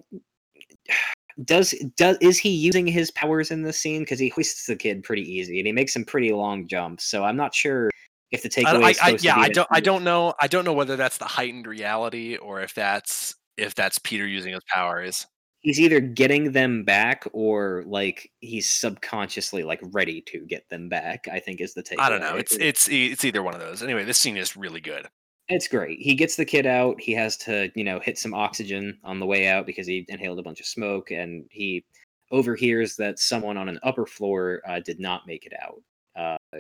Does 1.44 1.76
does 1.98 2.16
is 2.22 2.38
he 2.38 2.48
using 2.48 2.88
his 2.88 3.12
powers 3.12 3.52
in 3.52 3.62
this 3.62 3.78
scene? 3.78 4.04
Because 4.04 4.20
he 4.20 4.30
hoists 4.30 4.68
the 4.68 4.76
kid 4.78 5.04
pretty 5.04 5.30
easy, 5.30 5.60
and 5.60 5.68
he 5.68 5.74
makes 5.74 5.92
some 5.92 6.06
pretty 6.06 6.32
long 6.32 6.66
jumps. 6.66 7.04
So 7.04 7.26
I'm 7.26 7.36
not 7.36 7.54
sure 7.54 7.90
if 8.32 8.44
the 8.44 8.50
I, 8.50 8.64
takeaway 8.64 8.84
I, 8.84 8.90
is 8.90 9.00
I, 9.02 9.14
to 9.16 9.24
yeah, 9.24 9.38
I 9.38 9.50
don't 9.50 9.68
I 9.72 9.80
don't 9.80 10.04
know 10.04 10.34
I 10.40 10.48
don't 10.48 10.66
know 10.66 10.74
whether 10.74 10.96
that's 10.96 11.18
the 11.18 11.26
heightened 11.26 11.68
reality 11.68 12.38
or 12.38 12.62
if 12.62 12.74
that's 12.74 13.36
if 13.58 13.76
that's 13.76 14.00
Peter 14.00 14.28
using 14.28 14.54
his 14.54 14.64
powers. 14.72 15.26
he's 15.66 15.80
either 15.80 16.00
getting 16.00 16.52
them 16.52 16.84
back 16.84 17.28
or 17.34 17.84
like 17.88 18.32
he's 18.40 18.70
subconsciously 18.70 19.64
like 19.64 19.80
ready 19.92 20.22
to 20.22 20.46
get 20.46 20.70
them 20.70 20.88
back. 20.88 21.28
I 21.32 21.40
think 21.40 21.60
is 21.60 21.74
the 21.74 21.82
takeaway. 21.82 22.00
I 22.00 22.10
don't 22.10 22.22
know. 22.22 22.36
It's 22.36 22.56
it's 22.56 22.88
it's 22.88 23.26
either 23.26 23.42
one 23.42 23.56
of 23.56 23.60
those. 23.60 23.82
Anyway, 23.82 24.04
this 24.04 24.20
scene 24.20 24.38
is 24.38 24.56
really 24.56 24.80
good. 24.80 25.08
It's 25.48 25.68
great. 25.68 26.00
He 26.00 26.14
gets 26.16 26.36
the 26.36 26.46
kid 26.46 26.66
out. 26.66 27.00
He 27.02 27.14
has 27.14 27.36
to, 27.38 27.72
you 27.76 27.84
know, 27.84 28.00
hit 28.00 28.18
some 28.18 28.34
oxygen 28.34 29.00
on 29.04 29.20
the 29.20 29.26
way 29.26 29.48
out 29.48 29.66
because 29.66 29.88
he 29.88 30.06
inhaled 30.08 30.40
a 30.40 30.44
bunch 30.44 30.60
of 30.60 30.66
smoke, 30.66 31.12
and 31.12 31.46
he 31.52 31.84
overhears 32.32 32.96
that 32.98 33.20
someone 33.20 33.58
on 33.58 33.70
an 33.70 33.80
upper 33.84 34.06
floor 34.06 34.62
uh, 34.68 34.80
did 34.80 35.00
not 35.00 35.28
make 35.28 35.46
it 35.46 35.54
out. 35.62 35.82
Uh, 36.16 36.60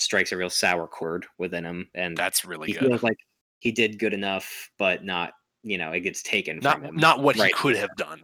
strikes 0.00 0.32
a 0.32 0.36
real 0.36 0.50
sour 0.50 0.86
chord 0.86 1.26
within 1.38 1.64
him, 1.64 1.88
and 1.94 2.16
That's 2.16 2.44
really 2.44 2.68
he 2.68 2.72
good. 2.74 2.88
feels 2.88 3.02
like 3.02 3.18
he 3.60 3.72
did 3.72 3.98
good 3.98 4.14
enough, 4.14 4.70
but 4.78 5.04
not, 5.04 5.32
you 5.62 5.78
know, 5.78 5.92
it 5.92 6.00
gets 6.00 6.22
taken 6.22 6.58
Not 6.60 6.76
from 6.76 6.84
him. 6.86 6.96
not 6.96 7.22
what 7.22 7.36
right 7.36 7.48
he 7.48 7.52
could 7.52 7.76
have 7.76 7.94
done. 7.96 8.22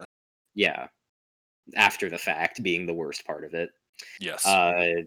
Yeah, 0.55 0.87
after 1.75 2.09
the 2.09 2.17
fact 2.17 2.63
being 2.63 2.85
the 2.85 2.93
worst 2.93 3.25
part 3.25 3.43
of 3.43 3.53
it. 3.53 3.69
Yes. 4.19 4.45
uh, 4.45 5.01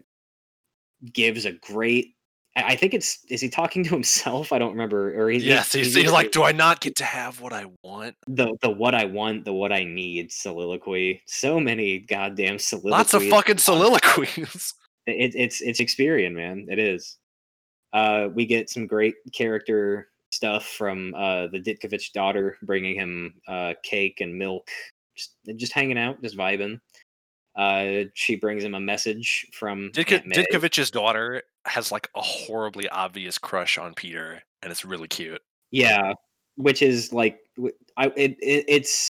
gives 1.13 1.45
a 1.47 1.53
great. 1.53 2.15
I 2.57 2.75
think 2.75 2.95
it's 2.95 3.25
is 3.31 3.41
he 3.41 3.49
talking 3.49 3.85
to 3.85 3.91
himself? 3.91 4.53
I 4.53 4.59
don't 4.59 4.73
remember. 4.73 5.15
Or 5.19 5.31
he's 5.31 5.45
yes, 5.45 5.73
he's, 5.73 5.95
he's 5.95 6.11
like, 6.11 6.33
do 6.33 6.43
I 6.43 6.51
not 6.53 6.81
get 6.81 6.97
to 6.97 7.05
have 7.05 7.41
what 7.41 7.53
I 7.53 7.67
want? 7.85 8.17
the 8.27 8.57
the 8.61 8.69
what 8.71 8.95
I 8.95 9.05
want, 9.05 9.45
the 9.45 9.53
what 9.53 9.73
I 9.73 9.85
need 9.85 10.33
soliloquy. 10.33 11.23
So 11.27 11.61
many 11.61 12.01
goddamn 12.01 12.59
soliloquies. 12.59 12.91
Lots 12.91 13.15
of 13.15 13.23
fucking 13.29 13.59
soliloquies. 13.59 14.75
It, 15.11 15.35
it's 15.35 15.61
it's 15.61 15.81
Experian, 15.81 16.33
man. 16.33 16.67
It 16.71 16.79
is. 16.79 17.19
Uh, 17.93 18.29
we 18.33 18.47
get 18.47 18.71
some 18.71 18.87
great 18.87 19.15
character 19.33 20.09
stuff 20.31 20.65
from 20.67 21.15
uh, 21.15 21.49
the 21.49 21.61
Ditkovich 21.61 22.13
daughter, 22.13 22.57
bringing 22.63 22.95
him 22.95 23.35
uh, 23.49 23.75
cake 23.83 24.21
and 24.21 24.37
milk, 24.37 24.69
just 25.17 25.37
just 25.57 25.73
hanging 25.73 25.99
out, 25.99 26.23
just 26.23 26.37
vibing. 26.37 26.81
Uh, 27.57 28.05
she 28.15 28.37
brings 28.37 28.63
him 28.63 28.75
a 28.75 28.81
message 28.81 29.47
from 29.53 29.91
Ditko- 29.93 30.33
Ditkovich's 30.33 30.91
daughter 30.91 31.43
has 31.67 31.91
like 31.93 32.09
a 32.15 32.21
horribly 32.21 32.89
obvious 32.89 33.39
crush 33.39 33.77
on 33.77 33.93
Peter, 33.95 34.43
and 34.63 34.71
it's 34.71 34.85
really 34.85 35.09
cute. 35.09 35.43
Yeah, 35.71 36.15
which 36.57 36.83
is 36.83 37.13
like 37.13 37.41
I 37.97 38.07
it, 38.17 38.37
it 38.41 38.65
it's 38.69 39.09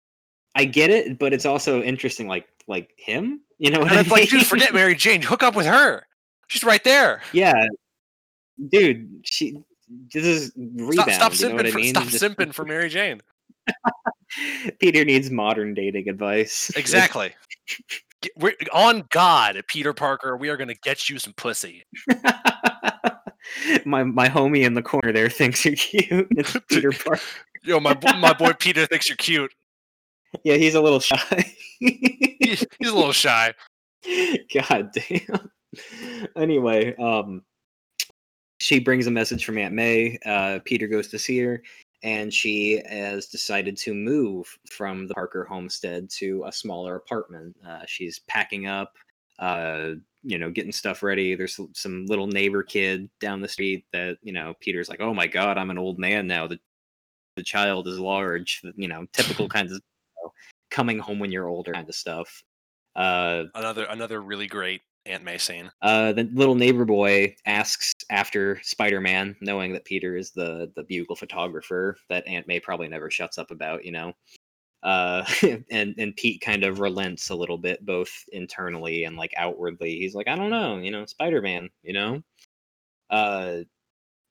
I 0.56 0.66
get 0.66 0.90
it, 0.90 1.20
but 1.20 1.34
it's 1.34 1.46
also 1.46 1.82
interesting. 1.82 2.28
Like 2.28 2.48
like 2.68 2.92
him, 2.98 3.42
you 3.58 3.72
know? 3.72 3.80
What 3.80 3.90
And 3.90 3.98
I 3.98 4.02
it's 4.02 4.10
like, 4.12 4.32
mean? 4.32 4.40
dude, 4.42 4.48
forget 4.48 4.74
Mary 4.74 4.96
Jane. 4.96 5.22
Hook 5.22 5.44
up 5.44 5.56
with 5.56 5.66
her. 5.66 6.06
She's 6.48 6.64
right 6.64 6.84
there. 6.84 7.22
yeah, 7.34 7.68
dude. 8.70 9.22
She 9.24 9.58
this 10.14 10.26
is 10.26 10.52
rebound. 10.58 11.12
Stop, 11.14 11.34
stop 11.34 11.40
you 11.40 11.50
know 11.56 11.64
simping 11.64 11.68
I 11.68 11.72
for 11.72 11.84
stop 11.84 12.04
Just- 12.08 12.24
simping 12.24 12.54
for 12.54 12.66
Mary 12.66 12.90
Jane. 12.90 13.22
Peter 14.80 15.04
needs 15.06 15.30
modern 15.32 15.74
dating 15.74 16.08
advice. 16.10 16.72
Exactly. 16.78 17.34
We're, 18.36 18.54
on 18.74 19.04
God, 19.12 19.62
Peter 19.68 19.94
Parker, 19.94 20.36
we 20.38 20.50
are 20.50 20.58
gonna 20.58 20.74
get 20.74 21.08
you 21.10 21.20
some 21.20 21.34
pussy. 21.34 21.86
my 23.86 24.04
my 24.04 24.28
homie 24.28 24.64
in 24.66 24.74
the 24.74 24.82
corner 24.82 25.12
there 25.14 25.30
thinks 25.30 25.64
you're 25.66 25.76
cute. 25.76 26.28
It's 26.32 26.58
Peter 26.70 26.92
Parker. 26.92 27.22
Yo, 27.64 27.80
my 27.80 27.98
my 28.20 28.34
boy 28.34 28.54
Peter 28.54 28.86
thinks 28.86 29.08
you're 29.10 29.18
cute. 29.18 29.52
Yeah, 30.44 30.56
he's 30.56 30.76
a 30.76 30.82
little 30.82 31.00
shy. 31.02 31.54
He- 31.80 32.26
He's 32.80 32.90
a 32.90 32.96
little 32.96 33.12
shy. 33.12 33.54
God 34.54 34.92
damn. 34.94 35.50
Anyway, 36.36 36.96
um, 36.96 37.44
she 38.60 38.80
brings 38.80 39.08
a 39.08 39.12
message 39.12 39.44
from 39.46 39.58
Aunt 39.58 39.74
May. 39.74 40.18
Uh, 40.26 40.60
Peter 40.66 40.88
goes 40.88 41.10
to 41.10 41.20
see 41.20 41.40
her, 41.40 41.62
and 42.04 42.34
she 42.34 42.82
has 42.90 43.28
decided 43.28 43.76
to 43.78 43.94
move 43.94 44.48
from 44.72 45.08
the 45.08 45.14
Parker 45.14 45.44
homestead 45.44 46.10
to 46.12 46.44
a 46.48 46.52
smaller 46.52 46.96
apartment. 46.96 47.56
Uh, 47.68 47.82
she's 47.86 48.20
packing 48.28 48.66
up, 48.66 48.94
uh, 49.40 49.92
you 50.24 50.38
know, 50.38 50.50
getting 50.50 50.72
stuff 50.72 51.04
ready. 51.04 51.36
There's 51.36 51.60
some- 51.74 52.06
little 52.06 52.28
neighbor 52.28 52.64
kid 52.64 53.10
down 53.20 53.42
the 53.42 53.48
street 53.50 53.86
that 53.94 54.18
you 54.24 54.32
know. 54.34 54.56
Peter's 54.62 54.90
like, 54.90 55.02
"Oh 55.02 55.14
my 55.14 55.28
god, 55.28 55.58
I'm 55.58 55.70
an 55.70 55.78
old 55.78 56.00
man 56.00 56.28
now. 56.28 56.48
The 56.48 56.60
the 57.36 57.44
child 57.44 57.88
is 57.88 58.00
large." 58.00 58.62
You 58.76 58.88
know, 58.88 59.06
typical 59.14 59.48
kinds 59.50 59.74
of 59.74 59.82
know, 60.28 60.34
coming 60.70 61.00
home 61.00 61.20
when 61.20 61.32
you're 61.32 61.48
older 61.48 61.74
kind 61.74 61.88
of 61.90 61.96
stuff. 61.96 62.44
Uh, 62.96 63.44
Another 63.56 63.86
another 63.86 64.22
really 64.22 64.48
great 64.48 64.82
Aunt 65.06 65.24
May 65.24 65.38
scene. 65.38 65.72
uh, 65.82 66.12
the 66.14 66.30
little 66.34 66.56
neighbor 66.56 66.84
boy 66.86 67.36
asks 67.46 67.94
after 68.10 68.60
Spider-Man, 68.64 69.36
knowing 69.42 69.72
that 69.74 69.86
Peter 69.86 70.18
is 70.18 70.32
the 70.32 70.72
the 70.76 70.84
bugle 70.84 71.16
photographer 71.16 71.98
that 72.10 72.28
Aunt 72.28 72.48
May 72.48 72.60
probably 72.60 72.88
never 72.88 73.10
shuts 73.10 73.38
up 73.38 73.52
about, 73.52 73.86
you 73.86 73.92
know. 73.92 74.14
Uh, 74.84 75.26
and 75.72 75.96
and 75.98 76.16
Pete 76.16 76.42
kind 76.42 76.64
of 76.64 76.80
relents 76.80 77.30
a 77.30 77.36
little 77.36 77.58
bit, 77.58 77.86
both 77.86 78.12
internally 78.32 79.06
and 79.06 79.16
like 79.16 79.34
outwardly. 79.38 79.98
He's 79.98 80.16
like, 80.16 80.28
I 80.28 80.36
don't 80.36 80.50
know, 80.52 80.78
you 80.78 80.92
know, 80.92 81.06
Spider-Man, 81.06 81.70
you 81.84 81.94
know. 81.94 82.22
Uh, 83.10 83.60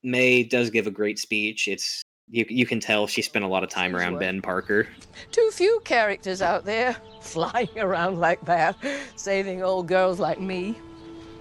May 0.02 0.42
does 0.44 0.70
give 0.70 0.86
a 0.86 0.90
great 0.90 1.18
speech. 1.18 1.68
It's 1.68 2.02
you 2.28 2.44
you 2.48 2.66
can 2.66 2.80
tell 2.80 3.06
she 3.06 3.22
spent 3.22 3.44
a 3.44 3.48
lot 3.48 3.62
of 3.62 3.70
time 3.70 3.94
around 3.94 4.14
what? 4.14 4.20
Ben 4.20 4.42
Parker. 4.42 4.88
Too 5.30 5.50
few 5.52 5.80
characters 5.84 6.42
out 6.42 6.64
there 6.64 6.96
flying 7.20 7.78
around 7.78 8.18
like 8.18 8.44
that, 8.46 8.76
saving 9.16 9.62
old 9.62 9.86
girls 9.86 10.18
like 10.18 10.40
me. 10.40 10.76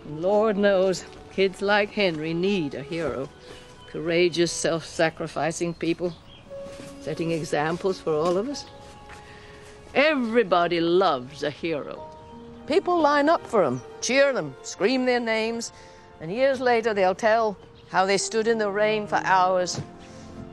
And 0.05 0.21
Lord 0.21 0.57
knows, 0.57 1.05
kids 1.31 1.61
like 1.61 1.89
Henry 1.89 2.33
need 2.33 2.75
a 2.75 2.83
hero. 2.83 3.29
Courageous, 3.87 4.51
self 4.51 4.85
sacrificing 4.85 5.73
people, 5.73 6.13
setting 7.01 7.31
examples 7.31 7.99
for 7.99 8.13
all 8.13 8.37
of 8.37 8.49
us. 8.49 8.65
Everybody 9.95 10.81
loves 10.81 11.43
a 11.43 11.49
hero. 11.49 12.11
People 12.67 12.99
line 12.99 13.29
up 13.29 13.45
for 13.45 13.63
them, 13.63 13.81
cheer 14.01 14.33
them, 14.33 14.55
scream 14.63 15.05
their 15.05 15.19
names, 15.19 15.71
and 16.19 16.31
years 16.31 16.59
later 16.59 16.93
they'll 16.93 17.15
tell 17.15 17.57
how 17.89 18.05
they 18.05 18.17
stood 18.17 18.47
in 18.47 18.57
the 18.57 18.69
rain 18.69 19.07
for 19.07 19.17
hours 19.17 19.79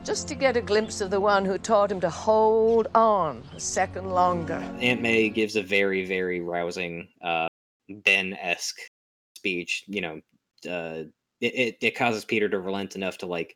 just 0.03 0.27
to 0.27 0.35
get 0.35 0.57
a 0.57 0.61
glimpse 0.61 1.01
of 1.01 1.09
the 1.09 1.19
one 1.19 1.45
who 1.45 1.57
taught 1.57 1.91
him 1.91 1.99
to 2.01 2.09
hold 2.09 2.87
on 2.93 3.43
a 3.55 3.59
second 3.59 4.09
longer. 4.09 4.61
Aunt 4.81 5.01
May 5.01 5.29
gives 5.29 5.55
a 5.55 5.63
very, 5.63 6.05
very 6.05 6.41
rousing 6.41 7.07
uh, 7.21 7.47
Ben-esque 7.89 8.79
speech. 9.37 9.85
You 9.87 10.01
know, 10.01 10.21
uh, 10.69 11.03
it, 11.41 11.55
it 11.55 11.77
it 11.81 11.95
causes 11.95 12.25
Peter 12.25 12.49
to 12.49 12.59
relent 12.59 12.95
enough 12.95 13.17
to 13.19 13.25
like 13.25 13.55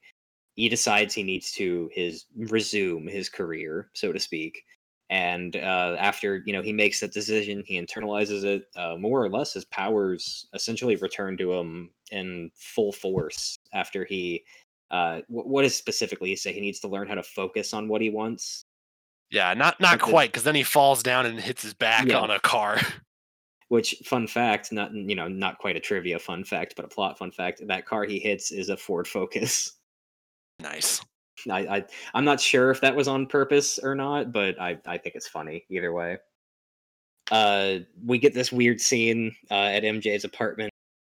he 0.56 0.70
decides 0.70 1.14
he 1.14 1.24
needs 1.24 1.52
to 1.54 1.90
his 1.94 2.26
resume 2.36 3.12
his 3.12 3.30
career, 3.30 3.90
so 3.94 4.12
to 4.12 4.20
speak. 4.20 4.64
And 5.10 5.56
uh, 5.56 5.96
after 6.00 6.44
you 6.46 6.54
know 6.54 6.62
he 6.62 6.74
makes 6.74 7.00
that 7.00 7.14
decision, 7.14 7.64
he 7.66 7.82
internalizes 7.82 8.44
it. 8.44 8.64
Uh, 8.76 8.96
more 8.98 9.24
or 9.24 9.30
less, 9.30 9.54
his 9.54 9.66
powers 9.66 10.48
essentially 10.54 10.96
return 10.98 11.38
to 11.38 11.54
him 11.54 11.92
in 12.12 12.52
full 12.56 12.94
force 12.94 13.58
after 13.74 14.06
he. 14.06 14.44
Uh, 14.92 15.22
wh- 15.28 15.46
what 15.48 15.66
is 15.66 15.76
specifically 15.76 16.30
he 16.30 16.36
say? 16.36 16.54
He 16.54 16.62
needs 16.62 16.80
to 16.82 16.88
learn 16.88 17.08
how 17.08 17.16
to 17.16 17.24
focus 17.24 17.74
on 17.74 17.88
what 17.88 18.02
he 18.02 18.10
wants 18.10 18.66
Yeah, 19.30 19.54
not 19.54 19.80
not 19.82 20.00
Something- 20.00 20.10
quite, 20.10 20.30
because 20.32 20.44
then 20.44 20.56
he 20.56 20.64
falls 20.64 21.04
down 21.04 21.26
and 21.26 21.40
hits 21.40 21.62
his 21.64 21.74
back 21.74 22.08
Yeah. 22.08 22.20
on 22.20 22.32
a 22.32 22.40
car. 22.40 22.80
Which 23.70 23.96
fun 24.06 24.28
fact, 24.28 24.72
not 24.72 24.94
you 24.94 25.16
know, 25.16 25.28
not 25.28 25.58
quite 25.58 25.76
a 25.76 25.82
trivia 25.82 26.20
fun 26.20 26.46
fact, 26.46 26.76
but 26.78 26.86
a 26.86 26.88
plot 26.88 27.18
fun 27.18 27.32
fact. 27.32 27.62
That 27.68 27.86
car 27.86 28.06
he 28.06 28.18
hits 28.20 28.52
is 28.52 28.70
a 28.70 28.78
Ford 28.78 29.06
Focus. 29.08 29.74
nice. 30.60 31.02
I, 31.52 31.60
I 31.78 31.86
I'm 32.14 32.24
not 32.24 32.40
sure 32.40 32.72
if 32.72 32.80
that 32.82 32.96
was 32.96 33.10
on 33.10 33.28
purpose 33.28 33.78
or 33.80 33.94
not, 33.94 34.32
but 34.32 34.58
I 34.62 34.78
I 34.86 34.98
think 34.98 35.16
it's 35.16 35.28
funny 35.28 35.66
either 35.70 35.92
way. 35.92 36.18
Uh, 37.30 37.80
we 38.06 38.18
get 38.20 38.34
this 38.34 38.54
weird 38.54 38.80
scene 38.80 39.36
uh, 39.52 39.54
at 39.76 39.84
MJ's 39.84 40.24
apartment 40.24 40.72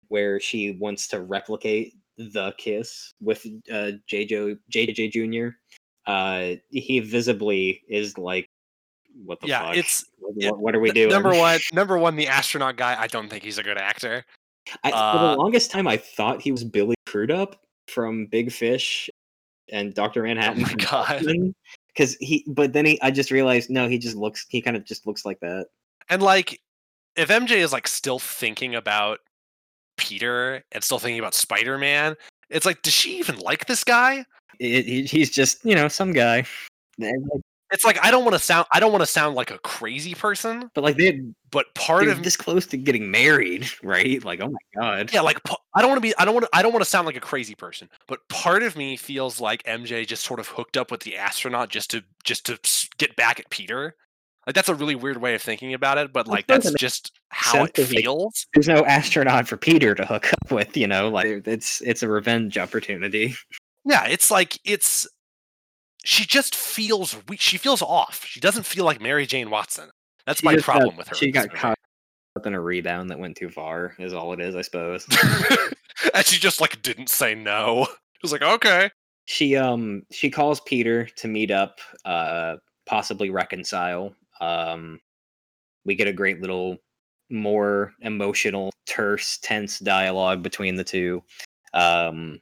where 0.07 0.39
she 0.39 0.72
wants 0.72 1.07
to 1.09 1.22
replicate 1.22 1.93
the 2.20 2.53
kiss 2.57 3.13
with 3.22 3.45
uh, 3.72 3.91
JJ 4.11 4.57
JJ 4.72 5.11
Jr. 5.11 5.55
Uh, 6.05 6.55
he 6.70 6.99
visibly 6.99 7.82
is 7.88 8.17
like, 8.17 8.49
what 9.26 9.39
the 9.41 9.47
Yeah, 9.47 9.61
fuck? 9.67 9.72
it's- 9.78 10.05
what, 10.20 10.34
yeah, 10.36 10.51
what 10.51 10.76
are 10.76 10.80
we 10.80 10.91
doing? 10.91 11.09
Number 11.09 11.34
one, 11.34 11.59
number 11.74 11.97
one, 11.97 12.15
the 12.15 12.28
astronaut 12.28 12.76
guy. 12.76 12.99
I 12.99 13.07
don't 13.07 13.30
think 13.30 13.43
he's 13.43 13.57
a 13.57 13.63
good 13.63 13.78
actor. 13.78 14.26
I, 14.84 14.91
for 14.91 14.95
Uh, 14.97 15.32
the 15.32 15.38
longest 15.38 15.72
time, 15.72 15.88
I 15.88 15.97
thought 15.97 16.41
he 16.41 16.51
was 16.51 16.63
Billy 16.63 16.95
Crudup 17.07 17.55
from 17.88 18.28
Big 18.28 18.51
Fish 18.51 19.09
and 19.72 19.93
Doctor 19.93 20.24
Manhattan. 20.24 20.63
Oh 20.63 20.67
my 20.67 20.74
god. 20.76 21.26
Because 21.88 22.15
he, 22.22 22.45
but 22.47 22.72
then 22.72 22.86
he, 22.86 23.01
I 23.01 23.11
just 23.11 23.30
realized, 23.30 23.70
no, 23.70 23.89
he 23.89 23.97
just 23.97 24.15
looks, 24.15 24.45
he 24.47 24.61
kind 24.61 24.78
of 24.78 24.86
just 24.86 25.05
looks 25.05 25.26
like 25.26 25.39
that. 25.41 25.65
And 26.07 26.22
like, 26.22 26.61
if 27.17 27.28
MJ 27.30 27.57
is 27.57 27.74
like 27.74 27.88
still 27.88 28.20
thinking 28.20 28.74
about 28.76 29.20
Peter 30.00 30.64
and 30.72 30.84
still 30.84 30.97
thinking 30.97 31.20
about 31.20 31.36
Spider 31.36 31.78
Man, 31.78 32.16
it's 32.50 32.66
like, 32.66 32.82
does 32.82 32.93
she 32.93 33.20
even 33.20 33.38
like 33.39 33.68
this 33.68 33.84
guy? 33.84 34.26
It, 34.60 34.86
he, 34.86 35.04
he's 35.04 35.30
just, 35.30 35.64
you 35.64 35.76
know, 35.76 35.88
some 35.88 36.14
guy. 36.14 36.45
It's 37.72 37.86
like 37.86 38.04
I 38.04 38.10
don't 38.10 38.24
want 38.24 38.34
to 38.34 38.43
sound 38.43 38.66
I 38.72 38.80
don't 38.80 38.91
want 38.91 39.04
to 39.04 39.08
sound 39.08 39.36
like 39.36 39.52
a 39.52 39.60
crazy 39.60 40.16
person, 40.16 40.72
But 40.74 40.84
like 40.84 40.97
they, 40.97 41.22
but 41.52 41.74
part 41.76 42.08
of 42.08 42.24
this 42.24 42.36
close 42.36 42.66
to 42.68 42.78
getting 42.78 43.12
married, 43.12 43.70
right? 43.84 44.24
Like, 44.26 44.41
oh 44.41 44.50
my 44.50 44.82
god. 44.82 45.14
yeah, 45.14 45.22
like 45.22 45.39
I 45.76 45.82
don't 45.82 45.89
want 45.89 45.97
to 45.97 46.08
be 46.08 46.16
I 46.18 46.26
don't 46.26 46.34
want 46.34 46.45
to 46.45 46.50
I 46.58 46.64
don't 46.64 46.74
want 46.74 46.84
to 46.84 46.89
sound 46.89 47.06
like 47.06 47.16
a 47.16 47.22
crazy 47.22 47.54
person, 47.54 47.88
but 48.08 48.28
part 48.30 48.64
of 48.64 48.76
me 48.76 48.97
feels 48.97 49.39
like 49.39 49.62
MJ 49.64 50.08
just 50.08 50.24
sort 50.24 50.39
of 50.39 50.47
hooked 50.47 50.78
up 50.78 50.89
with 50.89 51.02
the 51.02 51.16
astronaut 51.16 51.70
just 51.70 51.91
to 51.91 52.04
just 52.24 52.47
to 52.47 52.60
get 52.97 53.16
back 53.16 53.39
at 53.39 53.50
Peter. 53.52 53.95
Like 54.50 54.56
that's 54.56 54.68
a 54.70 54.74
really 54.74 54.95
weird 54.95 55.22
way 55.22 55.36
of 55.36 55.43
thinking 55.43 55.76
about 55.76 56.00
it, 56.00 56.12
but 56.12 56.26
like 56.28 56.47
that's 56.47 56.72
just 56.74 57.12
how 57.30 57.66
it 57.66 57.76
feels. 57.78 58.47
There's 58.56 58.68
no 58.68 58.84
astronaut 58.84 59.47
for 59.47 59.58
Peter 59.58 59.93
to 59.93 60.04
hook 60.08 60.34
up 60.34 60.52
with, 60.52 60.76
you 60.76 60.88
know. 60.88 61.08
Like 61.10 61.45
it's 61.45 61.82
it's 61.82 62.02
a 62.02 62.08
revenge 62.08 62.58
opportunity. 62.58 63.36
Yeah, 63.86 64.08
it's 64.08 64.32
like 64.32 64.58
it's 64.66 65.08
she 66.04 66.26
just 66.26 66.56
feels 66.56 67.16
we- 67.28 67.38
she 67.38 67.58
feels 67.58 67.84
off. 67.84 68.26
She 68.26 68.39
doesn't 68.39 68.64
feel 68.66 68.86
like 68.86 69.00
Mary 69.00 69.28
Jane 69.28 69.52
Watson. 69.52 69.91
That's 70.26 70.39
She 70.39 70.45
my 70.45 70.56
just 70.56 70.66
got- 70.66 70.78
problem 70.78 70.97
with 70.97 71.10
her. 71.10 71.16
She 71.16 71.30
got 71.32 71.54
caught 71.54 71.78
up 72.36 72.47
in 72.47 72.56
a 72.56 72.60
rebound 72.60 73.12
that 73.12 73.20
went 73.20 73.38
too 73.38 73.51
far. 73.51 73.93
Is 74.00 74.16
all 74.16 74.34
it 74.34 74.39
is, 74.39 74.55
I 74.55 74.63
suppose. 74.63 75.05
and 76.16 76.26
she 76.26 76.39
just 76.39 76.59
like 76.59 76.82
didn't 76.82 77.09
say 77.09 77.36
no. 77.36 77.86
She 77.86 78.20
was 78.24 78.32
like, 78.32 78.42
okay. 78.42 78.89
she 79.26 79.55
um 79.55 80.01
she 80.12 80.32
calls 80.32 80.59
Peter 80.62 81.05
to 81.17 81.28
meet 81.28 81.51
up, 81.51 81.80
uh 82.04 82.55
possibly 82.88 83.30
reconcile. 83.30 84.16
Um 84.39 84.99
we 85.86 85.95
get 85.95 86.07
a 86.07 86.13
great 86.13 86.41
little 86.41 86.78
more 87.29 87.93
emotional, 88.01 88.71
terse, 88.86 89.37
tense 89.37 89.79
dialogue 89.79 90.43
between 90.43 90.75
the 90.75 90.83
two. 90.83 91.24
Um 91.74 92.41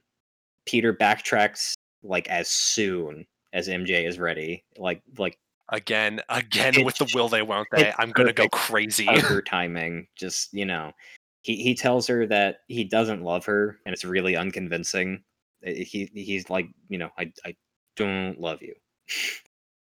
Peter 0.65 0.93
backtracks 0.93 1.73
like 2.03 2.27
as 2.27 2.49
soon 2.49 3.25
as 3.53 3.67
MJ 3.67 4.07
is 4.07 4.19
ready. 4.19 4.63
Like 4.77 5.01
like 5.17 5.37
Again, 5.69 6.21
again 6.29 6.85
with 6.85 6.97
the 6.97 7.09
will 7.13 7.27
they 7.27 7.41
won't 7.41 7.67
they. 7.73 7.93
I'm 7.99 8.11
gonna 8.11 8.31
go 8.31 8.47
crazy. 8.47 9.05
her 9.05 9.41
timing. 9.49 10.07
Just, 10.15 10.53
you 10.53 10.65
know. 10.65 10.93
He 11.41 11.57
he 11.57 11.75
tells 11.75 12.07
her 12.07 12.25
that 12.27 12.59
he 12.67 12.83
doesn't 12.83 13.21
love 13.21 13.45
her 13.45 13.77
and 13.85 13.93
it's 13.93 14.05
really 14.05 14.35
unconvincing. 14.35 15.23
Uh, 15.65 15.71
He 15.71 16.09
he's 16.13 16.49
like, 16.49 16.67
you 16.89 16.97
know, 16.97 17.09
I 17.17 17.31
I 17.45 17.55
don't 17.95 18.39
love 18.39 18.61
you. 18.61 18.75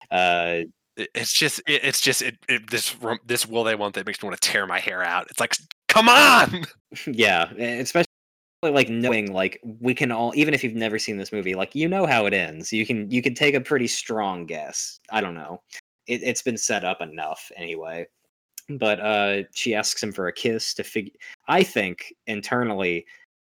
Uh 0.09 0.60
It's 0.97 1.32
just 1.32 1.60
it, 1.66 1.85
it's 1.85 2.01
just 2.01 2.23
it, 2.23 2.36
it 2.48 2.70
this 2.70 2.97
this 3.27 3.47
will 3.47 3.64
they 3.64 3.74
won't 3.74 3.97
makes 4.06 4.23
me 4.23 4.28
want 4.28 4.40
to 4.40 4.48
tear 4.48 4.66
my 4.66 4.81
hair 4.81 5.02
out. 5.02 5.27
It's 5.31 5.40
like 5.40 5.56
come 5.89 6.09
on. 6.09 6.64
yeah 7.06 7.51
especially 7.55 8.06
like 8.62 8.89
knowing 8.89 9.32
like 9.32 9.60
we 9.81 9.94
can 9.94 10.10
all 10.10 10.32
even 10.35 10.55
if 10.55 10.64
you've 10.64 10.74
never 10.74 10.98
seen 10.98 11.16
this 11.16 11.32
movie 11.32 11.55
like 11.55 11.74
you 11.74 11.89
know 11.89 12.06
how 12.06 12.27
it 12.27 12.35
ends 12.35 12.73
you 12.73 12.86
can 12.86 13.10
you 13.10 13.23
can 13.23 13.35
take 13.35 13.55
a 13.55 13.60
pretty 13.60 13.86
strong 13.86 14.47
guess 14.47 14.98
i 15.10 15.20
don't 15.20 15.35
know 15.35 15.60
it, 16.06 16.23
it's 16.23 16.43
been 16.43 16.56
set 16.56 16.85
up 16.85 17.01
enough 17.01 17.51
anyway 17.56 18.06
but 18.78 18.98
uh 19.01 19.43
she 19.55 19.74
asks 19.74 20.02
him 20.02 20.12
for 20.12 20.27
a 20.28 20.32
kiss 20.32 20.74
to 20.74 20.82
figure 20.82 21.12
i 21.48 21.62
think 21.62 22.14
internally 22.27 23.05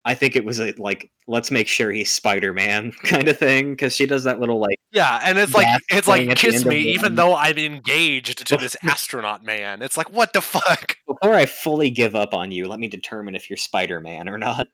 I 0.08 0.16
think 0.16 0.38
it 0.38 0.46
was 0.46 0.62
a 0.62 0.74
like 0.78 1.12
let's 1.28 1.52
make 1.52 1.68
sure 1.68 1.92
he's 1.92 2.10
Spider 2.10 2.54
Man 2.54 2.92
kind 3.04 3.28
of 3.28 3.38
thing 3.38 3.72
because 3.72 3.94
she 3.94 4.06
does 4.06 4.24
that 4.24 4.40
little 4.40 4.58
like 4.58 4.80
Yeah, 4.92 5.20
and 5.22 5.38
it's 5.38 5.54
like 5.54 5.68
it's 5.90 6.08
like 6.08 6.34
kiss 6.38 6.64
me, 6.64 6.80
even 6.94 7.16
though 7.16 7.36
I'm 7.36 7.58
engaged 7.58 8.48
to 8.48 8.56
this 8.56 8.78
astronaut 8.84 9.44
man. 9.44 9.82
It's 9.82 9.98
like 9.98 10.10
what 10.10 10.32
the 10.32 10.40
fuck? 10.40 10.96
before 11.08 11.36
I 11.36 11.46
fully 11.46 11.90
give 11.90 12.16
up 12.16 12.34
on 12.34 12.52
you, 12.52 12.70
let 12.70 12.80
me 12.80 12.88
determine 12.88 13.36
if 13.36 13.50
you're 13.50 13.58
Spider 13.58 14.00
Man 14.00 14.30
or 14.30 14.38
not. 14.38 14.70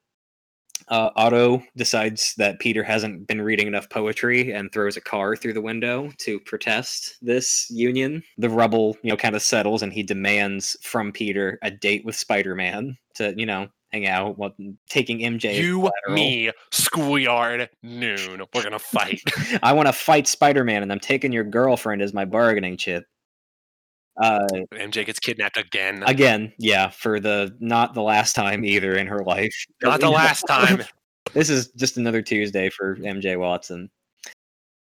Uh, 0.90 1.10
Otto 1.16 1.64
decides 1.78 2.36
that 2.38 2.60
Peter 2.60 2.84
hasn't 2.84 3.26
been 3.26 3.42
reading 3.42 3.68
enough 3.68 3.90
poetry 3.90 4.52
and 4.52 4.72
throws 4.72 4.98
a 4.98 5.02
car 5.02 5.36
through 5.36 5.54
the 5.54 5.62
window 5.62 6.12
to 6.20 6.40
protest 6.42 7.16
this 7.22 7.68
union. 7.72 8.22
The 8.38 8.50
rubble, 8.50 8.98
you 9.02 9.10
know, 9.10 9.18
kind 9.18 9.36
of 9.36 9.42
settles 9.42 9.82
and 9.82 9.94
he 9.94 10.04
demands 10.04 10.76
from 10.84 11.12
Peter 11.12 11.58
a 11.64 11.72
date 11.72 12.04
with 12.06 12.16
Spider 12.18 12.54
Man 12.54 12.98
to, 13.16 13.34
you 13.38 13.46
know, 13.46 13.70
hang 13.94 14.08
out 14.08 14.38
while 14.38 14.52
taking 14.90 15.20
MJ. 15.20 15.56
You, 15.56 15.90
me, 16.10 16.52
schoolyard, 16.72 17.70
noon. 17.84 18.42
We're 18.54 18.64
gonna 18.64 18.80
fight. 18.80 19.22
I 19.62 19.72
want 19.74 19.88
to 19.88 19.94
fight 19.94 20.28
Spider 20.28 20.64
Man 20.64 20.82
and 20.82 20.92
I'm 20.92 21.00
taking 21.00 21.32
your 21.32 21.44
girlfriend 21.44 22.02
as 22.02 22.14
my 22.14 22.26
bargaining 22.26 22.76
chip. 22.76 23.06
Uh, 24.22 24.48
MJ 24.74 25.06
gets 25.06 25.20
kidnapped 25.20 25.58
again. 25.58 26.04
again, 26.06 26.54
yeah, 26.60 26.90
for 26.90 27.20
the 27.20 27.56
not 27.60 27.94
the 27.94 28.02
last 28.02 28.36
time 28.36 28.66
either 28.66 28.96
in 28.96 29.08
her 29.08 29.24
life. 29.24 29.56
Not 29.82 30.02
the 30.02 30.10
last 30.10 30.44
time. 30.48 30.84
this 31.34 31.50
is 31.50 31.70
just 31.70 31.98
another 31.98 32.22
Tuesday 32.22 32.70
for 32.70 32.96
MJ 32.98 33.40
Watson. 33.40 33.90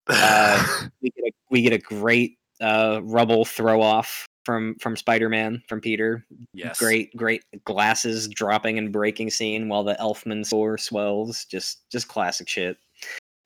Uh, 0.08 0.88
we 1.02 1.12
get 1.12 1.24
a 1.24 1.32
we 1.50 1.62
get 1.62 1.72
a 1.72 1.78
great 1.78 2.38
uh, 2.60 3.00
rubble 3.04 3.46
throw 3.46 3.82
off 3.82 4.28
from 4.46 4.76
from 4.80 4.96
Spider 4.96 5.28
Man 5.30 5.62
from 5.68 5.82
Peter. 5.82 6.26
yes. 6.54 6.80
Great 6.80 7.16
great 7.18 7.44
glasses 7.66 8.28
dropping 8.28 8.78
and 8.78 8.92
breaking 8.92 9.30
scene 9.32 9.68
while 9.68 9.84
the 9.84 9.96
Elfman 9.96 10.46
sore 10.46 10.78
swells. 10.78 11.46
Just 11.46 11.90
just 11.92 12.08
classic 12.08 12.48
shit. 12.48 12.78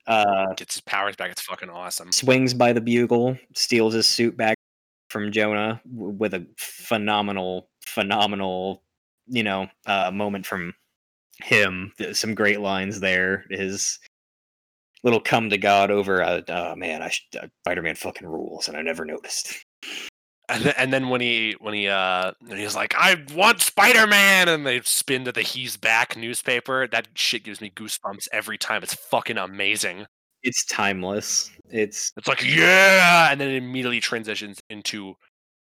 Uh, 0.07 0.53
Gets 0.55 0.75
his 0.75 0.81
powers 0.81 1.15
back. 1.15 1.31
It's 1.31 1.41
fucking 1.41 1.69
awesome. 1.69 2.11
swings 2.11 2.53
by 2.53 2.73
the 2.73 2.81
bugle, 2.81 3.37
steals 3.55 3.93
his 3.93 4.07
suit 4.07 4.35
back 4.35 4.55
from 5.11 5.31
Jonah 5.31 5.79
with 5.85 6.33
a 6.33 6.45
phenomenal, 6.57 7.69
phenomenal, 7.85 8.83
you 9.27 9.43
know, 9.43 9.67
uh, 9.85 10.09
moment 10.11 10.45
from 10.47 10.73
him. 11.43 11.93
Some 12.13 12.33
great 12.33 12.59
lines 12.59 12.99
there. 12.99 13.45
His 13.51 13.99
little 15.03 15.19
come 15.21 15.49
to 15.51 15.57
God 15.57 15.91
over, 15.91 16.23
uh, 16.23 16.41
oh 16.47 16.75
man, 16.75 17.01
I 17.03 17.09
sh- 17.09 17.27
uh, 17.39 17.47
Spider-Man 17.63 17.95
fucking 17.95 18.27
rules, 18.27 18.67
and 18.67 18.75
I 18.75 18.81
never 18.81 19.05
noticed. 19.05 19.63
And 20.49 20.63
then, 20.63 20.73
and 20.77 20.93
then 20.93 21.09
when 21.09 21.21
he 21.21 21.55
when 21.59 21.73
he 21.73 21.87
uh 21.87 22.31
he's 22.49 22.75
like, 22.75 22.95
I 22.97 23.23
want 23.33 23.61
Spider 23.61 24.07
Man, 24.07 24.49
and 24.49 24.65
they 24.65 24.81
spin 24.81 25.25
to 25.25 25.31
the 25.31 25.41
He's 25.41 25.77
Back 25.77 26.17
newspaper. 26.17 26.87
That 26.87 27.07
shit 27.13 27.43
gives 27.43 27.61
me 27.61 27.71
goosebumps 27.75 28.27
every 28.31 28.57
time. 28.57 28.81
It's 28.83 28.95
fucking 28.95 29.37
amazing. 29.37 30.05
It's 30.41 30.65
timeless. 30.65 31.51
It's 31.69 32.11
It's 32.17 32.27
like 32.27 32.43
yeah, 32.43 33.31
and 33.31 33.39
then 33.39 33.49
it 33.49 33.55
immediately 33.57 33.99
transitions 33.99 34.59
into 34.69 35.15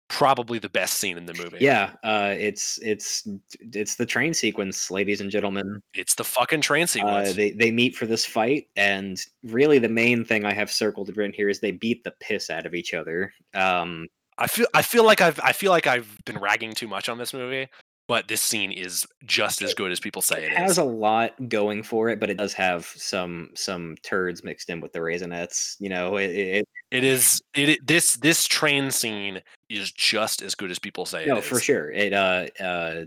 probably 0.09 0.59
the 0.59 0.69
best 0.69 0.99
scene 0.99 1.17
in 1.17 1.27
the 1.27 1.35
movie. 1.35 1.59
yeah, 1.61 1.93
uh, 2.05 2.35
it's 2.39 2.79
it's 2.83 3.27
it's 3.73 3.97
the 3.97 4.07
train 4.07 4.35
sequence, 4.35 4.91
ladies 4.91 5.21
and 5.21 5.31
gentlemen. 5.31 5.81
it's 5.95 6.15
the 6.15 6.25
fucking 6.25 6.61
train 6.61 6.87
sequence. 6.87 7.31
Uh, 7.31 7.33
they 7.33 7.51
they 7.53 7.71
meet 7.71 7.97
for 7.97 8.07
this 8.07 8.25
fight, 8.25 8.69
and 8.77 9.21
really 9.43 9.79
the 9.79 9.89
main 9.89 10.25
thing 10.25 10.45
I 10.45 10.53
have 10.53 10.71
circled 10.71 11.17
written 11.17 11.33
here 11.33 11.49
is 11.49 11.61
they 11.61 11.73
beat 11.73 12.05
the 12.05 12.15
piss 12.21 12.51
out 12.51 12.67
of 12.67 12.75
each 12.75 12.95
other. 12.95 13.33
Um, 13.55 14.07
I 14.39 14.47
feel 14.47 14.67
I 14.75 14.83
feel 14.83 15.05
like 15.05 15.21
I've 15.21 15.41
I 15.43 15.53
feel 15.53 15.71
like 15.71 15.87
I've 15.87 16.19
been 16.25 16.39
ragging 16.39 16.73
too 16.73 16.89
much 16.89 17.09
on 17.09 17.19
this 17.19 17.33
movie, 17.33 17.69
but 18.09 18.29
this 18.29 18.41
scene 18.41 18.71
is 18.73 19.07
just 19.25 19.63
as 19.63 19.75
good 19.75 19.91
as 19.91 20.01
people 20.01 20.23
say 20.23 20.45
it 20.45 20.53
it 20.53 20.57
has 20.57 20.73
is. 20.73 20.79
a 20.79 20.85
lot 20.85 21.49
going 21.49 21.83
for 21.83 22.09
it, 22.09 22.21
but 22.21 22.31
it 22.31 22.37
does 22.37 22.53
have 22.55 22.87
some 22.97 23.51
some 23.55 23.97
turds 24.03 24.45
mixed 24.45 24.69
in 24.71 24.81
with 24.81 24.93
the 24.93 24.99
raisinets. 24.99 25.77
You 25.79 25.89
know, 25.89 26.17
it, 26.17 26.31
it, 26.31 26.65
It 26.91 27.05
is 27.05 27.41
it 27.55 27.85
this 27.87 28.17
this 28.17 28.47
train 28.47 28.91
scene 28.91 29.41
is 29.69 29.91
just 29.93 30.43
as 30.43 30.55
good 30.55 30.71
as 30.71 30.79
people 30.79 31.07
say 31.07 31.27
no 31.27 31.37
it 31.37 31.39
is. 31.41 31.47
for 31.47 31.59
sure. 31.61 31.91
It 31.91 32.13
uh 32.13 32.47
uh, 32.61 33.05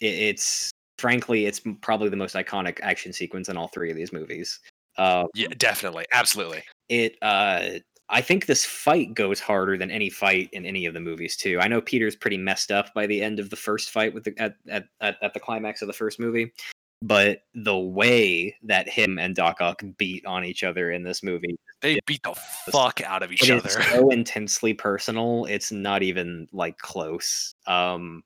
it, 0.00 0.06
it's 0.06 0.70
frankly 0.98 1.46
it's 1.46 1.60
probably 1.82 2.08
the 2.08 2.16
most 2.16 2.34
iconic 2.34 2.78
action 2.82 3.12
sequence 3.12 3.48
in 3.48 3.56
all 3.56 3.68
three 3.68 3.90
of 3.90 3.96
these 3.96 4.12
movies. 4.12 4.58
Uh, 4.98 5.24
Yeah, 5.34 5.48
definitely, 5.56 6.06
absolutely. 6.12 6.62
it 6.88 7.16
uh 7.22 7.78
I 8.08 8.20
think 8.20 8.46
this 8.46 8.64
fight 8.64 9.14
goes 9.14 9.40
harder 9.40 9.78
than 9.78 9.90
any 9.90 10.10
fight 10.10 10.50
in 10.52 10.66
any 10.66 10.86
of 10.86 10.94
the 10.94 11.00
movies 11.00 11.36
too. 11.36 11.58
I 11.60 11.68
know 11.68 11.80
Peter's 11.80 12.16
pretty 12.16 12.36
messed 12.36 12.70
up 12.70 12.92
by 12.94 13.06
the 13.06 13.22
end 13.22 13.38
of 13.38 13.50
the 13.50 13.56
first 13.56 13.90
fight 13.90 14.12
with 14.12 14.24
the 14.24 14.34
at 14.38 14.56
at, 14.68 14.84
at, 15.00 15.16
at 15.22 15.34
the 15.34 15.40
climax 15.40 15.80
of 15.82 15.86
the 15.86 15.94
first 15.94 16.20
movie, 16.20 16.52
but 17.00 17.42
the 17.54 17.78
way 17.78 18.54
that 18.64 18.88
him 18.88 19.18
and 19.18 19.34
Doc 19.34 19.60
Ock 19.60 19.82
beat 19.96 20.26
on 20.26 20.44
each 20.44 20.62
other 20.62 20.90
in 20.92 21.02
this 21.02 21.22
movie, 21.22 21.56
They 21.80 21.98
beat 22.06 22.22
the 22.22 22.34
fuck 22.70 23.00
out 23.00 23.22
of 23.22 23.32
each 23.32 23.50
other. 23.50 23.68
so 23.68 24.10
intensely 24.10 24.74
personal. 24.74 25.46
It's 25.46 25.72
not 25.72 26.02
even 26.02 26.48
like 26.52 26.78
close. 26.78 27.54
Um, 27.66 28.22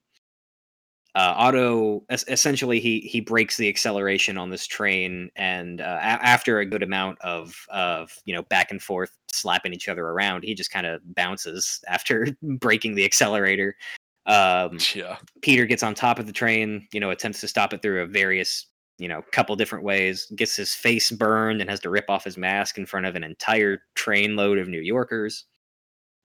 uh, 1.17 1.33
Otto 1.35 2.05
es- 2.11 2.29
essentially 2.29 2.79
he 2.79 3.01
he 3.01 3.21
breaks 3.21 3.57
the 3.57 3.71
acceleration 3.71 4.37
on 4.37 4.51
this 4.51 4.67
train, 4.67 5.31
and 5.35 5.81
uh, 5.81 5.99
a- 5.99 6.25
after 6.25 6.61
a 6.61 6.67
good 6.67 6.83
amount 6.83 7.19
of 7.23 7.57
of 7.71 8.13
you 8.27 8.35
know 8.35 8.43
back 8.43 8.71
and 8.71 8.83
forth 8.83 9.17
slapping 9.33 9.73
each 9.73 9.89
other 9.89 10.07
around, 10.07 10.45
he 10.45 10.55
just 10.55 10.71
kind 10.71 10.87
of 10.87 11.01
bounces 11.15 11.83
after 11.89 12.29
breaking 12.43 12.95
the 12.97 13.05
accelerator. 13.05 13.75
Um, 14.27 14.79
yeah. 14.95 15.17
Peter 15.41 15.65
gets 15.65 15.83
on 15.83 15.95
top 15.95 16.19
of 16.19 16.27
the 16.27 16.33
train, 16.33 16.87
you 16.93 17.01
know, 17.01 17.11
attempts 17.11 17.41
to 17.41 17.49
stop 17.49 17.73
it 17.73 17.81
through 17.81 18.03
a 18.03 18.07
various, 18.07 18.67
you 18.99 19.09
know, 19.09 19.23
couple 19.33 19.57
different 19.57 19.85
ways, 19.85 20.31
gets 20.37 20.55
his 20.57 20.75
face 20.75 21.11
burned 21.11 21.63
and 21.63 21.71
has 21.71 21.81
to 21.81 21.91
rip 21.91 22.11
off 22.11 22.25
his 22.25 22.37
mask 22.37 22.77
in 22.77 22.85
front 22.85 23.07
of 23.07 23.15
an 23.15 23.25
entire 23.25 23.79
train 23.95 24.37
load 24.37 24.59
of 24.59 24.69
New 24.69 24.81
Yorkers. 24.81 25.47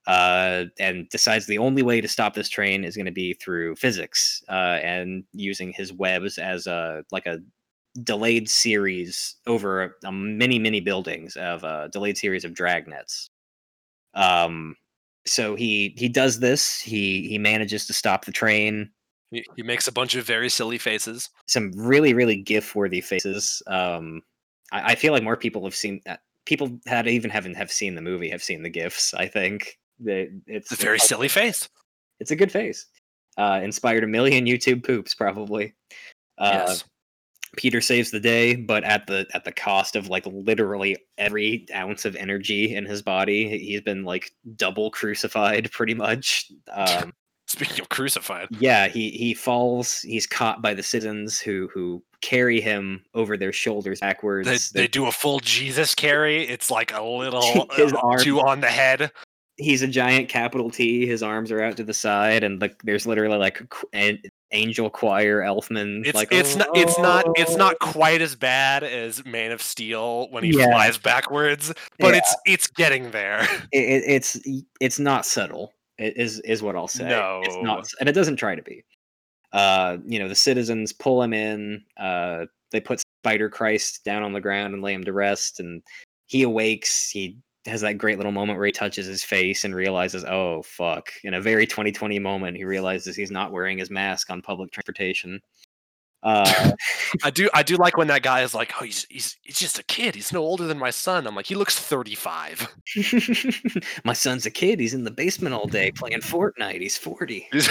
Uh, 0.08 0.66
and 0.80 1.08
decides 1.10 1.46
the 1.46 1.60
only 1.60 1.84
way 1.84 2.02
to 2.02 2.08
stop 2.08 2.34
this 2.34 2.50
train 2.50 2.84
is 2.84 2.96
going 2.96 3.06
to 3.06 3.12
be 3.12 3.34
through 3.36 3.76
physics 3.76 4.44
uh, 4.50 4.80
and 4.82 5.24
using 5.32 5.72
his 5.72 5.94
webs 5.94 6.40
as 6.40 6.66
a 6.66 7.04
like 7.12 7.28
a 7.28 7.40
delayed 8.04 8.50
series 8.50 9.36
over 9.46 9.84
a, 9.84 9.90
a 10.06 10.12
many 10.12 10.58
many 10.58 10.80
buildings 10.80 11.36
of 11.36 11.64
a 11.64 11.90
delayed 11.92 12.18
series 12.18 12.44
of 12.44 12.54
dragnets. 12.54 13.30
Um, 14.14 14.76
so 15.26 15.56
he 15.56 15.94
he 15.98 16.10
does 16.10 16.40
this. 16.40 16.80
He 16.80 17.28
he 17.30 17.38
manages 17.38 17.86
to 17.88 17.94
stop 17.94 18.26
the 18.26 18.32
train. 18.32 18.90
He, 19.30 19.46
he 19.56 19.64
makes 19.64 19.88
a 19.88 19.92
bunch 19.92 20.16
of 20.16 20.26
very 20.26 20.50
silly 20.50 20.78
faces. 20.78 21.30
Some 21.48 21.72
really 21.76 22.14
really 22.14 22.38
gif 22.38 22.76
worthy 22.76 23.02
faces. 23.02 23.62
Um, 23.68 24.24
I, 24.72 24.94
I 24.94 24.96
feel 24.96 25.14
like 25.14 25.24
more 25.24 25.38
people 25.38 25.64
have 25.64 25.76
seen 25.76 26.02
that. 26.06 26.22
People 26.48 26.80
that 26.86 27.08
even 27.08 27.30
haven't 27.30 27.54
have 27.54 27.72
seen 27.72 27.94
the 27.94 28.02
movie 28.02 28.30
have 28.32 28.42
seen 28.42 28.64
the 28.64 28.70
gifs. 28.70 29.14
I 29.14 29.28
think 29.28 29.78
that 30.04 30.30
it's 30.48 30.72
It's 30.72 30.82
a 30.82 30.84
very 30.84 31.00
silly 31.00 31.28
face. 31.28 31.70
It's 32.20 32.32
a 32.32 32.36
good 32.36 32.52
face. 32.52 32.86
Uh, 33.38 33.62
inspired 33.64 34.04
a 34.04 34.08
million 34.08 34.46
YouTube 34.46 34.86
poops 34.86 35.16
probably. 35.16 35.74
Uh, 36.38 36.66
yes. 36.68 36.84
Peter 37.58 37.82
saves 37.82 38.12
the 38.12 38.20
day, 38.20 38.56
but 38.56 38.84
at 38.84 39.08
the 39.08 39.26
at 39.34 39.44
the 39.44 39.52
cost 39.52 39.96
of 39.96 40.08
like 40.08 40.26
literally 40.26 40.96
every 41.18 41.66
ounce 41.76 42.06
of 42.06 42.16
energy 42.16 42.76
in 42.76 42.86
his 42.86 43.02
body. 43.02 43.58
He's 43.60 43.82
been 43.82 44.04
like 44.04 44.32
double 44.56 44.90
crucified 44.92 45.70
pretty 45.72 45.94
much. 45.94 46.52
Um, 46.72 47.12
Speaking 47.48 47.82
of 47.82 47.90
crucified, 47.90 48.48
yeah, 48.60 48.88
he 48.88 49.10
he 49.12 49.34
falls. 49.34 50.00
He's 50.00 50.26
caught 50.26 50.62
by 50.62 50.74
the 50.74 50.84
citizens 50.84 51.38
who 51.42 51.70
who 51.74 52.02
carry 52.22 52.62
him 52.62 53.04
over 53.14 53.36
their 53.36 53.52
shoulders 53.52 54.00
backwards. 54.00 54.48
they, 54.48 54.54
They're- 54.54 54.84
they 54.84 54.88
do 54.88 55.08
a 55.08 55.12
full 55.12 55.42
Jesus 55.42 55.94
carry. 55.94 56.48
It's 56.48 56.72
like 56.72 56.94
a 56.94 57.04
little 57.04 57.68
uh, 57.78 58.18
two 58.20 58.40
on 58.40 58.62
the 58.62 58.70
head. 58.70 59.12
He's 59.62 59.82
a 59.82 59.88
giant 59.88 60.28
capital 60.30 60.70
T. 60.70 61.06
His 61.06 61.24
arms 61.24 61.52
are 61.52 61.62
out 61.62 61.78
to 61.78 61.84
the 61.84 61.94
side, 61.94 62.44
and 62.44 62.60
like 62.62 62.82
there's 62.84 63.06
literally 63.08 63.38
like 63.38 63.62
an 63.94 64.20
angel 64.52 64.90
choir 64.90 65.40
elfman. 65.42 66.06
It's 66.06 66.16
like 66.16 66.32
it's 66.32 66.56
not 66.56 66.68
it's 66.76 66.98
not 67.00 67.26
it's 67.36 67.56
not 67.56 67.76
"Oh." 67.82 67.92
quite 67.92 68.22
as 68.22 68.36
bad 68.36 68.84
as 68.84 69.24
Man 69.26 69.52
of 69.52 69.62
Steel 69.62 70.28
when 70.32 70.44
he 70.44 70.58
Yeah. 70.58 70.66
flies 70.66 70.98
backwards, 70.98 71.74
but 72.00 72.14
Yeah. 72.14 72.18
it's 72.20 72.36
it's 72.46 72.68
getting 72.68 73.12
there. 73.12 73.42
it, 73.72 73.80
it- 73.84 74.04
it's 74.08 74.40
it's 74.80 75.00
not 75.00 75.26
subtle 75.26 75.74
is 75.98 76.40
is 76.40 76.64
what 76.64 76.76
i'll 76.76 76.88
say 76.88 77.04
it's 77.44 77.56
No. 77.58 77.62
not 77.62 77.88
and 78.00 78.10
it 78.10 78.14
doesn't 78.14 78.38
try 78.38 78.56
to 78.56 78.64
be 78.64 78.84
uh 79.54 79.98
you 80.04 80.18
know 80.18 80.28
the 80.28 80.34
citizens 80.34 80.92
pull 80.94 81.22
him 81.22 81.32
in 81.32 81.84
uh 81.98 82.46
they 82.72 82.80
put 82.80 83.04
spider 83.24 83.50
christ 83.52 84.04
down 84.04 84.24
on 84.24 84.34
the 84.34 84.42
ground 84.42 84.74
and 84.74 84.82
lay 84.82 84.94
him 84.96 85.04
to 85.04 85.14
rest 85.14 85.60
and 85.60 85.84
he 86.26 86.42
awakes 86.42 87.12
he 87.12 87.38
has 87.66 87.82
that 87.82 87.98
great 87.98 88.18
little 88.18 88.32
moment 88.32 88.58
where 88.58 88.66
he 88.66 88.72
touches 88.72 89.06
his 89.06 89.24
face 89.24 89.64
and 89.64 89.76
realizes 89.76 90.24
oh 90.26 90.62
fuck 90.64 91.12
in 91.24 91.36
a 91.36 91.42
very 91.42 91.68
2020 91.68 92.18
moment 92.20 92.58
he 92.58 92.64
realizes 92.64 93.16
he's 93.16 93.32
not 93.32 93.52
wearing 93.52 93.78
his 93.78 93.92
mask 93.92 94.30
on 94.30 94.42
public 94.42 94.72
transportation 94.72 95.40
uh 96.24 96.72
I 97.24 97.30
do 97.30 97.50
I 97.54 97.64
do 97.64 97.76
like 97.76 97.98
when 97.98 98.08
that 98.08 98.24
guy 98.24 98.42
is 98.42 98.54
like, 98.54 98.72
oh, 98.80 98.86
he's 98.86 99.06
he's 99.10 99.38
he's 99.42 99.60
just 99.60 99.80
a 99.80 99.84
kid. 99.84 100.16
He's 100.16 100.32
no 100.32 100.42
older 100.42 100.66
than 100.66 100.78
my 100.78 100.92
son. 100.92 101.28
I'm 101.28 101.36
like, 101.36 101.46
he 101.46 101.56
looks 101.56 101.78
35. 101.78 102.68
my 104.06 104.14
son's 104.14 104.46
a 104.46 104.52
kid 104.52 104.80
he's 104.80 104.94
in 104.94 105.04
the 105.04 105.12
basement 105.12 105.54
all 105.54 105.68
day 105.68 105.92
playing 105.92 106.20
fortnite 106.20 106.82
he's 106.82 106.98
40 106.98 107.48
He's 107.52 107.68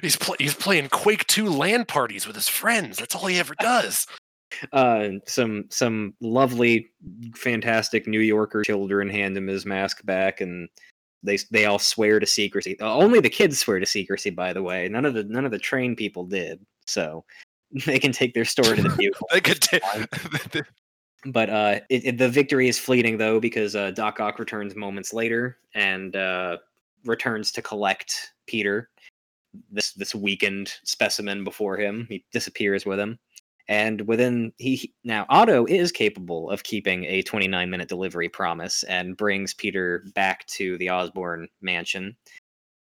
he's, 0.00 0.16
pl- 0.16 0.36
he's 0.38 0.54
playing 0.54 0.88
Quake 0.88 1.26
2 1.26 1.48
LAN 1.48 1.84
parties 1.84 2.26
with 2.26 2.36
his 2.36 2.48
friends. 2.48 2.98
That's 2.98 3.14
all 3.14 3.26
he 3.26 3.38
ever 3.38 3.54
does. 3.60 4.06
Uh, 4.72 5.08
some 5.26 5.64
some 5.70 6.14
lovely, 6.20 6.90
fantastic 7.34 8.06
New 8.06 8.20
Yorker 8.20 8.62
children 8.62 9.08
hand 9.08 9.36
him 9.36 9.46
his 9.46 9.66
mask 9.66 10.04
back, 10.04 10.40
and 10.40 10.68
they 11.22 11.38
they 11.50 11.66
all 11.66 11.78
swear 11.78 12.20
to 12.20 12.26
secrecy. 12.26 12.78
Uh, 12.80 12.94
Only 12.94 13.20
the 13.20 13.30
kids 13.30 13.58
swear 13.58 13.78
to 13.80 13.86
secrecy, 13.86 14.30
by 14.30 14.52
the 14.52 14.62
way. 14.62 14.88
None 14.88 15.04
of 15.04 15.14
the 15.14 15.24
none 15.24 15.44
of 15.44 15.50
the 15.50 15.58
trained 15.58 15.96
people 15.96 16.24
did, 16.24 16.64
so 16.86 17.24
they 17.86 17.98
can 17.98 18.12
take 18.12 18.34
their 18.34 18.44
story 18.44 18.76
to 18.76 18.82
the 18.82 18.88
vehicle. 18.98 19.28
They 19.32 19.40
could 19.40 19.66
but 21.26 21.50
uh, 21.50 21.80
it, 21.90 22.04
it- 22.06 22.18
the 22.18 22.28
victory 22.28 22.68
is 22.68 22.78
fleeting 22.78 23.18
though 23.18 23.40
because 23.40 23.76
uh, 23.76 23.90
Doc 23.92 24.20
Ock 24.20 24.38
returns 24.38 24.74
moments 24.74 25.12
later 25.12 25.58
and 25.74 26.16
uh, 26.16 26.56
returns 27.04 27.52
to 27.52 27.62
collect 27.62 28.32
Peter, 28.46 28.88
this 29.70 29.92
this 29.92 30.14
weakened 30.14 30.72
specimen 30.84 31.44
before 31.44 31.76
him. 31.76 32.06
He 32.08 32.24
disappears 32.32 32.86
with 32.86 32.98
him, 32.98 33.18
and 33.70 34.00
within 34.02 34.52
he 34.58 34.76
he- 34.76 34.94
now 35.04 35.24
Otto 35.30 35.64
is 35.64 35.92
capable 35.92 36.50
of 36.50 36.64
keeping 36.64 37.04
a 37.04 37.22
29 37.22 37.70
minute 37.70 37.88
delivery 37.88 38.28
promise 38.28 38.82
and 38.82 39.16
brings 39.16 39.54
Peter 39.54 40.04
back 40.14 40.44
to 40.48 40.76
the 40.78 40.90
Osborn 40.90 41.48
mansion, 41.62 42.16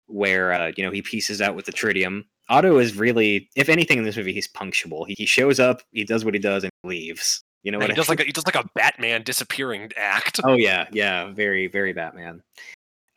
where 0.08 0.54
uh, 0.54 0.72
you 0.78 0.84
know 0.84 0.92
he 0.92 1.02
pieces 1.02 1.42
out 1.42 1.56
with 1.56 1.66
the 1.66 1.74
tritium. 1.74 2.24
Otto 2.50 2.78
is 2.78 2.96
really, 2.96 3.50
if 3.58 3.68
anything 3.68 3.98
in 3.98 4.06
this 4.06 4.16
movie, 4.16 4.32
he's 4.32 4.48
punctual. 4.48 5.04
He, 5.04 5.16
he 5.18 5.26
shows 5.26 5.60
up, 5.60 5.82
he 5.92 6.06
does 6.06 6.24
what 6.24 6.34
he 6.34 6.40
does, 6.40 6.64
and 6.64 6.72
leaves. 6.86 7.44
You 7.64 7.74
know 7.74 7.80
he 7.80 7.84
what 7.84 7.92
I 7.92 7.96
does 7.96 8.08
like 8.08 8.22
a, 8.22 8.24
he 8.24 8.32
does 8.32 8.46
like 8.46 8.56
a 8.56 8.70
Batman 8.74 9.24
disappearing 9.24 9.92
act. 9.98 10.40
Oh 10.46 10.54
yeah, 10.54 10.88
yeah, 10.94 11.32
very, 11.34 11.68
very 11.68 11.92
Batman. 11.92 12.42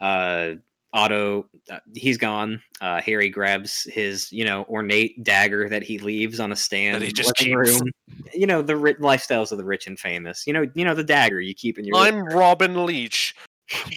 Uh, 0.01 0.55
Otto, 0.93 1.47
uh, 1.71 1.79
he's 1.95 2.17
gone. 2.19 2.61
Uh, 2.81 3.01
Harry 3.01 3.29
grabs 3.29 3.85
his, 3.85 4.31
you 4.33 4.45
know, 4.45 4.65
ornate 4.69 5.23
dagger 5.23 5.69
that 5.69 5.83
he 5.85 5.99
leaves 5.99 6.41
on 6.41 6.51
a 6.53 6.57
stand 6.57 6.97
That 7.01 7.07
he 7.07 7.13
just 7.13 7.29
the 7.37 7.45
keeps. 7.45 7.55
room. 7.81 7.91
You 8.35 8.47
know 8.47 8.61
the 8.63 8.77
ri- 8.77 8.95
lifestyles 8.95 9.53
of 9.53 9.59
the 9.59 9.65
rich 9.65 9.87
and 9.87 9.99
famous. 9.99 10.47
You 10.47 10.53
know, 10.53 10.67
you 10.75 10.85
know 10.85 10.95
the 10.95 11.05
dagger 11.05 11.41
you 11.41 11.55
keep 11.55 11.79
in 11.79 11.85
your. 11.85 11.97
I'm 11.97 12.25
Robin 12.25 12.85
Leach. 12.87 13.35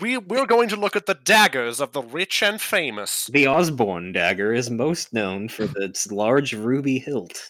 We 0.01 0.17
we're 0.19 0.45
going 0.45 0.69
to 0.69 0.75
look 0.75 0.95
at 0.95 1.07
the 1.07 1.15
daggers 1.15 1.81
of 1.81 1.93
the 1.93 2.03
rich 2.03 2.43
and 2.43 2.61
famous, 2.61 3.25
the 3.27 3.47
Osborn 3.47 4.11
dagger 4.11 4.53
is 4.53 4.69
most 4.69 5.13
known 5.13 5.49
for 5.49 5.67
its 5.77 6.11
large 6.11 6.53
ruby 6.53 6.99
hilt. 6.99 7.49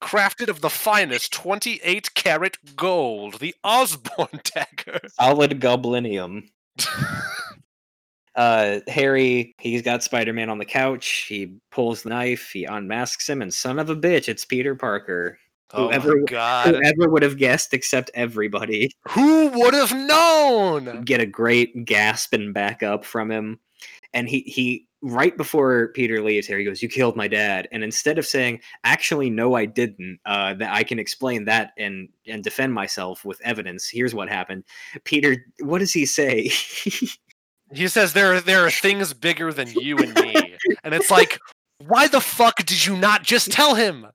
crafted 0.00 0.48
of 0.48 0.60
the 0.60 0.70
finest 0.70 1.32
28 1.32 2.14
karat 2.14 2.58
gold. 2.76 3.40
The 3.40 3.56
Osborn 3.64 4.28
dagger. 4.54 5.00
Solid 5.18 5.60
goblinium. 5.60 6.48
uh 8.36 8.80
harry 8.88 9.54
he's 9.58 9.82
got 9.82 10.02
spider-man 10.02 10.50
on 10.50 10.58
the 10.58 10.64
couch. 10.64 11.26
He 11.28 11.54
pulls 11.70 12.02
the 12.02 12.08
knife. 12.10 12.50
He 12.52 12.64
unmasks 12.64 13.28
him. 13.28 13.42
And 13.42 13.52
son 13.54 13.78
of 13.78 13.90
a 13.90 13.96
bitch 13.96 14.28
it's 14.28 14.44
peter 14.44 14.74
parker. 14.74 15.38
Oh 15.72 15.86
Whoever- 15.88 16.16
my 16.18 16.24
god! 16.26 16.74
whoever 16.74 17.10
would 17.10 17.22
have 17.22 17.36
guessed 17.38 17.74
except 17.74 18.10
everybody. 18.14 18.90
Who 19.08 19.48
would 19.48 19.74
have 19.74 19.92
known? 19.92 21.02
get 21.04 21.20
a 21.20 21.26
great 21.26 21.84
gasp 21.84 22.32
and 22.32 22.52
back 22.54 22.82
up 22.82 23.04
from 23.04 23.30
him. 23.30 23.58
And 24.12 24.28
he 24.28 24.40
he 24.40 24.86
right 25.06 25.36
before 25.36 25.88
peter 25.88 26.22
leaves 26.22 26.46
here 26.46 26.56
he 26.58 26.64
goes 26.64 26.82
you 26.82 26.88
killed 26.88 27.14
my 27.16 27.28
dad. 27.28 27.68
And 27.72 27.84
instead 27.84 28.18
of 28.18 28.24
saying 28.26 28.60
actually 28.84 29.28
no 29.30 29.54
i 29.54 29.66
didn't 29.66 30.18
uh 30.24 30.54
that 30.54 30.72
i 30.72 30.82
can 30.82 30.98
explain 30.98 31.44
that 31.44 31.72
and 31.76 32.08
and 32.26 32.42
defend 32.42 32.72
myself 32.72 33.22
with 33.24 33.38
evidence 33.42 33.86
here's 33.88 34.14
what 34.14 34.28
happened. 34.30 34.64
Peter 35.04 35.44
what 35.60 35.80
does 35.80 35.92
he 35.92 36.06
say 36.06 36.50
He 37.76 37.88
says 37.88 38.12
there 38.12 38.34
are 38.34 38.40
there 38.40 38.66
are 38.66 38.70
things 38.70 39.12
bigger 39.12 39.52
than 39.52 39.68
you 39.68 39.98
and 39.98 40.14
me, 40.14 40.56
and 40.82 40.94
it's 40.94 41.10
like, 41.10 41.38
why 41.86 42.08
the 42.08 42.20
fuck 42.20 42.56
did 42.64 42.84
you 42.84 42.96
not 42.96 43.22
just 43.22 43.50
tell 43.50 43.74
him? 43.74 44.06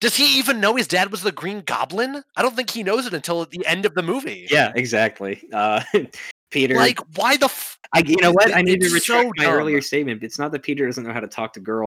Does 0.00 0.16
he 0.16 0.38
even 0.38 0.60
know 0.60 0.74
his 0.74 0.88
dad 0.88 1.12
was 1.12 1.22
the 1.22 1.30
Green 1.30 1.60
Goblin? 1.60 2.24
I 2.36 2.42
don't 2.42 2.56
think 2.56 2.70
he 2.70 2.82
knows 2.82 3.06
it 3.06 3.14
until 3.14 3.44
the 3.44 3.64
end 3.66 3.86
of 3.86 3.94
the 3.94 4.02
movie. 4.02 4.48
yeah 4.50 4.72
exactly 4.74 5.48
uh 5.52 5.82
peter 6.50 6.74
Like, 6.74 6.98
why 7.16 7.36
the 7.36 7.44
f- 7.46 7.78
I, 7.92 8.00
you 8.00 8.16
know 8.20 8.32
what? 8.32 8.54
I 8.54 8.62
need 8.62 8.80
to 8.80 8.86
It's 8.86 9.06
so 9.06 9.18
retract 9.18 9.38
my 9.38 9.46
earlier 9.46 9.80
statement. 9.80 10.22
It's 10.22 10.38
not 10.38 10.50
that 10.52 10.62
Peter 10.62 10.86
doesn't 10.86 11.04
know 11.04 11.12
how 11.12 11.20
to 11.20 11.28
talk 11.28 11.52
to 11.52 11.60
girls; 11.60 11.86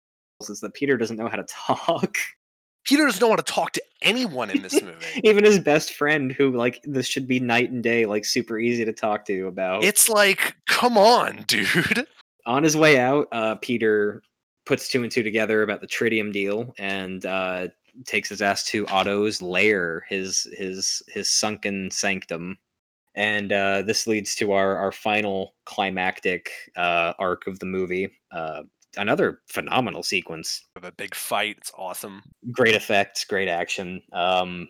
it's 0.48 0.60
that 0.62 0.74
Peter 0.74 0.96
doesn't 0.96 1.18
know 1.18 1.28
how 1.28 1.38
to 1.38 1.44
talk. 1.50 2.16
Peter 2.88 3.06
doesn't 3.06 3.28
want 3.28 3.46
to 3.46 3.54
talk 3.54 3.74
to 3.74 3.84
anyone 4.02 4.50
in 4.50 4.62
this 4.62 4.82
movie. 4.82 5.06
Even 5.24 5.44
his 5.44 5.60
best 5.60 5.94
friend, 5.94 6.32
who 6.32 6.56
like 6.56 6.82
this 6.84 7.06
should 7.06 7.28
be 7.28 7.40
night 7.40 7.70
and 7.70 7.84
day, 7.84 8.06
like 8.06 8.26
super 8.26 8.58
easy 8.58 8.86
to 8.86 8.94
talk 8.94 9.26
to 9.26 9.48
about. 9.48 9.84
It's 9.84 10.10
like, 10.10 10.56
come 10.66 10.98
on, 10.98 11.44
dude. 11.48 12.08
On 12.46 12.64
his 12.64 12.78
way 12.78 12.98
out, 12.98 13.28
uh, 13.32 13.56
Peter 13.56 14.24
puts 14.66 14.88
two 14.88 15.04
and 15.04 15.12
two 15.12 15.24
together 15.24 15.64
about 15.64 15.82
the 15.82 15.88
tritium 15.88 16.32
deal 16.32 16.74
and 16.78 17.26
uh, 17.26 17.68
takes 18.06 18.30
his 18.30 18.42
ass 18.42 18.64
to 18.66 18.88
Otto's 18.88 19.42
lair, 19.42 20.06
his 20.10 20.48
his 20.58 21.02
his 21.08 21.30
sunken 21.30 21.92
sanctum. 21.92 22.58
And 23.16 23.52
uh, 23.52 23.82
this 23.82 24.06
leads 24.06 24.36
to 24.36 24.52
our, 24.52 24.78
our 24.78 24.92
final 24.92 25.56
climactic 25.66 26.52
uh, 26.76 27.14
arc 27.18 27.48
of 27.48 27.58
the 27.58 27.66
movie. 27.66 28.12
Another 28.98 29.42
phenomenal 29.48 30.04
sequence 30.04 30.66
of 30.76 30.84
a 30.84 30.92
big 30.92 31.16
fight, 31.16 31.56
it's 31.58 31.72
awesome. 31.78 32.22
great 32.52 32.76
effects, 32.76 33.26
great 33.26 33.48
action. 33.48 34.02
Um, 34.12 34.68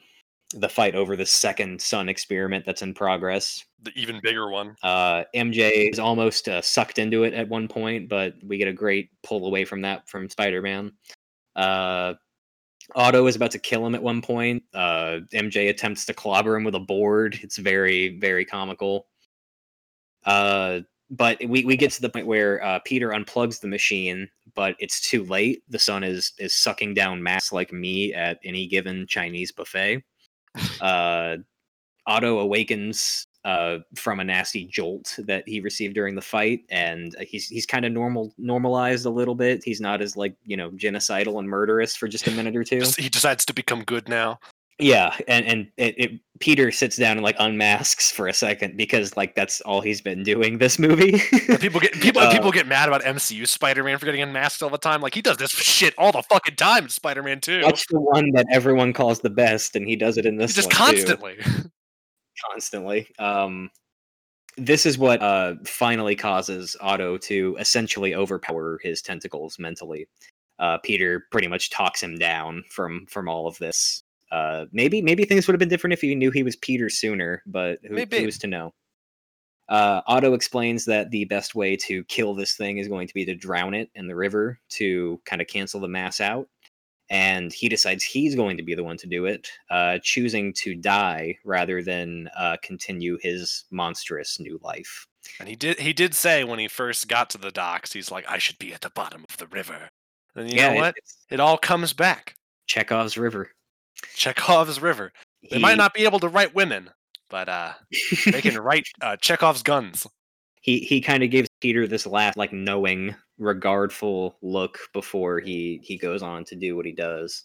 the 0.54 0.70
fight 0.70 0.96
over 0.96 1.16
the 1.16 1.26
second 1.26 1.82
sun 1.82 2.08
experiment 2.08 2.66
that's 2.66 2.82
in 2.82 2.94
progress. 2.94 3.66
The 3.84 3.92
even 3.96 4.20
bigger 4.22 4.50
one. 4.50 4.76
Uh, 4.82 5.24
MJ 5.36 5.92
is 5.92 6.00
almost 6.00 6.48
uh, 6.48 6.62
sucked 6.62 7.00
into 7.00 7.24
it 7.24 7.34
at 7.34 7.50
one 7.50 7.68
point, 7.68 8.08
but 8.08 8.36
we 8.44 8.58
get 8.58 8.68
a 8.68 8.74
great 8.74 9.10
pull 9.24 9.46
away 9.46 9.66
from 9.66 9.82
that 9.82 10.08
from 10.08 10.30
Spider 10.30 10.62
Man. 10.62 10.94
Uh, 11.56 12.14
Otto 12.96 13.28
is 13.28 13.36
about 13.36 13.52
to 13.52 13.60
kill 13.60 13.86
him 13.86 13.96
at 13.96 14.02
one 14.02 14.22
point. 14.22 14.64
Uh, 14.74 15.20
MJ 15.34 15.70
attempts 15.70 16.06
to 16.06 16.14
clobber 16.14 16.56
him 16.56 16.64
with 16.64 16.76
a 16.76 16.80
board. 16.80 17.38
It's 17.42 17.58
very, 17.58 18.18
very 18.18 18.46
comical. 18.46 19.08
Uh, 20.26 20.82
but 21.10 21.38
we, 21.48 21.64
we 21.64 21.78
get 21.78 21.92
to 21.92 22.02
the 22.02 22.10
point 22.10 22.28
where 22.28 22.64
uh, 22.64 22.80
Peter 22.80 23.10
unplugs 23.10 23.60
the 23.60 23.68
machine, 23.68 24.30
but 24.56 24.76
it's 24.80 25.02
too 25.02 25.24
late. 25.24 25.64
The 25.70 25.80
sun 25.80 26.04
is 26.04 26.34
is 26.38 26.54
sucking 26.54 26.94
down 26.94 27.24
mass 27.24 27.52
like 27.52 27.72
me 27.72 28.14
at 28.14 28.40
any 28.44 28.68
given 28.68 29.08
Chinese 29.08 29.52
buffet. 29.52 30.04
Uh, 30.82 31.38
Otto 32.08 32.40
awakens 32.40 33.28
uh, 33.48 33.80
from 33.96 34.20
a 34.20 34.24
nasty 34.24 34.66
jolt 34.66 35.18
that 35.26 35.44
he 35.48 35.60
received 35.60 35.94
during 35.94 36.16
the 36.16 36.22
fight, 36.22 36.62
and 36.70 37.16
uh, 37.16 37.24
he's 37.28 37.48
he's 37.48 37.66
kind 37.66 37.86
of 37.86 37.92
normal 37.92 38.34
normalized 38.38 39.06
a 39.06 39.10
little 39.10 39.36
bit. 39.36 39.64
He's 39.64 39.82
not 39.82 40.02
as 40.02 40.18
like 40.18 40.36
you 40.44 40.58
know 40.58 40.72
genocidal 40.72 41.40
and 41.40 41.48
murderous 41.48 41.96
for 41.96 42.08
just 42.08 42.28
a 42.28 42.32
minute 42.32 42.56
or 42.56 42.64
two. 42.66 42.82
He 42.98 43.10
decides 43.10 43.46
to 43.46 43.54
become 43.54 43.84
good 43.84 44.10
now. 44.10 44.40
Yeah, 44.80 45.16
and 45.28 45.46
and 45.46 45.68
it, 45.78 45.96
it 45.98 46.12
Peter 46.40 46.72
sits 46.72 46.98
down 46.98 47.18
and 47.18 47.24
like 47.24 47.36
unmasks 47.40 48.12
for 48.12 48.28
a 48.28 48.34
second 48.34 48.78
because 48.78 49.18
like 49.18 49.34
that's 49.34 49.60
all 49.62 49.82
he's 49.82 50.02
been 50.02 50.22
doing 50.22 50.60
this 50.60 50.78
movie. 50.78 51.20
People 51.60 51.80
get 51.80 51.94
people 51.94 52.22
Uh, 52.28 52.32
people 52.32 52.52
get 52.52 52.68
mad 52.68 52.88
about 52.88 53.02
MCU 53.02 53.48
Spider-Man 53.48 53.98
for 53.98 54.06
getting 54.06 54.22
unmasked 54.22 54.62
all 54.62 54.70
the 54.70 54.78
time. 54.78 55.02
Like 55.02 55.16
he 55.16 55.22
does 55.22 55.38
this 55.38 55.50
shit 55.50 55.96
all 55.98 56.12
the 56.12 56.22
fucking 56.22 56.56
time 56.56 56.84
in 56.84 56.90
Spider-Man 56.90 57.42
2. 57.42 57.62
That's 57.62 57.86
the 57.88 58.00
one 58.00 58.32
that 58.34 58.46
everyone 58.52 58.94
calls 58.94 59.20
the 59.20 59.30
best, 59.32 59.76
and 59.76 59.88
he 59.88 59.96
does 59.96 60.18
it 60.18 60.26
in 60.28 60.38
this 60.38 60.54
just 60.54 60.68
one 60.68 60.96
too. 60.96 61.06
constantly. 61.06 61.38
constantly. 62.52 63.08
Um, 63.18 63.72
this 64.58 64.86
is 64.86 64.98
what 64.98 65.22
uh, 65.22 65.56
finally 65.66 66.16
causes 66.16 66.76
Otto 66.82 67.18
to 67.18 67.56
essentially 67.60 68.14
overpower 68.16 68.80
his 68.84 69.02
tentacles 69.02 69.58
mentally. 69.58 70.08
Uh, 70.60 70.78
Peter 70.80 71.26
pretty 71.32 71.48
much 71.48 71.70
talks 71.70 72.02
him 72.02 72.16
down 72.18 72.64
from 72.70 73.06
from 73.08 73.28
all 73.30 73.48
of 73.48 73.58
this. 73.60 74.04
Uh, 74.32 74.66
maybe 74.72 75.02
maybe 75.02 75.26
things 75.26 75.48
would 75.48 75.54
have 75.54 75.60
been 75.60 75.70
different 75.70 75.94
if 75.94 76.02
he 76.02 76.14
knew 76.16 76.32
he 76.32 76.44
was 76.44 76.56
Peter 76.56 76.90
sooner, 76.90 77.42
but 77.46 77.80
who, 77.88 77.96
Maybe. 77.96 78.20
who's 78.20 78.38
to 78.40 78.48
know? 78.48 78.74
Uh, 79.70 80.02
Otto 80.08 80.34
explains 80.34 80.86
that 80.86 81.12
the 81.12 81.26
best 81.26 81.56
way 81.56 81.76
to 81.76 82.04
kill 82.06 82.34
this 82.34 82.56
thing 82.56 82.78
is 82.78 82.88
going 82.88 83.08
to 83.08 83.14
be 83.14 83.26
to 83.26 83.36
drown 83.36 83.74
it 83.74 83.90
in 83.96 84.08
the 84.08 84.16
river 84.16 84.60
to 84.70 85.20
kind 85.26 85.42
of 85.42 85.48
cancel 85.48 85.80
the 85.80 85.88
mass 85.88 86.22
out. 86.22 86.48
And 87.10 87.54
he 87.54 87.70
decides 87.70 88.04
he's 88.04 88.36
going 88.36 88.58
to 88.58 88.64
be 88.64 88.76
the 88.76 88.84
one 88.84 88.98
to 88.98 89.08
do 89.08 89.26
it, 89.26 89.50
uh, 89.70 90.00
choosing 90.04 90.52
to 90.54 90.76
die 90.76 91.38
rather 91.46 91.82
than 91.82 92.30
uh, 92.38 92.58
continue 92.62 93.18
his 93.22 93.66
monstrous 93.72 94.40
new 94.40 94.60
life. 94.62 95.08
And 95.40 95.48
he 95.48 95.56
did 95.56 95.80
he 95.80 95.94
did 95.94 96.14
say 96.14 96.44
when 96.44 96.60
he 96.60 96.68
first 96.68 97.08
got 97.08 97.30
to 97.32 97.38
the 97.38 97.52
docks, 97.52 97.94
he's 97.94 98.12
like, 98.12 98.30
I 98.30 98.38
should 98.38 98.60
be 98.60 98.74
at 98.74 98.82
the 98.82 98.90
bottom 98.90 99.26
of 99.30 99.38
the 99.38 99.48
river. 99.48 99.90
And 100.36 100.52
you 100.52 100.58
know 100.58 100.74
what? 100.76 100.96
It 101.30 101.40
all 101.40 101.58
comes 101.58 101.94
back. 101.94 102.36
Chekhov's 102.68 103.18
river. 103.18 103.52
Chekhov's 104.16 104.82
river. 104.82 105.12
They 105.50 105.58
He- 105.58 105.62
might 105.62 105.78
not 105.78 105.94
be 105.94 106.04
able 106.06 106.20
to 106.22 106.28
write 106.28 106.54
women, 106.56 106.90
but 107.30 107.50
uh 107.50 107.74
they 108.26 108.42
can 108.42 108.58
write 108.62 108.88
uh, 109.02 109.16
Chekhov's 109.18 109.64
guns. 109.64 110.06
he 110.62 110.80
he 110.80 111.02
kind 111.02 111.24
of 111.24 111.30
gives 111.32 111.50
Peter 111.62 111.88
this 111.88 112.06
last 112.06 112.38
like 112.38 112.54
knowing, 112.54 113.16
regardful 113.38 114.38
look 114.42 114.80
before 114.94 115.40
he 115.40 115.80
he 115.84 115.98
goes 115.98 116.22
on 116.24 116.44
to 116.46 116.56
do 116.56 116.76
what 116.76 116.86
he 116.86 116.92
does. 116.92 117.44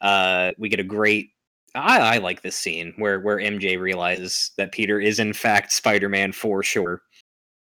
Uh, 0.00 0.52
we 0.58 0.68
get 0.68 0.80
a 0.80 0.84
great. 0.84 1.30
I, 1.76 1.98
I 2.16 2.18
like 2.18 2.42
this 2.42 2.54
scene 2.56 2.92
where 2.98 3.18
where 3.20 3.38
MJ 3.38 3.80
realizes 3.80 4.52
that 4.58 4.70
Peter 4.72 5.00
is 5.00 5.18
in 5.18 5.32
fact 5.32 5.72
Spider-Man 5.72 6.30
for 6.32 6.62
sure. 6.62 7.02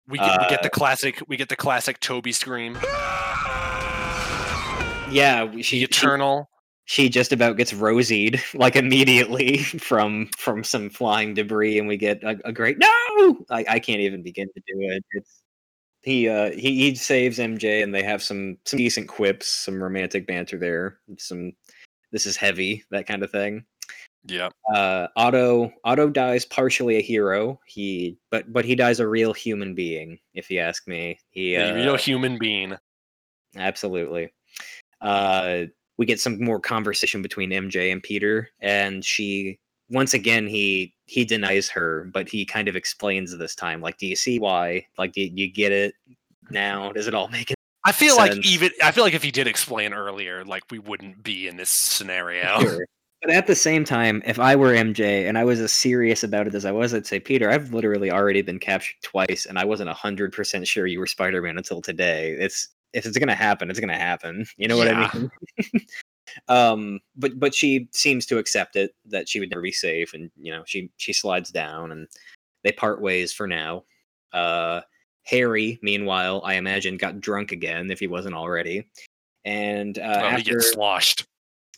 We 0.07 0.17
get, 0.17 0.41
we 0.41 0.47
get 0.49 0.59
Uh, 0.59 0.63
the 0.63 0.69
classic 0.71 1.21
we 1.27 1.37
get 1.37 1.49
the 1.49 1.55
classic 1.55 1.99
Tobey 1.99 2.31
scream. 2.31 2.75
Yeah, 5.11 5.43
we- 5.43 5.57
The 5.57 5.63
she 5.63 5.77
she, 5.79 5.83
eternal. 5.85 6.49
She 6.89 7.07
just 7.07 7.31
about 7.31 7.55
gets 7.55 7.71
rosied 7.71 8.41
like 8.55 8.75
immediately 8.75 9.57
from 9.79 10.27
from 10.35 10.63
some 10.63 10.89
flying 10.89 11.35
debris, 11.35 11.77
and 11.77 11.87
we 11.87 11.97
get 11.97 12.23
a, 12.23 12.39
a 12.45 12.51
great 12.51 12.79
no. 12.79 13.45
I, 13.51 13.63
I 13.69 13.79
can't 13.79 14.01
even 14.01 14.23
begin 14.23 14.47
to 14.47 14.59
do 14.67 14.81
it. 14.81 15.05
It's 15.11 15.43
he 16.01 16.27
uh 16.27 16.49
he, 16.51 16.89
he 16.89 16.95
saves 16.95 17.37
MJ, 17.37 17.83
and 17.83 17.93
they 17.93 18.01
have 18.01 18.23
some 18.23 18.57
some 18.65 18.77
decent 18.77 19.07
quips, 19.07 19.47
some 19.47 19.81
romantic 19.81 20.25
banter 20.25 20.57
there, 20.57 20.97
some 21.19 21.51
this 22.11 22.25
is 22.25 22.35
heavy 22.35 22.83
that 22.89 23.05
kind 23.05 23.21
of 23.21 23.29
thing. 23.29 23.65
Yeah. 24.25 24.49
Uh, 24.73 25.07
Otto 25.15 25.71
Otto 25.83 26.09
dies 26.09 26.43
partially 26.43 26.97
a 26.97 27.03
hero. 27.03 27.59
He 27.67 28.17
but 28.31 28.51
but 28.51 28.65
he 28.65 28.73
dies 28.73 28.99
a 28.99 29.07
real 29.07 29.33
human 29.33 29.75
being, 29.75 30.17
if 30.33 30.49
you 30.49 30.59
ask 30.59 30.87
me. 30.87 31.19
He 31.29 31.53
A 31.53 31.71
uh, 31.71 31.75
real 31.75 31.97
human 31.97 32.39
being. 32.39 32.75
Absolutely. 33.55 34.33
Uh, 35.01 35.65
we 35.99 36.05
get 36.05 36.19
some 36.19 36.41
more 36.41 36.61
conversation 36.61 37.21
between 37.21 37.51
MJ 37.51 37.91
and 37.91 38.01
Peter, 38.01 38.49
and 38.61 39.03
she 39.03 39.59
once 39.89 40.13
again 40.13 40.47
he 40.47 40.95
he 41.05 41.25
denies 41.25 41.69
her, 41.69 42.09
but 42.13 42.29
he 42.29 42.45
kind 42.45 42.69
of 42.69 42.75
explains 42.77 43.37
this 43.37 43.53
time. 43.53 43.81
Like, 43.81 43.97
do 43.97 44.07
you 44.07 44.15
see 44.15 44.39
why? 44.39 44.87
Like, 44.97 45.11
do 45.11 45.21
you, 45.21 45.51
get 45.51 45.73
it 45.73 45.93
now? 46.49 46.93
Does 46.93 47.07
it 47.07 47.13
all 47.13 47.27
make 47.27 47.51
it? 47.51 47.57
I 47.83 47.91
feel 47.91 48.15
like 48.15 48.33
even 48.45 48.71
I 48.81 48.91
feel 48.91 49.03
like 49.03 49.13
if 49.13 49.23
he 49.23 49.29
did 49.29 49.45
explain 49.45 49.93
earlier, 49.93 50.45
like 50.45 50.63
we 50.71 50.79
wouldn't 50.79 51.21
be 51.21 51.47
in 51.47 51.57
this 51.57 51.69
scenario. 51.69 52.59
Sure. 52.61 52.85
But 53.21 53.31
at 53.31 53.47
the 53.47 53.55
same 53.55 53.83
time, 53.83 54.21
if 54.25 54.39
I 54.39 54.55
were 54.55 54.71
MJ 54.71 55.27
and 55.27 55.37
I 55.37 55.43
was 55.43 55.59
as 55.59 55.73
serious 55.73 56.23
about 56.23 56.47
it 56.47 56.55
as 56.55 56.63
I 56.63 56.71
was, 56.71 56.93
I'd 56.93 57.05
say, 57.05 57.19
Peter, 57.19 57.51
I've 57.51 57.73
literally 57.73 58.09
already 58.09 58.41
been 58.41 58.59
captured 58.59 58.95
twice, 59.03 59.45
and 59.45 59.59
I 59.59 59.65
wasn't 59.65 59.89
hundred 59.89 60.31
percent 60.31 60.65
sure 60.65 60.87
you 60.87 60.99
were 60.99 61.05
Spider-Man 61.05 61.57
until 61.57 61.81
today. 61.81 62.37
It's 62.39 62.69
if 62.93 63.05
it's 63.05 63.17
gonna 63.17 63.35
happen, 63.35 63.69
it's 63.69 63.79
gonna 63.79 63.97
happen. 63.97 64.45
You 64.57 64.67
know 64.67 64.77
what 64.77 64.87
Yeah. 64.87 65.09
I 65.13 65.17
mean? 65.17 65.31
um, 66.47 66.99
but 67.15 67.39
but 67.39 67.53
she 67.55 67.87
seems 67.93 68.25
to 68.27 68.37
accept 68.37 68.75
it 68.75 68.95
that 69.05 69.27
she 69.29 69.39
would 69.39 69.49
never 69.49 69.61
be 69.61 69.71
safe, 69.71 70.13
and 70.13 70.29
you 70.37 70.51
know 70.51 70.63
she 70.65 70.89
she 70.97 71.13
slides 71.13 71.49
down, 71.51 71.91
and 71.91 72.07
they 72.63 72.71
part 72.71 73.01
ways 73.01 73.31
for 73.33 73.47
now. 73.47 73.83
Uh, 74.33 74.81
Harry, 75.23 75.79
meanwhile, 75.81 76.41
I 76.43 76.55
imagine 76.55 76.97
got 76.97 77.21
drunk 77.21 77.51
again 77.51 77.91
if 77.91 77.99
he 77.99 78.07
wasn't 78.07 78.35
already, 78.35 78.89
and 79.45 79.97
uh, 79.99 80.01
Oh, 80.23 80.29
he 80.29 80.35
after 80.35 80.53
gets 80.53 80.71
sloshed. 80.73 81.25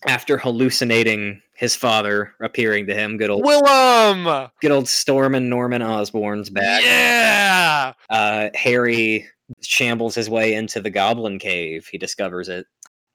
after 0.08 0.38
hallucinating 0.38 1.42
his 1.56 1.76
father 1.76 2.34
appearing 2.42 2.88
to 2.88 2.94
him, 2.96 3.18
good 3.18 3.30
old 3.30 3.46
Willem. 3.46 4.50
good 4.62 4.72
old 4.72 4.88
Storm 4.88 5.36
and 5.36 5.50
Norman 5.50 5.82
Osborn's 5.82 6.50
back. 6.50 6.82
Yeah. 6.84 7.94
Uh, 8.10 8.50
Harry 8.56 9.28
shambles 9.72 10.14
his 10.14 10.30
way 10.30 10.54
into 10.54 10.82
the 10.82 10.90
Goblin 10.90 11.40
Cave. 11.40 11.88
He 11.90 11.98
discovers 11.98 12.50
it. 12.50 12.66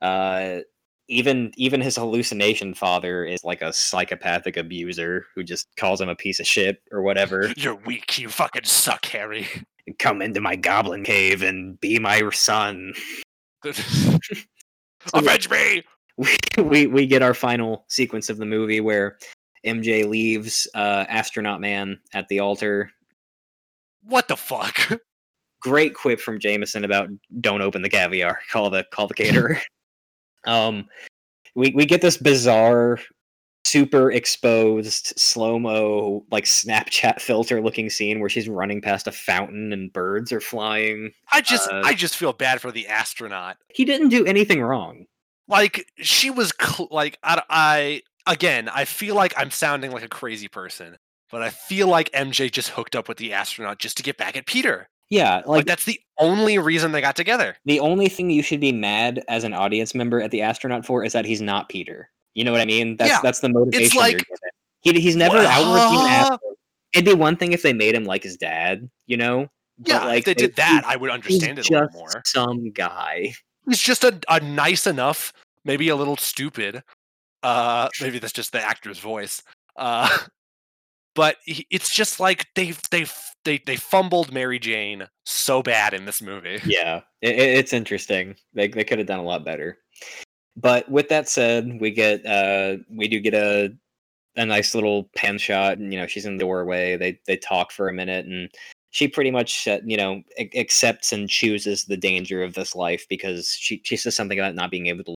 Uh, 0.01 0.61
even 1.09 1.53
even 1.57 1.81
his 1.81 1.97
hallucination 1.97 2.74
father 2.74 3.24
is 3.24 3.45
like 3.45 3.62
a 3.62 3.73
psychopathic 3.73 4.57
abuser 4.57 5.27
who 5.35 5.45
just 5.45 5.69
calls 5.77 6.01
him 6.01 6.09
a 6.09 6.16
piece 6.16 6.41
of 6.41 6.47
shit 6.47 6.83
or 6.91 7.03
whatever. 7.03 7.53
You're 7.57 7.77
weak. 7.77 8.19
You 8.19 8.28
fucking 8.28 8.65
suck, 8.65 9.05
Harry. 9.07 9.47
Come 10.01 10.20
into 10.20 10.41
my 10.41 10.57
Goblin 10.57 11.05
Cave 11.05 11.43
and 11.43 11.78
be 11.81 11.99
my 11.99 12.28
son. 12.31 12.93
Avenge 15.15 15.51
me. 15.51 15.85
we, 16.16 16.37
we 16.59 16.87
we 16.87 17.07
get 17.07 17.23
our 17.23 17.35
final 17.35 17.85
sequence 17.89 18.28
of 18.28 18.39
the 18.39 18.47
movie 18.47 18.81
where 18.81 19.19
MJ 19.65 20.09
leaves 20.09 20.66
uh, 20.74 21.05
astronaut 21.09 21.61
man 21.61 22.01
at 22.15 22.27
the 22.28 22.41
altar. 22.41 22.91
What 24.03 24.27
the 24.27 24.37
fuck? 24.37 25.01
Great 25.66 25.94
quip 25.94 26.20
from 26.20 26.38
Jameson 26.38 26.84
about 26.84 27.09
don't 27.40 27.60
open 27.60 27.82
the 27.82 27.88
caviar. 27.88 28.38
Call 28.52 28.70
the 28.70 28.84
call 28.93 29.09
the 29.09 29.14
caterer. 29.14 29.59
um, 30.47 30.86
we 31.56 31.72
we 31.74 31.84
get 31.86 32.02
this 32.02 32.16
bizarre, 32.16 33.01
super 33.64 34.12
exposed 34.12 35.12
slow 35.16 35.59
mo 35.59 36.24
like 36.30 36.44
Snapchat 36.44 37.20
filter 37.20 37.60
looking 37.60 37.90
scene 37.90 38.20
where 38.20 38.28
she's 38.28 38.48
running 38.48 38.80
past 38.80 39.09
a 39.09 39.12
fountain 39.12 39.72
and 39.72 39.93
birds 39.93 40.30
are 40.30 40.40
flying. 40.40 41.10
I 41.32 41.40
just 41.40 41.68
Uh, 41.68 41.82
I 41.84 41.94
just 41.94 42.16
feel 42.16 42.32
bad 42.32 42.60
for 42.60 42.70
the 42.70 42.86
astronaut. 42.86 43.56
He 43.74 43.84
didn't 43.84 44.10
do 44.10 44.24
anything 44.24 44.62
wrong. 44.62 45.06
Like 45.48 45.90
she 45.98 46.30
was 46.30 46.52
cl- 46.60 46.88
like 46.93 47.18
I, 47.24 47.43
I 47.51 48.02
again 48.28 48.68
I 48.68 48.84
feel 48.84 49.16
like 49.16 49.34
I'm 49.36 49.51
sounding 49.51 49.90
like 49.90 50.05
a 50.05 50.09
crazy 50.09 50.47
person, 50.47 50.97
but 51.32 51.43
I 51.43 51.51
feel 51.51 51.88
like 51.88 52.12
MJ 52.12 52.52
just 52.52 52.68
hooked 52.68 52.94
up 52.94 53.09
with 53.09 53.18
the 53.18 53.32
astronaut 53.32 53.80
just 53.80 53.97
to 53.97 54.05
get 54.05 54.16
back 54.16 54.36
at 54.36 54.47
Peter. 54.47 54.88
Yeah, 55.09 55.37
Like, 55.37 55.47
like 55.47 55.66
that's 55.66 55.85
the 55.85 56.01
only 56.19 56.59
reason 56.59 56.93
they 56.93 57.01
got 57.01 57.16
together. 57.16 57.57
The 57.65 57.78
only 57.81 58.09
thing 58.09 58.31
you 58.31 58.43
should 58.43 58.61
be 58.61 58.73
mad 58.73 59.23
as 59.28 59.45
an 59.45 59.55
audience 59.55 59.95
member 59.95 60.20
at 60.20 60.31
the 60.31 60.43
astronaut 60.43 60.85
for 60.85 61.05
is 61.05 61.12
that 61.12 61.24
he's 61.24 61.41
not 61.41 61.69
Peter. 61.69 62.11
You 62.35 62.45
know 62.45 62.53
what 62.53 62.61
I 62.61 62.65
mean? 62.65 62.97
That's 62.97 63.11
Yeah, 63.11 63.20
that's 63.23 63.41
the 63.41 63.49
motivation. 63.49 63.85
It's 63.87 63.95
like-. 63.95 64.24
He, 64.81 65.01
he's 65.01 65.16
never 65.16 65.39
an 65.39 65.47
Uh, 65.47 66.07
asshole. 66.09 66.39
It'd 66.93 67.05
be 67.05 67.15
one 67.15 67.37
thing 67.37 67.53
if 67.53 67.62
they 67.62 67.73
made 67.73 67.95
him 67.95 68.05
like 68.05 68.23
his 68.23 68.37
dad, 68.37 68.89
you 69.07 69.16
know? 69.16 69.49
But, 69.78 69.89
Yeah, 69.89 70.05
like 70.05 70.19
if 70.20 70.24
they 70.24 70.35
did 70.35 70.57
that, 70.57 70.70
he's- 70.70 70.85
I 70.87 70.97
would 70.97 71.11
understand 71.11 71.59
it 71.59 71.69
a 71.69 71.73
little 71.73 71.89
more. 71.91 72.23
Some 72.24 72.70
guy. 72.73 73.35
He's 73.69 73.81
just 73.81 74.05
a, 74.05 74.19
a 74.28 74.41
nice 74.41 74.87
enough, 74.87 75.33
maybe 75.65 75.89
a 75.89 75.97
little 75.97 76.16
stupid. 76.16 76.83
Uh, 77.43 77.89
maybe 78.01 78.19
that's 78.19 78.33
just 78.33 78.53
the 78.53 78.62
actor's 78.62 78.99
voice. 78.99 79.43
Uh, 79.77 80.09
but 81.15 81.37
he, 81.45 81.66
it's 81.70 81.95
just 81.95 82.20
like 82.20 82.47
they 82.55 82.74
they 82.91 83.07
they 83.47 83.59
they 83.64 83.77
fumbled 83.77 84.32
Mary 84.32 84.59
Jane 84.59 85.09
so 85.24 85.62
bad 85.62 85.94
in 85.94 86.05
this 86.05 86.20
movie. 86.20 86.60
Yeah, 86.66 87.01
it, 87.23 87.31
it- 87.39 87.59
it's 87.59 87.73
interesting. 87.73 88.36
They 88.52 88.68
they 88.68 88.85
could 88.85 88.98
have 88.98 89.06
done 89.09 89.20
a 89.20 89.24
lot 89.24 89.44
better. 89.44 89.78
But 90.56 90.90
with 90.90 91.09
that 91.10 91.28
said, 91.28 91.81
we 91.81 91.90
get 91.90 92.27
uh 92.27 92.78
we 92.90 93.09
do 93.09 93.20
get 93.20 93.35
a 93.35 93.73
a 94.36 94.47
nice 94.47 94.74
little 94.74 95.10
pan 95.16 95.39
shot, 95.39 95.78
and 95.78 95.93
you 95.93 95.98
know 96.01 96.06
she's 96.06 96.27
in 96.27 96.36
the 96.36 96.44
doorway. 96.44 96.97
They 96.97 97.20
they 97.27 97.36
talk 97.39 97.73
for 97.73 97.89
a 97.89 97.93
minute, 97.94 98.27
and 98.27 98.51
she 98.90 99.09
pretty 99.09 99.31
much 99.31 99.68
uh, 99.68 99.81
you 99.86 99.97
know 99.97 100.23
accepts 100.55 101.12
and 101.12 101.28
chooses 101.28 101.85
the 101.86 101.97
danger 101.97 102.43
of 102.43 102.55
this 102.55 102.74
life 102.77 103.06
because 103.09 103.48
she 103.51 103.81
she 103.85 103.97
says 103.97 104.16
something 104.16 104.39
about 104.39 104.55
not 104.55 104.70
being 104.70 104.86
able 104.89 105.05
to 105.05 105.14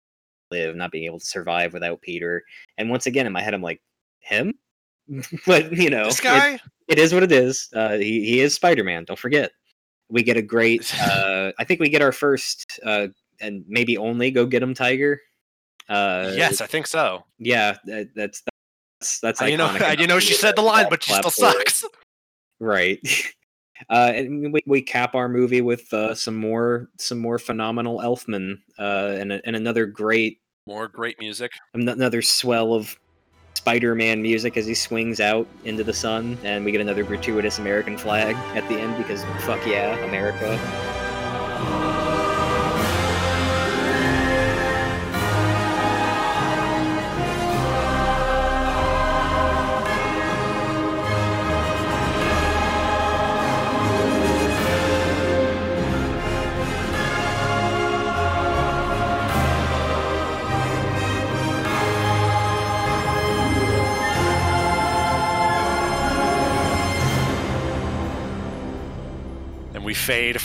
live, 0.52 0.76
not 0.76 0.92
being 0.92 1.06
able 1.06 1.20
to 1.20 1.26
survive 1.26 1.74
without 1.74 2.02
Peter. 2.02 2.44
And 2.78 2.90
once 2.90 3.06
again, 3.08 3.28
in 3.28 3.34
my 3.34 3.42
head, 3.42 3.54
I'm 3.54 3.62
like, 3.62 3.82
him. 4.22 4.54
but 5.46 5.72
you 5.74 5.90
know, 5.90 6.06
This 6.06 6.20
it- 6.24 6.62
it 6.88 6.98
is 7.00 7.14
what 7.14 7.24
it 7.24 7.32
is. 7.32 7.70
Uh, 7.74 7.98
he 7.98 8.26
he 8.26 8.40
is 8.42 8.54
Spider 8.56 8.84
Man. 8.84 9.04
Don't 9.06 9.20
forget. 9.20 9.52
We 10.10 10.24
get 10.24 10.38
a 10.38 10.42
great. 10.42 10.94
Uh, 11.02 11.52
I 11.60 11.64
think 11.64 11.80
we 11.80 11.90
get 11.90 12.02
our 12.02 12.12
first 12.12 12.80
uh, 12.86 13.08
and 13.42 13.64
maybe 13.68 13.98
only 13.98 14.32
go 14.32 14.46
get 14.46 14.62
him 14.64 14.74
tiger. 14.74 15.22
Uh, 15.88 16.32
yes, 16.36 16.62
I 16.62 16.68
think 16.68 16.86
so. 16.88 17.24
Yeah, 17.40 17.78
that, 17.86 18.10
that's 18.16 18.44
that's 19.00 19.20
that's. 19.22 19.42
I, 19.42 19.48
you 19.48 19.58
know, 19.58 19.68
I, 19.68 19.94
you 19.94 20.06
know, 20.08 20.20
she 20.20 20.34
said 20.34 20.56
the 20.56 20.62
line, 20.62 20.88
but 20.90 21.04
she 21.04 21.14
still 21.14 21.32
sucks. 21.32 21.84
Right. 22.60 23.00
Uh, 23.90 24.12
and 24.14 24.52
we, 24.52 24.62
we 24.68 24.82
cap 24.82 25.16
our 25.16 25.30
movie 25.30 25.62
with 25.62 25.92
uh, 25.94 26.14
some 26.14 26.36
more 26.36 26.90
some 26.98 27.20
more 27.20 27.40
phenomenal 27.40 28.00
Elfman 28.00 28.56
uh, 28.78 29.16
and 29.18 29.32
a- 29.32 29.42
and 29.46 29.56
another 29.56 29.86
great 29.86 30.40
More 30.68 30.90
great 30.90 31.18
music. 31.20 31.52
another 31.74 32.22
swell 32.22 32.74
of 32.74 33.00
Spider-Man 33.56 34.22
music 34.22 34.58
as 34.58 34.66
he 34.66 34.74
swings 34.74 35.20
out 35.20 35.48
into 35.66 35.84
the 35.84 35.94
sun, 35.94 36.38
and 36.44 36.64
we 36.64 36.72
get 36.72 36.82
another 36.82 37.04
gratuitous 37.04 37.60
American 37.60 37.98
flag 37.98 38.36
at 38.56 38.68
the 38.70 38.76
end 38.76 38.98
because 38.98 39.24
fuck 39.46 39.66
yeah, 39.66 39.96
America. 40.06 40.99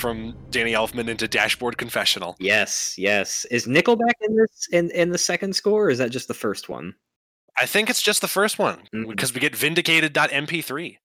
From 0.05 0.37
Danny 0.51 0.73
Elfman 0.73 1.09
into 1.09 1.27
Dashboard 1.27 1.79
Confessional. 1.79 2.37
Yes, 2.39 2.95
yes. 2.99 3.47
Is 3.47 3.67
Nickelback 3.67 4.13
in 4.21 4.37
this 4.37 4.69
in, 4.71 4.91
in 4.91 5.09
the 5.09 5.17
second 5.17 5.55
score, 5.57 5.87
or 5.87 5.91
is 5.91 5.97
that 5.97 6.11
just 6.11 6.29
the 6.29 6.35
first 6.35 6.69
one? 6.69 6.95
I 7.59 7.65
think 7.65 7.89
it's 7.89 8.03
just 8.03 8.21
the 8.21 8.29
first 8.29 8.59
one 8.59 8.83
Mhm. 8.93 9.09
because 9.09 9.33
we 9.33 9.41
get 9.41 9.57
Vindicated.mp3. 9.57 10.99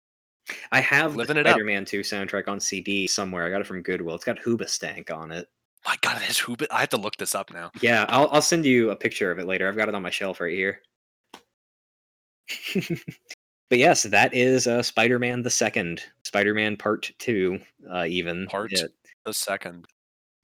I 0.74 0.82
have 0.82 1.16
Living 1.16 1.38
the. 1.38 1.44
Spider-Man 1.50 1.86
2 1.86 2.02
soundtrack 2.02 2.50
on 2.50 2.60
CD 2.60 3.08
somewhere. 3.08 3.46
I 3.46 3.50
got 3.50 3.62
it 3.62 3.68
from 3.68 3.82
Goodwill. 3.84 4.16
It's 4.16 4.26
got 4.26 4.38
Hoobastank 4.40 5.12
on 5.16 5.32
it. 5.32 5.48
My 5.86 5.96
God, 6.02 6.18
it 6.18 6.24
has 6.24 6.38
Hoobit. 6.38 6.68
I 6.70 6.82
have 6.82 6.90
to 6.90 6.98
look 6.98 7.16
this 7.16 7.34
up 7.36 7.54
now. 7.54 7.72
Yeah, 7.82 8.06
I'll 8.10 8.28
I'll 8.34 8.42
send 8.42 8.66
you 8.66 8.90
a 8.90 8.98
picture 8.98 9.32
of 9.32 9.40
it 9.40 9.46
later. 9.46 9.70
I've 9.70 9.78
got 9.78 9.88
it 9.88 9.96
on 9.96 10.02
my 10.02 10.10
shelf 10.10 10.42
right 10.42 10.54
here. 10.54 10.82
but 13.70 13.78
yes, 13.78 14.04
that 14.04 14.34
is 14.34 14.68
uh, 14.68 14.82
Spider-Man 14.82 15.42
the 15.44 15.50
second, 15.50 16.04
Spider-Man 16.24 16.78
Part 16.78 17.12
Two, 17.20 17.60
uh, 17.92 18.06
even 18.06 18.48
Part 18.48 18.72
Yeah, 18.72 18.88
The 19.26 19.34
second. 19.34 19.86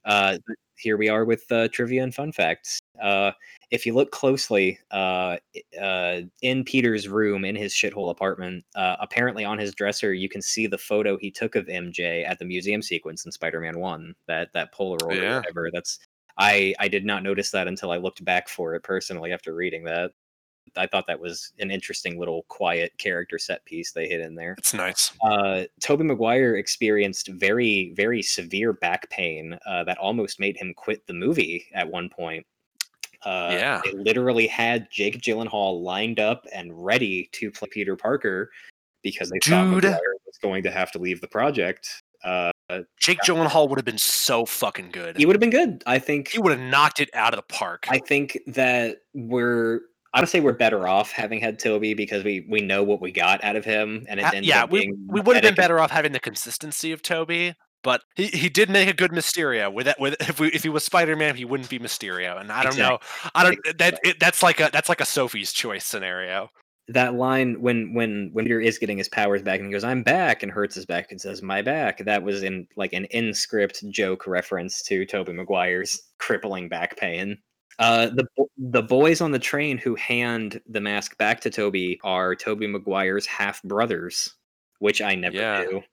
Uh, 0.06 0.38
here 0.78 0.98
we 0.98 1.10
are 1.10 1.26
with 1.26 1.52
uh, 1.52 1.68
trivia 1.70 2.04
and 2.04 2.14
fun 2.14 2.32
facts. 2.32 2.80
Uh, 3.02 3.32
if 3.72 3.86
you 3.86 3.94
look 3.94 4.12
closely, 4.12 4.78
uh, 4.92 5.38
uh, 5.82 6.22
in 6.42 6.64
Peter's 6.64 7.08
room 7.08 7.46
in 7.46 7.56
his 7.56 7.74
shithole 7.74 8.12
apartment, 8.12 8.64
uh, 8.76 8.96
apparently 9.00 9.44
on 9.46 9.58
his 9.58 9.74
dresser, 9.74 10.14
you 10.14 10.30
can 10.30 10.42
see 10.42 10.68
the 10.68 10.78
photo 10.78 11.18
he 11.18 11.32
took 11.32 11.56
of 11.56 11.66
MJ 11.66 12.28
at 12.28 12.38
the 12.40 12.46
museum 12.46 12.82
sequence 12.82 13.26
in 13.26 13.32
Spider-Man 13.32 13.80
One. 13.80 14.14
That 14.28 14.54
that 14.54 14.74
Polaroid 14.74 15.16
Yeah. 15.22 15.34
or 15.34 15.38
whatever. 15.38 15.70
That's 15.74 16.00
I 16.38 16.76
I 16.80 16.88
did 16.88 17.06
not 17.06 17.24
notice 17.24 17.52
that 17.52 17.68
until 17.68 17.92
I 17.92 17.98
looked 17.98 18.24
back 18.24 18.50
for 18.50 18.76
it 18.76 18.84
personally 18.84 19.32
after 19.32 19.56
reading 19.56 19.84
that. 19.86 20.12
I 20.76 20.88
thought 20.88 21.08
that 21.08 21.20
was 21.20 21.54
an 21.60 21.72
interesting 21.72 22.20
little 22.20 22.44
quiet 22.50 22.98
character 22.98 23.38
set 23.40 23.64
piece 23.66 23.92
they 23.92 24.08
hid 24.08 24.22
in 24.22 24.36
there 24.36 24.56
It's 24.58 24.74
nice. 24.74 25.12
uh, 25.24 25.64
Tobey 25.80 26.04
Maguire 26.04 26.56
experienced 26.56 27.28
very, 27.30 27.94
very 27.96 28.22
severe 28.22 28.74
back 28.74 29.10
pain 29.10 29.58
uh, 29.66 29.84
that 29.86 29.98
almost 29.98 30.40
made 30.40 30.58
him 30.58 30.74
quit 30.76 31.06
the 31.08 31.14
movie 31.14 31.66
at 31.74 31.90
one 31.90 32.10
point. 32.10 32.46
Uh, 33.24 33.50
Yeah. 33.54 33.82
They 33.84 33.94
literally 33.94 34.48
had 34.48 34.88
Jake 34.92 35.22
Gyllenhaal 35.22 35.82
lined 35.82 36.20
up 36.20 36.46
and 36.54 36.72
ready 36.86 37.30
to 37.34 37.52
play 37.52 37.70
Peter 37.72 37.96
Parker 37.96 38.52
because 39.02 39.30
they 39.30 39.40
thought 39.50 39.64
Dude. 39.66 39.84
Maguire 39.84 40.00
was 40.26 40.38
going 40.42 40.64
to 40.64 40.72
have 40.72 40.92
to 40.92 41.00
leave 41.00 41.22
the 41.22 41.28
project. 41.28 42.02
Uh, 42.24 42.52
Jake 43.00 43.20
Gyllenhaal 43.20 43.70
would 43.70 43.78
have 43.78 43.86
been 43.86 43.98
so 44.00 44.46
fucking 44.46 44.90
good. 44.92 45.16
he 45.16 45.26
would 45.28 45.36
have 45.36 45.40
been 45.40 45.52
good. 45.52 45.84
I 45.86 46.00
think. 46.00 46.30
He 46.30 46.40
would 46.40 46.52
have 46.52 46.60
knocked 46.60 47.00
it 47.00 47.10
out 47.14 47.34
of 47.34 47.38
the 47.38 47.54
park. 47.54 47.86
I 47.90 48.00
think 48.00 48.40
that 48.48 48.98
we're. 49.14 49.82
I 50.16 50.22
would 50.22 50.30
say 50.30 50.40
we're 50.40 50.54
better 50.54 50.88
off 50.88 51.12
having 51.12 51.42
had 51.42 51.60
Tobey 51.60 51.94
because 51.94 52.24
we 52.24 52.48
we 52.50 52.62
know 52.62 52.84
what 52.84 53.02
we 53.02 53.12
got 53.12 53.44
out 53.44 53.58
of 53.58 53.66
him, 53.66 54.06
and 54.08 54.22
it 54.22 54.46
yeah, 54.46 54.64
up 54.64 54.72
we, 54.72 54.94
we 55.08 55.20
would 55.20 55.36
have 55.36 55.44
been 55.44 55.56
better 55.56 55.78
off 55.78 55.92
having 55.92 56.14
the 56.14 56.22
consistency 56.22 56.94
of 56.94 57.02
Tobey, 57.02 57.54
but 57.84 58.02
he, 58.16 58.28
he 58.28 58.48
did 58.48 58.70
make 58.70 58.88
a 58.88 58.94
good 58.94 59.12
Mysterio. 59.12 59.72
With 59.74 59.88
that, 59.88 60.00
with 60.00 60.16
if 60.22 60.40
we 60.40 60.48
if 60.54 60.64
he 60.64 60.70
was 60.70 60.86
Spider 60.86 61.18
Man, 61.18 61.36
he 61.36 61.44
wouldn't 61.44 61.70
be 61.70 61.80
Mysterio. 61.80 62.40
And 62.40 62.50
I 62.50 62.64
don't 62.64 62.78
know, 62.78 63.00
I 63.36 63.44
don't 63.44 63.78
that 63.78 64.00
it, 64.06 64.18
that's 64.22 64.42
like 64.42 64.62
a 64.62 64.70
that's 64.72 64.88
like 64.88 65.02
a 65.02 65.06
Sophie's 65.06 65.52
choice 65.52 65.84
scenario. 65.84 66.50
that 66.88 67.16
line 67.16 67.60
when 67.60 67.94
when 67.94 68.30
when 68.32 68.46
Peter 68.46 68.62
is 68.62 68.78
getting 68.78 68.98
his 68.98 69.10
powers 69.10 69.42
back 69.42 69.60
and 69.60 69.68
he 69.68 69.74
goes, 69.74 69.84
"I'm 69.84 70.02
back," 70.02 70.44
and 70.44 70.52
hurts 70.52 70.76
his 70.76 70.86
back 70.86 71.12
and 71.12 71.20
says, 71.20 71.42
"My 71.42 71.62
back." 71.62 71.98
That 72.06 72.24
was 72.24 72.42
in 72.42 72.70
like 72.78 72.94
an 72.94 73.04
in 73.06 73.34
script 73.34 73.84
joke 73.90 74.28
reference 74.28 74.82
to 74.84 75.06
Tobey 75.06 75.34
Maguire's 75.34 76.02
crippling 76.20 76.70
back 76.70 76.96
pain. 76.96 77.38
Uh, 77.80 78.08
the 78.08 78.26
the 78.58 78.82
boys 78.82 79.20
on 79.22 79.32
the 79.32 79.40
train 79.40 79.78
who 79.78 79.96
hand 79.96 80.62
the 80.68 80.80
mask 80.80 81.18
back 81.18 81.42
to 81.42 81.50
Tobey 81.50 82.00
are 82.04 82.36
Tobey 82.36 82.68
Maguire's 82.68 83.26
half 83.26 83.62
brothers, 83.64 84.34
which 84.80 85.02
I 85.02 85.16
never 85.16 85.36
Yeah. 85.36 85.64
knew. 85.64 85.84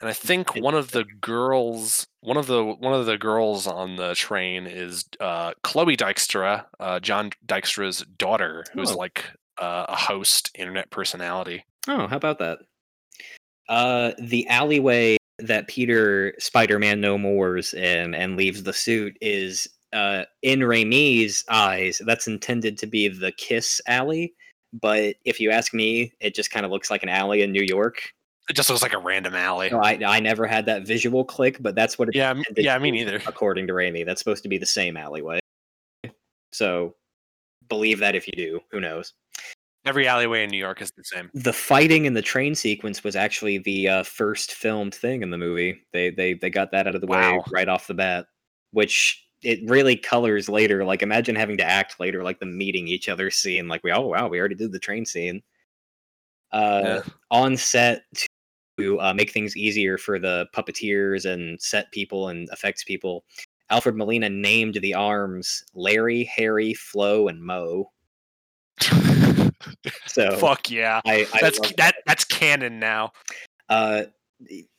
And 0.00 0.08
I 0.10 0.12
think 0.12 0.54
one 0.56 0.74
of 0.74 0.90
the 0.90 1.04
girls, 1.20 2.06
one 2.20 2.36
of 2.36 2.46
the 2.46 2.64
one 2.64 2.92
of 2.94 3.06
the 3.06 3.16
girls 3.18 3.66
on 3.66 3.96
the 3.96 4.14
train 4.14 4.66
is 4.66 5.04
uh, 5.20 5.52
Chloe 5.62 5.96
Dykstra, 5.96 6.64
uh, 6.80 7.00
John 7.00 7.30
Dykstra's 7.46 8.04
daughter, 8.18 8.64
who's 8.72 8.92
Oh. 8.92 8.96
like 8.96 9.24
uh, 9.58 9.86
a 9.88 9.94
host, 9.96 10.50
internet 10.56 10.90
personality. 10.90 11.64
Oh, 11.86 12.06
how 12.08 12.16
about 12.16 12.38
that? 12.40 12.58
Uh, 13.68 14.12
the 14.18 14.46
alleyway 14.48 15.16
that 15.38 15.68
Peter 15.68 16.34
Spider-Man 16.38 17.00
no 17.00 17.16
more's 17.16 17.72
in 17.72 18.14
and 18.14 18.36
leaves 18.36 18.62
the 18.64 18.72
suit 18.72 19.16
is 19.20 19.68
uh 19.94 20.24
in 20.42 20.60
Raimi's 20.60 21.44
eyes. 21.48 22.02
That's 22.04 22.26
intended 22.26 22.76
to 22.78 22.86
be 22.86 23.08
the 23.08 23.32
Kiss 23.32 23.80
alley, 23.86 24.34
but 24.80 25.16
if 25.24 25.40
you 25.40 25.50
ask 25.50 25.72
me, 25.72 26.12
it 26.20 26.34
just 26.34 26.50
kind 26.50 26.66
of 26.66 26.72
looks 26.72 26.90
like 26.90 27.02
an 27.02 27.08
alley 27.08 27.42
in 27.42 27.52
New 27.52 27.64
York. 27.66 28.12
It 28.48 28.56
just 28.56 28.68
looks 28.68 28.82
like 28.82 28.92
a 28.92 28.98
random 28.98 29.34
alley. 29.34 29.72
I 29.72 29.98
I 30.04 30.20
never 30.20 30.46
had 30.46 30.66
that 30.66 30.86
visual 30.86 31.24
click, 31.24 31.56
but 31.62 31.74
that's 31.74 31.98
what 31.98 32.08
it's 32.08 32.16
Yeah, 32.16 32.34
yeah, 32.56 32.76
me 32.78 32.90
neither. 32.90 33.22
According 33.26 33.68
to 33.68 33.72
Raimi, 33.72 34.04
that's 34.04 34.20
supposed 34.20 34.42
to 34.42 34.50
be 34.50 34.58
the 34.58 34.66
same 34.66 34.96
alleyway. 34.98 35.38
So 36.52 36.94
believe 37.68 38.00
that 38.00 38.14
if 38.14 38.26
you 38.26 38.34
do. 38.36 38.60
Who 38.70 38.80
knows? 38.80 39.14
Every 39.86 40.06
alleyway 40.06 40.44
in 40.44 40.50
New 40.50 40.58
York 40.58 40.80
is 40.80 40.90
the 40.96 41.04
same. 41.04 41.30
the 41.34 41.52
fighting 41.52 42.04
in 42.06 42.14
the 42.14 42.22
train 42.22 42.54
sequence 42.54 43.04
was 43.04 43.16
actually 43.16 43.58
the 43.58 43.88
uh, 43.88 44.02
first 44.02 44.52
filmed 44.52 44.94
thing 44.94 45.22
in 45.22 45.30
the 45.30 45.38
movie. 45.38 45.80
They 45.92 46.10
they 46.10 46.34
they 46.34 46.50
got 46.50 46.70
that 46.72 46.86
out 46.86 46.94
of 46.94 47.00
the 47.00 47.06
way 47.06 47.38
right 47.50 47.68
off 47.68 47.86
the 47.86 47.94
bat, 47.94 48.26
which 48.70 49.23
it 49.44 49.60
really 49.68 49.96
colors 49.96 50.48
later. 50.48 50.84
Like 50.84 51.02
imagine 51.02 51.36
having 51.36 51.56
to 51.58 51.64
act 51.64 52.00
later, 52.00 52.22
like 52.22 52.40
the 52.40 52.46
meeting 52.46 52.88
each 52.88 53.08
other 53.08 53.30
scene. 53.30 53.68
Like 53.68 53.82
we 53.84 53.92
oh 53.92 54.08
wow, 54.08 54.28
we 54.28 54.38
already 54.38 54.54
did 54.54 54.72
the 54.72 54.78
train 54.78 55.04
scene. 55.04 55.42
Uh, 56.52 56.82
Yeah. 56.84 57.00
On 57.30 57.56
set 57.56 58.02
to 58.78 59.00
uh, 59.00 59.14
make 59.14 59.30
things 59.30 59.56
easier 59.56 59.98
for 59.98 60.18
the 60.18 60.46
puppeteers 60.54 61.30
and 61.30 61.60
set 61.60 61.90
people 61.92 62.28
and 62.28 62.48
effects 62.50 62.84
people, 62.84 63.24
Alfred 63.70 63.96
Molina 63.96 64.28
named 64.28 64.74
the 64.76 64.94
arms 64.94 65.64
Larry, 65.74 66.24
Harry, 66.24 66.74
Flo, 66.74 67.28
and 67.28 67.42
Mo. 67.42 67.90
So 70.06 70.36
Fuck 70.36 70.70
yeah. 70.70 71.00
I, 71.06 71.26
I 71.32 71.40
That's 71.40 71.58
love 71.58 71.72
that 71.76 71.96
that's 72.06 72.24
canon 72.24 72.78
now. 72.78 73.12
Uh, 73.68 74.04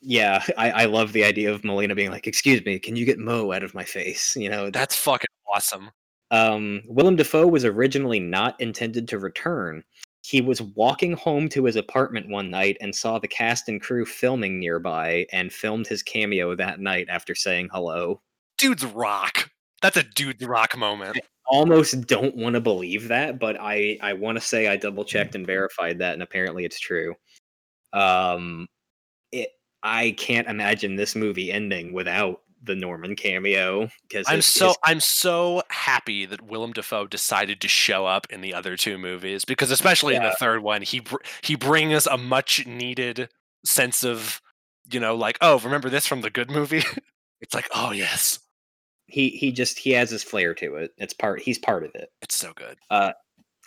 yeah, 0.00 0.42
I, 0.56 0.70
I 0.70 0.84
love 0.84 1.12
the 1.12 1.24
idea 1.24 1.52
of 1.52 1.64
Molina 1.64 1.94
being 1.94 2.10
like, 2.10 2.26
"Excuse 2.26 2.64
me, 2.64 2.78
can 2.78 2.96
you 2.96 3.04
get 3.04 3.18
Mo 3.18 3.52
out 3.52 3.62
of 3.62 3.74
my 3.74 3.84
face?" 3.84 4.36
You 4.36 4.50
know. 4.50 4.70
That's 4.70 4.96
fucking 4.96 5.26
awesome. 5.52 5.90
Um, 6.30 6.82
Willem 6.86 7.16
Dafoe 7.16 7.46
was 7.46 7.64
originally 7.64 8.20
not 8.20 8.60
intended 8.60 9.08
to 9.08 9.18
return. 9.18 9.84
He 10.22 10.40
was 10.40 10.60
walking 10.60 11.12
home 11.12 11.48
to 11.50 11.64
his 11.64 11.76
apartment 11.76 12.28
one 12.28 12.50
night 12.50 12.76
and 12.80 12.92
saw 12.94 13.18
the 13.18 13.28
cast 13.28 13.68
and 13.68 13.80
crew 13.80 14.04
filming 14.04 14.58
nearby, 14.58 15.26
and 15.32 15.52
filmed 15.52 15.86
his 15.86 16.02
cameo 16.02 16.54
that 16.56 16.80
night 16.80 17.06
after 17.08 17.34
saying 17.34 17.68
hello. 17.72 18.20
Dude's 18.58 18.84
rock. 18.84 19.50
That's 19.82 19.96
a 19.96 20.02
dude's 20.02 20.44
rock 20.44 20.76
moment. 20.76 21.16
I 21.16 21.20
Almost 21.48 22.08
don't 22.08 22.34
want 22.34 22.54
to 22.54 22.60
believe 22.60 23.06
that, 23.08 23.38
but 23.38 23.56
I 23.60 23.98
I 24.02 24.14
want 24.14 24.36
to 24.36 24.44
say 24.44 24.66
I 24.66 24.76
double 24.76 25.04
checked 25.04 25.36
and 25.36 25.46
verified 25.56 25.98
that, 26.00 26.14
and 26.14 26.22
apparently 26.22 26.64
it's 26.64 26.80
true. 26.80 27.14
Um, 27.92 28.66
I 29.86 30.10
can't 30.18 30.48
imagine 30.48 30.96
this 30.96 31.14
movie 31.14 31.52
ending 31.52 31.92
without 31.92 32.42
the 32.60 32.74
Norman 32.74 33.14
cameo 33.14 33.88
because 34.02 34.26
I'm 34.28 34.42
so 34.42 34.74
I'm 34.82 34.98
so 34.98 35.62
happy 35.68 36.26
that 36.26 36.42
Willem 36.42 36.72
Dafoe 36.72 37.06
decided 37.06 37.60
to 37.60 37.68
show 37.68 38.04
up 38.04 38.26
in 38.28 38.40
the 38.40 38.52
other 38.52 38.76
two 38.76 38.98
movies 38.98 39.44
because 39.44 39.70
especially 39.70 40.16
in 40.16 40.24
the 40.24 40.34
third 40.40 40.64
one 40.64 40.82
he 40.82 40.98
br- 40.98 41.22
he 41.42 41.54
brings 41.54 42.08
a 42.08 42.18
much 42.18 42.66
needed 42.66 43.28
sense 43.64 44.02
of 44.02 44.42
you 44.90 44.98
know 44.98 45.14
like 45.14 45.38
oh 45.40 45.60
remember 45.60 45.88
this 45.88 46.06
from 46.06 46.22
the 46.22 46.30
good 46.30 46.50
movie 46.50 46.82
it's 47.40 47.54
like 47.54 47.68
oh 47.72 47.92
yes 47.92 48.40
he 49.06 49.28
he 49.28 49.52
just 49.52 49.78
he 49.78 49.92
has 49.92 50.10
his 50.10 50.24
flair 50.24 50.52
to 50.54 50.74
it. 50.74 50.92
It's 50.98 51.14
part 51.14 51.40
he's 51.40 51.58
part 51.58 51.84
of 51.84 51.94
it. 51.94 52.10
it's 52.22 52.34
so 52.34 52.52
good 52.54 52.76
uh, 52.90 53.12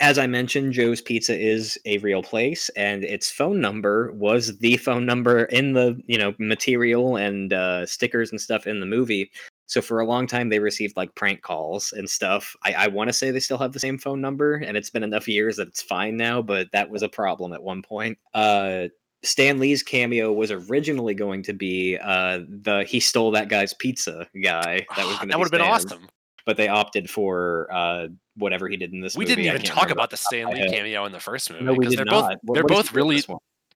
As 0.02 0.18
I 0.18 0.28
mentioned, 0.28 0.74
Joe's 0.74 1.02
Pizza 1.02 1.38
is 1.38 1.78
a 1.86 1.98
real 1.98 2.24
place, 2.24 2.70
and 2.70 3.04
its 3.04 3.30
phone 3.30 3.60
number 3.60 4.14
was 4.14 4.58
the 4.60 4.78
phone 4.78 5.06
number 5.06 5.44
in 5.46 5.74
the 5.74 6.02
you 6.06 6.18
know 6.18 6.34
material 6.40 7.18
and 7.18 7.52
uh, 7.52 7.86
stickers 7.86 8.32
and 8.32 8.40
stuff 8.40 8.66
in 8.66 8.80
the 8.80 8.86
movie. 8.86 9.30
So 9.66 9.82
for 9.82 10.00
a 10.00 10.06
long 10.06 10.26
time, 10.26 10.50
they 10.50 10.60
received 10.60 10.96
like 10.96 11.14
prank 11.16 11.42
calls 11.42 11.92
and 11.92 12.10
stuff. 12.10 12.56
I, 12.64 12.74
I 12.74 12.88
want 12.88 13.10
to 13.10 13.14
say 13.14 13.30
they 13.30 13.42
still 13.42 13.58
have 13.58 13.74
the 13.74 13.80
same 13.80 13.98
phone 13.98 14.22
number, 14.22 14.56
and 14.56 14.78
it's 14.78 14.90
been 14.90 15.04
enough 15.04 15.28
years 15.28 15.58
that 15.58 15.68
it's 15.68 15.82
fine 15.82 16.16
now. 16.16 16.42
But 16.42 16.72
that 16.72 16.90
was 16.90 17.04
a 17.04 17.10
problem 17.10 17.52
at 17.52 17.62
one 17.62 17.82
point. 17.82 18.18
Uh, 18.34 18.86
Stan 19.22 19.60
Lee's 19.60 19.84
cameo 19.84 20.32
was 20.32 20.50
originally 20.50 21.14
going 21.14 21.44
to 21.44 21.52
be 21.54 21.98
uh, 22.02 22.40
the 22.48 22.86
he 22.88 23.02
stole 23.02 23.32
that 23.32 23.50
guy's 23.50 23.74
pizza 23.74 24.28
guy. 24.42 24.88
That 24.96 25.06
was 25.06 25.18
Ah, 25.20 25.26
that 25.26 25.38
would 25.38 25.46
have 25.46 25.52
been 25.52 25.62
awesome 25.62 26.08
but 26.50 26.58
they 26.58 26.68
opted 26.68 27.08
for 27.08 27.68
uh, 27.72 28.08
whatever 28.36 28.68
he 28.68 28.76
did 28.76 28.92
in 28.92 29.02
this 29.02 29.16
we 29.16 29.24
movie. 29.24 29.36
didn't 29.36 29.46
even 29.54 29.62
talk 29.62 29.84
remember 29.84 29.94
about 29.94 30.10
the 30.10 30.16
off 30.16 30.20
top 30.32 30.34
of 30.34 30.58
Stan 30.58 30.68
Lee 30.68 30.68
cameo 30.76 31.06
in 31.06 31.12
the 31.12 31.20
first 31.20 31.52
movie 31.52 31.64
No, 31.64 31.74
we 31.74 31.86
did 31.86 32.00
they're 32.00 32.06
not. 32.06 32.12
both 32.32 32.40
What- 32.42 32.54
they're 32.56 32.64
what 32.64 32.70
both 32.70 32.90
he 32.90 32.94
do 32.96 33.00
in 33.02 33.08
really 33.08 33.24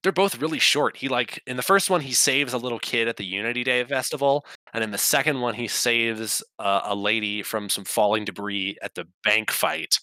they're 0.02 0.12
both 0.12 0.42
really 0.42 0.58
short. 0.58 0.98
He 0.98 1.08
like 1.08 1.40
in 1.46 1.56
the 1.56 1.62
first 1.62 1.92
one 1.92 2.02
he 2.02 2.12
saves 2.14 2.52
a 2.54 2.58
little 2.58 2.80
kid 2.80 3.08
at 3.08 3.18
the 3.18 3.24
Unity 3.26 3.64
Day 3.64 3.84
festival, 3.86 4.44
and 4.74 4.84
in 4.84 4.90
the 4.90 4.98
second 4.98 5.40
one 5.40 5.54
he 5.54 5.68
saves 5.68 6.44
uh, 6.58 6.82
a 6.86 6.96
lady 6.96 7.44
from 7.44 7.70
some 7.70 7.86
falling 7.86 8.26
debris 8.26 8.76
at 8.82 8.96
the 8.96 9.08
bank 9.24 9.52
fight. 9.52 10.00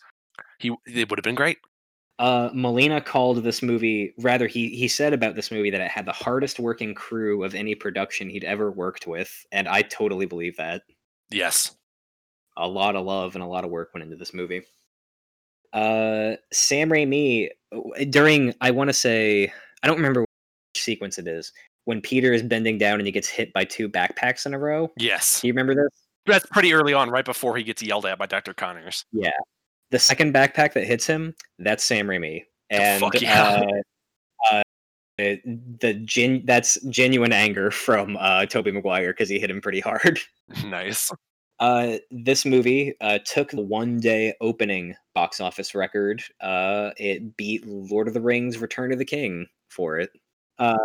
He 0.60 0.68
it 0.86 1.10
would 1.10 1.18
have 1.18 1.24
been 1.24 1.34
great. 1.34 1.58
Uh, 2.20 2.50
Molina 2.54 3.00
called 3.00 3.42
this 3.42 3.62
movie. 3.62 4.14
Rather, 4.18 4.46
he 4.46 4.68
he 4.70 4.88
said 4.88 5.12
about 5.12 5.34
this 5.34 5.50
movie 5.50 5.70
that 5.70 5.80
it 5.80 5.90
had 5.90 6.06
the 6.06 6.12
hardest 6.12 6.58
working 6.60 6.94
crew 6.94 7.42
of 7.44 7.54
any 7.54 7.74
production 7.74 8.28
he'd 8.30 8.44
ever 8.44 8.70
worked 8.70 9.06
with, 9.06 9.44
and 9.52 9.66
I 9.68 9.82
totally 9.82 10.26
believe 10.26 10.56
that. 10.58 10.82
Yes. 11.30 11.76
A 12.60 12.68
lot 12.68 12.96
of 12.96 13.04
love 13.04 13.34
and 13.34 13.42
a 13.42 13.46
lot 13.46 13.64
of 13.64 13.70
work 13.70 13.90
went 13.94 14.04
into 14.04 14.16
this 14.16 14.34
movie. 14.34 14.62
Uh, 15.72 16.36
Sam 16.52 16.90
Raimi 16.90 17.48
during 18.10 18.54
I 18.60 18.70
want 18.70 18.88
to 18.88 18.94
say 18.94 19.52
I 19.82 19.86
don't 19.86 19.96
remember 19.96 20.22
which 20.22 20.82
sequence 20.82 21.18
it 21.18 21.28
is 21.28 21.52
when 21.84 22.00
Peter 22.00 22.32
is 22.32 22.42
bending 22.42 22.78
down 22.78 22.98
and 22.98 23.06
he 23.06 23.12
gets 23.12 23.28
hit 23.28 23.52
by 23.52 23.64
two 23.64 23.88
backpacks 23.88 24.46
in 24.46 24.54
a 24.54 24.58
row. 24.58 24.90
Yes. 24.96 25.40
Do 25.40 25.46
you 25.46 25.52
remember 25.52 25.74
this? 25.74 25.90
That's 26.26 26.46
pretty 26.46 26.74
early 26.74 26.92
on, 26.92 27.10
right 27.10 27.24
before 27.24 27.56
he 27.56 27.62
gets 27.62 27.82
yelled 27.82 28.06
at 28.06 28.18
by 28.18 28.26
Dr. 28.26 28.52
Connors. 28.52 29.04
Yeah, 29.10 29.30
the 29.90 29.98
second 29.98 30.34
backpack 30.34 30.74
that 30.74 30.84
hits 30.84 31.06
him, 31.06 31.34
that's 31.58 31.84
Sam 31.84 32.06
Raimi. 32.06 32.44
And 32.70 33.00
fuck 33.00 33.20
yeah. 33.20 33.64
uh, 34.50 34.62
uh, 35.18 35.34
the 35.80 36.00
gen- 36.04 36.42
that's 36.44 36.80
genuine 36.88 37.32
anger 37.32 37.70
from 37.70 38.16
uh, 38.20 38.46
Tobey 38.46 38.70
Maguire 38.70 39.12
because 39.12 39.28
he 39.28 39.38
hit 39.38 39.50
him 39.50 39.60
pretty 39.60 39.80
hard. 39.80 40.20
nice. 40.64 41.10
Uh, 41.60 41.98
this 42.10 42.46
movie 42.46 42.94
uh, 43.02 43.18
took 43.26 43.50
the 43.50 43.60
one 43.60 44.00
day 44.00 44.34
opening 44.40 44.94
box 45.14 45.40
office 45.40 45.74
record. 45.74 46.22
Uh, 46.40 46.90
it 46.96 47.36
beat 47.36 47.66
Lord 47.66 48.08
of 48.08 48.14
the 48.14 48.20
Rings 48.20 48.58
Return 48.58 48.92
of 48.92 48.98
the 48.98 49.04
King 49.04 49.46
for 49.68 49.98
it. 49.98 50.10
Uh, 50.58 50.78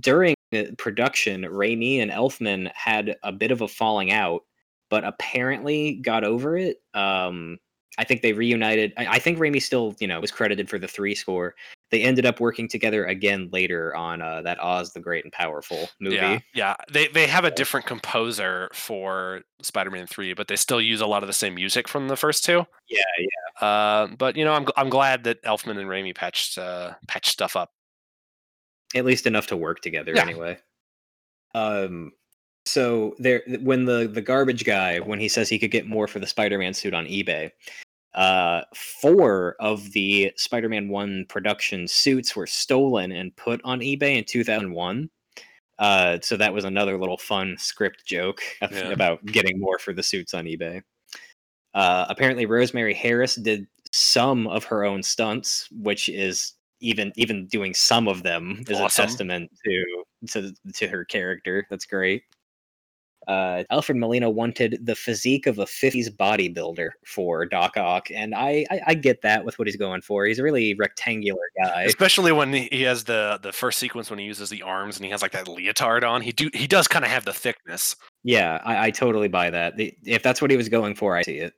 during 0.00 0.34
production, 0.78 1.42
Raimi 1.42 2.02
and 2.02 2.10
Elfman 2.10 2.70
had 2.74 3.16
a 3.22 3.32
bit 3.32 3.52
of 3.52 3.60
a 3.60 3.68
falling 3.68 4.12
out, 4.12 4.42
but 4.90 5.04
apparently 5.04 5.94
got 5.94 6.24
over 6.24 6.56
it. 6.56 6.78
Um, 6.92 7.58
I 7.98 8.04
think 8.04 8.22
they 8.22 8.32
reunited. 8.32 8.92
I, 8.96 9.06
I 9.06 9.18
think 9.20 9.38
Raimi 9.38 9.62
still, 9.62 9.94
you 10.00 10.08
know, 10.08 10.20
was 10.20 10.32
credited 10.32 10.68
for 10.68 10.78
the 10.78 10.88
three 10.88 11.14
score. 11.14 11.54
They 11.90 12.02
ended 12.02 12.26
up 12.26 12.40
working 12.40 12.68
together 12.68 13.04
again 13.06 13.48
later 13.52 13.94
on 13.94 14.20
uh, 14.20 14.42
that 14.42 14.58
Oz 14.60 14.92
the 14.92 15.00
Great 15.00 15.24
and 15.24 15.32
Powerful 15.32 15.88
movie. 16.00 16.16
Yeah, 16.16 16.38
yeah. 16.52 16.74
They 16.92 17.06
they 17.08 17.28
have 17.28 17.44
a 17.44 17.50
different 17.50 17.86
composer 17.86 18.68
for 18.72 19.42
Spider-Man 19.62 20.08
Three, 20.08 20.34
but 20.34 20.48
they 20.48 20.56
still 20.56 20.80
use 20.80 21.00
a 21.00 21.06
lot 21.06 21.22
of 21.22 21.28
the 21.28 21.32
same 21.32 21.54
music 21.54 21.86
from 21.86 22.08
the 22.08 22.16
first 22.16 22.44
two. 22.44 22.66
Yeah, 22.88 22.98
yeah. 23.18 23.66
Uh, 23.66 24.08
but 24.18 24.36
you 24.36 24.44
know, 24.44 24.52
I'm 24.52 24.66
I'm 24.76 24.90
glad 24.90 25.22
that 25.24 25.42
Elfman 25.44 25.78
and 25.78 25.88
Raimi 25.88 26.14
patched 26.14 26.58
uh, 26.58 26.94
patched 27.06 27.30
stuff 27.30 27.54
up. 27.54 27.70
At 28.94 29.04
least 29.04 29.26
enough 29.26 29.46
to 29.48 29.56
work 29.56 29.80
together, 29.80 30.12
Yeah. 30.14 30.22
anyway. 30.22 30.58
Um, 31.54 32.12
so 32.64 33.14
there, 33.18 33.42
when 33.60 33.84
the 33.84 34.08
the 34.08 34.20
garbage 34.22 34.64
guy, 34.64 34.98
when 34.98 35.20
he 35.20 35.28
says 35.28 35.48
he 35.48 35.58
could 35.58 35.70
get 35.70 35.86
more 35.86 36.08
for 36.08 36.18
the 36.18 36.26
Spider-Man 36.26 36.74
suit 36.74 36.94
on 36.94 37.06
eBay, 37.06 37.50
uh, 38.16 38.62
four 38.74 39.56
of 39.60 39.92
the 39.92 40.32
Spider-Man 40.36 40.88
One 40.88 41.26
production 41.28 41.86
suits 41.86 42.34
were 42.34 42.46
stolen 42.46 43.12
and 43.12 43.36
put 43.36 43.60
on 43.64 43.80
eBay 43.80 44.16
in 44.18 44.24
2001. 44.24 45.08
Uh, 45.78 46.18
so 46.22 46.36
that 46.38 46.54
was 46.54 46.64
another 46.64 46.98
little 46.98 47.18
fun 47.18 47.54
script 47.58 48.04
joke 48.06 48.40
Yeah. 48.62 48.90
about 48.90 49.24
getting 49.26 49.60
more 49.60 49.78
for 49.78 49.92
the 49.92 50.02
suits 50.02 50.32
on 50.34 50.46
eBay. 50.46 50.82
Uh, 51.74 52.06
apparently, 52.08 52.46
Rosemary 52.46 52.94
Harris 52.94 53.34
did 53.36 53.66
some 53.92 54.46
of 54.46 54.64
her 54.64 54.84
own 54.84 55.02
stunts, 55.02 55.68
which 55.70 56.08
is 56.08 56.54
even 56.80 57.12
even 57.16 57.46
doing 57.46 57.74
some 57.74 58.08
of 58.08 58.22
them 58.22 58.64
is 58.68 58.78
Awesome. 58.80 59.04
a 59.04 59.06
testament 59.06 59.50
to 59.64 60.04
to 60.30 60.54
to 60.74 60.88
her 60.88 61.04
character. 61.04 61.66
That's 61.70 61.84
great. 61.86 62.22
Uh, 63.26 63.64
Alfred 63.70 63.98
Molina 63.98 64.30
wanted 64.30 64.78
the 64.86 64.94
physique 64.94 65.46
of 65.46 65.58
a 65.58 65.64
50s 65.64 66.08
bodybuilder 66.08 66.90
for 67.04 67.44
Doc 67.44 67.76
Ock, 67.76 68.08
and 68.14 68.34
I, 68.34 68.64
I 68.70 68.80
I 68.88 68.94
get 68.94 69.22
that 69.22 69.44
with 69.44 69.58
what 69.58 69.66
he's 69.66 69.76
going 69.76 70.00
for. 70.00 70.26
He's 70.26 70.38
a 70.38 70.44
really 70.44 70.74
rectangular 70.74 71.42
guy. 71.60 71.82
Especially 71.82 72.30
when 72.30 72.52
he 72.52 72.68
he 72.70 72.82
has 72.82 73.02
the 73.04 73.40
the 73.42 73.52
first 73.52 73.80
sequence 73.80 74.10
when 74.10 74.20
he 74.20 74.24
uses 74.26 74.48
the 74.48 74.62
arms 74.62 74.96
and 74.96 75.04
he 75.04 75.10
has 75.10 75.22
like 75.22 75.32
that 75.32 75.48
leotard 75.48 76.04
on. 76.04 76.22
He 76.22 76.30
do 76.30 76.50
he 76.54 76.68
does 76.68 76.86
kind 76.86 77.04
of 77.04 77.10
have 77.10 77.24
the 77.24 77.32
thickness. 77.32 77.96
Yeah, 78.22 78.60
I, 78.64 78.86
I 78.86 78.90
totally 78.92 79.28
buy 79.28 79.50
that. 79.50 79.76
The- 79.76 79.96
If 80.04 80.22
that's 80.22 80.40
what 80.40 80.50
he 80.52 80.56
was 80.56 80.68
going 80.68 80.94
for, 80.94 81.16
I 81.16 81.22
see 81.22 81.38
it. 81.38 81.52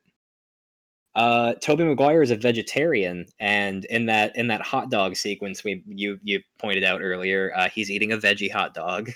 Uh, 1.14 1.54
Tobey 1.54 1.84
Maguire 1.84 2.22
is 2.22 2.30
a 2.30 2.36
vegetarian, 2.36 3.26
and 3.40 3.84
in 3.86 4.06
that 4.06 4.36
in 4.36 4.46
that 4.48 4.60
hot 4.62 4.88
dog 4.90 5.16
sequence 5.16 5.64
we 5.64 5.82
you 5.86 6.18
you 6.22 6.40
pointed 6.58 6.84
out 6.84 7.00
earlier, 7.02 7.52
uh, 7.56 7.68
he's 7.68 7.90
eating 7.90 8.12
a 8.12 8.16
veggie 8.18 8.50
hot 8.50 8.72
dog. 8.72 9.10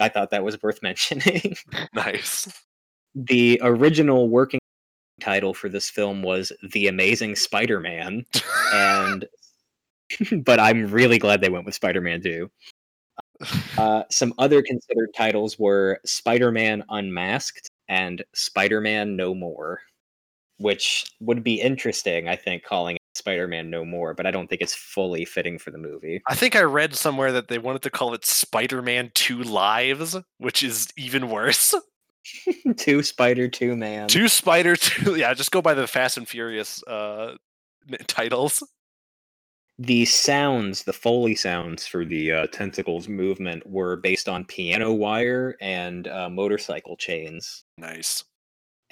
I 0.00 0.08
thought 0.08 0.30
that 0.30 0.44
was 0.44 0.62
worth 0.62 0.82
mentioning. 0.82 1.56
nice. 1.94 2.48
the 3.14 3.60
original 3.62 4.28
working 4.28 4.60
title 5.20 5.54
for 5.54 5.68
this 5.68 5.88
film 5.88 6.22
was 6.22 6.52
The 6.72 6.88
Amazing 6.88 7.36
Spider-Man, 7.36 8.26
and 8.72 9.24
but 10.44 10.60
I'm 10.60 10.86
really 10.86 11.18
glad 11.18 11.40
they 11.40 11.48
went 11.48 11.66
with 11.66 11.74
Spider-Man 11.74 12.22
2. 12.22 12.50
Uh, 13.78 14.02
some 14.10 14.32
other 14.38 14.62
considered 14.62 15.10
titles 15.16 15.58
were 15.58 16.00
Spider-Man 16.04 16.84
Unmasked 16.88 17.68
and 17.88 18.22
Spider-Man 18.34 19.16
No 19.16 19.34
More, 19.34 19.80
which 20.58 21.04
would 21.20 21.42
be 21.42 21.60
interesting, 21.60 22.28
I 22.28 22.36
think, 22.36 22.64
calling 22.64 22.96
it 22.96 23.02
Spider-Man 23.14 23.70
No 23.70 23.84
More, 23.84 24.14
but 24.14 24.26
I 24.26 24.30
don't 24.30 24.48
think 24.48 24.60
it's 24.60 24.74
fully 24.74 25.24
fitting 25.24 25.58
for 25.58 25.70
the 25.70 25.78
movie. 25.78 26.22
I 26.28 26.34
think 26.34 26.56
I 26.56 26.62
read 26.62 26.94
somewhere 26.94 27.32
that 27.32 27.48
they 27.48 27.58
wanted 27.58 27.82
to 27.82 27.90
call 27.90 28.14
it 28.14 28.24
Spider-Man 28.24 29.12
Two 29.14 29.42
Lives, 29.42 30.16
which 30.38 30.62
is 30.62 30.88
even 30.96 31.28
worse. 31.30 31.74
two 32.76 33.02
Spider, 33.02 33.48
two 33.48 33.76
Man. 33.76 34.08
Two 34.08 34.28
Spider 34.28 34.76
Two. 34.76 35.16
Yeah, 35.16 35.34
just 35.34 35.50
go 35.50 35.60
by 35.62 35.74
the 35.74 35.86
Fast 35.86 36.16
and 36.16 36.28
Furious 36.28 36.82
uh, 36.84 37.36
titles. 38.06 38.62
the 39.78 40.04
sounds, 40.04 40.84
the 40.84 40.92
Foley 40.92 41.34
sounds 41.34 41.86
for 41.86 42.04
the 42.04 42.32
uh, 42.32 42.46
tentacles 42.48 43.08
movement 43.08 43.66
were 43.66 43.96
based 43.96 44.28
on 44.28 44.44
piano 44.44 44.92
wire 44.92 45.56
and 45.60 46.08
uh, 46.08 46.28
motorcycle 46.30 46.96
chains. 46.96 47.64
Nice. 47.78 48.24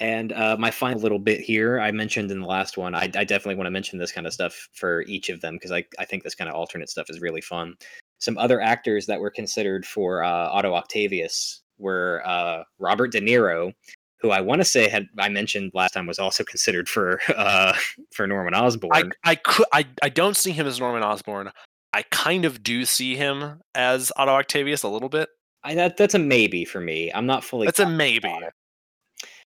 And 0.03 0.33
uh, 0.33 0.57
my 0.59 0.69
final 0.69 0.99
little 0.99 1.17
bit 1.17 1.39
here, 1.39 1.79
I 1.79 1.91
mentioned 1.91 2.29
in 2.29 2.41
the 2.41 2.45
last 2.45 2.77
one, 2.77 2.93
I, 2.93 3.03
I 3.03 3.23
definitely 3.23 3.55
want 3.55 3.67
to 3.67 3.71
mention 3.71 3.99
this 3.99 4.11
kind 4.11 4.27
of 4.27 4.33
stuff 4.33 4.67
for 4.73 5.03
each 5.03 5.29
of 5.29 5.39
them 5.39 5.55
because 5.55 5.71
I, 5.71 5.85
I 5.97 6.03
think 6.03 6.23
this 6.23 6.35
kind 6.35 6.49
of 6.49 6.57
alternate 6.57 6.89
stuff 6.89 7.09
is 7.09 7.21
really 7.21 7.39
fun. 7.39 7.75
Some 8.19 8.37
other 8.37 8.59
actors 8.59 9.05
that 9.05 9.21
were 9.21 9.29
considered 9.29 9.85
for 9.85 10.21
uh, 10.21 10.49
Otto 10.49 10.73
Octavius 10.73 11.61
were 11.77 12.21
uh, 12.25 12.63
Robert 12.79 13.13
De 13.13 13.21
Niro, 13.21 13.71
who 14.19 14.31
I 14.31 14.41
want 14.41 14.59
to 14.59 14.65
say 14.65 14.89
had 14.89 15.07
I 15.17 15.29
mentioned 15.29 15.71
last 15.73 15.93
time 15.93 16.05
was 16.05 16.19
also 16.19 16.43
considered 16.43 16.89
for 16.89 17.21
uh, 17.37 17.71
for 18.13 18.27
Norman 18.27 18.55
Osborn. 18.55 19.13
I 19.23 19.31
I 19.31 19.35
could 19.35 19.67
I 19.71 19.85
I 20.01 20.09
don't 20.09 20.35
see 20.35 20.51
him 20.51 20.67
as 20.67 20.81
Norman 20.81 21.03
Osborn. 21.03 21.49
I 21.93 22.03
kind 22.11 22.43
of 22.43 22.61
do 22.61 22.83
see 22.83 23.15
him 23.15 23.61
as 23.73 24.11
Otto 24.17 24.33
Octavius 24.33 24.83
a 24.83 24.89
little 24.89 25.09
bit. 25.09 25.29
I, 25.63 25.75
that 25.75 25.95
that's 25.95 26.13
a 26.13 26.19
maybe 26.19 26.65
for 26.65 26.81
me. 26.81 27.09
I'm 27.13 27.25
not 27.25 27.45
fully. 27.45 27.67
That's 27.67 27.79
a 27.79 27.87
maybe. 27.87 28.27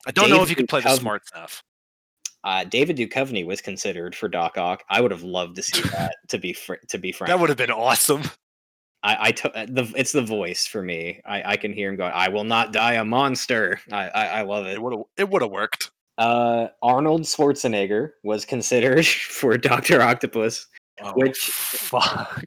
I 0.07 0.11
don't 0.11 0.29
know 0.31 0.43
if 0.43 0.49
you 0.51 0.55
David 0.55 0.57
could 0.57 0.69
play 0.69 0.81
the 0.81 0.97
smart 0.97 1.27
stuff. 1.27 1.63
Uh, 2.43 2.65
David 2.65 2.97
Duchovny 2.99 3.47
was 3.47 3.61
considered 3.63 4.15
for 4.15 4.29
Doc 4.29 4.59
Ock. 4.59 4.85
I 4.91 5.01
would 5.01 5.11
have 5.11 5.23
loved 5.23 5.57
to 5.57 5.63
see 5.63 5.81
that. 5.83 6.15
To 6.29 6.39
be 6.39 6.53
fr- 6.53 6.75
to 6.89 6.99
be 6.99 7.13
frank, 7.13 7.29
That 7.29 7.39
would 7.39 7.49
have 7.51 7.59
been 7.59 7.71
awesome. 7.71 8.23
I, 9.03 9.17
I 9.29 9.31
to- 9.33 9.53
uh, 9.55 9.67
the 9.69 9.93
it's 9.97 10.13
the 10.13 10.23
voice 10.23 10.67
for 10.67 10.83
me. 10.83 11.21
I, 11.27 11.53
I 11.53 11.57
can 11.57 11.73
hear 11.73 11.91
him 11.91 11.97
going. 11.97 12.13
I 12.15 12.29
will 12.29 12.45
not 12.45 12.73
die 12.73 12.95
a 12.95 13.05
monster. 13.05 13.79
I 13.93 14.09
I, 14.09 14.27
I 14.27 14.43
love 14.43 14.67
it. 14.67 14.73
It 14.75 14.83
would 14.83 14.93
have 14.95 15.03
it 15.19 15.29
would 15.31 15.43
have 15.43 15.51
worked. 15.51 15.91
Uh, 16.17 16.69
Arnold 16.83 17.23
Schwarzenegger 17.23 18.11
was 18.23 18.45
considered 18.45 19.07
for 19.39 19.57
Doctor 19.59 20.01
Octopus. 20.01 20.67
Oh, 21.03 21.13
Which- 21.13 21.39
fuck. 21.39 22.43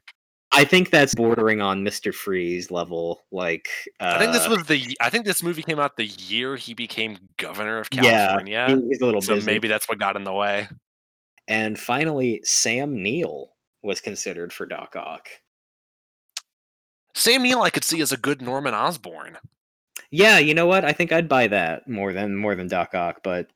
I 0.50 0.64
think 0.64 0.90
that's 0.90 1.14
bordering 1.14 1.60
on 1.60 1.82
Mister 1.82 2.12
Freeze 2.12 2.70
level. 2.70 3.24
Like 3.30 3.68
uh, 4.00 4.14
I 4.16 4.18
think 4.18 4.32
this 4.32 4.48
was 4.48 4.64
the 4.64 4.96
I 5.00 5.10
think 5.10 5.24
this 5.26 5.42
movie 5.42 5.62
came 5.62 5.78
out 5.78 5.96
the 5.96 6.06
year 6.06 6.56
he 6.56 6.74
became 6.74 7.18
governor 7.36 7.78
of. 7.78 7.90
California. 7.90 8.66
Yeah, 8.68 8.76
He's 8.88 9.00
a 9.00 9.04
little 9.06 9.20
so 9.20 9.34
busy. 9.34 9.46
maybe 9.46 9.68
that's 9.68 9.88
what 9.88 9.98
got 9.98 10.16
in 10.16 10.24
the 10.24 10.32
way. 10.32 10.68
And 11.46 11.78
finally, 11.78 12.40
Sam 12.44 13.02
Neill 13.02 13.50
was 13.82 14.00
considered 14.00 14.52
for 14.52 14.66
Doc 14.66 14.96
Ock. 14.96 15.28
Sam 17.14 17.42
Neill 17.42 17.62
I 17.62 17.70
could 17.70 17.84
see 17.84 18.00
as 18.00 18.12
a 18.12 18.16
good 18.16 18.40
Norman 18.42 18.74
Osborn. 18.74 19.36
Yeah, 20.10 20.38
you 20.38 20.54
know 20.54 20.66
what? 20.66 20.84
I 20.84 20.92
think 20.92 21.12
I'd 21.12 21.28
buy 21.28 21.48
that 21.48 21.88
more 21.88 22.12
than 22.12 22.36
more 22.36 22.54
than 22.54 22.68
Doc 22.68 22.94
Ock, 22.94 23.20
but 23.22 23.48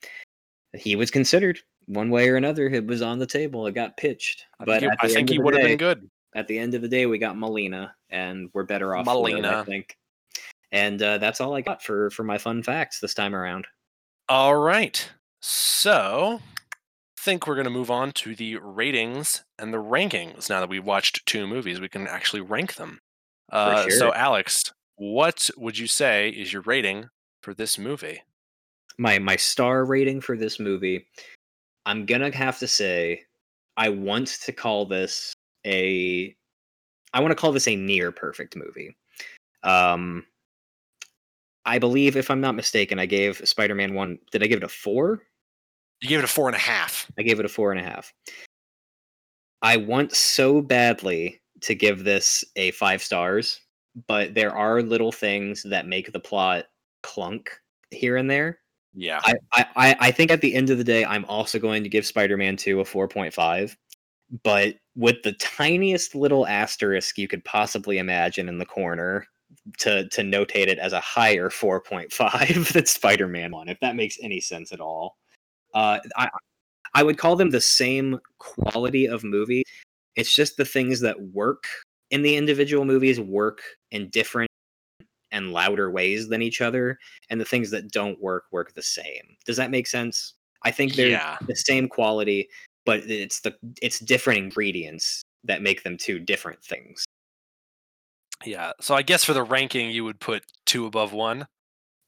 he 0.75 0.97
was 0.97 1.11
considered 1.11 1.59
one 1.87 2.11
way 2.11 2.29
or 2.29 2.37
another. 2.37 2.67
It 2.69 2.87
was 2.87 3.03
on 3.03 3.19
the 3.19 3.27
table. 3.27 3.67
It 3.67 3.75
got 3.75 3.97
pitched. 3.97 4.45
I 4.61 4.65
But 4.65 4.81
think, 4.81 4.93
he- 5.01 5.09
I 5.09 5.11
think 5.11 5.31
he 5.31 5.39
would 5.39 5.55
have 5.55 5.63
been 5.63 5.79
good. 5.79 6.11
At 6.35 6.49
the 6.49 6.59
end 6.59 6.75
of 6.75 6.83
the 6.83 6.89
day, 6.89 7.07
we 7.07 7.19
got 7.19 7.37
Molina, 7.37 7.95
and 8.11 8.49
we're 8.53 8.65
better 8.65 8.97
off. 8.97 9.05
for 9.05 9.29
it, 9.29 9.45
I 9.45 9.65
think. 9.65 9.97
And 10.71 11.03
uh, 11.03 11.19
that's 11.19 11.41
all 11.41 11.55
I 11.55 11.61
got 11.61 11.83
for 11.83 12.11
for 12.11 12.25
my 12.25 12.39
fun 12.39 12.63
facts 12.63 13.01
this 13.01 13.15
time 13.15 13.35
around. 13.35 13.67
All 14.29 14.57
right. 14.57 15.11
So, 15.41 16.41
I 16.41 17.21
think 17.21 17.47
we're 17.47 17.57
going 17.57 17.65
to 17.65 17.71
move 17.71 17.91
on 17.91 18.13
to 18.13 18.35
the 18.35 18.57
ratings 18.57 19.45
and 19.59 19.75
the 19.75 19.83
rankings. 19.83 20.49
Now 20.49 20.61
that 20.61 20.69
we've 20.69 20.85
watched 20.85 21.27
two 21.27 21.47
movies, 21.47 21.81
we 21.81 21.89
can 21.89 22.07
actually 22.07 22.41
rank 22.41 22.77
them. 22.77 23.01
Uh, 23.51 23.83
So, 23.83 23.89
sure. 23.91 24.15
Alex, 24.15 24.73
what 24.97 25.51
would 25.59 25.77
you 25.77 25.87
say 25.87 26.31
is 26.31 26.53
your 26.53 26.63
rating 26.63 27.09
for 27.43 27.53
this 27.53 27.77
movie? 27.79 28.23
my 28.99 29.19
my 29.19 29.37
star 29.37 29.85
rating 29.85 30.21
for 30.21 30.37
this 30.37 30.61
movie 30.61 31.07
i'm 31.87 32.05
gonna 32.07 32.35
have 32.35 32.59
to 32.59 32.67
say 32.67 33.21
i 33.77 33.89
want 33.89 34.29
to 34.29 34.53
call 34.53 34.85
this 34.85 35.33
a 35.67 36.35
i 37.15 37.21
want 37.21 37.31
to 37.31 37.35
call 37.37 37.53
this 37.53 37.69
a 37.69 37.77
near 37.77 38.11
perfect 38.13 38.57
movie 38.57 38.97
um 39.63 40.25
i 41.65 41.79
believe 41.79 42.17
if 42.17 42.31
i'm 42.31 42.41
not 42.41 42.55
mistaken 42.55 42.99
i 42.99 43.07
gave 43.07 43.41
spider-man 43.49 43.95
1 43.95 44.19
did 44.31 44.43
i 44.43 44.47
give 44.47 44.59
it 44.59 44.65
a 44.65 44.69
4 44.69 45.21
You 46.01 46.09
gave 46.09 46.19
it 46.19 46.25
a 46.25 46.29
four 46.29 46.49
and 46.49 46.57
a 46.57 46.61
half. 46.61 47.11
i 47.19 47.23
gave 47.23 47.39
it 47.39 47.47
a 47.47 47.49
four 47.49 47.71
and 47.73 47.81
a 47.81 47.85
half 47.85 48.13
i 49.63 49.77
want 49.77 50.13
so 50.13 50.61
badly 50.61 51.41
to 51.61 51.75
give 51.75 52.03
this 52.05 52.45
a 52.57 52.71
five 52.73 53.03
stars 53.03 53.61
but 54.09 54.35
there 54.35 54.55
are 54.57 54.83
little 54.83 55.13
things 55.13 55.63
that 55.63 55.87
make 55.87 56.13
the 56.13 56.21
plot 56.21 56.65
clunk 57.03 57.51
here 57.91 58.17
and 58.17 58.29
there 58.31 58.59
Yeah. 58.95 59.21
I, 59.23 59.35
I, 59.53 59.67
I- 59.77 59.97
I 60.01 60.11
think 60.11 60.31
at 60.31 60.41
the 60.41 60.55
end 60.55 60.71
of 60.71 60.79
the 60.79 60.85
day, 60.85 61.05
I'm 61.05 61.25
also 61.27 61.59
going 61.59 61.83
to 61.83 61.89
give 61.89 62.05
Spider 62.07 62.37
Man 62.37 62.57
2 62.57 62.81
a 62.81 62.85
4.5, 62.85 63.77
but 64.43 64.77
with 64.97 65.23
the 65.23 65.33
tiniest 65.35 66.15
little 66.15 66.47
asterisk 66.47 67.19
you 67.19 67.29
could 67.29 67.45
possibly 67.45 67.99
imagine 67.99 68.49
in 68.49 68.59
the 68.59 68.67
corner 68.67 69.27
to 69.79 70.09
to 70.11 70.23
notate 70.23 70.69
it 70.69 70.79
as 70.79 70.93
a 70.93 71.01
higher 71.01 71.49
4.5 71.51 72.73
than 72.73 72.87
Spider-Man 72.87 73.53
1 73.53 73.69
if 73.69 73.81
that 73.81 73.97
makes 73.97 74.19
any 74.23 74.41
sense 74.41 74.73
at 74.73 74.81
all. 74.81 75.17
Uh 75.75 75.99
I 76.17 76.29
I 76.95 77.03
would 77.05 77.19
call 77.19 77.37
them 77.37 77.51
the 77.51 77.61
same 77.61 78.21
quality 78.39 79.07
of 79.07 79.25
movie. 79.25 79.65
It's 80.17 80.35
just 80.35 80.57
the 80.59 80.65
things 80.67 81.01
that 81.01 81.21
work 81.33 81.65
in 82.11 82.23
the 82.23 82.37
individual 82.37 82.85
movies 82.85 83.21
work 83.21 83.63
in 83.93 84.11
different 84.11 84.51
and 85.33 85.53
louder 85.53 85.91
ways 85.91 86.29
than 86.29 86.43
each 86.43 86.61
other 86.61 86.99
and 87.31 87.41
the 87.41 87.45
things 87.47 87.71
that 87.71 87.91
don't 87.93 88.21
work 88.23 88.45
work 88.53 88.75
the 88.75 88.83
same. 88.83 89.37
Does 89.47 89.57
that 89.59 89.71
make 89.71 89.87
sense? 89.87 90.35
I 90.65 90.71
think 90.73 90.95
they're 90.95 91.09
Yeah. 91.11 91.39
the 91.49 91.57
same 91.57 91.89
quality 91.89 92.49
but 92.85 93.01
it's 93.11 93.41
the 93.41 93.55
it's 93.81 93.99
different 93.99 94.39
ingredients 94.39 95.23
that 95.45 95.63
make 95.63 95.83
them 95.83 95.97
two 95.97 96.19
different 96.19 96.63
things. 96.65 97.05
Yeah. 98.45 98.73
So 98.81 98.95
I 98.95 99.03
guess 99.03 99.25
for 99.25 99.35
the 99.35 99.43
ranking, 99.43 99.91
you 99.91 100.05
would 100.05 100.21
put 100.21 100.45
two 100.67 100.87
above 100.87 101.13
one. 101.13 101.47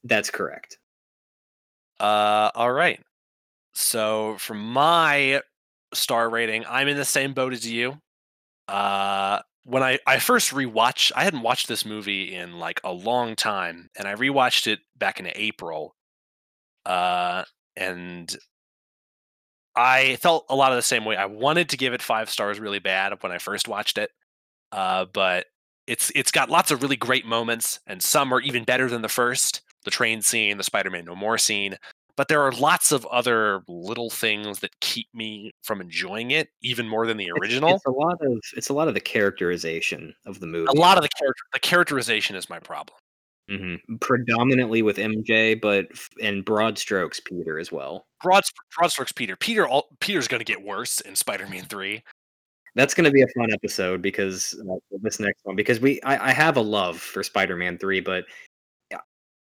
That's 0.02 0.30
correct. 0.30 0.78
Uh, 2.00 2.50
all 2.54 2.72
right. 2.72 3.00
So 3.72 4.36
for 4.38 4.54
my 4.54 5.40
star 5.92 6.28
rating, 6.28 6.64
I'm 6.68 6.88
in 6.88 6.96
the 6.96 7.04
same 7.04 7.34
boat 7.34 7.52
as 7.52 7.66
you. 7.66 7.98
Uh, 8.68 9.40
when 9.64 9.82
I 9.82 9.98
I 10.06 10.18
first 10.18 10.52
rewatched, 10.52 11.12
I 11.16 11.24
hadn't 11.24 11.42
watched 11.42 11.68
this 11.68 11.84
movie 11.84 12.34
in 12.34 12.58
like 12.58 12.80
a 12.84 12.92
long 12.92 13.36
time, 13.36 13.90
and 13.96 14.06
I 14.06 14.14
rewatched 14.14 14.66
it 14.66 14.80
back 14.96 15.20
in 15.20 15.30
April. 15.34 15.94
Uh, 16.84 17.44
and 17.76 18.36
I 19.76 20.16
felt 20.16 20.46
a 20.48 20.54
lot 20.56 20.72
of 20.72 20.76
the 20.76 20.82
same 20.82 21.04
way. 21.04 21.16
I 21.16 21.26
wanted 21.26 21.68
to 21.70 21.76
give 21.76 21.92
it 21.92 22.02
five 22.02 22.30
stars 22.30 22.60
really 22.60 22.78
bad 22.78 23.12
when 23.22 23.32
I 23.32 23.38
first 23.38 23.66
watched 23.68 23.98
it, 23.98 24.10
uh, 24.72 25.06
but 25.12 25.46
it's 25.86 26.10
it's 26.14 26.30
got 26.30 26.48
lots 26.50 26.70
of 26.70 26.82
really 26.82 26.96
great 26.96 27.26
moments, 27.26 27.80
and 27.86 28.02
some 28.02 28.32
are 28.32 28.40
even 28.40 28.64
better 28.64 28.88
than 28.88 29.02
the 29.02 29.08
first. 29.08 29.62
The 29.84 29.90
train 29.90 30.22
scene, 30.22 30.56
the 30.56 30.64
Spider-Man 30.64 31.04
No 31.04 31.14
More 31.14 31.36
scene, 31.36 31.76
but 32.16 32.28
there 32.28 32.40
are 32.40 32.52
lots 32.52 32.90
of 32.90 33.04
other 33.06 33.62
little 33.68 34.08
things 34.08 34.60
that 34.60 34.70
keep 34.80 35.08
me 35.12 35.50
from 35.62 35.80
enjoying 35.80 36.30
it 36.30 36.48
even 36.62 36.88
more 36.88 37.06
than 37.06 37.16
the 37.18 37.24
It's- 37.24 37.38
original. 37.40 37.74
It's, 37.74 37.84
a 37.84 37.90
lot 37.90 38.16
of 38.22 38.38
it's 38.56 38.68
a 38.70 38.72
lot 38.72 38.88
of 38.88 38.94
the 38.94 39.00
characterization 39.00 40.14
of 40.24 40.40
the 40.40 40.46
movie. 40.46 40.68
A 40.74 40.80
lot 40.80 40.96
of 40.96 41.02
the 41.02 41.10
character 41.10 41.42
the 41.52 41.58
characterization 41.60 42.34
is 42.36 42.48
my 42.48 42.58
problem. 42.60 42.96
Mhm. 43.50 43.78
predominantly 44.00 44.82
with 44.82 44.96
MJ, 44.98 45.54
but 45.54 45.86
f- 45.92 46.08
in 46.18 46.42
broad 46.42 46.78
strokes, 46.78 47.20
Peter 47.20 47.58
as 47.58 47.70
well. 47.70 48.06
Broad 48.22 48.42
broad 48.76 48.88
strokes, 48.88 49.12
Peter. 49.12 49.36
Peter 49.36 49.66
all, 49.68 49.88
Peter's 50.00 50.28
going 50.28 50.40
to 50.40 50.44
get 50.44 50.62
worse 50.62 51.00
in 51.00 51.14
Spider-Man 51.14 51.64
Three. 51.66 52.02
That's 52.74 52.94
going 52.94 53.04
to 53.04 53.10
be 53.10 53.22
a 53.22 53.28
fun 53.38 53.52
episode 53.52 54.02
because 54.02 54.54
uh, 54.68 54.74
this 55.02 55.20
next 55.20 55.40
one 55.44 55.56
because 55.56 55.78
we 55.78 56.00
I, 56.02 56.30
I 56.30 56.32
have 56.32 56.56
a 56.56 56.60
love 56.62 56.98
for 56.98 57.22
Spider-Man 57.22 57.78
three, 57.78 58.00
but 58.00 58.24
yeah, 58.90 58.98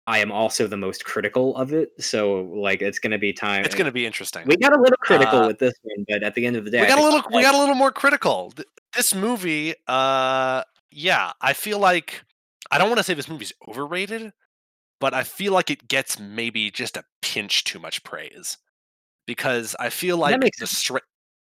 I 0.05 0.19
am 0.19 0.31
also 0.31 0.67
the 0.67 0.77
most 0.77 1.03
critical 1.03 1.55
of 1.57 1.73
it. 1.73 1.89
So 1.99 2.41
like 2.55 2.81
it's 2.81 2.99
going 2.99 3.11
to 3.11 3.17
be 3.17 3.33
time. 3.33 3.65
It's 3.65 3.75
going 3.75 3.87
to 3.87 3.91
be 3.91 4.05
interesting. 4.05 4.43
We 4.45 4.55
got 4.57 4.71
a 4.73 4.79
little 4.79 4.97
critical 5.01 5.39
Uh, 5.39 5.47
with 5.47 5.59
this 5.59 5.73
one, 5.81 6.05
but 6.07 6.23
at 6.23 6.35
the 6.35 6.45
end 6.45 6.55
of 6.55 6.63
the 6.65 6.71
day, 6.71 6.81
we 6.81 6.87
got 6.87 6.99
a 6.99 7.01
think 7.01 7.13
little 7.13 7.29
we 7.35 7.41
got 7.41 7.55
a 7.55 7.57
little 7.57 7.75
more 7.75 7.91
critical 7.91 8.53
this 8.95 9.13
movie 9.13 9.75
uh 9.87 10.63
yeah 10.91 11.31
i 11.41 11.51
feel 11.53 11.77
like 11.77 12.23
i 12.71 12.77
don't 12.77 12.89
want 12.89 12.97
to 12.97 13.03
say 13.03 13.13
this 13.13 13.29
movie's 13.29 13.53
overrated 13.67 14.31
but 14.99 15.13
i 15.13 15.23
feel 15.23 15.53
like 15.53 15.69
it 15.69 15.87
gets 15.87 16.19
maybe 16.19 16.69
just 16.71 16.97
a 16.97 17.03
pinch 17.21 17.63
too 17.63 17.79
much 17.79 18.03
praise 18.03 18.57
because 19.25 19.75
i 19.79 19.89
feel 19.89 20.17
like 20.17 20.39
the 20.39 20.51
sense. 20.57 20.77
strength 20.77 21.05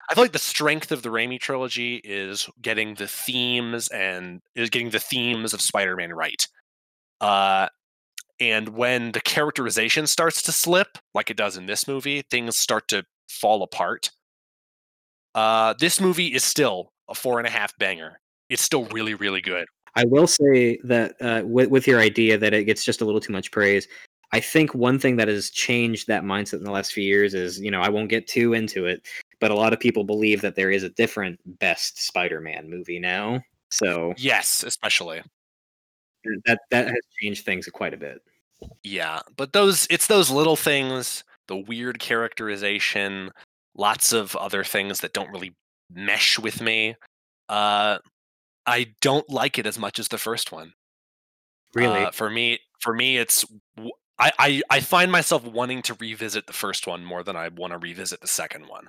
I 0.08 0.14
feel 0.14 0.24
like 0.24 0.32
the 0.32 0.38
strength 0.38 0.92
of 0.92 1.02
the 1.02 1.08
Raimi 1.08 1.40
trilogy 1.40 1.96
is 2.04 2.48
getting 2.60 2.94
the 2.94 3.08
themes 3.08 3.88
and 3.88 4.42
is 4.54 4.68
getting 4.68 4.90
the 4.90 5.00
themes 5.00 5.54
of 5.54 5.62
Spider-Man 5.62 6.12
right. 6.12 6.46
Uh, 7.20 7.68
and 8.40 8.70
when 8.70 9.12
the 9.12 9.20
characterization 9.20 10.06
starts 10.06 10.42
to 10.42 10.52
slip, 10.52 10.98
like 11.14 11.30
it 11.30 11.36
does 11.36 11.56
in 11.56 11.66
this 11.66 11.88
movie, 11.88 12.22
things 12.30 12.56
start 12.56 12.88
to 12.88 13.04
fall 13.28 13.62
apart. 13.62 14.10
Uh, 15.34 15.74
this 15.78 16.00
movie 16.00 16.34
is 16.34 16.44
still 16.44 16.92
a 17.08 17.14
four 17.14 17.38
and 17.38 17.46
a 17.46 17.50
half 17.50 17.76
banger. 17.78 18.20
It's 18.50 18.62
still 18.62 18.84
really, 18.86 19.14
really 19.14 19.40
good. 19.40 19.66
I 19.96 20.04
will 20.04 20.26
say 20.26 20.78
that 20.84 21.14
uh, 21.20 21.42
with, 21.44 21.70
with 21.70 21.86
your 21.86 22.00
idea 22.00 22.36
that 22.38 22.52
it 22.52 22.64
gets 22.64 22.84
just 22.84 23.00
a 23.00 23.04
little 23.04 23.20
too 23.20 23.32
much 23.32 23.50
praise, 23.50 23.86
I 24.32 24.40
think 24.40 24.74
one 24.74 24.98
thing 24.98 25.16
that 25.16 25.28
has 25.28 25.50
changed 25.50 26.08
that 26.08 26.24
mindset 26.24 26.54
in 26.54 26.64
the 26.64 26.70
last 26.72 26.92
few 26.92 27.04
years 27.04 27.34
is, 27.34 27.60
you 27.60 27.70
know, 27.70 27.80
I 27.80 27.88
won't 27.88 28.08
get 28.08 28.26
too 28.26 28.52
into 28.54 28.86
it, 28.86 29.06
but 29.38 29.52
a 29.52 29.54
lot 29.54 29.72
of 29.72 29.78
people 29.78 30.02
believe 30.02 30.40
that 30.40 30.56
there 30.56 30.70
is 30.70 30.82
a 30.82 30.88
different 30.90 31.38
best 31.60 32.04
Spider-Man 32.04 32.68
movie 32.68 32.98
now. 32.98 33.40
So 33.70 34.12
Yes, 34.16 34.64
especially. 34.64 35.22
that 36.46 36.60
that 36.70 36.86
has 36.88 37.02
changed 37.20 37.44
things 37.44 37.66
quite 37.68 37.94
a 37.94 37.98
bit. 37.98 38.22
Yeah, 38.82 39.20
but 39.36 39.52
those 39.52 39.86
it's 39.90 40.06
those 40.06 40.30
little 40.30 40.56
things, 40.56 41.22
the 41.48 41.56
weird 41.56 41.98
characterization, 41.98 43.30
lots 43.76 44.12
of 44.12 44.34
other 44.36 44.64
things 44.64 45.00
that 45.00 45.12
don't 45.12 45.30
really 45.30 45.54
mesh 45.92 46.38
with 46.38 46.60
me. 46.60 46.96
Uh 47.48 47.98
I 48.66 48.94
don't 49.00 49.28
like 49.28 49.58
it 49.58 49.66
as 49.66 49.78
much 49.78 49.98
as 49.98 50.08
the 50.08 50.18
first 50.18 50.52
one. 50.52 50.72
Really, 51.74 52.04
Uh, 52.04 52.10
for 52.12 52.30
me 52.30 52.60
for 52.80 52.94
me 52.94 53.16
it's 53.18 53.44
I, 54.18 54.30
I 54.38 54.62
I 54.70 54.80
find 54.80 55.10
myself 55.10 55.44
wanting 55.44 55.82
to 55.82 55.94
revisit 55.94 56.46
the 56.46 56.52
first 56.52 56.86
one 56.86 57.04
more 57.04 57.22
than 57.24 57.36
I 57.36 57.48
want 57.48 57.72
to 57.72 57.78
revisit 57.78 58.20
the 58.20 58.28
second 58.28 58.66
one. 58.68 58.88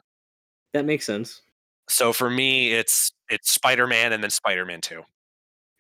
that 0.73 0.85
makes 0.85 1.06
sense. 1.06 1.41
So 1.89 2.14
for 2.14 2.30
me 2.30 2.73
it's 2.73 3.11
it's 3.30 3.52
Spider-Man 3.52 4.14
and 4.14 4.22
then 4.23 4.30
Spider-Man 4.30 4.81
2. 4.81 5.03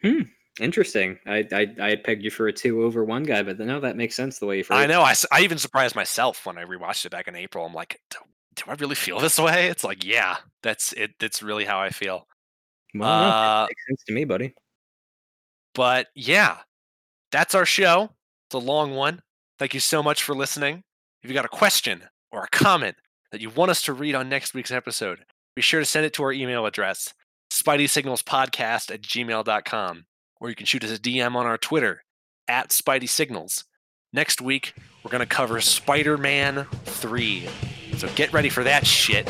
Hmm. 0.01 0.21
Interesting. 0.59 1.19
I, 1.27 1.45
I 1.51 1.75
I 1.79 1.95
pegged 1.97 2.23
you 2.23 2.31
for 2.31 2.47
a 2.47 2.53
two 2.53 2.83
over 2.83 3.03
one 3.03 3.23
guy, 3.23 3.43
but 3.43 3.59
no, 3.59 3.79
that 3.81 3.97
makes 3.97 4.15
sense 4.15 4.39
the 4.39 4.45
way 4.45 4.57
you 4.57 4.63
phrased. 4.63 4.81
I 4.81 4.85
know 4.87 5.01
I 5.01 5.41
even 5.41 5.57
surprised 5.57 5.95
myself 5.95 6.45
when 6.45 6.57
I 6.57 6.63
rewatched 6.63 7.05
it 7.05 7.11
back 7.11 7.27
in 7.27 7.35
April. 7.35 7.65
I'm 7.65 7.73
like, 7.73 7.99
do, 8.09 8.19
do 8.55 8.63
I 8.67 8.73
really 8.75 8.95
feel 8.95 9.19
this 9.19 9.37
way? 9.37 9.67
It's 9.67 9.83
like, 9.83 10.05
yeah, 10.05 10.37
that's 10.63 10.93
it. 10.93 11.11
That's 11.19 11.43
really 11.43 11.65
how 11.65 11.79
I 11.79 11.89
feel. 11.89 12.25
Well, 12.95 13.09
Uh, 13.09 13.67
makes 13.67 13.85
sense 13.87 14.03
to 14.07 14.13
me, 14.13 14.25
buddy. 14.25 14.53
But 15.73 16.07
yeah, 16.15 16.57
that's 17.31 17.53
our 17.55 17.65
show. 17.65 18.09
It's 18.47 18.55
a 18.55 18.59
long 18.59 18.95
one. 18.95 19.21
Thank 19.59 19.73
you 19.73 19.79
so 19.79 20.01
much 20.01 20.23
for 20.23 20.33
listening. 20.35 20.83
If 21.23 21.29
you 21.29 21.33
got 21.33 21.45
a 21.45 21.49
question 21.49 22.03
or 22.31 22.43
a 22.43 22.47
comment 22.49 22.95
that 23.31 23.41
you 23.41 23.49
want 23.49 23.71
us 23.71 23.81
to 23.83 23.93
read 23.93 24.15
on 24.15 24.29
next 24.29 24.53
week's 24.53 24.71
episode, 24.71 25.25
be 25.55 25.61
sure 25.61 25.79
to 25.79 25.85
send 25.85 26.05
it 26.05 26.13
to 26.13 26.23
our 26.23 26.31
email 26.31 26.65
address, 26.65 27.13
spideysignalspodcast 27.51 28.93
at 28.93 29.01
gmail.com, 29.01 30.05
or 30.39 30.49
you 30.49 30.55
can 30.55 30.65
shoot 30.65 30.83
us 30.83 30.91
a 30.91 30.99
DM 30.99 31.35
on 31.35 31.45
our 31.45 31.57
Twitter 31.57 32.03
at 32.47 32.69
Spidey 32.69 33.09
Signals. 33.09 33.65
Next 34.13 34.39
week, 34.39 34.73
we're 35.03 35.11
going 35.11 35.19
to 35.21 35.25
cover 35.25 35.59
Spider 35.59 36.17
Man 36.17 36.67
3. 36.85 37.47
So 37.97 38.07
get 38.15 38.31
ready 38.31 38.49
for 38.49 38.63
that 38.63 38.85
shit. 38.85 39.27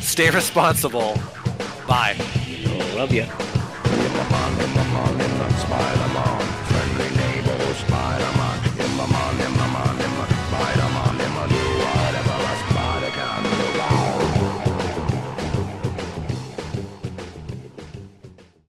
Stay 0.00 0.30
responsible. 0.30 1.18
Bye. 1.86 2.16
Love 2.98 3.12
you. 3.12 3.48